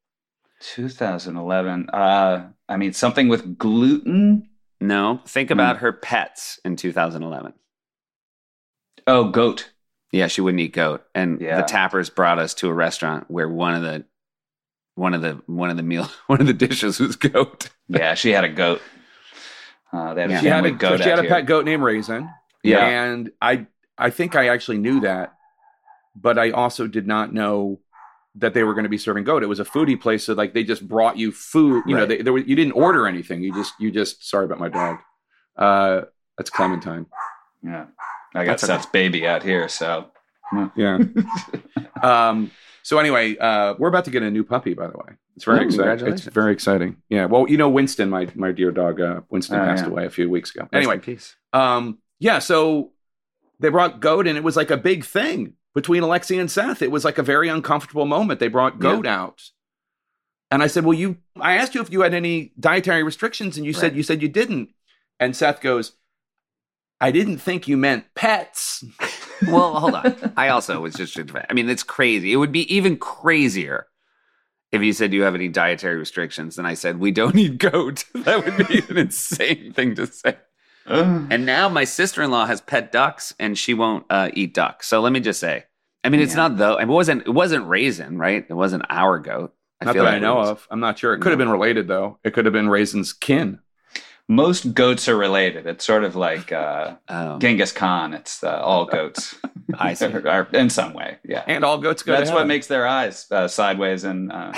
2011. 0.60 1.88
Uh, 1.90 2.48
I 2.68 2.76
mean, 2.76 2.92
something 2.92 3.28
with 3.28 3.58
gluten. 3.58 4.48
No, 4.80 5.20
think 5.26 5.48
Hmm. 5.50 5.52
about 5.54 5.78
her 5.78 5.92
pets 5.92 6.58
in 6.64 6.74
2011. 6.76 7.52
Oh, 9.06 9.30
goat. 9.30 9.70
Yeah, 10.10 10.26
she 10.26 10.40
wouldn't 10.40 10.60
eat 10.60 10.72
goat. 10.74 11.04
And 11.14 11.40
Yeah. 11.40 11.56
the 11.60 11.66
tappers 11.66 12.10
brought 12.10 12.38
us 12.38 12.54
to 12.54 12.68
a 12.68 12.72
restaurant 12.74 13.30
where 13.30 13.48
one 13.48 13.74
of 13.74 13.82
the 13.82 14.04
one 14.94 15.14
of 15.14 15.22
the 15.22 15.40
one 15.46 15.70
of 15.70 15.76
the 15.76 15.82
meal 15.82 16.08
one 16.26 16.40
of 16.40 16.46
the 16.46 16.52
dishes 16.52 17.00
was 17.00 17.16
goat. 17.16 17.68
Yeah, 17.88 18.14
she 18.14 18.30
had 18.30 18.44
a 18.44 18.48
goat. 18.48 18.80
Uh, 19.92 20.14
they 20.14 20.22
had 20.22 20.30
a 20.30 20.32
Yeah. 20.34 20.40
she 20.40 20.46
had 20.46 20.66
a 20.66 20.70
goat 20.70 20.98
she 20.98 21.04
had 21.08 21.12
out 21.14 21.18
a 21.20 21.22
here. 21.22 21.30
pet 21.30 21.46
goat 21.46 21.64
named 21.64 21.82
Raisin 21.82 22.28
Yeah. 22.62 22.86
and 22.86 23.30
I 23.40 23.66
I 23.98 24.10
think 24.10 24.34
I 24.36 24.48
actually 24.48 24.78
knew 24.78 25.00
that, 25.00 25.34
but 26.16 26.38
I 26.38 26.50
also 26.50 26.86
did 26.86 27.06
not 27.06 27.32
know 27.32 27.80
that 28.36 28.54
they 28.54 28.62
were 28.62 28.72
going 28.72 28.84
to 28.84 28.88
be 28.90 28.96
serving 28.96 29.24
goat. 29.24 29.42
It 29.42 29.46
was 29.46 29.60
a 29.60 29.64
foodie 29.64 30.00
place, 30.00 30.24
so 30.24 30.32
like 30.32 30.54
they 30.54 30.64
just 30.64 30.88
brought 30.88 31.18
you 31.18 31.30
food. 31.32 31.84
You 31.86 31.94
know, 31.94 32.00
Right. 32.00 32.08
they, 32.08 32.22
there 32.22 32.32
were, 32.32 32.38
you 32.38 32.56
didn't 32.56 32.72
order 32.72 33.06
anything. 33.06 33.42
You 33.42 33.52
just 33.52 33.74
you 33.78 33.90
just 33.90 34.26
sorry 34.26 34.46
about 34.46 34.58
my 34.58 34.70
dog. 34.70 34.98
Uh, 35.56 36.02
that's 36.38 36.48
Clementine. 36.48 37.04
Yeah, 37.62 37.84
I 38.34 38.44
got 38.46 38.52
That's 38.52 38.64
okay. 38.64 38.72
Seth's 38.72 38.86
baby 38.86 39.26
out 39.26 39.42
here, 39.42 39.68
so 39.68 40.10
Yeah. 40.74 40.98
Um, 42.02 42.50
so 42.82 42.98
anyway, 42.98 43.36
uh, 43.36 43.74
we're 43.78 43.88
about 43.88 44.04
to 44.06 44.10
get 44.10 44.22
a 44.22 44.30
new 44.30 44.44
puppy, 44.44 44.74
by 44.74 44.86
the 44.88 44.96
way. 44.98 45.14
It's 45.36 45.44
very 45.44 45.64
exciting. 45.64 46.08
It's 46.08 46.24
very 46.24 46.52
exciting. 46.52 46.96
Yeah. 47.08 47.26
Well, 47.26 47.48
you 47.48 47.56
know, 47.56 47.68
Winston, 47.68 48.10
my 48.10 48.28
my 48.34 48.52
dear 48.52 48.70
dog, 48.70 49.00
uh, 49.00 49.20
Winston 49.30 49.58
Oh, 49.60 49.64
passed 49.64 49.84
yeah. 49.84 49.90
away 49.90 50.06
a 50.06 50.10
few 50.10 50.28
weeks 50.28 50.50
ago. 50.54 50.62
Rest 50.64 50.74
Anyway, 50.74 50.98
peace. 50.98 51.36
um, 51.52 51.98
yeah. 52.18 52.38
So 52.38 52.92
they 53.60 53.68
brought 53.70 54.00
Goat, 54.00 54.26
and 54.26 54.36
it 54.36 54.44
was 54.44 54.56
like 54.56 54.70
a 54.70 54.76
big 54.76 55.04
thing 55.04 55.54
between 55.74 56.02
Alexi 56.02 56.38
and 56.38 56.50
Seth. 56.50 56.82
It 56.82 56.90
was 56.90 57.04
like 57.04 57.16
a 57.18 57.22
very 57.22 57.48
uncomfortable 57.48 58.04
moment. 58.04 58.40
They 58.40 58.48
brought 58.48 58.78
Goat 58.78 59.06
out, 59.06 59.42
and 60.50 60.62
I 60.62 60.66
said, 60.66 60.84
"Well, 60.84 60.98
you." 60.98 61.16
I 61.40 61.56
asked 61.56 61.74
you 61.74 61.80
if 61.80 61.90
you 61.90 62.02
had 62.02 62.12
any 62.14 62.52
dietary 62.60 63.02
restrictions, 63.02 63.56
and 63.56 63.64
you 63.64 63.72
said 63.72 63.96
you 63.96 64.02
said 64.02 64.20
you 64.20 64.28
didn't. 64.28 64.68
And 65.18 65.34
Seth 65.34 65.60
goes, 65.62 65.92
"I 67.00 67.10
didn't 67.10 67.38
think 67.38 67.68
you 67.68 67.76
meant 67.78 68.04
pets." 68.14 68.84
Well, 69.48 69.74
hold 69.80 69.94
on. 69.94 70.32
I 70.36 70.48
also 70.48 70.80
was 70.80 70.94
just, 70.94 71.18
I 71.18 71.52
mean, 71.52 71.68
it's 71.68 71.82
crazy. 71.82 72.32
It 72.32 72.36
would 72.36 72.52
be 72.52 72.72
even 72.74 72.96
crazier 72.96 73.86
if 74.70 74.82
you 74.82 74.92
said, 74.92 75.10
Do 75.10 75.16
you 75.16 75.22
have 75.24 75.34
any 75.34 75.48
dietary 75.48 75.96
restrictions? 75.96 76.58
And 76.58 76.66
I 76.66 76.74
said, 76.74 76.98
We 76.98 77.10
don't 77.12 77.36
eat 77.36 77.58
goat. 77.58 78.04
That 78.14 78.44
would 78.44 78.68
be 78.68 78.82
an 78.88 78.98
insane 78.98 79.72
thing 79.72 79.94
to 79.96 80.06
say. 80.06 80.36
And 80.86 81.46
now 81.46 81.68
my 81.68 81.84
sister 81.84 82.22
in 82.22 82.30
law 82.30 82.46
has 82.46 82.60
pet 82.60 82.90
ducks 82.92 83.34
and 83.38 83.56
she 83.56 83.72
won't 83.74 84.04
uh, 84.10 84.30
eat 84.34 84.54
duck. 84.54 84.82
So 84.82 85.00
let 85.00 85.12
me 85.12 85.20
just 85.20 85.38
say, 85.40 85.64
I 86.04 86.08
mean, 86.08 86.20
it's 86.20 86.32
Yeah. 86.32 86.48
not 86.48 86.56
though. 86.56 86.76
It 86.78 86.88
wasn't. 86.88 87.22
It 87.26 87.30
wasn't 87.30 87.66
raisin, 87.68 88.18
right? 88.18 88.44
It 88.48 88.54
wasn't 88.54 88.84
our 88.90 89.18
goat. 89.20 89.54
I 89.80 89.84
Not 89.84 89.94
feel 89.94 90.04
that 90.04 90.10
like 90.10 90.16
I 90.16 90.20
know 90.20 90.34
was- 90.36 90.48
of. 90.50 90.68
I'm 90.70 90.80
not 90.80 90.98
sure. 90.98 91.14
It 91.14 91.20
could 91.20 91.30
have 91.32 91.38
been 91.38 91.48
related 91.50 91.86
though. 91.88 92.18
It 92.24 92.32
could 92.34 92.44
have 92.46 92.52
been 92.52 92.68
Raisin's 92.68 93.12
kin. 93.12 93.60
Most 94.32 94.72
goats 94.74 95.08
are 95.08 95.16
related. 95.16 95.66
It's 95.66 95.84
sort 95.84 96.04
of 96.04 96.16
like 96.16 96.50
uh, 96.52 96.96
Oh, 97.08 97.38
Genghis 97.38 97.72
Khan. 97.72 98.14
It's 98.14 98.42
uh, 98.42 98.60
all 98.62 98.86
goats. 98.86 99.34
I 99.78 99.94
see. 99.94 100.06
Or 100.06 100.48
in 100.52 100.70
some 100.70 100.92
way, 100.94 101.18
yeah. 101.24 101.44
And 101.46 101.64
all 101.64 101.78
goats 101.78 102.02
go 102.02 102.12
That's 102.12 102.30
to 102.30 102.34
what 102.36 102.46
makes 102.46 102.66
their 102.66 102.86
eyes 102.86 103.26
uh, 103.30 103.48
sideways 103.48 104.04
and 104.04 104.32
uh, 104.32 104.52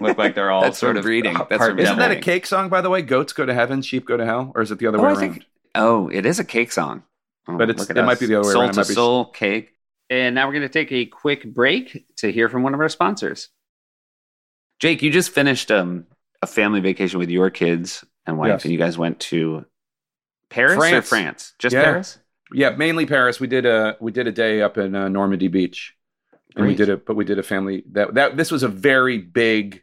look 0.00 0.18
like 0.18 0.34
they're 0.34 0.50
all 0.50 0.60
That's 0.66 0.78
sort 0.78 0.90
from 0.92 0.98
of 0.98 1.02
breeding. 1.04 1.34
That's 1.34 1.56
part 1.58 1.78
Isn't 1.78 1.98
that 1.98 2.10
a 2.10 2.16
cake 2.20 2.46
song, 2.46 2.68
by 2.68 2.80
the 2.80 2.90
way? 2.90 3.02
Goats 3.02 3.32
go 3.32 3.46
to 3.46 3.54
heaven, 3.54 3.82
sheep 3.82 4.06
go 4.06 4.16
to 4.16 4.24
hell, 4.24 4.52
or 4.54 4.62
is 4.62 4.70
it 4.70 4.78
the 4.78 4.86
other 4.86 4.98
Oh, 4.98 5.02
way 5.02 5.08
I 5.08 5.12
around? 5.12 5.32
think- 5.34 5.44
oh, 5.74 6.08
it 6.08 6.26
is 6.26 6.38
a 6.38 6.44
cake 6.44 6.72
song. 6.72 7.02
Oh, 7.48 7.56
But 7.56 7.70
it's- 7.70 7.80
look 7.80 7.90
at 7.90 7.96
it 7.98 8.04
might 8.04 8.20
be 8.20 8.26
the 8.26 8.36
other 8.40 8.46
way 8.48 8.52
soul 8.52 8.60
around. 8.62 8.70
It 8.70 8.72
to 8.74 8.78
might 8.80 8.88
be- 8.88 8.94
soul 8.94 9.24
cake. 9.26 9.74
And 10.10 10.34
now 10.34 10.46
we're 10.46 10.54
going 10.54 10.62
to 10.62 10.68
take 10.68 10.90
a 10.92 11.04
quick 11.06 11.52
break 11.54 12.06
to 12.16 12.32
hear 12.32 12.48
from 12.48 12.62
one 12.62 12.74
of 12.74 12.80
our 12.80 12.88
sponsors. 12.88 13.48
Jake, 14.80 15.02
you 15.02 15.10
just 15.10 15.30
finished 15.30 15.70
um, 15.70 16.06
a 16.40 16.46
family 16.46 16.80
vacation 16.80 17.18
with 17.18 17.28
your 17.30 17.50
kids 17.50 18.04
and 18.28 18.38
wife, 18.38 18.48
Yes. 18.50 18.64
and 18.64 18.72
you 18.72 18.78
guys 18.78 18.96
went 18.96 19.18
to 19.20 19.64
Paris 20.50 20.74
or 20.76 20.80
France. 20.80 21.08
France? 21.08 21.54
Just 21.58 21.74
Yeah. 21.74 21.82
Paris? 21.84 22.18
Yeah, 22.52 22.70
mainly 22.70 23.04
Paris. 23.06 23.40
We 23.40 23.46
did 23.48 23.66
a 23.66 23.96
we 24.00 24.12
did 24.12 24.26
a 24.26 24.32
day 24.32 24.62
up 24.62 24.78
in 24.78 24.94
uh, 24.94 25.08
Normandy 25.08 25.48
Beach, 25.48 25.94
and 26.56 26.66
we 26.66 26.74
did 26.74 26.88
it. 26.88 27.04
But 27.04 27.16
we 27.16 27.24
did 27.24 27.38
a 27.38 27.42
family 27.42 27.82
that 27.92 28.14
that 28.14 28.36
this 28.36 28.50
was 28.50 28.62
a 28.62 28.68
very 28.68 29.18
big 29.18 29.82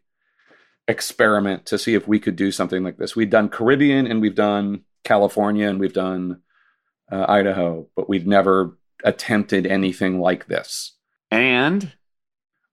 experiment 0.87 1.65
to 1.67 1.77
see 1.77 1.93
if 1.95 2.07
we 2.07 2.19
could 2.19 2.35
do 2.35 2.51
something 2.51 2.83
like 2.83 2.97
this. 2.97 3.15
We'd 3.15 3.29
done 3.29 3.49
Caribbean 3.49 4.07
and 4.07 4.21
we've 4.21 4.35
done 4.35 4.81
California 5.03 5.67
and 5.67 5.79
we've 5.79 5.93
done 5.93 6.41
uh, 7.11 7.25
Idaho, 7.27 7.87
but 7.95 8.07
we've 8.09 8.27
never 8.27 8.77
attempted 9.03 9.65
anything 9.67 10.19
like 10.19 10.47
this. 10.47 10.93
And 11.31 11.93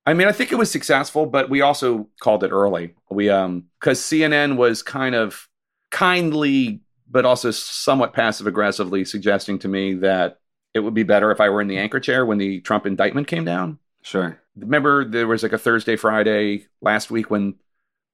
I 0.07 0.15
mean, 0.15 0.27
I 0.29 0.33
think 0.33 0.53
it 0.53 0.57
was 0.57 0.71
successful, 0.71 1.27
but 1.27 1.49
we 1.49 1.61
also 1.61 2.09
called 2.21 2.45
it 2.45 2.51
early. 2.51 2.95
We 3.11 3.29
um 3.31 3.65
because 3.81 4.01
CNN 4.01 4.57
was 4.57 4.83
kind 4.83 5.15
of 5.15 5.49
kindly, 5.93 6.81
but 7.09 7.25
also 7.25 7.53
somewhat 7.53 8.13
passive 8.15 8.49
aggressively 8.49 9.05
suggesting 9.05 9.61
to 9.61 9.69
me 9.69 9.95
that 9.95 10.41
it 10.75 10.81
would 10.81 10.95
be 10.95 11.05
better 11.05 11.31
if 11.31 11.41
I 11.41 11.51
were 11.51 11.61
in 11.61 11.69
the 11.69 11.79
anchor 11.79 12.01
chair 12.01 12.27
when 12.27 12.39
the 12.39 12.61
Trump 12.63 12.87
indictment 12.87 13.29
came 13.29 13.45
down. 13.45 13.79
sure. 14.03 14.41
Remember, 14.55 15.05
there 15.07 15.27
was 15.27 15.43
like 15.43 15.55
a 15.55 15.59
Thursday, 15.59 15.97
Friday 15.97 16.67
last 16.83 17.11
week 17.11 17.31
when 17.31 17.55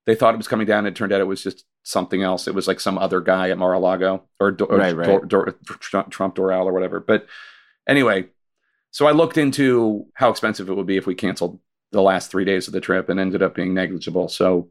they 0.07 0.15
thought 0.15 0.35
it 0.35 0.37
was 0.37 0.47
coming 0.47 0.69
down. 0.69 0.87
It 0.87 0.95
turned 0.95 1.13
out 1.13 1.21
it 1.21 1.25
was 1.25 1.43
just 1.43 1.65
something 1.83 2.23
else. 2.23 2.47
It 2.47 2.55
was 2.55 2.69
like 2.69 2.79
some 2.79 2.97
other 2.97 3.21
guy 3.21 3.51
at 3.51 3.59
Mar-a-Lago 3.59 4.23
or, 4.39 4.51
Right, 4.53 4.95
right. 4.95 5.07
Dor- 5.07 5.27
Dor- 5.27 5.57
Trump 5.81 6.11
Trump 6.11 6.37
Doral 6.37 6.67
or 6.67 6.73
whatever. 6.73 7.01
But 7.01 7.27
anyway, 7.89 8.27
so 8.93 9.07
I 9.09 9.11
looked 9.11 9.37
into 9.37 10.07
how 10.15 10.31
expensive 10.31 10.69
it 10.69 10.75
would 10.75 10.87
be 10.87 10.97
if 10.97 11.07
we 11.09 11.17
canceled 11.17 11.59
the 11.91 12.03
last 12.03 12.31
three 12.31 12.45
days 12.45 12.69
of 12.69 12.73
the 12.73 12.81
trip 12.81 13.09
and 13.09 13.19
ended 13.19 13.43
up 13.43 13.57
being 13.57 13.75
negligible. 13.75 14.29
So 14.29 14.69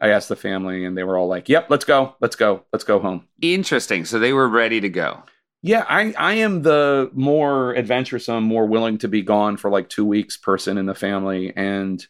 I 0.00 0.10
asked 0.10 0.28
the 0.28 0.36
family 0.36 0.84
and 0.84 0.96
they 0.96 1.02
were 1.02 1.18
all 1.18 1.26
like, 1.26 1.48
yep, 1.48 1.68
let's 1.70 1.84
go. 1.84 2.14
Let's 2.20 2.36
go. 2.36 2.64
Let's 2.72 2.84
go 2.84 3.00
home. 3.00 3.26
Interesting. 3.40 4.04
So 4.04 4.18
they 4.18 4.32
were 4.32 4.48
ready 4.48 4.80
to 4.80 4.88
go. 4.88 5.24
Yeah, 5.60 5.84
I, 5.88 6.14
I 6.16 6.34
am 6.34 6.62
the 6.62 7.10
more 7.12 7.74
adventuresome, 7.76 8.44
more 8.44 8.66
willing 8.66 8.98
to 8.98 9.08
be 9.08 9.22
gone 9.22 9.56
for 9.56 9.70
like 9.70 9.88
two 9.88 10.04
weeks 10.06 10.36
person 10.36 10.78
in 10.78 10.86
the 10.86 10.94
family. 10.94 11.52
And 11.56 12.06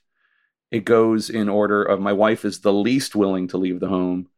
it 0.70 0.84
goes 0.84 1.30
in 1.30 1.48
order 1.48 1.82
of 1.82 1.98
my 1.98 2.12
wife 2.12 2.44
is 2.44 2.60
the 2.60 2.72
least 2.72 3.16
willing 3.16 3.48
to 3.48 3.56
leave 3.56 3.80
the 3.80 3.88
home, 3.88 4.28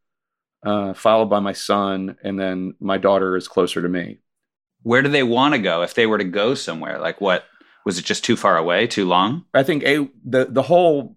uh, 0.65 0.93
followed 0.95 1.27
by 1.27 1.41
my 1.41 1.53
son, 1.53 2.17
and 2.23 2.39
then 2.39 2.75
my 2.79 2.99
daughter 2.99 3.37
is 3.37 3.49
closer 3.49 3.83
to 3.83 3.89
me. 3.89 4.19
Where 4.83 5.03
do 5.03 5.09
they 5.09 5.25
want 5.25 5.55
to 5.55 5.61
go 5.61 5.83
if 5.83 5.95
they 5.95 6.07
were 6.07 6.19
to 6.19 6.25
go 6.25 6.55
somewhere? 6.55 6.99
Like 6.99 7.21
what? 7.21 7.45
Was 7.85 7.99
it 7.99 8.05
just 8.05 8.25
too 8.25 8.37
far 8.37 8.59
away, 8.59 8.87
too 8.87 9.07
long? 9.07 9.47
I 9.55 9.63
think 9.63 9.83
a 9.85 10.09
the 10.25 10.45
the 10.45 10.63
whole 10.63 11.17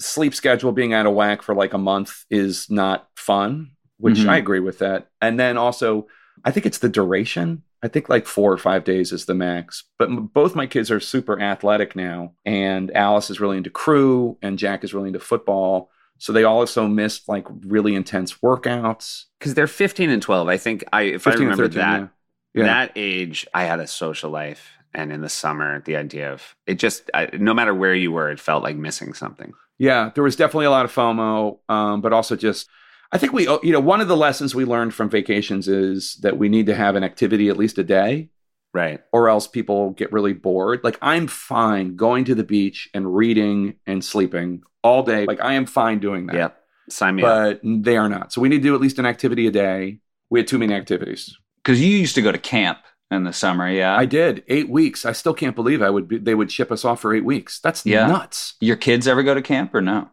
sleep 0.00 0.34
schedule 0.34 0.72
being 0.72 0.92
out 0.92 1.06
of 1.06 1.14
whack 1.14 1.42
for 1.42 1.54
like 1.54 1.72
a 1.74 1.78
month 1.78 2.24
is 2.30 2.68
not 2.70 3.08
fun, 3.16 3.70
which 3.98 4.18
Mhm. 4.18 4.28
I 4.28 4.36
agree 4.38 4.60
with 4.60 4.78
that. 4.80 5.08
And 5.22 5.38
then 5.38 5.56
also, 5.56 6.06
I 6.44 6.50
think 6.50 6.66
it's 6.66 6.78
the 6.78 6.88
duration. 6.88 7.62
I 7.82 7.88
think 7.88 8.08
like 8.08 8.26
four 8.26 8.50
or 8.52 8.56
five 8.58 8.84
days 8.84 9.12
is 9.12 9.26
the 9.26 9.34
max. 9.34 9.84
But 9.98 10.08
m- 10.08 10.26
both 10.32 10.54
my 10.54 10.66
kids 10.66 10.90
are 10.90 11.00
super 11.00 11.38
athletic 11.40 11.94
now, 11.94 12.32
and 12.44 12.90
Alice 12.96 13.30
is 13.30 13.40
really 13.40 13.56
into 13.58 13.70
crew, 13.70 14.38
and 14.42 14.58
Jack 14.58 14.84
is 14.84 14.94
really 14.94 15.08
into 15.08 15.20
football. 15.20 15.90
So 16.18 16.32
they 16.32 16.44
also 16.44 16.86
missed 16.86 17.28
like 17.28 17.46
really 17.66 17.94
intense 17.94 18.34
workouts. 18.42 19.24
Because 19.38 19.54
they're 19.54 19.66
15 19.66 20.10
and 20.10 20.22
12. 20.22 20.48
I 20.48 20.56
think 20.56 20.84
I, 20.92 21.02
if 21.02 21.26
I 21.26 21.34
remember 21.34 21.64
13, 21.64 21.78
that, 21.80 22.00
yeah. 22.00 22.08
Yeah. 22.54 22.64
that 22.64 22.92
age, 22.96 23.46
I 23.52 23.64
had 23.64 23.80
a 23.80 23.86
social 23.86 24.30
life. 24.30 24.70
And 24.94 25.12
in 25.12 25.22
the 25.22 25.28
summer, 25.28 25.80
the 25.80 25.96
idea 25.96 26.32
of 26.32 26.54
it 26.66 26.76
just, 26.76 27.10
I, 27.12 27.28
no 27.32 27.52
matter 27.52 27.74
where 27.74 27.94
you 27.94 28.12
were, 28.12 28.30
it 28.30 28.38
felt 28.40 28.62
like 28.62 28.76
missing 28.76 29.12
something. 29.12 29.52
Yeah, 29.78 30.10
there 30.14 30.24
was 30.24 30.36
definitely 30.36 30.66
a 30.66 30.70
lot 30.70 30.84
of 30.84 30.92
FOMO, 30.92 31.58
um, 31.68 32.00
but 32.00 32.12
also 32.12 32.36
just, 32.36 32.68
I 33.12 33.18
think 33.18 33.32
we, 33.32 33.48
you 33.62 33.72
know, 33.72 33.80
one 33.80 34.00
of 34.00 34.08
the 34.08 34.16
lessons 34.16 34.54
we 34.54 34.64
learned 34.64 34.94
from 34.94 35.10
vacations 35.10 35.68
is 35.68 36.16
that 36.22 36.38
we 36.38 36.48
need 36.48 36.66
to 36.66 36.74
have 36.74 36.96
an 36.96 37.04
activity 37.04 37.48
at 37.48 37.56
least 37.56 37.78
a 37.78 37.84
day, 37.84 38.28
Right. 38.72 39.00
or 39.12 39.28
else 39.28 39.46
people 39.46 39.90
get 39.90 40.12
really 40.12 40.32
bored. 40.32 40.80
Like, 40.82 40.98
I'm 41.00 41.26
fine 41.28 41.96
going 41.96 42.24
to 42.26 42.34
the 42.34 42.44
beach 42.44 42.88
and 42.94 43.14
reading 43.14 43.74
and 43.86 44.04
sleeping 44.04 44.62
all 44.82 45.02
day. 45.02 45.26
Like, 45.26 45.40
I 45.40 45.54
am 45.54 45.66
fine 45.66 45.98
doing 46.00 46.26
that. 46.26 46.36
Yep. 46.36 46.60
Sign 46.90 47.16
me 47.16 47.22
up. 47.22 47.28
But 47.28 47.60
they 47.62 47.96
are 47.96 48.08
not. 48.08 48.32
So 48.32 48.40
we 48.40 48.48
need 48.48 48.58
to 48.58 48.62
do 48.68 48.74
at 48.74 48.80
least 48.80 48.98
an 48.98 49.06
activity 49.06 49.46
a 49.46 49.50
day. 49.50 50.00
We 50.30 50.40
had 50.40 50.46
too 50.48 50.58
many 50.58 50.74
activities. 50.74 51.36
Because 51.62 51.80
you 51.80 51.96
used 51.96 52.14
to 52.16 52.22
go 52.22 52.30
to 52.32 52.38
camp 52.38 52.78
in 53.14 53.24
the 53.24 53.32
summer, 53.32 53.70
yeah. 53.70 53.96
I 53.96 54.04
did 54.04 54.44
eight 54.48 54.68
weeks. 54.68 55.06
I 55.06 55.12
still 55.12 55.32
can't 55.34 55.56
believe 55.56 55.80
I 55.80 55.88
would 55.90 56.08
be, 56.08 56.18
they 56.18 56.34
would 56.34 56.52
ship 56.52 56.70
us 56.70 56.84
off 56.84 57.00
for 57.00 57.14
eight 57.14 57.24
weeks. 57.24 57.60
That's 57.60 57.86
Yeah. 57.86 58.06
nuts. 58.06 58.54
Your 58.60 58.76
kids 58.76 59.08
ever 59.08 59.22
go 59.22 59.34
to 59.34 59.42
camp 59.42 59.74
or 59.74 59.80
no? 59.80 60.10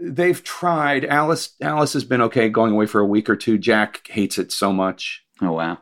they've 0.00 0.42
tried. 0.42 1.04
Alice 1.04 1.54
Alice 1.60 1.92
has 1.92 2.02
been 2.04 2.20
okay 2.22 2.48
going 2.48 2.72
away 2.72 2.86
for 2.86 3.00
a 3.00 3.06
week 3.06 3.30
or 3.30 3.36
two. 3.36 3.56
Jack 3.56 4.06
hates 4.08 4.36
it 4.38 4.50
so 4.50 4.72
much. 4.72 5.24
Oh 5.40 5.52
wow. 5.52 5.78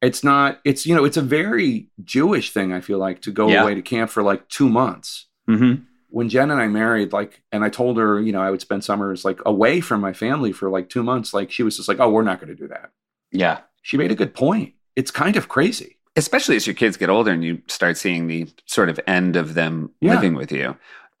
It's 0.00 0.22
not. 0.22 0.60
It's 0.64 0.86
you 0.86 0.94
know. 0.94 1.04
It's 1.04 1.16
a 1.16 1.22
very 1.22 1.88
Jewish 2.04 2.52
thing. 2.52 2.72
I 2.72 2.80
feel 2.80 2.98
like 2.98 3.20
to 3.22 3.32
go 3.32 3.48
Yeah. 3.48 3.62
away 3.62 3.74
to 3.74 3.82
camp 3.82 4.10
for 4.10 4.22
like 4.22 4.48
two 4.48 4.68
months. 4.68 5.26
Mm-hmm. 5.48 5.82
When 6.10 6.28
Jen 6.28 6.52
and 6.52 6.60
I 6.60 6.68
married, 6.68 7.12
like, 7.12 7.42
and 7.50 7.64
I 7.64 7.68
told 7.68 7.96
her, 7.96 8.20
you 8.20 8.30
know, 8.30 8.40
I 8.40 8.50
would 8.52 8.60
spend 8.60 8.84
summers 8.84 9.24
like 9.24 9.40
away 9.44 9.80
from 9.80 10.00
my 10.00 10.12
family 10.12 10.52
for 10.52 10.70
like 10.70 10.88
two 10.88 11.02
months. 11.02 11.34
Like, 11.34 11.50
she 11.50 11.64
was 11.64 11.76
just 11.76 11.88
like, 11.88 11.98
"Oh, 11.98 12.10
we're 12.10 12.22
not 12.22 12.38
going 12.40 12.54
to 12.54 12.62
do 12.62 12.68
that." 12.68 12.90
Yeah. 13.32 13.60
She 13.82 13.96
made 13.96 14.12
a 14.12 14.14
good 14.14 14.34
point. 14.34 14.74
It's 14.94 15.10
kind 15.10 15.34
of 15.36 15.48
crazy. 15.48 15.93
Especially 16.16 16.56
as 16.56 16.66
your 16.66 16.74
kids 16.74 16.96
get 16.96 17.10
older 17.10 17.30
and 17.32 17.44
you 17.44 17.60
start 17.66 17.96
seeing 17.96 18.26
the 18.26 18.48
sort 18.66 18.88
of 18.88 19.00
end 19.06 19.36
of 19.36 19.54
them 19.54 19.90
Yeah. 20.00 20.14
living 20.14 20.34
with 20.34 20.52
you. 20.52 20.76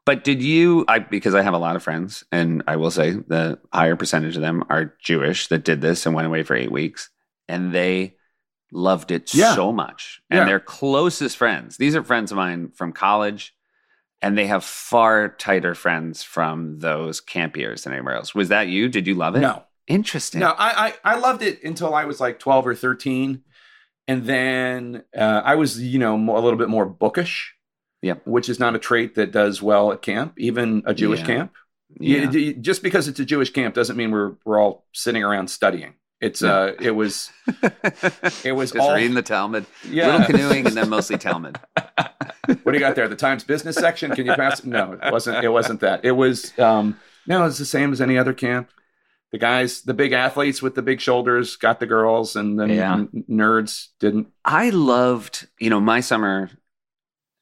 But 0.06 0.22
did 0.22 0.42
you? 0.42 0.84
I 0.86 0.98
because 0.98 1.34
I 1.34 1.40
have 1.42 1.54
a 1.54 1.58
lot 1.58 1.76
of 1.76 1.82
friends, 1.82 2.24
and 2.30 2.62
I 2.66 2.76
will 2.76 2.90
say 2.90 3.12
the 3.12 3.58
higher 3.72 3.96
percentage 3.96 4.36
of 4.36 4.42
them 4.42 4.62
are 4.68 4.94
Jewish 5.02 5.46
that 5.48 5.64
did 5.64 5.80
this 5.80 6.04
and 6.04 6.14
went 6.14 6.26
away 6.26 6.42
for 6.42 6.54
eight 6.54 6.70
weeks, 6.70 7.08
and 7.48 7.72
they 7.72 8.16
loved 8.70 9.10
it 9.10 9.32
Yeah. 9.32 9.54
so 9.54 9.72
much. 9.72 10.20
And 10.30 10.40
Yeah. 10.40 10.44
their 10.44 10.60
closest 10.60 11.36
friends, 11.38 11.78
these 11.78 11.96
are 11.96 12.02
friends 12.04 12.30
of 12.32 12.36
mine 12.36 12.70
from 12.74 12.92
college, 12.92 13.54
and 14.20 14.36
they 14.36 14.46
have 14.46 14.62
far 14.62 15.30
tighter 15.30 15.74
friends 15.74 16.22
from 16.22 16.80
those 16.80 17.20
camp 17.22 17.56
years 17.56 17.84
than 17.84 17.94
anywhere 17.94 18.14
else. 18.16 18.34
Was 18.34 18.50
that 18.50 18.68
you? 18.68 18.88
Did 18.90 19.06
you 19.06 19.14
love 19.14 19.36
it? 19.36 19.40
No, 19.40 19.62
Interesting. 19.86 20.40
no. 20.40 20.50
I, 20.58 20.88
I 20.88 21.14
I 21.14 21.18
loved 21.18 21.40
it 21.42 21.62
until 21.64 21.94
I 21.94 22.04
was 22.04 22.20
like 22.20 22.38
twelve 22.38 22.66
or 22.66 22.74
thirteen, 22.74 23.42
and 24.08 24.24
then 24.24 25.04
uh, 25.16 25.42
I 25.44 25.54
was 25.54 25.80
you 25.80 25.98
know 25.98 26.14
a 26.16 26.40
little 26.40 26.58
bit 26.58 26.68
more 26.68 26.86
bookish. 26.86 27.54
Yep. 28.02 28.26
Which 28.26 28.50
is 28.50 28.60
not 28.60 28.74
a 28.74 28.78
trait 28.78 29.14
that 29.14 29.32
does 29.32 29.62
well 29.62 29.90
at 29.90 30.02
camp, 30.02 30.34
even 30.36 30.82
a 30.84 30.92
Jewish 30.92 31.20
Yeah. 31.20 31.26
camp. 31.26 31.52
Yeah. 31.98 32.30
You- 32.30 32.38
you- 32.38 32.52
just 32.54 32.82
because 32.82 33.08
it's 33.08 33.18
a 33.18 33.24
Jewish 33.24 33.50
camp 33.50 33.74
doesn't 33.74 33.96
mean 33.96 34.10
we're 34.10 34.34
we're 34.44 34.60
all 34.60 34.84
sitting 34.92 35.22
around 35.24 35.48
studying. 35.48 35.94
It's 36.20 36.42
No. 36.42 36.68
uh, 36.68 36.72
it 36.80 36.90
was 36.90 37.30
it 38.44 38.52
was 38.54 38.72
just 38.72 38.76
all- 38.82 38.94
reading 38.94 39.14
the 39.14 39.22
Talmud, 39.22 39.64
yeah. 39.90 40.06
little 40.18 40.26
canoeing, 40.26 40.66
and 40.66 40.76
then 40.76 40.88
mostly 40.90 41.16
Talmud. 41.18 41.58
what 42.62 42.66
do 42.66 42.72
you 42.74 42.78
got 42.78 42.94
there? 42.94 43.08
The 43.08 43.16
Times 43.16 43.42
business 43.44 43.76
section? 43.76 44.14
Can 44.14 44.26
you 44.26 44.34
pass? 44.34 44.64
No, 44.64 44.98
it 45.02 45.12
wasn't. 45.12 45.42
It 45.44 45.48
wasn't 45.48 45.80
that. 45.80 46.04
It 46.04 46.12
was 46.12 46.56
um, 46.58 46.98
no. 47.26 47.44
It's 47.46 47.58
the 47.58 47.64
same 47.64 47.92
as 47.92 48.00
any 48.00 48.18
other 48.18 48.32
camp. 48.34 48.70
The 49.34 49.38
guys, 49.38 49.82
the 49.82 49.94
big 49.94 50.12
athletes 50.12 50.62
with 50.62 50.76
the 50.76 50.82
big 50.82 51.00
shoulders, 51.00 51.56
got 51.56 51.80
the 51.80 51.86
girls, 51.86 52.36
and 52.36 52.56
then 52.56 52.70
Yeah. 52.70 52.92
n- 52.94 53.24
nerds 53.28 53.88
didn't. 53.98 54.28
I 54.44 54.70
loved, 54.70 55.48
you 55.58 55.70
know, 55.70 55.80
my 55.80 55.98
summer, 55.98 56.50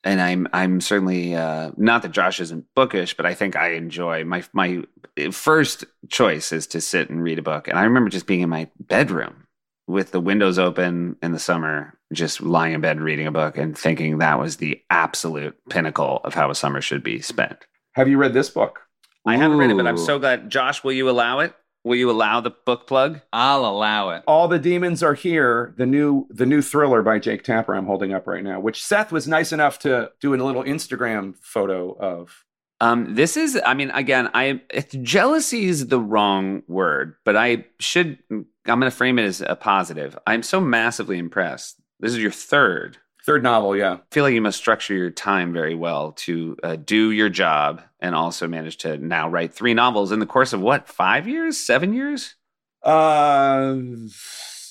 and 0.02 0.18
I'm 0.18 0.48
I'm 0.54 0.80
certainly 0.80 1.36
uh, 1.36 1.72
not 1.76 2.00
that 2.00 2.12
Josh 2.12 2.40
isn't 2.40 2.64
bookish, 2.74 3.14
but 3.14 3.26
I 3.26 3.34
think 3.34 3.56
I 3.56 3.72
enjoy 3.74 4.24
my 4.24 4.42
my 4.54 4.84
first 5.32 5.84
choice 6.08 6.50
is 6.50 6.66
to 6.68 6.80
sit 6.80 7.10
and 7.10 7.22
read 7.22 7.38
a 7.38 7.42
book, 7.42 7.68
and 7.68 7.78
I 7.78 7.82
remember 7.82 8.08
just 8.08 8.26
being 8.26 8.40
in 8.40 8.48
my 8.48 8.70
bedroom 8.80 9.46
with 9.86 10.12
the 10.12 10.20
windows 10.20 10.58
open 10.58 11.16
in 11.22 11.32
the 11.32 11.38
summer, 11.38 11.98
just 12.10 12.40
lying 12.40 12.72
in 12.72 12.80
bed 12.80 13.02
reading 13.02 13.26
a 13.26 13.30
book, 13.32 13.58
and 13.58 13.76
thinking 13.76 14.16
that 14.16 14.38
was 14.38 14.56
the 14.56 14.80
absolute 14.88 15.58
pinnacle 15.68 16.22
of 16.24 16.32
how 16.32 16.50
a 16.50 16.54
summer 16.54 16.80
should 16.80 17.02
be 17.04 17.20
spent. 17.20 17.66
Have 17.96 18.08
you 18.08 18.16
read 18.16 18.32
this 18.32 18.48
book? 18.48 18.80
I 19.26 19.36
haven't 19.36 19.58
read 19.58 19.70
it, 19.70 19.76
but 19.76 19.86
I'm 19.86 19.98
so 19.98 20.18
glad. 20.18 20.48
Josh, 20.48 20.82
will 20.82 20.92
you 20.92 21.10
allow 21.10 21.40
it? 21.40 21.54
Will 21.84 21.96
you 21.96 22.10
allow 22.10 22.40
the 22.40 22.50
book 22.50 22.86
plug? 22.86 23.20
I'll 23.32 23.66
allow 23.66 24.10
it. 24.10 24.22
All 24.26 24.46
the 24.46 24.58
Demons 24.58 25.02
Are 25.02 25.14
Here, 25.14 25.74
the 25.76 25.86
new 25.86 26.26
the 26.30 26.46
new 26.46 26.62
thriller 26.62 27.02
by 27.02 27.18
Jake 27.18 27.42
Tapper 27.42 27.74
I'm 27.74 27.86
holding 27.86 28.12
up 28.12 28.26
right 28.26 28.44
now, 28.44 28.60
which 28.60 28.84
Seth 28.84 29.10
was 29.10 29.26
nice 29.26 29.52
enough 29.52 29.78
to 29.80 30.12
do 30.20 30.34
a 30.34 30.36
little 30.36 30.62
Instagram 30.62 31.36
photo 31.40 31.92
of. 31.92 32.44
Um, 32.80 33.14
this 33.14 33.36
is, 33.36 33.60
I 33.64 33.74
mean, 33.74 33.90
again, 33.90 34.28
I 34.34 34.60
it's, 34.68 34.94
jealousy 35.02 35.66
is 35.66 35.86
the 35.86 36.00
wrong 36.00 36.64
word, 36.66 37.14
but 37.24 37.36
I 37.36 37.66
should, 37.78 38.18
I'm 38.28 38.46
going 38.64 38.80
to 38.80 38.90
frame 38.90 39.20
it 39.20 39.24
as 39.24 39.40
a 39.40 39.54
positive. 39.54 40.18
I'm 40.26 40.42
so 40.42 40.60
massively 40.60 41.18
impressed. 41.18 41.80
This 42.00 42.10
is 42.10 42.18
your 42.18 42.32
third. 42.32 42.98
Third 43.24 43.42
novel, 43.42 43.76
yeah. 43.76 43.92
I 43.94 44.00
feel 44.10 44.24
like 44.24 44.34
you 44.34 44.40
must 44.40 44.58
structure 44.58 44.94
your 44.94 45.10
time 45.10 45.52
very 45.52 45.76
well 45.76 46.12
to 46.12 46.56
uh, 46.62 46.76
do 46.76 47.12
your 47.12 47.28
job 47.28 47.80
and 48.00 48.16
also 48.16 48.48
manage 48.48 48.78
to 48.78 48.98
now 48.98 49.28
write 49.28 49.54
three 49.54 49.74
novels 49.74 50.10
in 50.10 50.18
the 50.18 50.26
course 50.26 50.52
of 50.52 50.60
what, 50.60 50.88
five 50.88 51.28
years, 51.28 51.56
seven 51.56 51.92
years? 51.92 52.34
Uh, 52.82 53.76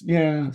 yeah, 0.02 0.52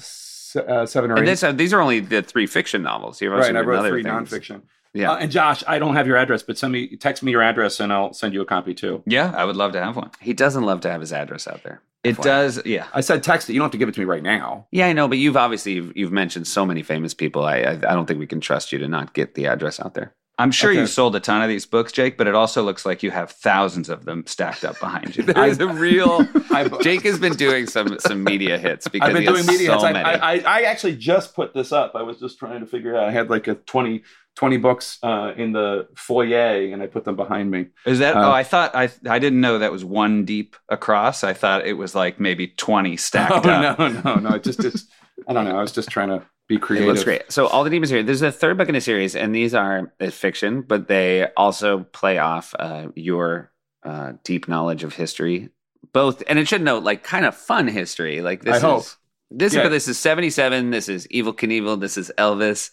uh, 0.57 0.85
seven 0.85 1.11
or 1.11 1.15
And 1.15 1.23
eight. 1.23 1.31
this, 1.31 1.43
uh, 1.43 1.53
these 1.53 1.73
are 1.73 1.81
only 1.81 2.01
the 2.01 2.21
three 2.21 2.47
fiction 2.47 2.83
novels. 2.83 3.23
You've 3.23 3.33
also 3.33 3.47
right, 3.53 3.57
I 3.57 3.61
wrote 3.61 3.89
three 3.89 4.03
things. 4.03 4.31
nonfiction. 4.31 4.63
Yeah. 4.97 5.13
Uh, 5.13 5.17
and 5.19 5.31
Josh, 5.31 5.63
I 5.67 5.79
don't 5.79 5.95
have 5.95 6.07
your 6.07 6.17
address, 6.17 6.43
but 6.43 6.57
send 6.59 6.73
me 6.73 6.97
text 6.97 7.23
me 7.23 7.31
your 7.33 7.43
address 7.43 7.79
and 7.81 7.93
I'll 7.93 8.13
send 8.13 8.35
you 8.35 8.41
a 8.41 8.47
copy 8.47 8.75
too. 8.75 9.03
Yeah, 9.07 9.33
I 9.37 9.45
would 9.45 9.57
love 9.57 9.73
to 9.73 9.83
have 9.83 9.95
one. 9.97 10.11
he 10.21 10.33
doesn't 10.33 10.65
love 10.65 10.81
to 10.83 10.91
have 10.91 11.01
his 11.01 11.13
address 11.13 11.47
out 11.47 11.63
there. 11.63 11.83
It 12.05 12.17
FYI. 12.17 12.23
does. 12.23 12.65
Yeah. 12.65 12.87
I 12.95 13.01
said 13.01 13.23
text 13.23 13.51
it. 13.51 13.55
You 13.55 13.59
don't 13.59 13.67
have 13.67 13.73
to 13.73 13.79
give 13.79 13.89
it 13.89 13.95
to 13.97 14.01
me 14.01 14.07
right 14.07 14.23
now. 14.23 14.67
Yeah, 14.71 14.87
I 14.87 14.93
know, 14.93 15.09
but 15.09 15.19
you've 15.19 15.37
obviously 15.37 15.73
you've, 15.73 15.97
you've 15.97 16.13
mentioned 16.13 16.47
so 16.47 16.65
many 16.65 16.83
famous 16.83 17.15
people. 17.15 17.45
I, 17.45 17.57
I 17.59 17.71
I 17.73 17.95
don't 17.95 18.07
think 18.07 18.21
we 18.21 18.27
can 18.29 18.41
trust 18.41 18.71
you 18.73 18.79
to 18.79 18.89
not 18.89 19.13
get 19.13 19.35
the 19.35 19.47
address 19.47 19.81
out 19.81 19.95
there. 19.95 20.15
I'm 20.39 20.51
sure 20.51 20.71
Okay. 20.71 20.81
you 20.81 20.87
sold 20.87 21.17
a 21.17 21.21
ton 21.21 21.41
of 21.41 21.49
these 21.49 21.65
books, 21.65 21.93
Jake, 21.93 22.19
but 22.19 22.27
it 22.27 22.35
also 22.35 22.63
looks 22.63 22.85
like 22.85 23.03
you 23.03 23.11
have 23.11 23.31
thousands 23.31 23.89
of 23.89 24.05
them 24.05 24.27
stacked 24.27 24.65
up 24.65 24.79
behind 24.79 25.17
you. 25.17 25.23
There's 25.25 25.59
a 25.61 25.67
real. 25.67 26.29
I've, 26.51 26.79
Jake 26.83 27.03
has 27.05 27.19
been 27.19 27.35
doing 27.35 27.67
some 27.67 27.99
some 28.01 28.23
media 28.23 28.59
hits 28.59 28.87
because 28.87 29.09
I've 29.09 29.15
been 29.15 29.25
doing 29.25 29.47
media 29.47 29.69
so 29.69 29.87
hits. 29.87 29.97
I. 29.97 30.13
I, 30.13 30.39
I, 30.41 30.63
actually 30.63 30.97
just 30.97 31.35
put 31.35 31.55
this 31.55 31.73
up. 31.73 31.93
I 31.95 32.03
was 32.03 32.19
just 32.19 32.39
trying 32.39 32.61
to 32.61 32.67
figure 32.67 32.97
out. 32.97 33.09
I 33.09 33.13
had 33.13 33.31
like 33.31 33.49
a 33.49 33.55
20, 33.55 34.03
20 34.35 34.57
books 34.59 34.99
uh, 35.03 35.33
in 35.39 35.53
the 35.53 35.89
foyer 35.97 36.71
and 36.71 36.83
I 36.83 36.87
put 36.87 37.05
them 37.05 37.17
behind 37.17 37.51
me. 37.51 37.69
Is 37.87 38.01
that? 38.01 38.15
Uh, 38.15 38.29
oh, 38.29 38.31
I 38.31 38.43
thought 38.43 38.77
I 38.77 38.91
I 39.09 39.19
didn't 39.19 39.41
know 39.41 39.59
that 39.59 39.73
was 39.73 39.87
one 39.87 40.27
deep 40.27 40.55
across. 40.69 41.25
I 41.25 41.33
thought 41.33 41.67
it 41.67 41.75
was 41.75 41.95
like 41.95 42.21
maybe 42.21 42.49
twenty 42.49 42.99
stacked 42.99 43.47
oh, 43.47 43.51
up. 43.51 43.79
no, 43.79 43.89
no, 43.89 44.15
no. 44.17 44.35
It 44.37 44.45
just, 44.45 44.63
it's, 44.63 44.87
I 45.27 45.33
don't 45.33 45.47
know. 45.47 45.57
I 45.57 45.63
was 45.63 45.73
just 45.73 45.89
trying 45.89 46.11
to 46.11 46.27
be 46.49 46.57
it 46.57 46.63
creative. 46.63 46.89
looks 46.89 47.05
great. 47.05 47.31
So 47.31 47.47
all 47.47 47.65
the 47.65 47.71
demons 47.71 47.91
here. 47.91 48.03
There's 48.03 48.23
a 48.23 48.33
third 48.33 48.57
book 48.59 48.69
in 48.69 48.75
the 48.75 48.81
series, 48.81 49.17
and 49.17 49.35
these 49.35 49.55
are 49.55 49.93
uh, 50.01 50.11
fiction, 50.11 50.63
but 50.63 50.89
they 50.89 51.29
also 51.37 51.81
play 51.93 52.19
off 52.19 52.55
uh, 52.59 52.89
your 52.95 53.51
uh, 53.85 54.13
deep 54.25 54.49
knowledge 54.49 54.85
of 54.85 54.95
history. 54.95 55.51
Both, 55.93 56.23
and 56.29 56.39
it 56.39 56.47
should 56.49 56.63
note 56.63 56.83
like 56.83 57.03
kind 57.05 57.25
of 57.25 57.35
fun 57.37 57.69
history. 57.69 58.21
Like 58.23 58.43
this 58.45 58.55
I 58.55 58.57
is 58.57 58.63
hope. 58.63 58.85
this 59.31 59.55
Yeah. 59.55 59.65
is 59.65 59.71
this 59.71 59.89
is 59.89 59.99
77. 59.99 60.71
This 60.71 60.89
is 60.89 61.07
Evel 61.09 61.35
Knievel. 61.35 61.81
This 61.81 61.97
is 61.97 62.13
Elvis. 62.19 62.71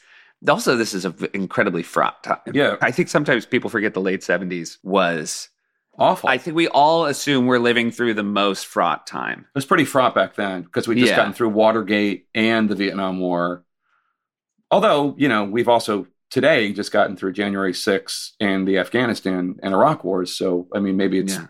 Also, 0.47 0.75
this 0.75 0.93
is 0.93 1.05
an 1.05 1.15
incredibly 1.33 1.83
fraught 1.83 2.21
time. 2.23 2.37
Yeah. 2.53 2.75
I 2.81 2.91
think 2.91 3.07
sometimes 3.07 3.45
people 3.45 3.69
forget 3.69 3.93
the 3.93 4.01
late 4.01 4.19
70s 4.21 4.77
was 4.83 5.47
Awful. 5.97 6.27
I 6.29 6.37
think 6.39 6.55
we 6.55 6.67
all 6.69 7.05
assume 7.05 7.45
we're 7.45 7.59
living 7.59 7.91
through 7.91 8.15
the 8.15 8.23
most 8.23 8.65
fraught 8.65 9.05
time. 9.05 9.41
It 9.41 9.55
was 9.55 9.65
pretty 9.65 9.85
fraught 9.85 10.15
back 10.15 10.35
then 10.35 10.63
because 10.63 10.87
we 10.87 10.95
just 10.95 11.11
Yeah. 11.11 11.17
gotten 11.17 11.33
through 11.33 11.49
Watergate 11.49 12.27
and 12.33 12.67
the 12.67 12.75
Vietnam 12.75 13.19
War. 13.19 13.63
Although, 14.71 15.13
you 15.17 15.27
know, 15.29 15.43
we've 15.43 15.69
also 15.69 16.07
today 16.31 16.73
just 16.73 16.91
gotten 16.91 17.15
through 17.15 17.33
January 17.33 17.73
6th 17.73 18.31
and 18.39 18.67
the 18.67 18.79
Afghanistan 18.79 19.55
and 19.61 19.73
Iraq 19.73 20.03
wars. 20.03 20.35
So, 20.35 20.67
I 20.73 20.79
mean, 20.79 20.97
maybe 20.97 21.19
it's 21.19 21.35
Yeah. 21.35 21.47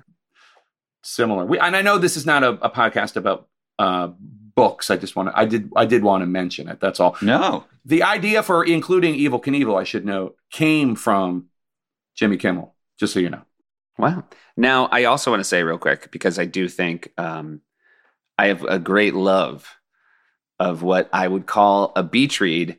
similar. 1.03 1.45
We, 1.45 1.57
and 1.59 1.75
I 1.75 1.81
know 1.81 1.97
this 1.97 2.17
is 2.17 2.25
not 2.25 2.43
a, 2.43 2.49
a 2.61 2.69
podcast 2.69 3.15
about 3.15 3.47
uh, 3.79 4.09
books. 4.55 4.91
I 4.91 4.97
just 4.97 5.15
want 5.15 5.29
to, 5.29 5.37
I 5.39 5.45
did, 5.45 5.71
I 5.75 5.85
did 5.85 6.03
want 6.03 6.21
to 6.21 6.25
mention 6.27 6.67
it. 6.67 6.79
That's 6.79 6.99
all. 6.99 7.15
No. 7.21 7.63
The 7.85 8.03
idea 8.03 8.43
for 8.43 8.63
including 8.63 9.15
Evel 9.15 9.43
Knievel, 9.43 9.79
I 9.79 9.83
should 9.83 10.05
note, 10.05 10.35
came 10.51 10.95
from 10.95 11.45
Jimmy 12.15 12.37
Kimmel, 12.37 12.75
just 12.99 13.13
so 13.13 13.19
you 13.19 13.29
know. 13.29 13.41
Wow. 13.97 14.25
Now, 14.57 14.87
I 14.87 15.05
also 15.05 15.31
want 15.31 15.41
to 15.41 15.45
say 15.45 15.63
real 15.63 15.77
quick 15.77 16.11
because 16.11 16.39
I 16.39 16.45
do 16.45 16.67
think 16.67 17.11
um, 17.17 17.61
I 18.37 18.47
have 18.47 18.63
a 18.63 18.79
great 18.79 19.13
love 19.13 19.67
of 20.59 20.81
what 20.81 21.09
I 21.13 21.27
would 21.27 21.45
call 21.45 21.91
a 21.95 22.03
beach 22.03 22.39
read, 22.39 22.77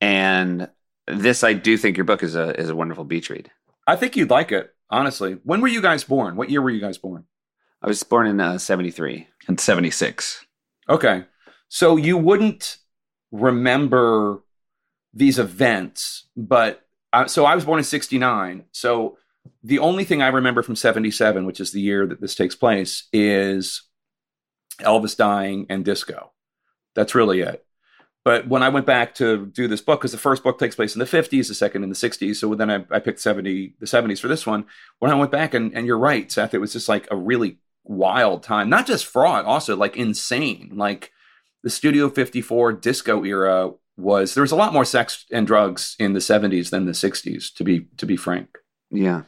and 0.00 0.68
this 1.06 1.42
I 1.44 1.52
do 1.52 1.76
think 1.76 1.96
your 1.96 2.04
book 2.04 2.22
is 2.22 2.36
a 2.36 2.58
is 2.58 2.70
a 2.70 2.76
wonderful 2.76 3.04
beach 3.04 3.30
read. 3.30 3.50
I 3.86 3.96
think 3.96 4.16
you'd 4.16 4.30
like 4.30 4.52
it, 4.52 4.74
honestly. 4.90 5.38
When 5.44 5.60
were 5.60 5.68
you 5.68 5.82
guys 5.82 6.04
born? 6.04 6.36
What 6.36 6.50
year 6.50 6.62
were 6.62 6.70
you 6.70 6.80
guys 6.80 6.98
born? 6.98 7.24
I 7.82 7.88
was 7.88 8.02
born 8.02 8.26
in 8.26 8.40
uh, 8.40 8.58
'73. 8.58 9.26
And 9.48 9.58
seventy 9.58 9.90
six. 9.90 10.46
Okay. 10.88 11.24
So 11.68 11.96
you 11.96 12.16
wouldn't 12.18 12.76
remember 13.30 14.42
these 15.14 15.38
events, 15.38 16.26
but 16.36 16.82
uh, 17.12 17.26
so 17.26 17.44
I 17.44 17.54
was 17.54 17.64
born 17.64 17.78
in 17.78 17.84
69. 17.84 18.64
So 18.72 19.18
the 19.62 19.78
only 19.78 20.04
thing 20.04 20.22
I 20.22 20.28
remember 20.28 20.62
from 20.62 20.76
77, 20.76 21.46
which 21.46 21.60
is 21.60 21.72
the 21.72 21.80
year 21.80 22.06
that 22.06 22.20
this 22.20 22.34
takes 22.34 22.54
place, 22.54 23.08
is 23.12 23.82
Elvis 24.80 25.16
dying 25.16 25.66
and 25.68 25.84
disco. 25.84 26.32
That's 26.94 27.14
really 27.14 27.40
it. 27.40 27.64
But 28.24 28.46
when 28.46 28.62
I 28.62 28.68
went 28.68 28.86
back 28.86 29.14
to 29.16 29.46
do 29.46 29.66
this 29.66 29.80
book, 29.80 30.00
because 30.00 30.12
the 30.12 30.18
first 30.18 30.44
book 30.44 30.58
takes 30.58 30.76
place 30.76 30.94
in 30.94 31.00
the 31.00 31.04
50s, 31.04 31.48
the 31.48 31.54
second 31.54 31.82
in 31.82 31.88
the 31.88 31.96
60s. 31.96 32.36
So 32.36 32.54
then 32.54 32.70
I, 32.70 32.84
I 32.90 33.00
picked 33.00 33.20
70, 33.20 33.74
the 33.80 33.86
70s 33.86 34.20
for 34.20 34.28
this 34.28 34.46
one. 34.46 34.66
When 35.00 35.10
I 35.10 35.16
went 35.16 35.32
back, 35.32 35.54
and, 35.54 35.74
and 35.74 35.86
you're 35.86 35.98
right, 35.98 36.30
Seth, 36.30 36.54
it 36.54 36.60
was 36.60 36.72
just 36.72 36.88
like 36.88 37.08
a 37.10 37.16
really 37.16 37.58
wild 37.84 38.44
time. 38.44 38.68
Not 38.68 38.86
just 38.86 39.06
fraud, 39.06 39.44
also 39.44 39.76
like 39.76 39.96
insane. 39.96 40.72
Like 40.74 41.10
the 41.64 41.70
Studio 41.70 42.08
54 42.08 42.74
disco 42.74 43.24
era 43.24 43.72
was 43.96 44.34
there 44.34 44.42
was 44.42 44.52
a 44.52 44.56
lot 44.56 44.72
more 44.72 44.84
sex 44.84 45.26
and 45.32 45.46
drugs 45.46 45.96
in 45.98 46.12
the 46.12 46.20
70s 46.20 46.70
than 46.70 46.86
the 46.86 46.92
60s, 46.92 47.52
to 47.54 47.64
be 47.64 47.86
to 47.96 48.06
be 48.06 48.16
frank. 48.16 48.58
Yeah, 48.90 49.22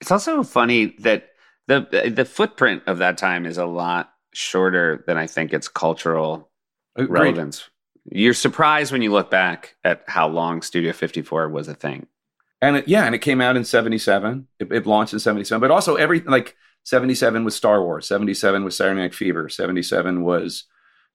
it's 0.00 0.10
also 0.10 0.42
funny 0.42 0.94
that 1.00 1.30
the 1.66 2.12
the 2.14 2.24
footprint 2.24 2.82
of 2.86 2.98
that 2.98 3.18
time 3.18 3.46
is 3.46 3.58
a 3.58 3.66
lot 3.66 4.12
shorter 4.32 5.04
than 5.06 5.16
I 5.16 5.26
think 5.26 5.52
its 5.52 5.68
cultural 5.68 6.50
Agreed. 6.96 7.10
relevance. 7.10 7.68
You're 8.10 8.34
surprised 8.34 8.90
when 8.90 9.02
you 9.02 9.12
look 9.12 9.30
back 9.30 9.76
at 9.84 10.04
how 10.06 10.28
long 10.28 10.62
Studio 10.62 10.92
54 10.92 11.48
was 11.50 11.68
a 11.68 11.74
thing. 11.74 12.06
And 12.60 12.76
it, 12.76 12.88
yeah, 12.88 13.04
and 13.04 13.14
it 13.14 13.18
came 13.18 13.40
out 13.40 13.56
in 13.56 13.64
77. 13.64 14.48
It, 14.58 14.72
it 14.72 14.86
launched 14.86 15.12
in 15.12 15.18
77, 15.18 15.60
but 15.60 15.70
also 15.70 15.96
every 15.96 16.20
like 16.20 16.56
77 16.84 17.44
was 17.44 17.54
Star 17.54 17.82
Wars, 17.82 18.06
77 18.06 18.64
was 18.64 18.76
Saturday 18.76 19.00
Night 19.00 19.14
Fever, 19.14 19.48
77 19.48 20.24
was 20.24 20.64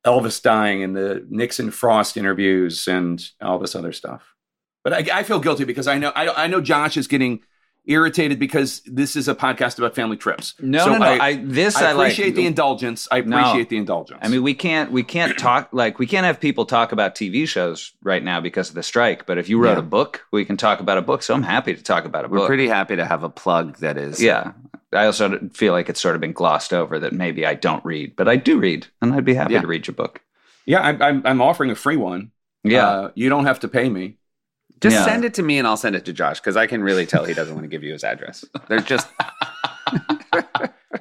Elvis 0.06 0.41
dying 0.41 0.84
and 0.84 0.95
the 0.95 1.26
Nixon 1.30 1.72
Frost 1.72 2.16
interviews 2.16 2.88
and 2.88 3.28
all 3.41 3.58
this 3.58 3.76
other 3.76 3.91
stuff. 3.91 4.36
But 4.84 4.94
I, 4.94 5.20
I 5.20 5.24
feel 5.24 5.40
guilty 5.40 5.64
because 5.64 5.88
I 5.88 5.98
know 5.98 6.12
I, 6.16 6.44
I 6.44 6.48
know 6.48 6.62
Josh 6.62 6.98
is 6.98 7.08
getting 7.08 7.41
irritated 7.86 8.40
because 8.40 8.82
this 8.86 9.16
is 9.16 9.28
a 9.28 9.36
podcast 9.36 9.78
about 9.78 9.94
family 9.96 10.16
trips. 10.18 10.56
No, 10.60 10.86
So 10.86 10.92
no, 10.94 10.98
no. 11.00 11.06
I, 11.06 11.26
I, 11.28 11.36
this 11.44 11.76
I 11.76 11.90
I, 11.90 11.92
like. 11.92 12.08
appreciate 12.14 12.36
the 12.36 12.46
indulgence. 12.46 13.08
I 13.12 13.22
No. 13.22 13.38
appreciate 13.40 13.70
the 13.70 13.78
indulgence. 13.78 14.20
I 14.24 14.30
mean, 14.30 14.42
we 14.44 14.54
can't 14.54 14.92
we 14.92 15.04
can't 15.04 15.38
talk 15.48 15.70
like 15.74 16.00
we 16.00 16.08
can't 16.08 16.26
have 16.26 16.40
people 16.40 16.66
talk 16.66 16.92
about 16.94 17.14
TV 17.16 17.48
shows 17.48 17.92
right 18.02 18.24
now 18.24 18.40
because 18.40 18.70
of 18.70 18.76
the 18.76 18.84
strike. 18.84 19.26
But 19.26 19.38
if 19.38 19.50
you 19.50 19.60
wrote 19.60 19.74
Yeah. 19.74 19.80
a 19.80 19.84
book, 19.84 20.26
we 20.32 20.46
can 20.46 20.56
talk 20.58 20.80
about 20.80 20.98
a 20.98 21.02
book. 21.02 21.24
So 21.24 21.34
I'm 21.34 21.44
happy 21.44 21.74
to 21.76 21.84
talk 21.84 22.06
about 22.06 22.26
a 22.26 22.28
We're 22.30 22.40
book. 22.40 22.48
pretty 22.48 22.68
happy 22.68 22.96
to 22.96 23.06
have 23.06 23.24
a 23.24 23.30
plug 23.30 23.78
that 23.80 23.98
is. 23.98 24.22
yeah. 24.22 24.54
I 24.94 25.06
also 25.08 25.40
feel 25.54 25.74
like 25.74 25.90
it's 25.90 26.00
sort 26.00 26.14
of 26.16 26.22
been 26.22 26.34
glossed 26.34 26.72
over 26.72 27.00
that 27.00 27.14
maybe 27.14 27.48
I 27.48 27.56
don't 27.56 27.84
read, 27.84 28.16
but 28.16 28.28
I 28.30 28.36
do 28.36 28.60
read, 28.60 28.86
and 29.02 29.12
I'd 29.12 29.26
be 29.26 29.34
happy 29.34 29.54
Yeah. 29.54 29.62
to 29.62 29.68
read 29.68 29.88
your 29.88 29.96
book. 29.96 30.22
yeah, 30.68 30.82
I, 30.82 31.08
I'm, 31.10 31.22
I'm 31.26 31.42
offering 31.42 31.72
a 31.72 31.76
free 31.76 31.98
one. 31.98 32.30
Yeah, 32.64 32.88
Uh, 32.88 33.12
you 33.16 33.28
don't 33.28 33.46
have 33.46 33.60
to 33.62 33.68
pay 33.68 33.90
me. 33.90 34.18
Just 34.84 34.96
Yeah. 34.98 35.06
send 35.06 35.24
it 35.24 35.34
to 35.36 35.44
me 35.44 35.58
and 35.58 35.66
I'll 35.66 35.78
send 35.78 35.96
it 35.96 36.04
to 36.06 36.12
Josh 36.14 36.42
because 36.42 36.58
I 36.58 36.68
can 36.68 36.84
really 36.84 37.06
tell 37.06 37.24
he 37.24 37.34
doesn't 37.34 37.54
want 37.56 37.64
to 37.64 37.70
give 37.70 37.84
you 37.84 37.94
his 37.94 38.04
address. 38.04 38.44
There's 38.68 38.84
just 38.84 39.08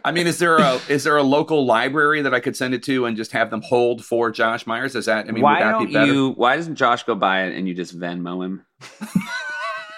I 0.04 0.10
mean, 0.12 0.26
is 0.26 0.38
there 0.38 0.56
a 0.58 0.80
is 0.88 1.04
there 1.04 1.16
a 1.16 1.22
local 1.22 1.64
library 1.66 2.22
that 2.22 2.32
I 2.32 2.38
could 2.40 2.56
send 2.56 2.74
it 2.74 2.82
to 2.84 3.06
and 3.06 3.16
just 3.16 3.32
have 3.32 3.50
them 3.50 3.60
hold 3.62 4.04
for 4.04 4.30
Josh 4.30 4.66
Meyers? 4.66 4.94
Is 4.94 5.06
that 5.06 5.26
I 5.28 5.32
mean, 5.32 5.42
why 5.42 5.54
would 5.54 5.62
that 5.66 5.70
don't 5.72 5.86
be 5.86 5.92
better? 5.94 6.06
you? 6.12 6.30
Why 6.30 6.56
doesn't 6.56 6.76
Josh 6.76 7.02
go 7.02 7.14
buy 7.16 7.42
it 7.44 7.56
and 7.56 7.66
you 7.68 7.74
just 7.74 7.98
Venmo 7.98 8.44
him? 8.44 8.64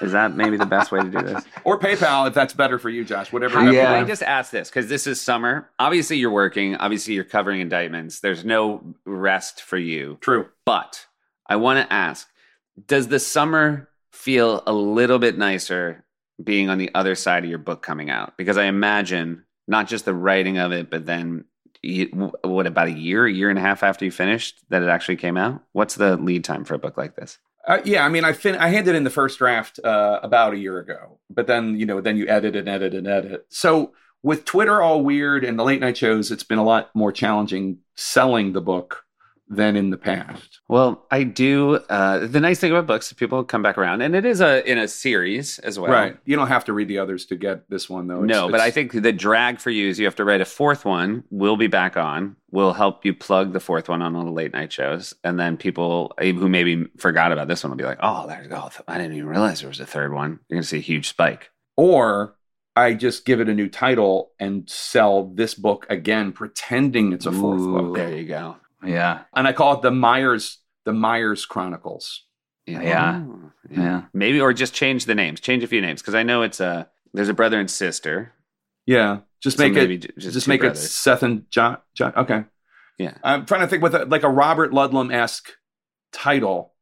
Is 0.00 0.12
that 0.12 0.34
maybe 0.36 0.56
the 0.56 0.66
best 0.66 0.90
way 0.92 1.00
to 1.00 1.08
do 1.10 1.20
this? 1.22 1.44
Or 1.62 1.78
PayPal 1.78 2.26
if 2.28 2.34
that's 2.34 2.52
better 2.52 2.78
for 2.78 2.90
you, 2.90 3.04
Josh. 3.04 3.32
Whatever. 3.32 3.60
How, 3.60 3.70
Yeah. 3.70 3.86
Can 3.86 4.04
I 4.04 4.06
just 4.06 4.22
ask 4.22 4.50
this? 4.50 4.68
Because 4.68 4.88
this 4.88 5.06
is 5.06 5.20
summer. 5.20 5.70
Obviously, 5.78 6.16
you're 6.18 6.30
working. 6.32 6.74
Obviously, 6.76 7.14
you're 7.14 7.24
covering 7.24 7.60
indictments. 7.60 8.20
There's 8.20 8.44
no 8.44 8.94
rest 9.06 9.62
for 9.62 9.78
you. 9.78 10.18
True. 10.20 10.48
But 10.66 11.06
I 11.46 11.56
want 11.56 11.86
to 11.86 11.90
ask 11.92 12.28
Does 12.86 13.08
the 13.08 13.18
summer 13.18 13.88
feel 14.12 14.62
a 14.66 14.72
little 14.72 15.18
bit 15.18 15.38
nicer 15.38 16.04
being 16.42 16.68
on 16.68 16.78
the 16.78 16.90
other 16.94 17.14
side 17.14 17.44
of 17.44 17.50
your 17.50 17.58
book 17.58 17.82
coming 17.82 18.10
out? 18.10 18.36
Because 18.36 18.56
I 18.56 18.64
imagine 18.64 19.44
not 19.66 19.88
just 19.88 20.04
the 20.04 20.14
writing 20.14 20.58
of 20.58 20.72
it, 20.72 20.90
but 20.90 21.06
then 21.06 21.44
you, 21.82 22.06
what 22.42 22.66
about 22.66 22.88
a 22.88 22.92
year, 22.92 23.26
a 23.26 23.32
year 23.32 23.50
and 23.50 23.58
a 23.58 23.62
half 23.62 23.82
after 23.82 24.04
you 24.04 24.10
finished 24.10 24.60
that 24.70 24.82
it 24.82 24.88
actually 24.88 25.16
came 25.16 25.36
out? 25.36 25.62
What's 25.72 25.94
the 25.94 26.16
lead 26.16 26.44
time 26.44 26.64
for 26.64 26.74
a 26.74 26.78
book 26.78 26.96
like 26.96 27.16
this? 27.16 27.38
Uh, 27.66 27.80
yeah, 27.84 28.04
I 28.04 28.08
mean, 28.08 28.24
I 28.24 28.32
fin- 28.32 28.56
I 28.56 28.68
handed 28.68 28.94
in 28.94 29.04
the 29.04 29.10
first 29.10 29.38
draft 29.38 29.80
uh, 29.82 30.20
about 30.22 30.52
a 30.52 30.58
year 30.58 30.78
ago, 30.78 31.18
but 31.30 31.46
then 31.46 31.78
you 31.78 31.86
know, 31.86 32.00
then 32.00 32.16
you 32.16 32.28
edit 32.28 32.56
and 32.56 32.68
edit 32.68 32.94
and 32.94 33.06
edit. 33.06 33.46
So 33.48 33.92
with 34.22 34.44
Twitter 34.44 34.82
all 34.82 35.02
weird 35.02 35.44
and 35.44 35.58
the 35.58 35.64
late 35.64 35.80
night 35.80 35.96
shows, 35.96 36.30
it's 36.30 36.44
been 36.44 36.58
a 36.58 36.64
lot 36.64 36.90
more 36.94 37.12
challenging 37.12 37.78
selling 37.94 38.52
the 38.52 38.60
book 38.60 39.04
than 39.48 39.76
in 39.76 39.90
the 39.90 39.96
past. 39.98 40.60
Well, 40.68 41.06
I 41.10 41.22
do. 41.24 41.74
Uh, 41.76 42.26
the 42.26 42.40
nice 42.40 42.58
thing 42.60 42.70
about 42.72 42.86
books 42.86 43.08
is 43.08 43.12
people 43.12 43.44
come 43.44 43.62
back 43.62 43.76
around, 43.76 44.00
and 44.00 44.14
it 44.16 44.24
is 44.24 44.40
a 44.40 44.68
in 44.70 44.78
a 44.78 44.88
series 44.88 45.58
as 45.58 45.78
well. 45.78 45.92
right. 45.92 46.16
You 46.24 46.36
don't 46.36 46.48
have 46.48 46.64
to 46.64 46.72
read 46.72 46.88
the 46.88 46.98
others 46.98 47.26
to 47.26 47.36
get 47.36 47.68
this 47.68 47.88
one, 47.90 48.06
though. 48.06 48.24
It's- 48.24 48.28
no, 48.28 48.48
but 48.50 48.60
I 48.60 48.70
think 48.70 48.92
the 48.92 49.12
drag 49.12 49.60
for 49.60 49.70
you 49.70 49.88
is 49.88 49.98
you 49.98 50.06
have 50.06 50.16
to 50.16 50.24
write 50.24 50.40
a 50.40 50.44
fourth 50.46 50.84
one. 50.84 51.24
We'll 51.30 51.56
be 51.56 51.66
back 51.66 51.96
on. 51.96 52.36
We'll 52.50 52.72
help 52.72 53.04
you 53.04 53.12
plug 53.14 53.52
the 53.52 53.60
fourth 53.60 53.88
one 53.88 54.00
on 54.00 54.16
all 54.16 54.24
the 54.24 54.30
late 54.30 54.52
night 54.52 54.72
shows, 54.72 55.12
and 55.24 55.38
then 55.38 55.56
people 55.56 56.12
who 56.18 56.48
maybe 56.48 56.86
forgot 56.98 57.32
about 57.32 57.48
this 57.48 57.62
one 57.64 57.70
will 57.70 57.76
be 57.76 57.84
like, 57.84 57.98
"Oh, 58.02 58.26
there's 58.26 58.46
go! 58.46 58.70
I 58.88 58.96
didn't 58.98 59.14
even 59.16 59.28
realize 59.28 59.60
there 59.60 59.68
was 59.68 59.80
a 59.80 59.86
third 59.86 60.12
one." 60.12 60.40
You're 60.48 60.56
gonna 60.58 60.62
see 60.64 60.78
a 60.78 60.80
huge 60.80 61.08
spike. 61.08 61.50
or 61.76 62.36
I 62.76 62.94
just 62.94 63.24
give 63.24 63.40
it 63.40 63.48
a 63.48 63.54
new 63.54 63.68
title 63.68 64.32
and 64.40 64.68
sell 64.68 65.24
this 65.32 65.54
book 65.54 65.86
again, 65.88 66.32
pretending 66.32 67.12
it's 67.12 67.24
a 67.26 67.30
fourth 67.30 67.60
Ooh, 67.60 67.72
book, 67.72 67.94
There 67.96 68.16
you 68.16 68.24
go. 68.26 68.56
Yeah. 68.86 69.22
and 69.34 69.46
I 69.46 69.52
call 69.52 69.74
it 69.74 69.82
the 69.82 69.90
Meyers 69.90 70.58
the 70.84 70.92
Meyers 70.92 71.46
Chronicles. 71.46 72.24
Yeah. 72.66 73.22
Oh, 73.26 73.50
Yeah. 73.70 74.02
Maybe 74.12 74.40
or 74.40 74.52
just 74.52 74.74
change 74.74 75.06
the 75.06 75.14
names. 75.14 75.40
Change 75.40 75.62
a 75.62 75.66
few 75.66 75.80
names 75.80 76.02
because 76.02 76.14
I 76.14 76.22
know 76.22 76.42
it's 76.42 76.60
a 76.60 76.88
there's 77.12 77.28
a 77.28 77.34
brother 77.34 77.58
and 77.60 77.70
sister. 77.70 78.32
Yeah, 78.86 79.20
just 79.42 79.56
So 79.58 79.62
make 79.68 79.76
it 79.76 79.98
j- 79.98 80.08
just, 80.18 80.46
make 80.48 80.60
brothers. 80.60 80.84
it 80.84 80.88
Seth 80.88 81.22
and 81.22 81.50
John. 81.50 81.78
John. 81.96 82.12
Okay. 82.16 82.44
Yeah. 82.98 83.16
I'm 83.22 83.46
trying 83.46 83.62
to 83.62 83.66
think 83.66 83.82
with 83.82 83.94
a, 83.94 84.04
like 84.04 84.22
a 84.24 84.28
Robert 84.28 84.72
Ludlum 84.72 85.12
esque 85.12 85.50
title, 86.12 86.74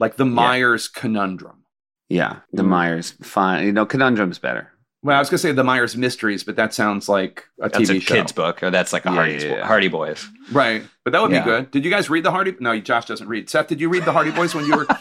like 0.00 0.16
the 0.16 0.24
Meyers 0.26 0.88
Conundrum. 0.88 1.64
Yeah, 2.08 2.40
the 2.52 2.62
Mm. 2.64 2.68
Meyers. 2.68 3.10
Fine. 3.22 3.66
You 3.66 3.72
know, 3.72 3.86
conundrum's 3.86 4.38
better. 4.38 4.72
Well, 5.02 5.16
I 5.16 5.20
was 5.20 5.30
gonna 5.30 5.38
say 5.38 5.52
the 5.52 5.62
Meyers 5.64 5.96
Mysteries, 5.96 6.42
but 6.42 6.56
that 6.56 6.74
sounds 6.74 7.08
like 7.08 7.44
a 7.62 7.68
That's 7.68 7.88
TV 7.90 7.98
a 7.98 8.00
show, 8.00 8.14
kid's 8.16 8.32
book, 8.32 8.62
or 8.62 8.70
that's 8.70 8.92
like 8.92 9.04
a 9.06 9.10
Yeah, 9.10 9.14
Hardy, 9.14 9.32
yeah, 9.34 9.56
yeah. 9.58 9.66
Hardy 9.66 9.88
Boys. 9.88 10.26
right? 10.50 10.82
But 11.04 11.12
that 11.12 11.22
would 11.22 11.30
Yeah. 11.30 11.40
be 11.40 11.44
good. 11.44 11.70
Did 11.70 11.84
you 11.84 11.90
guys 11.90 12.10
read 12.10 12.24
the 12.24 12.30
Hardy? 12.32 12.54
No, 12.58 12.78
Josh 12.80 13.06
doesn't 13.06 13.28
read. 13.28 13.48
Seth, 13.48 13.68
did 13.68 13.80
you 13.80 13.88
read 13.88 14.04
the 14.04 14.12
Hardy 14.12 14.32
Boys 14.32 14.54
when 14.54 14.64
you 14.66 14.76
were? 14.76 14.86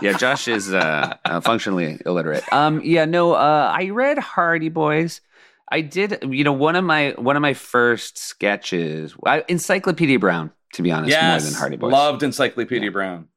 Yeah, 0.00 0.14
Josh 0.14 0.48
is 0.48 0.72
uh, 0.74 1.14
uh, 1.24 1.40
functionally 1.42 2.00
illiterate. 2.04 2.42
Um, 2.52 2.80
yeah, 2.82 3.04
no, 3.04 3.34
uh, 3.34 3.70
I 3.72 3.90
read 3.90 4.18
Hardy 4.18 4.68
Boys. 4.68 5.20
I 5.70 5.80
did, 5.80 6.18
you 6.28 6.42
know, 6.42 6.52
one 6.52 6.74
of 6.74 6.82
my 6.84 7.10
one 7.18 7.36
of 7.36 7.42
my 7.42 7.54
first 7.54 8.18
sketches, 8.18 9.14
I, 9.24 9.44
Encyclopedia 9.46 10.18
Brown, 10.18 10.50
to 10.74 10.82
be 10.82 10.90
honest, 10.90 11.16
more 11.22 11.38
than 11.38 11.54
Hardy 11.54 11.76
Boys. 11.76 11.92
loved 11.92 12.24
Encyclopedia 12.24 12.86
Yeah. 12.88 12.92
Brown, 12.92 13.28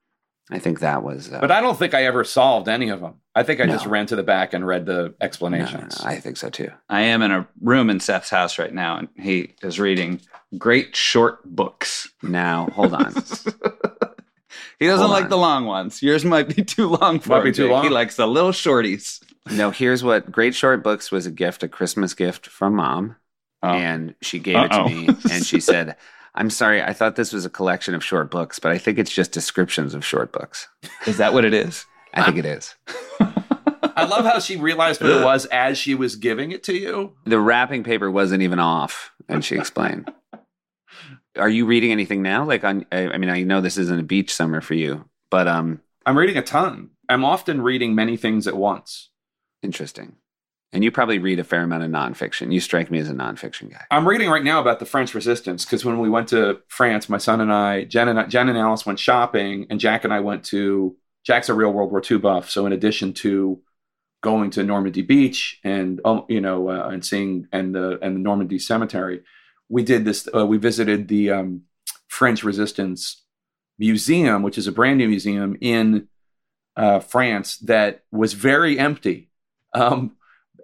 I 0.51 0.59
think 0.59 0.79
that 0.81 1.01
was, 1.01 1.31
uh, 1.33 1.39
but 1.41 1.49
I 1.51 1.59
don't 1.59 1.77
think 1.77 1.93
I 1.95 2.05
ever 2.05 2.23
solved 2.23 2.67
any 2.69 2.89
of 2.89 3.01
them. 3.01 3.15
I 3.33 3.41
think 3.43 3.59
I 3.61 3.65
just 3.65 3.85
ran 3.87 4.05
to 4.07 4.15
the 4.15 4.23
back 4.23 4.53
and 4.53 4.65
read 4.65 4.85
the 4.85 4.93
no, 4.93 5.01
no, 5.01 5.07
no, 5.07 5.13
explanations. 5.19 6.01
I 6.01 6.17
think 6.19 6.37
so 6.37 6.49
too. 6.49 6.71
I 6.87 7.01
am 7.01 7.21
in 7.23 7.31
a 7.31 7.47
room 7.61 7.89
in 7.89 7.99
Seth's 7.99 8.29
house 8.29 8.59
right 8.59 8.73
now, 8.73 8.97
and 8.97 9.07
he 9.17 9.55
is 9.63 9.79
reading 9.79 10.21
great 10.57 10.95
short 10.95 11.43
books. 11.43 12.07
Now, 12.21 12.67
hold 12.73 12.93
on. 12.93 13.13
he 14.79 14.85
doesn't 14.87 14.99
Hold 14.99 15.09
like 15.11 15.23
on. 15.25 15.29
the 15.29 15.37
long 15.37 15.65
ones. 15.65 16.01
Yours 16.03 16.23
might 16.23 16.55
be 16.55 16.63
too 16.63 16.89
long 16.89 17.19
for 17.19 17.29
Might 17.29 17.37
him. 17.39 17.43
be 17.45 17.51
too 17.51 17.69
long. 17.69 17.83
He 17.83 17.89
likes 17.89 18.15
the 18.15 18.27
little 18.27 18.51
shorties. 18.51 19.21
no, 19.51 19.71
here's 19.71 20.03
what 20.03 20.31
Great 20.31 20.53
Short 20.55 20.83
Books 20.83 21.11
was 21.11 21.25
a 21.25 21.31
gift, 21.31 21.63
a 21.63 21.67
Christmas 21.67 22.13
gift 22.13 22.47
from 22.47 22.75
mom. 22.75 23.15
Oh. 23.63 23.69
and 23.69 24.13
she 24.21 24.37
gave 24.37 24.57
it 24.57 24.71
to 24.73 24.83
me 24.85 25.07
and 25.31 25.43
she 25.43 25.59
said 25.59 25.95
i'm 26.35 26.49
sorry 26.49 26.81
i 26.81 26.93
thought 26.93 27.15
this 27.15 27.33
was 27.33 27.45
a 27.45 27.49
collection 27.49 27.93
of 27.95 28.03
short 28.03 28.29
books 28.31 28.59
but 28.59 28.71
i 28.71 28.77
think 28.77 28.97
it's 28.99 29.11
just 29.11 29.31
descriptions 29.31 29.93
of 29.93 30.05
short 30.05 30.31
books 30.31 30.67
Is 31.07 31.17
that 31.17 31.33
what 31.33 31.45
it 31.45 31.53
is? 31.53 31.85
i 32.13 32.23
think 32.23 32.37
it 32.37 32.45
is 32.45 32.75
I 33.97 34.03
love 34.05 34.25
how 34.25 34.39
she 34.39 34.57
realized 34.57 35.01
what 35.01 35.09
it 35.11 35.23
was 35.23 35.45
as 35.45 35.77
she 35.77 35.95
was 35.95 36.17
giving 36.17 36.51
it 36.51 36.63
to 36.63 36.73
you. 36.73 37.13
the 37.25 37.39
wrapping 37.39 37.83
paper 37.83 38.11
wasn't 38.11 38.41
even 38.41 38.59
off 38.59 39.11
and 39.29 39.43
she 39.43 39.55
explained 39.55 40.11
are 41.37 41.49
you 41.49 41.65
reading 41.65 41.91
anything 41.91 42.21
now 42.21 42.43
like 42.45 42.63
on 42.63 42.85
I, 42.91 43.07
I 43.09 43.17
mean 43.17 43.29
i 43.29 43.43
know 43.43 43.61
this 43.61 43.77
isn't 43.77 43.99
a 43.99 44.03
beach 44.03 44.33
summer 44.33 44.61
for 44.61 44.73
you 44.73 45.05
but 45.29 45.47
um 45.47 45.81
I'm 46.07 46.17
reading 46.19 46.37
a 46.37 46.43
ton. 46.43 46.91
I'm 47.09 47.25
often 47.25 47.63
reading 47.63 47.95
many 47.95 48.15
things 48.15 48.45
at 48.47 48.55
once. 48.55 49.09
interesting 49.63 50.17
and 50.75 50.83
you 50.83 50.91
probably 50.91 51.17
read 51.17 51.39
a 51.39 51.43
fair 51.43 51.63
amount 51.63 51.83
of 51.83 51.89
nonfiction 51.89 52.53
you 52.53 52.59
strike 52.59 52.91
me 52.91 52.99
as 52.99 53.09
a 53.09 53.13
nonfiction 53.13 53.71
guy 53.71 53.85
I'm 53.89 54.07
reading 54.07 54.29
right 54.29 54.43
now 54.43 54.59
about 54.59 54.79
the 54.79 54.85
French 54.85 55.13
Resistance 55.13 55.65
because 55.65 55.85
when 55.85 55.99
we 55.99 56.09
went 56.09 56.29
to 56.29 56.61
France, 56.67 57.07
my 57.07 57.17
son 57.17 57.41
and 57.41 57.51
I, 57.51 57.85
Jen 57.85 58.09
and 58.09 58.29
Jen 58.29 58.49
and 58.49 58.57
Alice 58.57 58.85
went 58.85 58.99
shopping, 58.99 59.67
and 59.69 59.79
Jack 59.79 60.03
and 60.03 60.13
I 60.13 60.19
went 60.19 60.43
to. 60.45 60.95
Jack's 61.25 61.49
a 61.49 61.53
real 61.55 61.71
World 61.71 61.91
War 61.91 62.03
II 62.09 62.19
buff, 62.19 62.49
so 62.49 62.65
in 62.65 62.73
addition 62.73 63.13
to 63.13 63.59
going 64.21 64.51
to 64.51 64.63
Normandy 64.63 65.01
Beach 65.01 65.59
and 65.63 65.99
um, 66.05 66.25
you 66.27 66.41
know 66.41 66.69
uh, 66.69 66.89
and 66.89 67.05
seeing 67.05 67.47
and 67.51 67.73
the 67.73 67.99
and 68.01 68.15
the 68.15 68.19
Normandy 68.19 68.59
Cemetery, 68.59 69.23
we 69.69 69.83
did 69.83 70.05
this. 70.05 70.27
Uh, 70.35 70.45
we 70.45 70.57
visited 70.57 71.07
the 71.07 71.31
um, 71.31 71.61
French 72.07 72.43
Resistance 72.43 73.23
Museum, 73.79 74.43
which 74.43 74.57
is 74.57 74.67
a 74.67 74.71
brand 74.71 74.97
new 74.97 75.07
museum 75.07 75.57
in 75.61 76.07
uh, 76.75 76.99
France 76.99 77.57
that 77.59 78.03
was 78.11 78.33
very 78.33 78.77
empty. 78.77 79.29
Um, 79.73 80.15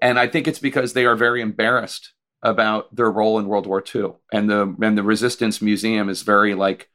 and 0.02 0.20
I 0.20 0.28
think 0.28 0.48
it's 0.48 0.60
because 0.60 0.94
they 0.94 1.06
are 1.06 1.16
very 1.16 1.42
embarrassed 1.42 2.14
about 2.44 2.94
their 2.96 3.12
role 3.12 3.38
in 3.40 3.48
World 3.48 3.68
War 3.68 3.84
II, 3.96 4.14
and 4.34 4.50
the 4.50 4.76
and 4.82 4.98
the 4.98 5.04
Resistance 5.04 5.62
Museum 5.62 6.10
is 6.10 6.24
very 6.24 6.56
like 6.56 6.90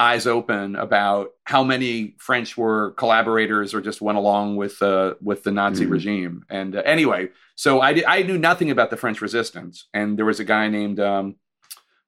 eyes 0.00 0.28
open 0.28 0.76
about 0.76 1.30
how 1.42 1.64
many 1.64 2.14
French 2.18 2.56
were 2.56 2.92
collaborators 2.92 3.74
or 3.74 3.80
just 3.80 4.00
went 4.00 4.16
along 4.16 4.54
with 4.56 4.80
uh, 4.80 5.14
with 5.20 5.42
the 5.42 5.50
Nazi 5.50 5.84
Mhm. 5.86 5.90
regime. 5.90 6.44
And 6.48 6.76
uh, 6.76 6.82
anyway, 6.84 7.30
so 7.56 7.80
I 7.80 7.92
did, 7.94 8.04
I 8.04 8.22
knew 8.22 8.38
nothing 8.38 8.70
about 8.70 8.90
the 8.90 8.96
French 8.96 9.20
Resistance, 9.20 9.88
and 9.92 10.16
there 10.16 10.24
was 10.24 10.38
a 10.38 10.44
guy 10.44 10.68
named 10.68 11.00
um, 11.00 11.34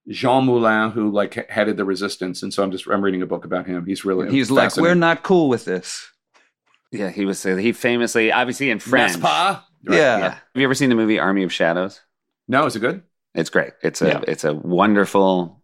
Jean 0.09 0.45
Moulin 0.45 0.93
who 0.93 1.11
like 1.11 1.51
headed 1.51 1.77
the 1.77 1.85
resistance, 1.85 2.45
and 2.45 2.55
so 2.55 2.63
I'm 2.63 2.71
just 2.71 2.87
I'm 2.87 3.03
reading 3.03 3.23
a 3.23 3.27
book 3.27 3.45
about 3.45 3.67
him. 3.67 3.85
He's 3.87 4.05
really 4.05 4.31
He's 4.31 4.51
like, 4.53 4.77
we're 4.77 4.95
not 4.95 5.25
cool 5.25 5.49
with 5.49 5.65
this. 5.65 6.09
yeah 6.93 7.11
he 7.11 7.25
was 7.25 7.43
he 7.43 7.73
famously 7.73 8.31
obviously 8.31 8.71
in 8.71 8.79
France. 8.79 9.17
Pas? 9.17 9.59
Right. 9.85 9.97
Yeah. 9.99 10.19
yeah 10.19 10.29
have 10.31 10.41
you 10.55 10.65
ever 10.65 10.75
seen 10.75 10.89
the 10.91 10.95
movie 10.95 11.19
army 11.19 11.43
of 11.43 11.53
shadows 11.53 12.01
No, 12.49 12.67
is 12.67 12.77
it 12.77 12.81
good? 12.81 13.03
It's 13.35 13.51
great. 13.51 13.73
It's 13.83 14.03
a 14.03 14.09
Yeah. 14.09 14.21
it's 14.29 14.45
a 14.45 14.53
wonderful 14.55 15.63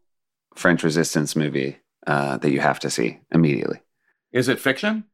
French 0.55 0.83
resistance 0.85 1.35
movie 1.37 1.79
uh, 2.07 2.37
that 2.39 2.51
you 2.51 2.61
have 2.61 2.79
to 2.81 2.91
see 2.91 3.19
immediately. 3.33 3.81
Is 4.33 4.49
it 4.49 4.61
fiction? 4.61 5.05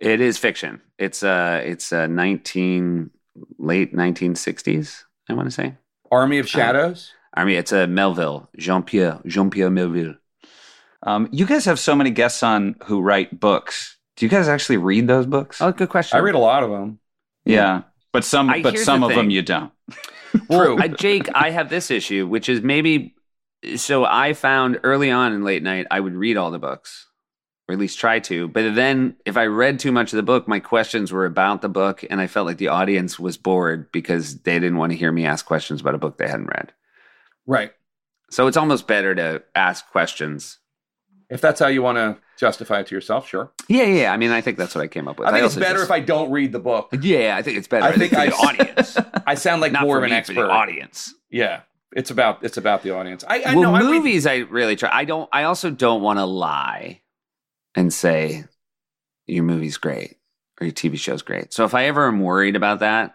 It 0.00 0.20
is 0.20 0.38
fiction. 0.38 0.80
It's 0.98 1.22
uh 1.22 1.60
it's 1.64 1.92
uh 1.92 2.06
nineteen 2.06 3.10
late 3.58 3.94
nineteen 3.94 4.34
sixties. 4.34 5.04
I 5.28 5.34
want 5.34 5.46
to 5.48 5.52
say. 5.54 5.76
Army 6.10 6.38
of 6.38 6.48
Shadows. 6.48 7.12
I 7.34 7.44
mean, 7.44 7.56
it's 7.56 7.72
a 7.72 7.86
Melville 7.86 8.48
Jean 8.56 8.82
Pierre 8.82 9.20
Jean 9.26 9.50
Pierre 9.50 9.70
Melville. 9.70 10.14
Um, 11.04 11.28
you 11.32 11.46
guys 11.46 11.64
have 11.66 11.78
so 11.78 11.94
many 11.94 12.10
guests 12.10 12.42
on 12.42 12.76
who 12.84 13.00
write 13.00 13.38
books. 13.38 13.96
Do 14.16 14.24
you 14.26 14.30
guys 14.30 14.48
actually 14.48 14.76
read 14.78 15.06
those 15.08 15.26
books? 15.26 15.60
Oh, 15.60 15.72
good 15.72 15.88
question. 15.88 16.16
I 16.16 16.20
read 16.20 16.34
a 16.34 16.38
lot 16.38 16.62
of 16.62 16.70
them. 16.70 16.98
yeah, 17.44 17.82
but 18.12 18.24
some, 18.24 18.50
I- 18.50 18.62
but 18.62 18.78
some 18.78 19.00
the 19.00 19.08
of 19.08 19.14
them 19.14 19.30
you 19.30 19.42
don't. 19.42 19.72
Well, 20.48 20.80
I, 20.80 20.86
uh, 20.86 20.88
Jake, 20.88 21.28
I 21.34 21.50
have 21.50 21.68
this 21.68 21.90
issue, 21.90 22.26
which 22.26 22.48
is 22.48 22.62
maybe 22.62 23.14
so 23.76 24.04
I 24.04 24.32
found 24.32 24.80
early 24.82 25.10
on 25.10 25.34
in 25.34 25.44
late 25.44 25.62
night 25.62 25.86
I 25.90 26.00
would 26.00 26.14
read 26.14 26.38
all 26.38 26.50
the 26.50 26.58
books, 26.58 27.06
or 27.68 27.74
at 27.74 27.78
least 27.78 27.98
try 27.98 28.18
to. 28.20 28.48
But 28.48 28.74
then 28.74 29.16
if 29.26 29.36
I 29.36 29.44
read 29.46 29.78
too 29.78 29.92
much 29.92 30.12
of 30.12 30.16
the 30.16 30.22
book, 30.22 30.48
my 30.48 30.58
questions 30.58 31.12
were 31.12 31.26
about 31.26 31.60
the 31.60 31.68
book, 31.68 32.02
and 32.08 32.18
I 32.18 32.26
felt 32.28 32.46
like 32.46 32.56
the 32.56 32.68
audience 32.68 33.18
was 33.20 33.36
bored 33.36 33.92
because 33.92 34.38
they 34.38 34.54
didn't 34.58 34.78
want 34.78 34.92
to 34.92 34.98
hear 34.98 35.12
me 35.12 35.26
ask 35.26 35.44
questions 35.44 35.82
about 35.82 35.94
a 35.94 35.98
book 35.98 36.16
they 36.16 36.28
hadn't 36.28 36.46
read. 36.46 36.72
Right. 37.46 37.72
So 38.30 38.46
it's 38.46 38.56
almost 38.56 38.86
better 38.86 39.14
to 39.14 39.42
ask 39.54 39.86
questions. 39.90 40.58
If 41.28 41.42
that's 41.42 41.60
how 41.60 41.66
you 41.68 41.82
want 41.82 41.98
to 41.98 42.16
justify 42.42 42.80
it 42.80 42.88
to 42.88 42.94
yourself, 42.94 43.28
sure. 43.28 43.52
Yeah, 43.68 43.84
yeah. 43.84 44.12
I 44.12 44.16
mean, 44.16 44.30
I 44.32 44.40
think 44.40 44.58
that's 44.58 44.74
what 44.74 44.82
I 44.82 44.88
came 44.88 45.06
up 45.06 45.18
with. 45.18 45.28
I 45.28 45.30
think 45.32 45.44
it's 45.46 45.54
better 45.54 45.74
just- 45.74 45.84
if 45.84 45.90
I 45.92 46.00
don't 46.00 46.30
read 46.32 46.50
the 46.50 46.58
book. 46.58 46.88
Yeah, 47.00 47.36
I 47.36 47.42
think 47.42 47.56
it's 47.56 47.68
better. 47.68 47.86
I 47.86 47.92
think 47.92 48.12
I- 48.14 48.26
the 48.26 48.34
audience, 48.34 48.98
I 49.26 49.34
sound 49.36 49.60
like 49.62 49.70
not 49.72 49.82
more 49.82 49.96
of 49.98 50.02
an 50.04 50.10
me, 50.10 50.16
expert. 50.16 50.50
audience. 50.50 51.14
Yeah, 51.30 51.60
it's 51.94 52.10
about 52.10 52.42
it's 52.44 52.56
about 52.56 52.82
the 52.82 52.90
audience. 52.96 53.22
I, 53.28 53.42
I 53.42 53.54
well, 53.54 53.62
know 53.62 53.74
I 53.76 53.80
read- 53.80 53.90
movies, 53.90 54.26
I 54.26 54.36
really 54.38 54.74
try. 54.76 54.90
I 54.92 55.04
don't. 55.04 55.28
I 55.32 55.44
also 55.44 55.70
don't 55.70 56.02
want 56.02 56.18
to 56.18 56.24
lie 56.24 57.00
and 57.76 57.92
say 57.92 58.44
your 59.26 59.44
movie's 59.44 59.78
great 59.78 60.16
or 60.60 60.66
your 60.66 60.74
TV 60.74 60.98
show's 60.98 61.22
great. 61.22 61.52
So 61.54 61.64
if 61.64 61.74
I 61.74 61.84
ever 61.84 62.08
am 62.08 62.20
worried 62.20 62.56
about 62.56 62.80
that, 62.80 63.14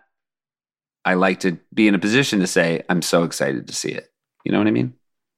I 1.06 1.16
like 1.16 1.42
to 1.42 1.60
be 1.74 1.88
in 1.90 1.96
a 1.96 2.00
position 2.00 2.40
to 2.40 2.48
say, 2.48 2.82
I'm 2.90 3.02
so 3.02 3.24
excited 3.24 3.68
to 3.68 3.74
see 3.74 3.90
it. 3.90 4.10
You 4.46 4.52
know 4.54 4.58
what 4.58 4.68
I 4.68 4.72
mean? 4.72 4.94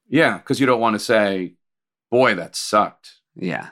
Yeah, 0.07 0.37
because 0.37 0.59
you 0.59 0.65
don't 0.67 0.79
want 0.79 0.93
to 0.95 0.99
say, 0.99 1.55
"Boy, 2.11 2.35
that 2.35 2.55
sucked." 2.55 3.13
Yeah. 3.35 3.69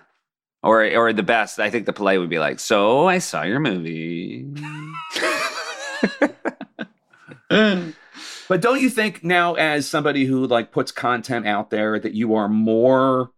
Or 0.64 0.84
or 0.96 1.14
the 1.14 1.24
best, 1.24 1.60
I 1.60 1.70
think 1.70 1.86
the 1.86 1.94
polite 1.94 2.20
would 2.20 2.30
be 2.30 2.40
like, 2.40 2.60
So 2.60 3.08
I 3.08 3.20
saw 3.20 3.44
your 3.44 3.60
movie. 3.60 4.48
But 8.48 8.62
don't 8.62 8.82
you 8.82 8.90
think 8.90 9.24
now, 9.24 9.56
as 9.56 9.90
somebody 9.90 10.26
who 10.26 10.48
like 10.48 10.72
puts 10.72 10.92
content 10.92 11.46
out 11.46 11.70
there, 11.70 12.00
that 12.00 12.14
you 12.14 12.36
are 12.36 12.48
more 12.48 13.32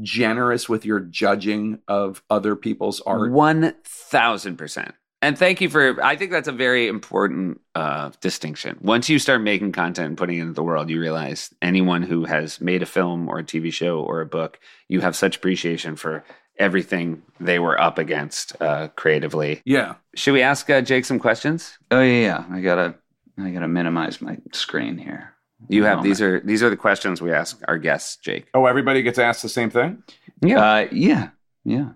generous 0.00 0.68
with 0.68 0.84
your 0.84 1.00
judging 1.00 1.80
of 1.88 2.22
other 2.30 2.54
people's 2.54 3.00
art? 3.00 3.32
One 3.32 3.74
thousand 3.84 4.56
percent. 4.56 4.94
And 5.22 5.36
thank 5.36 5.60
you 5.60 5.68
for 5.68 6.02
I 6.04 6.14
think 6.14 6.30
that's 6.30 6.46
a 6.46 6.52
very 6.52 6.86
important 6.86 7.60
uh, 7.74 8.10
distinction. 8.20 8.78
Once 8.80 9.08
you 9.08 9.18
start 9.18 9.40
making 9.40 9.72
content 9.72 10.08
and 10.08 10.18
putting 10.18 10.38
it 10.38 10.42
into 10.42 10.52
the 10.52 10.62
world, 10.62 10.90
you 10.90 11.00
realize 11.00 11.52
anyone 11.60 12.02
who 12.02 12.24
has 12.24 12.60
made 12.60 12.82
a 12.82 12.86
film 12.86 13.28
or 13.28 13.38
a 13.38 13.44
TV 13.44 13.72
show 13.72 14.00
or 14.00 14.20
a 14.20 14.26
book, 14.26 14.60
you 14.88 15.00
have 15.00 15.16
such 15.16 15.36
appreciation 15.36 15.96
for 15.96 16.24
everything 16.58 17.22
they 17.40 17.58
were 17.58 17.80
up 17.80 17.98
against 17.98 18.60
uh, 18.60 18.88
creatively. 18.96 19.62
Yeah. 19.64 19.96
Should 20.14 20.32
we 20.32 20.42
ask 20.42 20.68
uh, 20.70 20.80
Jake 20.80 21.04
some 21.04 21.18
questions? 21.18 21.78
Oh 21.90 22.00
yeah, 22.00 22.20
yeah. 22.20 22.44
I 22.50 22.60
gotta, 22.60 22.94
I 23.38 23.50
gotta 23.50 23.68
minimize 23.68 24.20
my 24.20 24.38
screen 24.52 24.98
here. 24.98 25.32
You 25.68 25.84
have 25.84 25.98
Moment. 25.98 26.04
these 26.04 26.20
are 26.20 26.40
these 26.40 26.62
are 26.62 26.70
the 26.70 26.76
questions 26.76 27.22
we 27.22 27.32
ask 27.32 27.60
our 27.66 27.78
guests, 27.78 28.18
Jake. 28.18 28.46
Oh, 28.52 28.66
everybody 28.66 29.02
gets 29.02 29.18
asked 29.18 29.42
the 29.42 29.48
same 29.48 29.70
thing. 29.70 30.02
Uh, 30.44 30.86
yeah, 30.92 31.30
yeah. 31.64 31.90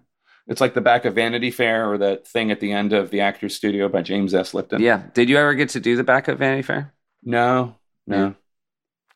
It's 0.46 0.60
like 0.60 0.74
the 0.74 0.80
back 0.80 1.04
of 1.04 1.14
Vanity 1.14 1.50
Fair 1.50 1.88
or 1.88 1.98
that 1.98 2.26
thing 2.26 2.50
at 2.50 2.58
the 2.58 2.72
end 2.72 2.92
of 2.92 3.10
the 3.10 3.20
Actors 3.20 3.54
Studio 3.54 3.88
by 3.88 4.02
James 4.02 4.34
S. 4.34 4.52
Lipton. 4.52 4.82
Yeah. 4.82 5.02
Did 5.14 5.28
you 5.28 5.36
ever 5.36 5.54
get 5.54 5.68
to 5.70 5.80
do 5.80 5.94
the 5.94 6.02
back 6.02 6.26
of 6.26 6.38
Vanity 6.38 6.62
Fair? 6.62 6.92
No. 7.22 7.76
No. 8.06 8.16
Yeah. 8.16 8.32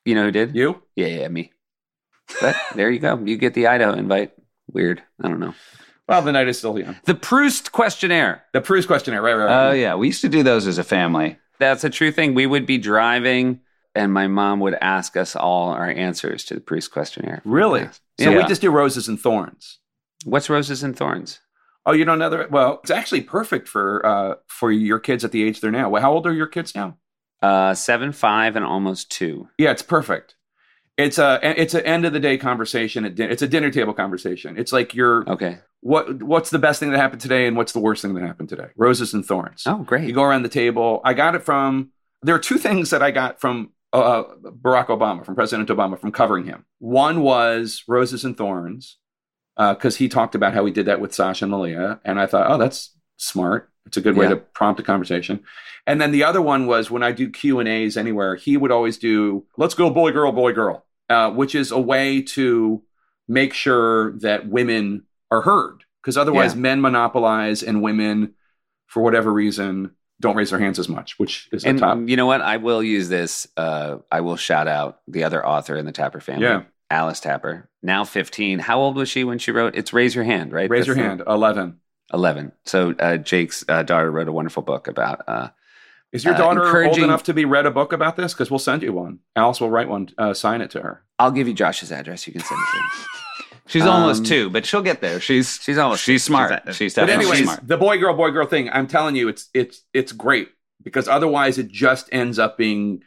You 0.05 0.15
know 0.15 0.25
who 0.27 0.31
did? 0.31 0.55
You? 0.55 0.83
Yeah, 0.95 1.07
yeah, 1.07 1.29
me. 1.29 1.51
But 2.41 2.55
there 2.77 2.91
you 2.91 3.01
go. 3.01 3.19
You 3.19 3.37
get 3.37 3.55
the 3.55 3.67
Idaho 3.67 3.95
invite. 3.95 4.33
Weird. 4.75 5.03
I 5.23 5.29
don't 5.29 5.41
know. 5.41 5.55
Well, 6.09 6.21
the 6.21 6.33
night 6.33 6.49
is 6.49 6.59
still 6.59 6.79
young. 6.79 6.97
The 7.05 7.15
Proust 7.15 7.73
questionnaire. 7.73 8.45
The 8.53 8.61
Proust 8.61 8.87
questionnaire. 8.89 9.23
Right. 9.23 9.35
Right. 9.35 9.45
right. 9.47 9.69
Oh 9.69 9.73
yeah. 9.73 9.95
We 9.95 10.09
used 10.09 10.21
to 10.21 10.29
do 10.29 10.43
those 10.43 10.67
as 10.67 10.77
a 10.77 10.85
family. 10.85 11.39
That's 11.59 11.85
a 11.85 11.89
true 11.91 12.11
thing. 12.13 12.35
We 12.35 12.47
would 12.47 12.67
be 12.67 12.77
driving, 12.79 13.61
and 13.95 14.13
my 14.13 14.27
mom 14.27 14.61
would 14.61 14.77
ask 14.83 15.17
us 15.17 15.35
all 15.37 15.71
our 15.71 15.89
answers 15.89 16.45
to 16.47 16.55
the 16.55 16.61
Proust 16.61 16.91
questionnaire. 16.91 17.41
really? 17.45 17.89
So 18.21 18.31
Yeah. 18.31 18.37
we 18.39 18.45
just 18.45 18.61
do 18.61 18.71
roses 18.71 19.09
and 19.09 19.19
thorns. 19.19 19.79
What's 20.25 20.51
roses 20.51 20.83
and 20.83 20.97
thorns? 20.97 21.41
Oh, 21.87 21.93
you 21.93 22.05
don't 22.05 22.19
know 22.19 22.31
that? 22.31 22.51
Well, 22.51 22.81
it's 22.83 22.91
actually 22.91 23.21
perfect 23.23 23.69
for 23.69 24.05
uh, 24.05 24.35
for 24.49 24.71
your 24.73 24.99
kids 24.99 25.25
at 25.25 25.33
the 25.33 25.43
age 25.45 25.61
they're 25.61 25.71
now. 25.71 25.89
Well, 25.91 26.03
how 26.03 26.13
old 26.13 26.27
are 26.27 26.33
your 26.33 26.47
kids 26.47 26.75
now? 26.75 26.97
Uh, 27.43 27.75
seven, 27.75 28.11
five, 28.13 28.57
and 28.57 28.65
almost 28.65 29.11
two. 29.11 29.49
Yeah, 29.59 29.71
it's 29.71 29.83
perfect. 29.83 30.35
It's 30.97 31.19
a 31.19 31.41
it's 31.43 31.75
an 31.75 31.81
end 31.85 32.05
of 32.05 32.13
the 32.13 32.21
day 32.21 32.37
conversation. 32.39 33.05
At 33.05 33.17
din- 33.17 33.31
it's 33.31 33.43
a 33.43 33.49
dinner 33.49 33.71
table 33.71 33.93
conversation. 33.95 34.57
It's 34.57 34.73
like 34.73 34.95
you're 34.95 35.29
Okay. 35.29 35.59
what 35.81 36.23
what's 36.23 36.51
the 36.51 36.59
best 36.59 36.79
thing 36.79 36.91
that 36.91 36.99
happened 36.99 37.21
today 37.21 37.47
and 37.47 37.57
what's 37.57 37.73
the 37.73 37.81
worst 37.81 38.03
thing 38.03 38.15
that 38.15 38.23
happened 38.23 38.49
today? 38.49 38.69
Roses 38.77 39.13
and 39.13 39.27
thorns. 39.27 39.65
Oh, 39.67 39.79
great. 39.79 40.07
You 40.07 40.15
go 40.15 40.23
around 40.23 40.43
the 40.45 40.49
table. 40.49 41.01
I 41.05 41.15
got 41.15 41.35
it 41.35 41.43
from. 41.43 41.91
There 42.23 42.35
are 42.35 42.39
two 42.41 42.59
things 42.59 42.91
that 42.91 43.03
I 43.03 43.11
got 43.11 43.41
from 43.41 43.73
uh, 43.93 44.23
Barack 44.63 44.87
Obama, 44.87 45.25
from 45.27 45.35
President 45.35 45.69
Obama, 45.69 45.99
from 45.99 46.13
covering 46.13 46.45
him. 46.45 46.65
One 46.79 47.21
was 47.23 47.83
roses 47.87 48.25
and 48.25 48.37
thorns, 48.37 48.97
because 49.57 49.97
he 49.97 50.09
talked 50.09 50.35
about 50.35 50.55
how 50.55 50.65
he 50.65 50.73
did 50.73 50.87
that 50.87 51.01
with 51.01 51.13
Sasha 51.15 51.45
and 51.45 51.51
Malia, 51.51 52.01
and 52.05 52.19
I 52.19 52.27
thought, 52.27 52.51
oh, 52.51 52.57
that's 52.57 52.94
smart. 53.25 53.71
It's 53.87 53.97
a 53.97 54.01
good 54.01 54.17
way 54.17 54.25
Yeah. 54.27 54.31
to 54.31 54.37
prompt 54.37 54.81
a 54.81 54.83
conversation. 54.83 55.41
And 55.87 56.01
then 56.01 56.11
the 56.13 56.25
other 56.25 56.41
one 56.41 56.67
was 56.67 56.91
when 56.91 57.03
I 57.03 57.13
do 57.13 57.29
Q 57.29 57.59
and 57.61 57.69
A's 57.69 57.97
anywhere, 57.97 58.35
he 58.37 58.57
would 58.57 58.71
always 58.73 58.97
do, 58.97 59.45
"Let's 59.59 59.75
go, 59.75 59.91
boy, 59.91 60.13
girl, 60.13 60.33
boy, 60.33 60.53
girl," 60.53 60.87
uh, 61.11 61.31
which 61.31 61.55
is 61.55 61.71
a 61.71 61.79
way 61.81 62.23
to 62.23 62.83
make 63.29 63.53
sure 63.53 64.13
that 64.21 64.49
women 64.49 65.03
are 65.31 65.43
heard, 65.43 65.85
because 66.03 66.17
otherwise 66.17 66.55
Yeah. 66.55 66.61
men 66.61 66.81
monopolize 66.81 67.63
and 67.63 67.83
women, 67.83 68.35
for 68.87 69.03
whatever 69.03 69.33
reason, 69.33 69.91
don't 70.21 70.37
raise 70.37 70.51
their 70.51 70.59
hands 70.61 70.79
as 70.79 70.89
much, 70.89 71.19
which 71.19 71.49
is 71.53 71.65
and 71.65 71.77
a 71.79 71.81
top. 71.81 71.99
you 72.07 72.17
know 72.17 72.27
what? 72.27 72.41
I 72.41 72.57
will 72.59 72.83
use 72.83 73.09
this. 73.11 73.47
Uh, 73.57 73.97
I 74.11 74.21
will 74.21 74.37
shout 74.37 74.69
out 74.69 75.01
the 75.09 75.25
other 75.25 75.45
author 75.47 75.77
in 75.77 75.85
the 75.85 75.93
Tapper 75.93 76.21
family, 76.21 76.45
Yeah. 76.45 76.63
Alice 76.91 77.21
Tapper. 77.21 77.69
Now 77.83 78.05
fifteen. 78.05 78.59
How 78.61 78.79
old 78.79 78.97
was 78.97 79.09
she 79.11 79.25
when 79.25 79.39
she 79.39 79.51
wrote? 79.53 79.75
It's 79.75 79.93
Raise 79.93 80.15
Your 80.15 80.25
Hand, 80.25 80.53
right? 80.53 80.71
Raise 80.71 80.87
That's 80.87 80.87
your 80.87 80.97
the- 80.97 81.03
hand. 81.03 81.23
Eleven. 81.27 81.81
Eleven. 82.13 82.53
So 82.65 82.95
uh, 82.99 83.17
Jake's 83.17 83.65
uh, 83.69 83.83
daughter 83.83 84.11
wrote 84.11 84.29
a 84.29 84.33
wonderful 84.33 84.63
book 84.63 84.89
about. 84.89 85.23
Uh, 85.27 85.49
Is 86.13 86.25
your 86.25 86.35
Uh, 86.35 86.39
daughter 86.39 86.85
old 86.87 86.99
enough 86.99 87.25
to 87.25 87.35
be 87.35 87.45
read 87.45 87.67
a 87.67 87.71
book 87.71 87.93
about 87.93 88.17
this? 88.17 88.33
Because 88.35 88.51
we'll 88.51 88.59
send 88.61 88.83
you 88.83 88.93
one. 88.93 89.21
Alice 89.35 89.61
will 89.61 89.71
write 89.71 89.89
one. 89.89 90.09
Uh, 90.19 90.35
sign 90.35 90.61
it 90.61 90.71
to 90.73 90.81
her. 90.83 91.03
I'll 91.19 91.31
give 91.33 91.49
you 91.49 91.55
Josh's 91.55 91.91
address. 91.91 92.27
You 92.27 92.33
can 92.33 92.43
send 92.43 92.61
it 92.61 92.71
to 92.71 92.77
him. 92.79 93.09
She's 93.67 93.83
Um, 93.83 93.89
almost 93.89 94.27
two, 94.27 94.51
but 94.51 94.67
she'll 94.67 94.83
get 94.83 95.01
there. 95.01 95.19
She's 95.21 95.59
She's 95.63 95.79
almost. 95.79 96.05
she's 96.05 96.23
smart. 96.23 96.51
She's- 96.67 96.77
She's, 96.77 96.95
But 96.95 97.07
definitely 97.07 97.31
anyways, 97.33 97.45
smart. 97.45 97.67
the 97.67 97.79
boy 97.79 97.99
girl 97.99 98.15
boy 98.15 98.31
girl 98.31 98.47
thing. 98.47 98.69
I'm 98.71 98.87
telling 98.87 99.17
you, 99.17 99.29
it's 99.29 99.49
it's 99.55 99.83
it's 99.95 100.13
great 100.13 100.51
because 100.83 101.09
otherwise 101.09 101.57
it 101.57 101.69
just 101.69 102.11
ends 102.13 102.39
up 102.39 102.59
being 102.59 103.03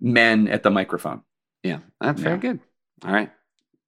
men 0.00 0.46
at 0.48 0.62
the 0.62 0.70
microphone. 0.70 1.22
Yeah, 1.62 1.78
that's 2.02 2.20
very 2.20 2.36
good. 2.36 2.60
All 3.02 3.12
right, 3.12 3.30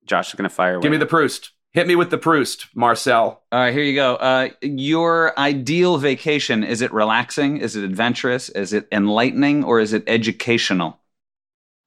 Josh 0.07 0.29
is 0.29 0.35
going 0.35 0.49
to 0.49 0.55
fire. 0.55 0.81
Give 0.81 0.91
me 0.91 0.97
the 0.97 1.05
Proust. 1.07 1.51
Hit 1.77 1.87
me 1.87 1.95
with 1.95 2.09
the 2.09 2.17
Proust, 2.17 2.69
Marcel. 2.75 3.43
All 3.53 3.61
right, 3.61 3.71
here 3.71 3.83
you 3.83 3.95
go. 3.95 4.15
Uh, 4.15 4.49
your 4.63 5.39
ideal 5.39 5.99
vacation 5.99 6.65
is 6.65 6.81
it 6.81 6.91
relaxing? 6.91 7.59
Is 7.59 7.77
it 7.77 7.85
adventurous? 7.85 8.49
Is 8.49 8.73
it 8.73 8.89
enlightening? 8.91 9.63
Or 9.63 9.79
is 9.79 9.93
it 9.93 10.03
educational? 10.07 10.99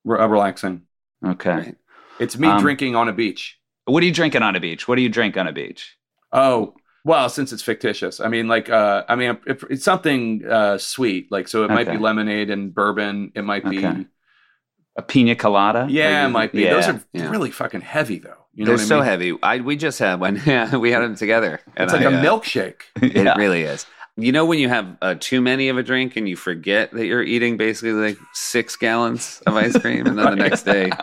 Re- 0.05 0.19
uh, 0.19 0.27
relaxing. 0.27 0.83
Okay. 1.25 1.73
It's 2.19 2.37
me 2.37 2.47
Um, 2.47 2.61
drinking 2.61 2.95
on 2.95 3.09
a 3.09 3.13
beach. 3.13 3.57
What 3.85 4.03
are 4.03 4.05
you 4.05 4.11
drinking 4.11 4.43
on 4.43 4.55
a 4.55 4.59
beach? 4.59 4.87
What 4.87 4.95
do 4.95 5.01
you 5.01 5.09
drink 5.09 5.37
on 5.37 5.47
a 5.47 5.51
beach? 5.51 5.97
Oh, 6.31 6.75
well, 7.03 7.27
since 7.27 7.51
it's 7.51 7.63
fictitious, 7.63 8.19
I 8.19 8.27
mean, 8.27 8.47
like, 8.47 8.69
uh, 8.69 9.05
I 9.09 9.15
mean, 9.15 9.39
if 9.47 9.63
it's 9.71 9.83
something 9.83 10.45
uh, 10.45 10.77
sweet, 10.77 11.31
like, 11.31 11.47
so 11.47 11.63
it 11.63 11.71
might 11.71 11.89
be 11.89 11.97
lemonade 11.97 12.51
and 12.51 12.71
bourbon. 12.71 13.31
It 13.33 13.43
might 13.43 13.67
be, 13.67 13.83
A 13.83 15.01
pina 15.01 15.35
colada? 15.35 15.87
yeah, 15.89 16.27
it 16.27 16.29
might 16.29 16.51
be. 16.51 16.61
Yeah. 16.61 16.75
Those 16.75 16.87
are 16.89 17.03
yeah. 17.11 17.31
really 17.31 17.49
fucking 17.49 17.81
heavy, 17.81 18.19
though. 18.19 18.45
You 18.59 18.65
know 18.65 18.71
They're 18.71 18.77
what 18.77 18.81
I 18.81 18.85
so 18.85 18.97
mean? 18.97 19.05
heavy. 19.05 19.37
I 19.41 19.57
we 19.59 19.77
just 19.77 19.99
had 19.99 20.19
one. 20.19 20.35
Yeah, 20.45 20.75
we 20.75 20.91
had 20.91 21.01
them 21.01 21.15
together. 21.15 21.61
It's 21.77 21.93
like 21.93 22.01
I, 22.01 22.05
a 22.05 22.09
uh, 22.09 22.11
milkshake. 22.11 22.81
It 23.01 23.15
Yeah. 23.15 23.33
really 23.33 23.63
is. 23.63 23.85
You 24.17 24.33
know 24.33 24.45
when 24.45 24.59
you 24.59 24.67
have 24.67 24.97
uh, 25.01 25.15
too 25.17 25.39
many 25.39 25.69
of 25.69 25.77
a 25.77 25.83
drink 25.83 26.17
and 26.17 26.27
you 26.27 26.35
forget 26.35 26.91
that 26.91 27.05
you're 27.05 27.23
eating 27.23 27.55
basically 27.55 27.93
like 27.93 28.17
six 28.33 28.75
gallons 28.75 29.41
of 29.47 29.55
ice 29.55 29.77
cream, 29.77 30.09
and 30.09 30.19
then 30.19 30.29
the 30.29 30.35
next 30.35 30.63
day 30.63 30.99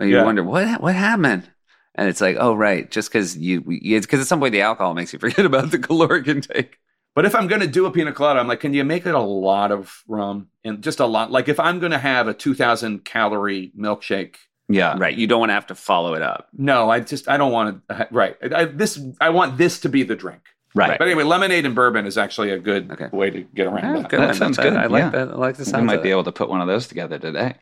you 0.00 0.08
Yeah. 0.08 0.24
wonder 0.24 0.42
what 0.42 0.80
what 0.82 0.94
happened. 0.94 1.48
And 1.94 2.08
it's 2.08 2.20
like, 2.20 2.36
oh 2.40 2.54
right, 2.54 2.90
just 2.90 3.10
because 3.10 3.36
you, 3.36 3.62
you 3.68 3.96
it's 3.96 4.06
because 4.06 4.20
at 4.20 4.26
some 4.26 4.40
point 4.40 4.52
the 4.52 4.62
alcohol 4.62 4.94
makes 4.94 5.12
you 5.12 5.18
forget 5.18 5.46
about 5.46 5.70
the 5.70 5.78
caloric 5.78 6.26
intake. 6.26 6.78
But 7.14 7.26
if 7.26 7.34
I'm 7.34 7.46
going 7.46 7.60
to 7.60 7.66
do 7.66 7.86
a 7.86 7.90
pina 7.90 8.12
colada, 8.12 8.40
I'm 8.40 8.48
like, 8.48 8.60
can 8.60 8.72
you 8.74 8.84
make 8.84 9.04
it 9.06 9.14
a 9.14 9.20
lot 9.20 9.70
of 9.70 10.02
rum 10.08 10.48
and 10.64 10.82
just 10.82 10.98
a 11.00 11.06
lot? 11.06 11.30
Like 11.30 11.48
if 11.48 11.60
I'm 11.60 11.78
going 11.78 11.92
to 11.92 11.98
have 11.98 12.26
a 12.26 12.34
2,000 12.34 13.04
calorie 13.04 13.70
milkshake, 13.78 14.36
Yeah. 14.72 14.96
Right, 14.98 15.16
you 15.16 15.26
don't 15.26 15.40
want 15.40 15.50
to 15.50 15.54
have 15.54 15.66
to 15.68 15.74
follow 15.74 16.14
it 16.14 16.22
up. 16.22 16.48
no, 16.56 16.90
I 16.90 17.00
just 17.00 17.28
I 17.28 17.36
don't 17.36 17.52
want 17.52 17.86
to. 17.88 18.08
Right, 18.10 18.36
I, 18.54 18.64
this 18.66 18.98
I 19.20 19.30
want 19.30 19.58
this 19.58 19.80
to 19.80 19.88
be 19.88 20.02
the 20.02 20.16
drink. 20.16 20.40
Right. 20.74 20.98
But 20.98 21.06
anyway, 21.06 21.24
lemonade 21.24 21.66
and 21.66 21.74
bourbon 21.74 22.06
is 22.06 22.16
actually 22.16 22.50
a 22.50 22.58
good 22.58 22.90
Okay. 22.90 23.08
way 23.12 23.28
to 23.30 23.40
get 23.42 23.66
around 23.66 23.94
Yeah, 23.94 24.00
that. 24.02 24.08
good 24.10 24.20
That 24.20 24.36
sounds 24.36 24.56
good. 24.56 24.72
I 24.74 24.86
like 24.86 25.02
Yeah. 25.02 25.10
that. 25.10 25.28
I 25.28 25.34
like 25.34 25.56
the 25.56 25.62
I 25.62 25.66
sound. 25.66 25.82
we 25.82 25.86
might 25.86 26.02
be 26.02 26.10
able 26.10 26.24
to 26.24 26.32
put 26.32 26.48
one 26.48 26.62
of 26.62 26.66
those 26.66 26.86
together 26.86 27.18
today. 27.18 27.56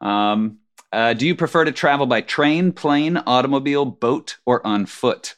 Um, 0.00 0.58
uh, 0.92 1.12
do 1.12 1.26
you 1.26 1.34
prefer 1.34 1.64
to 1.66 1.72
travel 1.72 2.06
by 2.06 2.20
train, 2.22 2.72
plane, 2.72 3.18
automobile, 3.26 3.84
boat, 3.84 4.38
or 4.46 4.66
on 4.66 4.86
foot? 4.86 5.36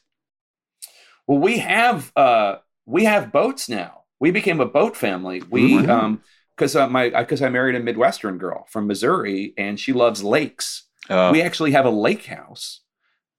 Well, 1.27 1.39
we 1.39 1.59
have 1.59 2.12
uh 2.16 2.57
we 2.87 3.05
have 3.05 3.33
boats 3.33 3.69
now. 3.69 4.03
We 4.20 4.31
became 4.31 4.61
a 4.61 4.66
boat 4.66 4.97
family. 4.97 5.43
We 5.51 5.74
Mhm. 5.74 5.89
um 5.89 6.23
because 6.57 6.77
uh, 6.77 6.89
my 6.89 7.11
because 7.11 7.43
I 7.43 7.49
married 7.49 7.74
a 7.74 7.81
Midwestern 7.81 8.39
girl 8.39 8.66
from 8.69 8.87
Missouri 8.87 9.55
and 9.59 9.79
she 9.79 9.93
loves 9.93 10.23
lakes. 10.23 10.85
Oh, 11.11 11.33
We 11.33 11.43
actually 11.43 11.73
have 11.73 11.85
a 11.85 11.91
lake 11.91 12.27
house, 12.27 12.81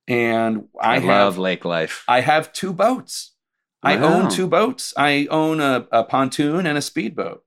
and 0.08 0.68
I, 0.80 0.96
I, 0.96 1.00
have 1.00 1.06
love 1.06 1.38
lake 1.38 1.66
life. 1.66 2.04
I 2.08 2.22
have 2.22 2.52
two 2.54 2.74
boats. 2.74 3.32
I 3.82 3.98
own 3.98 4.30
two 4.30 4.48
boats. 4.48 4.94
I 4.96 5.28
own 5.30 5.60
a, 5.60 5.88
a 5.92 6.04
pontoon 6.04 6.66
and 6.66 6.78
a 6.78 6.82
speedboat, 6.82 7.44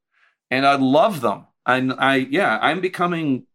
and 0.51 0.67
I 0.67 0.77
love 0.77 1.21
them. 1.21 1.47
I, 1.65 1.77
I 1.99 2.15
yeah, 2.17 2.59
I'm 2.61 2.81
becoming 2.81 3.47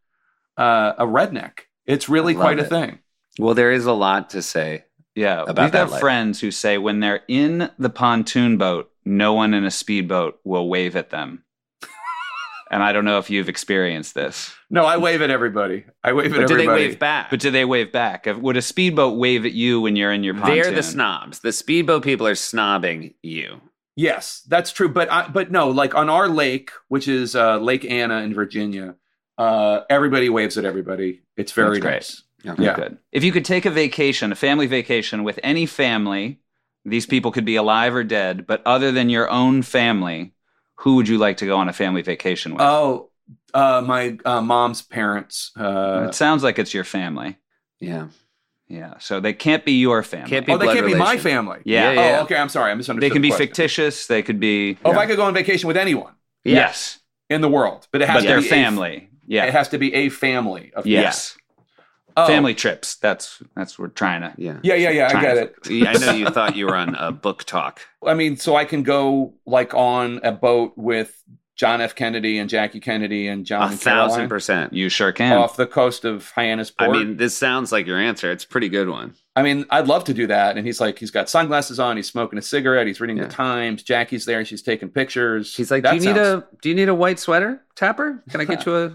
uh, 0.57 0.93
a 0.97 1.05
redneck. 1.05 1.61
It's 1.85 2.09
really 2.09 2.33
quite 2.33 2.59
a 2.59 2.63
thing. 2.63 2.99
Well, 3.39 3.53
there 3.53 3.71
is 3.71 3.85
a 3.85 3.93
lot 3.93 4.31
to 4.31 4.41
say. 4.41 4.85
Yeah, 5.15 5.43
about 5.43 5.63
we've 5.63 5.71
got 5.71 5.91
life. 5.91 5.99
friends 5.99 6.39
who 6.39 6.51
say 6.51 6.77
when 6.77 7.01
they're 7.01 7.23
in 7.27 7.69
the 7.77 7.89
pontoon 7.89 8.57
boat, 8.57 8.91
no 9.03 9.33
one 9.33 9.53
in 9.53 9.65
a 9.65 9.71
speedboat 9.71 10.39
will 10.43 10.69
wave 10.69 10.95
at 10.95 11.09
them. 11.09 11.43
And 12.72 12.81
I 12.81 12.91
don't 12.93 13.06
know 13.06 13.19
if 13.19 13.30
you've 13.30 13.49
experienced 13.49 14.15
this, 14.15 14.52
No, 14.72 14.85
I 14.85 14.98
wave 14.98 15.22
at 15.22 15.30
everybody. 15.30 15.85
I 16.03 16.14
wave 16.14 16.34
at 16.34 16.39
But 16.39 16.48
do 16.48 16.56
they 16.56 16.64
everybody. 16.64 16.88
wave 16.88 16.98
back? 16.99 17.30
but 17.30 17.39
do 17.39 17.52
they 17.52 17.65
wave 17.65 17.91
back? 17.91 18.26
Would 18.26 18.57
a 18.57 18.61
speedboat 18.64 19.18
wave 19.19 19.45
at 19.45 19.52
you 19.52 19.81
when 19.81 19.95
you're 19.95 20.11
in 20.14 20.23
your 20.23 20.34
pontoon? 20.34 20.56
They're 20.56 20.72
the 20.72 20.81
snobs. 20.81 21.39
The 21.39 21.52
speedboat 21.52 22.03
people 22.03 22.26
are 22.26 22.34
snobbing 22.34 23.14
you. 23.22 23.61
Yes, 23.95 24.41
that's 24.48 24.72
true. 24.72 24.89
But 24.89 25.11
I, 25.11 25.27
but 25.27 25.52
no, 25.52 25.69
like 25.69 25.93
on 25.93 26.10
our 26.10 26.27
lake, 26.30 26.72
which 26.88 27.07
is 27.07 27.35
uh, 27.35 27.57
Lake 27.60 27.84
Anna 27.85 28.22
in 28.22 28.34
Virginia, 28.34 28.95
uh, 29.38 29.81
everybody 29.89 30.30
waves 30.30 30.57
at 30.57 30.64
everybody. 30.65 31.22
It's 31.35 31.52
very 31.52 31.80
That's 31.80 31.81
great. 31.81 31.93
nice. 31.93 32.23
Okay. 32.53 32.64
Yeah. 32.64 32.76
Good. 32.76 32.98
If 33.11 33.23
you 33.23 33.31
could 33.31 33.45
take 33.45 33.65
a 33.65 33.69
vacation, 33.69 34.31
a 34.31 34.35
family 34.35 34.65
vacation 34.65 35.23
with 35.23 35.39
any 35.43 35.65
family, 35.65 36.39
these 36.85 37.06
people 37.06 37.31
could 37.31 37.45
be 37.45 37.56
alive 37.57 37.93
or 37.93 38.03
dead, 38.03 38.48
but 38.48 38.61
other 38.65 38.91
than 38.91 39.10
your 39.10 39.30
own 39.30 39.61
family, 39.61 40.34
who 40.81 40.95
would 40.95 41.07
you 41.07 41.17
like 41.17 41.37
to 41.37 41.45
go 41.45 41.57
on 41.57 41.69
a 41.69 41.73
family 41.73 42.01
vacation 42.01 42.53
with? 42.53 42.61
Oh, 42.61 43.09
uh, 43.53 43.83
my 43.85 44.17
uh, 44.25 44.41
mom's 44.41 44.81
parents. 44.81 45.51
Uh, 45.57 46.07
it 46.09 46.15
sounds 46.15 46.43
like 46.43 46.57
it's 46.59 46.73
your 46.73 46.83
family. 46.83 47.37
Yeah. 47.79 48.07
Yeah. 48.67 48.95
So 48.99 49.19
they 49.19 49.33
can't 49.33 49.63
be 49.65 49.73
your 49.73 50.01
family. 50.01 50.29
Can't 50.29 50.45
be 50.45 50.53
oh, 50.53 50.57
they 50.57 50.67
can't 50.67 50.85
be 50.85 50.95
my 50.95 51.17
family. 51.17 51.59
Yeah. 51.65 51.91
Yeah, 51.91 51.93
yeah. 52.09 52.19
Oh, 52.19 52.23
okay. 52.23 52.35
I'm 52.37 52.49
sorry. 52.49 52.71
I 52.71 52.75
misunderstood. 52.75 53.03
They 53.11 53.13
can 53.13 53.21
the 53.21 53.27
be 53.27 53.31
question. 53.31 53.47
fictitious. 53.47 54.07
They 54.07 54.23
could 54.23 54.39
be. 54.39 54.77
Oh, 54.85 54.91
if 54.91 54.97
I 54.97 55.05
could 55.05 55.17
go 55.17 55.23
on 55.23 55.33
vacation 55.33 55.67
with 55.67 55.77
anyone 55.77 56.13
Yes. 56.43 56.99
in 57.29 57.41
the 57.41 57.49
world, 57.49 57.87
but 57.91 58.01
it 58.01 58.07
has 58.07 58.17
But 58.17 58.21
to 58.21 58.27
their 58.27 58.41
be 58.41 58.47
a- 58.47 58.49
family. 58.49 59.09
Yeah. 59.27 59.45
it 59.45 59.53
has 59.53 59.69
to 59.69 59.77
be 59.77 59.93
a 59.93 60.09
family 60.09 60.71
of 60.75 60.85
yes. 60.87 61.37
Oh. 62.17 62.27
Family 62.27 62.53
trips. 62.53 62.95
That's 62.95 63.41
that's 63.55 63.77
what 63.79 63.89
we're 63.89 63.93
trying 63.93 64.21
to. 64.21 64.33
Yeah. 64.38 64.57
Yeah, 64.63 64.75
yeah, 64.75 64.89
yeah. 64.89 65.17
I 65.17 65.21
get 65.21 65.33
to- 65.35 65.41
it. 65.41 65.69
Yeah, 65.69 65.89
I 65.91 65.97
know 65.97 66.11
you 66.13 66.29
thought 66.29 66.55
you 66.55 66.65
were 66.67 66.75
on 66.75 66.95
a 66.95 67.11
book 67.11 67.43
talk. 67.43 67.81
I 68.05 68.13
mean, 68.13 68.38
so 68.38 68.55
I 68.55 68.65
can 68.65 68.83
go 68.83 69.33
like 69.45 69.73
on 69.73 70.19
a 70.23 70.31
boat 70.31 70.73
with 70.77 71.17
John 71.55 71.79
F. 71.81 71.93
Kennedy 71.93 72.39
and 72.39 72.49
Jackie 72.49 72.79
Kennedy 72.79 73.27
and 73.27 73.45
John 73.45 73.61
A 73.63 73.71
and 73.71 73.79
thousand 73.79 74.09
Caroline 74.15 74.29
percent. 74.29 74.73
You 74.73 74.89
sure 74.89 75.11
can. 75.11 75.38
off 75.38 75.57
the 75.57 75.67
coast 75.67 76.05
of 76.05 76.31
Hyannis 76.31 76.71
I 76.79 76.88
mean, 76.88 77.17
this 77.17 77.38
sounds 77.38 77.71
like 77.71 77.85
your 77.85 77.99
answer. 77.99 78.31
It's 78.31 78.43
a 78.43 78.47
pretty 78.47 78.67
good 78.69 78.89
one. 78.89 79.13
I 79.35 79.43
mean, 79.43 79.65
I'd 79.69 79.88
love 79.88 80.03
to 80.05 80.13
do 80.13 80.25
that. 80.27 80.57
And 80.57 80.65
he's 80.65 80.81
like, 80.81 80.97
he's 80.97 81.11
got 81.11 81.29
sunglasses 81.29 81.79
on, 81.79 81.97
he's 81.97 82.07
smoking 82.09 82.39
a 82.39 82.41
cigarette, 82.41 82.88
he's 82.88 82.99
reading 82.99 83.17
Yeah. 83.17 83.25
the 83.27 83.29
Times. 83.33 83.83
Jackie's 83.83 84.25
there, 84.25 84.39
and 84.39 84.47
she's 84.47 84.61
taking 84.63 84.89
pictures. 84.89 85.55
He's 85.55 85.69
like, 85.69 85.83
That 85.83 85.91
"Do 85.91 85.97
you 85.97 86.13
need 86.13 86.19
a 86.19 86.47
Do 86.63 86.69
you 86.69 86.75
need 86.75 86.89
a 86.89 86.95
white 86.95 87.19
sweater, 87.19 87.61
Tapper? 87.75 88.23
Can 88.29 88.41
I 88.41 88.45
get 88.45 88.65
you 88.65 88.75
a 88.75 88.93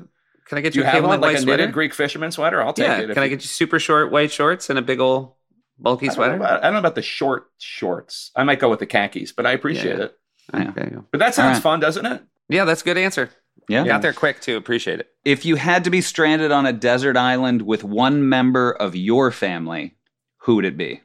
Can 0.49 0.59
I 0.59 0.61
get 0.61 0.75
you, 0.75 0.83
you 0.83 0.85
a 0.85 0.91
have 0.91 0.95
cable 0.97 1.09
one 1.09 1.21
like 1.21 1.29
white 1.31 1.39
a 1.39 1.43
sweater? 1.43 1.63
knitted 1.63 1.75
Greek 1.75 1.93
fisherman 1.95 2.31
sweater? 2.31 2.63
I'll 2.63 2.73
take 2.73 2.87
yeah. 2.87 2.99
it. 2.99 3.11
if 3.11 3.15
Can 3.15 3.23
I 3.23 3.27
you- 3.27 3.31
get 3.31 3.43
you 3.43 3.49
super 3.49 3.79
short 3.79 4.11
white 4.13 4.31
shorts 4.33 4.71
and 4.71 4.79
a 4.79 4.83
big 4.83 5.01
old 5.01 5.33
bulky 5.79 6.07
I 6.07 6.09
don't, 6.09 6.15
sweater? 6.15 6.35
about, 6.37 6.61
I 6.61 6.67
don't 6.67 6.75
know 6.75 6.79
about 6.79 6.95
the 6.95 7.03
short 7.03 7.51
shorts. 7.59 8.31
I 8.37 8.45
might 8.45 8.61
go 8.61 8.69
with 8.71 8.79
the 8.79 8.87
khakis, 8.87 9.33
but 9.33 9.47
I 9.47 9.53
appreciate 9.53 9.99
Yeah. 9.99 10.05
it. 10.05 10.19
Okay, 10.55 10.71
there. 10.91 11.05
But 11.11 11.19
that 11.19 11.35
sounds 11.35 11.57
right. 11.57 11.63
fun, 11.63 11.81
doesn't 11.81 12.07
it? 12.07 12.23
Yeah, 12.49 12.65
that's 12.65 12.83
a 12.83 12.85
good 12.85 12.97
answer. 12.97 13.31
yeah. 13.69 13.85
Got 13.85 14.03
there 14.03 14.13
quick 14.13 14.41
too. 14.41 14.57
Appreciate 14.57 15.01
it. 15.01 15.09
If 15.25 15.45
you 15.45 15.57
had 15.57 15.83
to 15.85 15.91
be 15.91 16.01
stranded 16.01 16.53
on 16.53 16.67
a 16.67 16.73
desert 16.73 17.17
island 17.17 17.63
with 17.63 17.83
one 17.83 18.29
member 18.29 18.71
of 18.71 18.95
your 18.95 19.33
family, 19.33 19.97
who 20.43 20.55
would 20.55 20.65
it 20.65 20.77
be? 20.77 21.01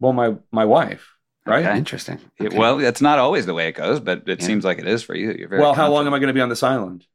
Well, 0.00 0.12
my 0.12 0.34
my 0.50 0.64
wife, 0.64 1.14
right? 1.46 1.64
Okay. 1.64 1.78
Interesting. 1.78 2.18
It- 2.40 2.54
well, 2.54 2.78
that's 2.78 3.00
not 3.00 3.20
always 3.20 3.46
the 3.46 3.54
way 3.54 3.68
it 3.68 3.76
goes, 3.76 4.00
but 4.00 4.24
it 4.28 4.40
Yeah. 4.40 4.46
seems 4.46 4.64
like 4.64 4.78
it 4.80 4.88
is 4.88 5.04
for 5.04 5.14
you. 5.14 5.30
You're 5.38 5.48
very 5.48 5.60
Well, 5.62 5.74
how 5.74 5.88
long 5.92 6.06
am 6.08 6.12
I 6.14 6.18
going 6.18 6.26
to 6.28 6.34
be 6.34 6.40
on 6.40 6.48
this 6.48 6.64
island? 6.64 7.06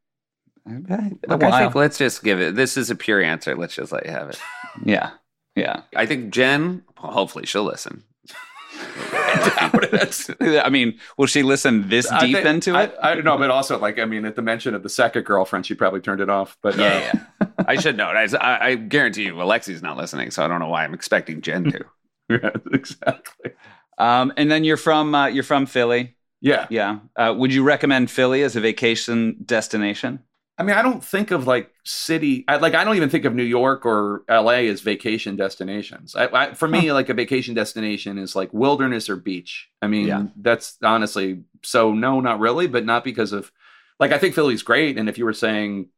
Confident. 0.68 1.20
Look, 1.28 1.42
A 1.44 1.46
I 1.46 1.50
while. 1.50 1.60
think 1.60 1.76
let's 1.76 1.98
just 1.98 2.24
give 2.24 2.40
it. 2.42 2.56
This 2.56 2.78
is 2.78 2.90
a 2.90 2.96
pure 2.96 3.22
answer. 3.22 3.56
Let's 3.56 3.76
just 3.76 3.92
let 3.92 4.06
you 4.06 4.12
have 4.12 4.30
it. 4.30 4.40
yeah, 4.84 5.12
yeah. 5.56 5.82
I 5.96 6.06
think 6.06 6.34
Jen. 6.34 6.84
Well, 7.02 7.12
hopefully, 7.12 7.46
she'll 7.46 7.64
listen. 7.64 8.04
I 9.08 10.70
mean, 10.72 10.98
will 11.18 11.28
she 11.28 11.44
listen 11.44 11.88
this 11.90 12.12
I 12.12 12.26
deep 12.26 12.36
think- 12.36 12.48
into 12.48 12.80
it? 12.80 12.96
I, 13.02 13.12
I 13.12 13.16
don't 13.16 13.24
know, 13.26 13.38
but 13.38 13.50
also 13.50 13.78
like 13.80 14.00
I 14.00 14.06
mean, 14.06 14.26
at 14.26 14.36
the 14.36 14.42
mention 14.42 14.74
of 14.76 14.84
the 14.84 14.90
second 14.90 15.24
girlfriend, 15.24 15.66
she 15.66 15.76
probably 15.76 16.02
turned 16.02 16.22
it 16.22 16.30
off. 16.30 16.58
But 16.62 16.78
uh, 16.80 16.84
Yeah, 16.84 17.12
yeah. 17.42 17.48
I 17.68 17.76
should 17.80 17.98
know. 17.98 18.08
I, 18.08 18.68
I 18.70 18.76
guarantee 18.76 19.24
you, 19.26 19.34
Alexi's 19.36 19.82
not 19.82 19.98
listening, 19.98 20.32
so 20.32 20.44
I 20.44 20.48
don't 20.48 20.60
know 20.60 20.70
why 20.70 20.84
I'm 20.84 20.94
expecting 20.94 21.42
Jen 21.42 21.64
to. 21.66 21.86
yeah, 22.30 22.50
exactly. 22.74 23.52
um, 23.98 24.34
and 24.38 24.50
then 24.52 24.64
you're 24.64 24.78
from 24.78 25.14
uh, 25.16 25.28
you're 25.28 25.44
from 25.44 25.66
Philly. 25.66 26.16
Yeah, 26.42 26.68
Yeah. 26.70 27.00
Uh, 27.16 27.34
would 27.36 27.52
you 27.54 27.64
recommend 27.64 28.12
Philly 28.12 28.44
as 28.44 28.56
a 28.56 28.62
vacation 28.62 29.38
destination? 29.46 30.20
I 30.58 30.64
mean, 30.64 30.76
I 30.76 30.82
don't 30.82 31.04
think 31.04 31.32
of 31.32 31.48
like 31.48 31.70
city. 31.84 32.46
I, 32.48 32.58
like 32.58 32.76
I 32.76 32.84
don't 32.86 32.96
even 32.96 33.10
think 33.10 33.26
of 33.26 33.36
New 33.36 33.44
York 33.44 33.86
or 33.86 34.24
L.A. 34.30 34.68
as 34.70 34.80
vacation 34.82 35.36
destinations. 35.36 36.16
I, 36.16 36.28
I, 36.28 36.54
for 36.54 36.68
me, 36.68 36.94
like 36.94 37.10
a 37.10 37.14
vacation 37.14 37.54
destination 37.56 38.18
is 38.18 38.36
like 38.36 38.54
wilderness 38.54 39.10
or 39.10 39.18
beach. 39.18 39.70
I 39.82 39.88
mean, 39.88 40.08
Yeah. 40.08 40.24
that's 40.38 40.78
honestly 40.82 41.44
so 41.62 41.92
no, 41.94 42.22
not 42.22 42.40
really, 42.40 42.68
but 42.68 42.86
not 42.86 43.04
because 43.04 43.34
of 43.34 43.52
like 44.00 44.12
I 44.14 44.18
think 44.18 44.34
Philly's 44.34 44.64
great. 44.64 44.98
And 44.98 45.10
if 45.10 45.18
you 45.18 45.26
were 45.26 45.34
saying 45.34 45.90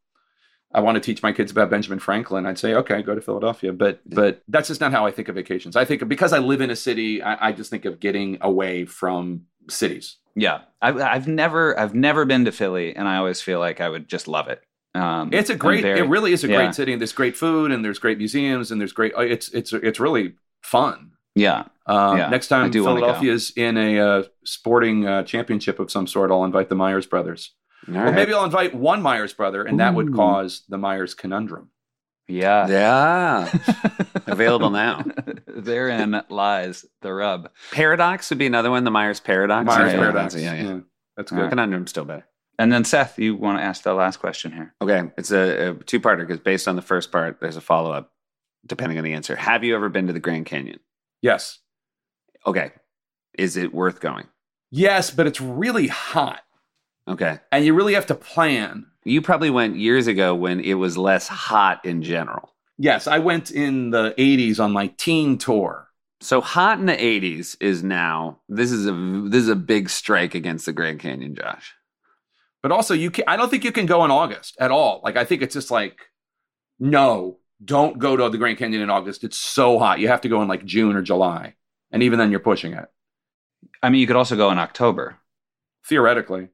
I 0.73 0.81
want 0.81 0.95
to 0.95 1.01
teach 1.01 1.21
my 1.23 1.31
kids 1.31 1.51
about 1.51 1.69
Benjamin 1.69 1.99
Franklin, 1.99 2.45
I'd 2.47 2.57
say 2.57 2.73
okay, 2.73 3.01
go 3.03 3.13
to 3.15 3.21
Philadelphia. 3.21 3.71
But 3.73 4.01
but 4.09 4.41
that's 4.47 4.69
just 4.69 4.81
not 4.81 4.91
how 4.91 5.05
I 5.05 5.11
think 5.11 5.29
of 5.29 5.35
vacations. 5.35 5.75
I 5.75 5.85
think 5.85 6.07
because 6.07 6.33
I 6.33 6.39
live 6.39 6.61
in 6.61 6.71
a 6.71 6.75
city, 6.75 7.21
I, 7.21 7.49
I 7.49 7.51
just 7.51 7.69
think 7.69 7.85
of 7.85 7.99
getting 7.99 8.37
away 8.41 8.85
from 8.85 9.43
cities. 9.69 10.17
Yeah, 10.39 10.59
I've 10.81 10.97
I've 11.01 11.27
never 11.27 11.77
I've 11.79 11.95
never 11.95 12.23
been 12.25 12.45
to 12.45 12.51
Philly, 12.51 12.95
and 12.95 13.07
I 13.07 13.17
always 13.17 13.41
feel 13.41 13.59
like 13.59 13.81
I 13.81 13.89
would 13.89 14.07
just 14.07 14.27
love 14.27 14.47
it. 14.49 14.61
Um, 14.93 15.29
It's 15.33 15.49
a 15.49 15.55
great. 15.55 15.81
very- 15.81 15.99
it 15.99 16.03
really 16.03 16.31
is 16.31 16.43
a 16.43 16.47
yeah. 16.47 16.57
great 16.57 16.75
city, 16.75 16.91
and 16.93 17.01
there's 17.01 17.11
great 17.13 17.35
food, 17.35 17.71
and 17.71 17.83
there's 17.83 17.97
great 17.99 18.19
museums, 18.19 18.71
and 18.71 18.79
there's 18.79 18.93
great. 18.93 19.13
uh, 19.17 19.21
It's 19.21 19.49
it's 19.49 19.73
it's 19.73 19.99
really 19.99 20.35
fun. 20.61 21.11
yeah. 21.35 21.63
Um, 21.87 22.17
Yeah, 22.17 22.29
next 22.29 22.49
time 22.49 22.71
Philadelphia 22.71 23.33
is 23.33 23.51
in 23.55 23.77
a 23.77 23.99
uh, 23.99 24.23
sporting 24.45 25.07
uh, 25.07 25.23
championship 25.23 25.79
of 25.79 25.89
some 25.89 26.05
sort, 26.07 26.29
I'll 26.31 26.43
invite 26.45 26.69
the 26.69 26.75
Meyers 26.75 27.07
brothers. 27.07 27.53
All 27.87 27.95
Or 27.97 28.03
right. 28.05 28.13
maybe 28.13 28.33
I'll 28.33 28.43
invite 28.45 28.75
one 28.75 29.01
Meyers 29.01 29.33
brother, 29.33 29.63
and 29.63 29.79
that 29.79 29.93
would 29.95 30.13
cause 30.13 30.63
the 30.69 30.77
Meyers 30.77 31.13
conundrum. 31.15 31.71
Yeah. 32.27 32.67
Yeah. 32.67 33.59
Available 34.27 34.69
now. 34.69 35.05
Therein 35.47 36.21
lies 36.29 36.85
the 37.01 37.13
rub. 37.13 37.49
Paradox 37.71 38.29
would 38.29 38.39
be 38.39 38.45
another 38.45 38.69
one. 38.69 38.83
The 38.83 38.91
Meyers 38.91 39.19
paradox. 39.19 39.65
Meyers 39.65 39.93
yeah, 39.93 39.99
paradox. 39.99 40.35
Yeah, 40.35 40.53
yeah. 40.53 40.79
that's 41.15 41.31
All 41.31 41.37
good. 41.37 41.43
right. 41.43 41.49
Conundrum's 41.49 41.89
still 41.89 42.05
better. 42.05 42.25
And 42.59 42.71
then 42.73 42.83
Seth, 42.83 43.19
you 43.19 43.35
want 43.35 43.59
to 43.59 43.63
ask 43.63 43.83
the 43.83 43.93
last 43.93 44.17
question 44.17 44.51
here? 44.51 44.73
Okay, 44.81 45.03
it's 45.17 45.31
a, 45.31 45.69
a 45.69 45.73
two-parter 45.75 46.25
because 46.27 46.39
based 46.39 46.67
on 46.67 46.75
the 46.75 46.81
first 46.81 47.11
part, 47.11 47.39
there's 47.39 47.55
a 47.55 47.61
follow-up 47.61 48.11
depending 48.65 48.97
on 48.97 49.03
the 49.03 49.13
answer. 49.13 49.35
Have 49.35 49.63
you 49.63 49.75
ever 49.75 49.89
been 49.89 50.07
to 50.07 50.13
the 50.13 50.19
Grand 50.19 50.45
Canyon? 50.47 50.79
Yes, 51.21 51.59
Okay, 52.45 52.71
is 53.37 53.57
it 53.57 53.73
worth 53.73 53.99
going? 53.99 54.25
yes, 54.71 55.11
but 55.11 55.27
it's 55.27 55.39
really 55.39 55.87
hot, 55.87 56.41
Okay, 57.07 57.39
and 57.51 57.63
you 57.63 57.73
really 57.75 57.93
have 57.93 58.07
to 58.07 58.15
plan. 58.15 58.87
You 59.07 59.21
probably 59.21 59.49
went 59.49 59.75
years 59.77 60.07
ago 60.07 60.35
when 60.35 60.59
it 60.59 60.75
was 60.75 60.97
less 60.97 61.27
hot 61.27 61.83
in 61.85 62.01
general. 62.03 62.53
Yes, 62.77 63.07
I 63.07 63.19
went 63.19 63.51
in 63.51 63.89
the 63.89 64.13
'80s 64.17 64.59
on 64.59 64.71
my 64.71 64.87
teen 64.97 65.37
tour. 65.37 65.87
So 66.19 66.41
hot 66.41 66.79
in 66.79 66.87
the 66.87 66.93
80s 66.95 67.55
is 67.59 67.83
now 67.83 68.39
this 68.49 68.71
is 68.71 68.87
a 68.87 68.91
this 69.29 69.43
is 69.43 69.49
a 69.49 69.55
big 69.55 69.89
strike 69.89 70.33
against 70.35 70.65
the 70.65 70.73
Grand 70.73 70.99
Canyon, 70.99 71.35
Josh. 71.35 71.73
But 72.63 72.71
also, 72.71 72.93
you 72.95 73.11
can. 73.11 73.23
I 73.27 73.37
don't 73.37 73.49
think 73.49 73.63
you 73.63 73.71
can 73.71 73.85
go 73.85 74.03
in 74.03 74.11
August 74.11 74.57
at 74.59 74.71
all. 74.71 74.99
Like, 75.03 75.15
I 75.15 75.25
think 75.25 75.41
it's 75.43 75.53
just 75.53 75.69
like, 75.69 75.99
no, 76.79 77.37
don't 77.63 77.99
go 77.99 78.17
to 78.17 78.29
the 78.29 78.37
Grand 78.37 78.57
Canyon 78.57 78.81
in 78.81 78.89
August. 78.89 79.23
It's 79.23 79.37
so 79.37 79.77
hot. 79.79 79.99
You 79.99 80.07
have 80.07 80.21
to 80.21 80.29
go 80.29 80.41
in 80.41 80.47
like 80.47 80.65
June 80.65 80.95
or 80.95 81.01
July, 81.03 81.53
and 81.91 82.01
even 82.01 82.17
then, 82.19 82.31
you're 82.31 82.39
pushing 82.39 82.73
it. 82.73 82.85
I 83.81 83.89
mean, 83.89 84.01
you 84.01 84.07
could 84.07 84.15
also 84.15 84.35
go 84.35 84.49
in 84.51 84.57
October. 84.57 85.17
Theoretically, 85.87 86.49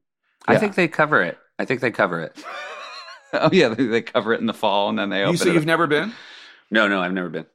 I 0.46 0.52
Yeah. 0.54 0.58
think 0.58 0.74
they 0.74 0.88
cover 0.88 1.22
it. 1.22 1.38
I 1.58 1.64
think 1.64 1.80
they 1.80 1.90
cover 1.90 2.20
it. 2.22 2.42
oh 3.32 3.50
yeah, 3.52 3.68
they, 3.68 3.86
they 3.86 4.02
cover 4.02 4.32
it 4.32 4.40
in 4.40 4.46
the 4.46 4.54
fall 4.54 4.88
and 4.88 4.98
then 4.98 5.10
they 5.10 5.20
you 5.20 5.24
open 5.26 5.36
say 5.38 5.50
it. 5.50 5.54
you've 5.54 5.62
up. 5.62 5.66
never 5.66 5.86
been. 5.86 6.12
No, 6.70 6.88
no, 6.88 7.00
I've 7.00 7.12
never 7.12 7.28
been. 7.28 7.46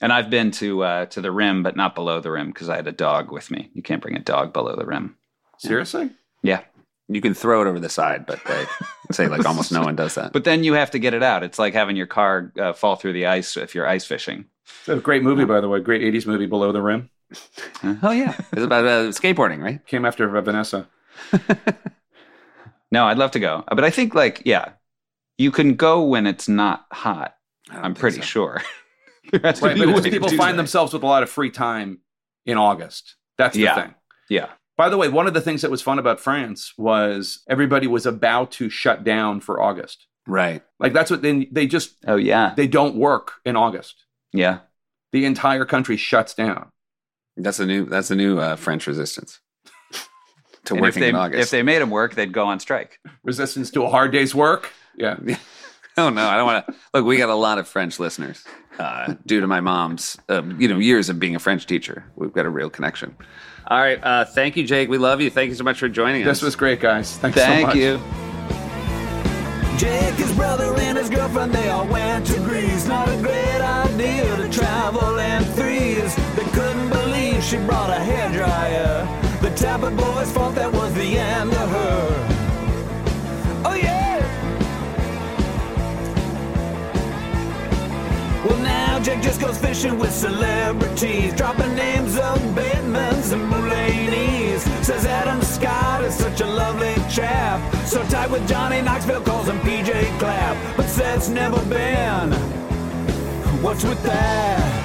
And 0.00 0.12
I've 0.12 0.30
been 0.30 0.50
to 0.52 0.82
uh, 0.82 1.06
to 1.06 1.20
the 1.20 1.30
rim, 1.30 1.62
but 1.62 1.76
not 1.76 1.94
below 1.94 2.20
the 2.20 2.30
rim 2.30 2.48
because 2.48 2.68
I 2.68 2.76
had 2.76 2.86
a 2.88 2.92
dog 2.92 3.30
with 3.30 3.50
me. 3.50 3.70
You 3.74 3.82
can't 3.82 4.02
bring 4.02 4.16
a 4.16 4.20
dog 4.20 4.52
below 4.52 4.74
the 4.76 4.86
rim. 4.86 5.16
Seriously? 5.58 6.10
Yeah, 6.42 6.62
You 7.08 7.20
can 7.20 7.34
throw 7.34 7.62
it 7.62 7.68
over 7.68 7.78
the 7.78 7.88
side, 7.88 8.26
but 8.26 8.40
they 8.46 8.64
say 9.12 9.28
like 9.28 9.46
almost 9.46 9.70
no 9.70 9.82
one 9.82 9.94
does 9.94 10.16
that. 10.16 10.32
but 10.34 10.42
then 10.42 10.64
you 10.64 10.72
have 10.72 10.90
to 10.90 10.98
get 10.98 11.14
it 11.14 11.22
out. 11.22 11.44
It's 11.44 11.58
like 11.58 11.72
having 11.72 11.94
your 11.94 12.06
car 12.08 12.52
uh, 12.58 12.72
fall 12.72 12.96
through 12.96 13.12
the 13.12 13.26
ice 13.26 13.56
if 13.56 13.74
you're 13.76 13.86
ice 13.86 14.04
fishing. 14.04 14.46
It's 14.80 14.88
a 14.88 14.96
great 14.96 15.22
movie, 15.22 15.44
by 15.44 15.60
the 15.60 15.68
way. 15.68 15.78
Great 15.80 16.02
'80s 16.02 16.26
movie, 16.26 16.46
Below 16.46 16.72
the 16.72 16.82
Rim. 16.82 17.10
oh 18.02 18.10
yeah, 18.10 18.34
it's 18.52 18.62
about 18.62 18.84
uh, 18.86 19.08
skateboarding, 19.10 19.62
right? 19.62 19.86
Came 19.86 20.04
after 20.04 20.28
Vanessa. 20.40 20.88
No, 22.92 23.06
I'd 23.06 23.18
love 23.18 23.32
to 23.32 23.40
go, 23.40 23.64
but 23.68 23.82
I 23.82 23.90
think 23.90 24.14
like 24.14 24.42
yeah, 24.44 24.72
you 25.38 25.50
can 25.50 25.74
go 25.74 26.02
when 26.04 26.26
it's 26.26 26.48
not 26.48 26.86
hot. 26.92 27.34
I 27.70 27.74
don't 27.76 27.84
I'm 27.86 27.94
pretty 27.94 28.18
so. 28.18 28.22
sure. 28.24 28.62
There 29.30 29.40
has 29.44 29.62
Right, 29.62 29.74
be 29.74 29.80
but 29.80 29.88
a 29.88 29.92
it's 29.92 30.02
way 30.04 30.10
to 30.10 30.16
people 30.16 30.28
find 30.30 30.54
that. 30.54 30.56
themselves 30.58 30.92
with 30.92 31.02
a 31.04 31.06
lot 31.06 31.22
of 31.22 31.30
free 31.30 31.50
time 31.50 32.00
in 32.44 32.58
August. 32.58 33.14
That's 33.38 33.54
the 33.56 33.62
Yeah. 33.62 33.74
thing. 33.76 33.94
Yeah, 34.28 34.48
By 34.76 34.88
the 34.88 34.96
way, 34.98 35.08
one 35.08 35.26
of 35.28 35.32
the 35.34 35.40
things 35.40 35.62
that 35.62 35.70
was 35.70 35.80
fun 35.80 35.98
about 36.00 36.18
France 36.20 36.72
was 36.76 37.42
everybody 37.48 37.86
was 37.86 38.04
about 38.04 38.50
to 38.52 38.68
shut 38.68 39.04
down 39.04 39.40
for 39.40 39.60
August. 39.62 40.06
Right. 40.26 40.62
Like 40.80 40.92
that's 40.92 41.10
what 41.10 41.22
they 41.22 41.44
they 41.52 41.66
just 41.68 41.96
oh 42.06 42.16
yeah, 42.16 42.52
they 42.56 42.66
don't 42.66 42.96
work 42.96 43.34
in 43.44 43.56
August. 43.56 44.04
yeah. 44.32 44.58
The 45.12 45.24
entire 45.24 45.64
country 45.66 45.96
shuts 45.96 46.34
down. 46.34 46.70
That's 47.36 47.60
a 47.60 47.66
new. 47.66 47.84
That's 47.86 48.10
a 48.10 48.16
new 48.16 48.38
uh, 48.40 48.56
French 48.56 48.86
resistance 48.86 49.40
to 50.64 50.74
And 50.74 50.78
if 50.78 50.82
working 50.82 51.00
they 51.02 51.08
in 51.10 51.14
August. 51.16 51.42
if 51.42 51.50
they 51.50 51.62
made 51.62 51.80
them 51.82 51.90
work, 51.90 52.14
they'd 52.14 52.32
go 52.32 52.46
on 52.46 52.60
strike. 52.60 53.00
Resistance 53.22 53.70
to 53.72 53.82
a 53.84 53.88
hard 53.88 54.12
day's 54.12 54.34
work. 54.34 54.70
Yeah. 54.96 55.16
Oh 55.98 56.08
no, 56.08 56.26
I 56.26 56.38
don't 56.38 56.46
want 56.46 56.66
to. 56.66 56.74
Look, 56.94 57.04
we 57.04 57.18
got 57.18 57.28
a 57.28 57.34
lot 57.34 57.58
of 57.58 57.68
French 57.68 58.00
listeners 58.00 58.42
uh, 58.78 59.12
due 59.26 59.42
to 59.42 59.46
my 59.46 59.60
mom's, 59.60 60.16
uh, 60.30 60.42
you 60.58 60.66
know, 60.66 60.78
years 60.78 61.10
of 61.10 61.20
being 61.20 61.36
a 61.36 61.38
French 61.38 61.66
teacher. 61.66 62.10
We've 62.16 62.32
got 62.32 62.46
a 62.46 62.48
real 62.48 62.70
connection. 62.70 63.14
All 63.66 63.78
right. 63.78 64.02
Uh, 64.02 64.24
thank 64.24 64.56
you, 64.56 64.66
Jake. 64.66 64.88
We 64.88 64.96
love 64.96 65.20
you. 65.20 65.28
Thank 65.28 65.50
you 65.50 65.54
so 65.54 65.64
much 65.64 65.78
for 65.78 65.90
joining 65.90 66.22
us. 66.22 66.28
This 66.28 66.42
was 66.42 66.56
great, 66.56 66.80
guys. 66.80 67.18
Thanks 67.18 67.36
so 67.38 67.44
Thank 67.44 67.66
much. 67.66 67.76
you. 67.76 68.00
Jake, 69.76 70.14
his 70.14 70.32
brother, 70.34 70.72
and 70.78 70.96
his 70.96 71.10
girlfriend, 71.10 71.52
they 71.52 71.68
all 71.68 71.86
went 71.86 72.24
to 72.28 72.38
Greece. 72.38 72.86
Not 72.86 73.10
a 73.10 73.16
great 73.20 73.60
idea 73.60 74.34
to 74.36 74.48
travel 74.48 75.18
in 75.18 75.44
threes. 75.44 76.16
They 76.36 76.44
couldn't 76.52 76.88
believe 76.88 77.42
she 77.44 77.58
brought 77.58 77.90
a 77.90 78.00
hairdryer. 78.00 79.21
The 79.42 79.50
Tapper 79.56 79.90
boys 79.90 80.30
thought 80.30 80.54
that 80.54 80.72
was 80.72 80.94
the 80.94 81.18
end 81.18 81.52
of 81.52 81.68
her. 81.68 82.28
Oh, 83.64 83.74
yeah! 83.74 84.20
Well, 88.46 88.58
now 88.58 89.00
Jack 89.00 89.20
just 89.20 89.40
goes 89.40 89.58
fishing 89.58 89.98
with 89.98 90.12
celebrities, 90.12 91.34
dropping 91.34 91.74
names 91.74 92.16
of 92.18 92.38
Batemans 92.54 93.32
and 93.32 93.42
Mulaney's. 93.52 94.62
Says 94.86 95.06
Adam 95.06 95.42
Scott 95.42 96.04
is 96.04 96.14
such 96.14 96.40
a 96.40 96.46
lovely 96.46 96.94
chap, 97.10 97.60
so 97.84 98.04
tight 98.04 98.30
with 98.30 98.48
Johnny 98.48 98.80
Knoxville, 98.80 99.22
calls 99.22 99.48
him 99.48 99.58
PJ 99.62 100.18
Clapp, 100.20 100.76
but 100.76 100.86
says 100.86 101.28
never 101.28 101.60
been. 101.64 102.30
What's 103.60 103.82
with 103.82 104.02
that? 104.04 104.82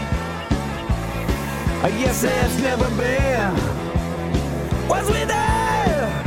I 1.84 1.92
guess 1.92 2.24
that's 2.24 2.60
never 2.60 2.90
been. 2.96 3.87
What's 4.88 5.10
with 5.10 5.28
that? 5.28 6.24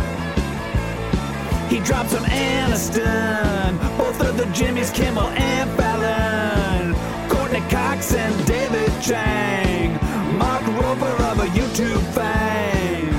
He 1.70 1.80
dropped 1.80 2.10
some 2.10 2.24
Aniston, 2.24 3.78
both 3.96 4.20
of 4.20 4.36
the 4.36 4.44
Jimmys, 4.52 4.92
Kimmel 4.92 5.28
and 5.28 5.70
Fallon, 5.78 6.94
Courteney 7.30 7.60
Cox 7.70 8.12
and 8.12 8.46
David 8.46 8.90
Chang, 9.00 9.92
Mark 10.36 10.62
Rober 10.62 11.14
of 11.30 11.38
a 11.40 11.46
YouTube 11.56 12.02
fame. 12.12 13.14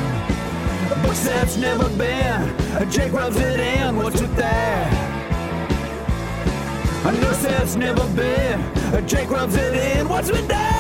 But 1.02 1.16
that's 1.16 1.58
never 1.58 1.90
been. 1.98 2.56
Jake 2.90 3.12
rubs 3.14 3.38
it 3.38 3.60
in. 3.60 3.96
What's 3.96 4.22
with 4.22 4.36
that? 4.36 4.94
I 7.06 7.12
know 7.12 7.32
that's 7.32 7.76
never 7.76 8.08
been. 8.16 9.08
Jake 9.08 9.30
rubs 9.32 9.56
it 9.56 9.74
in. 9.74 10.08
What's 10.08 10.30
with 10.32 10.48
that? 10.50 10.72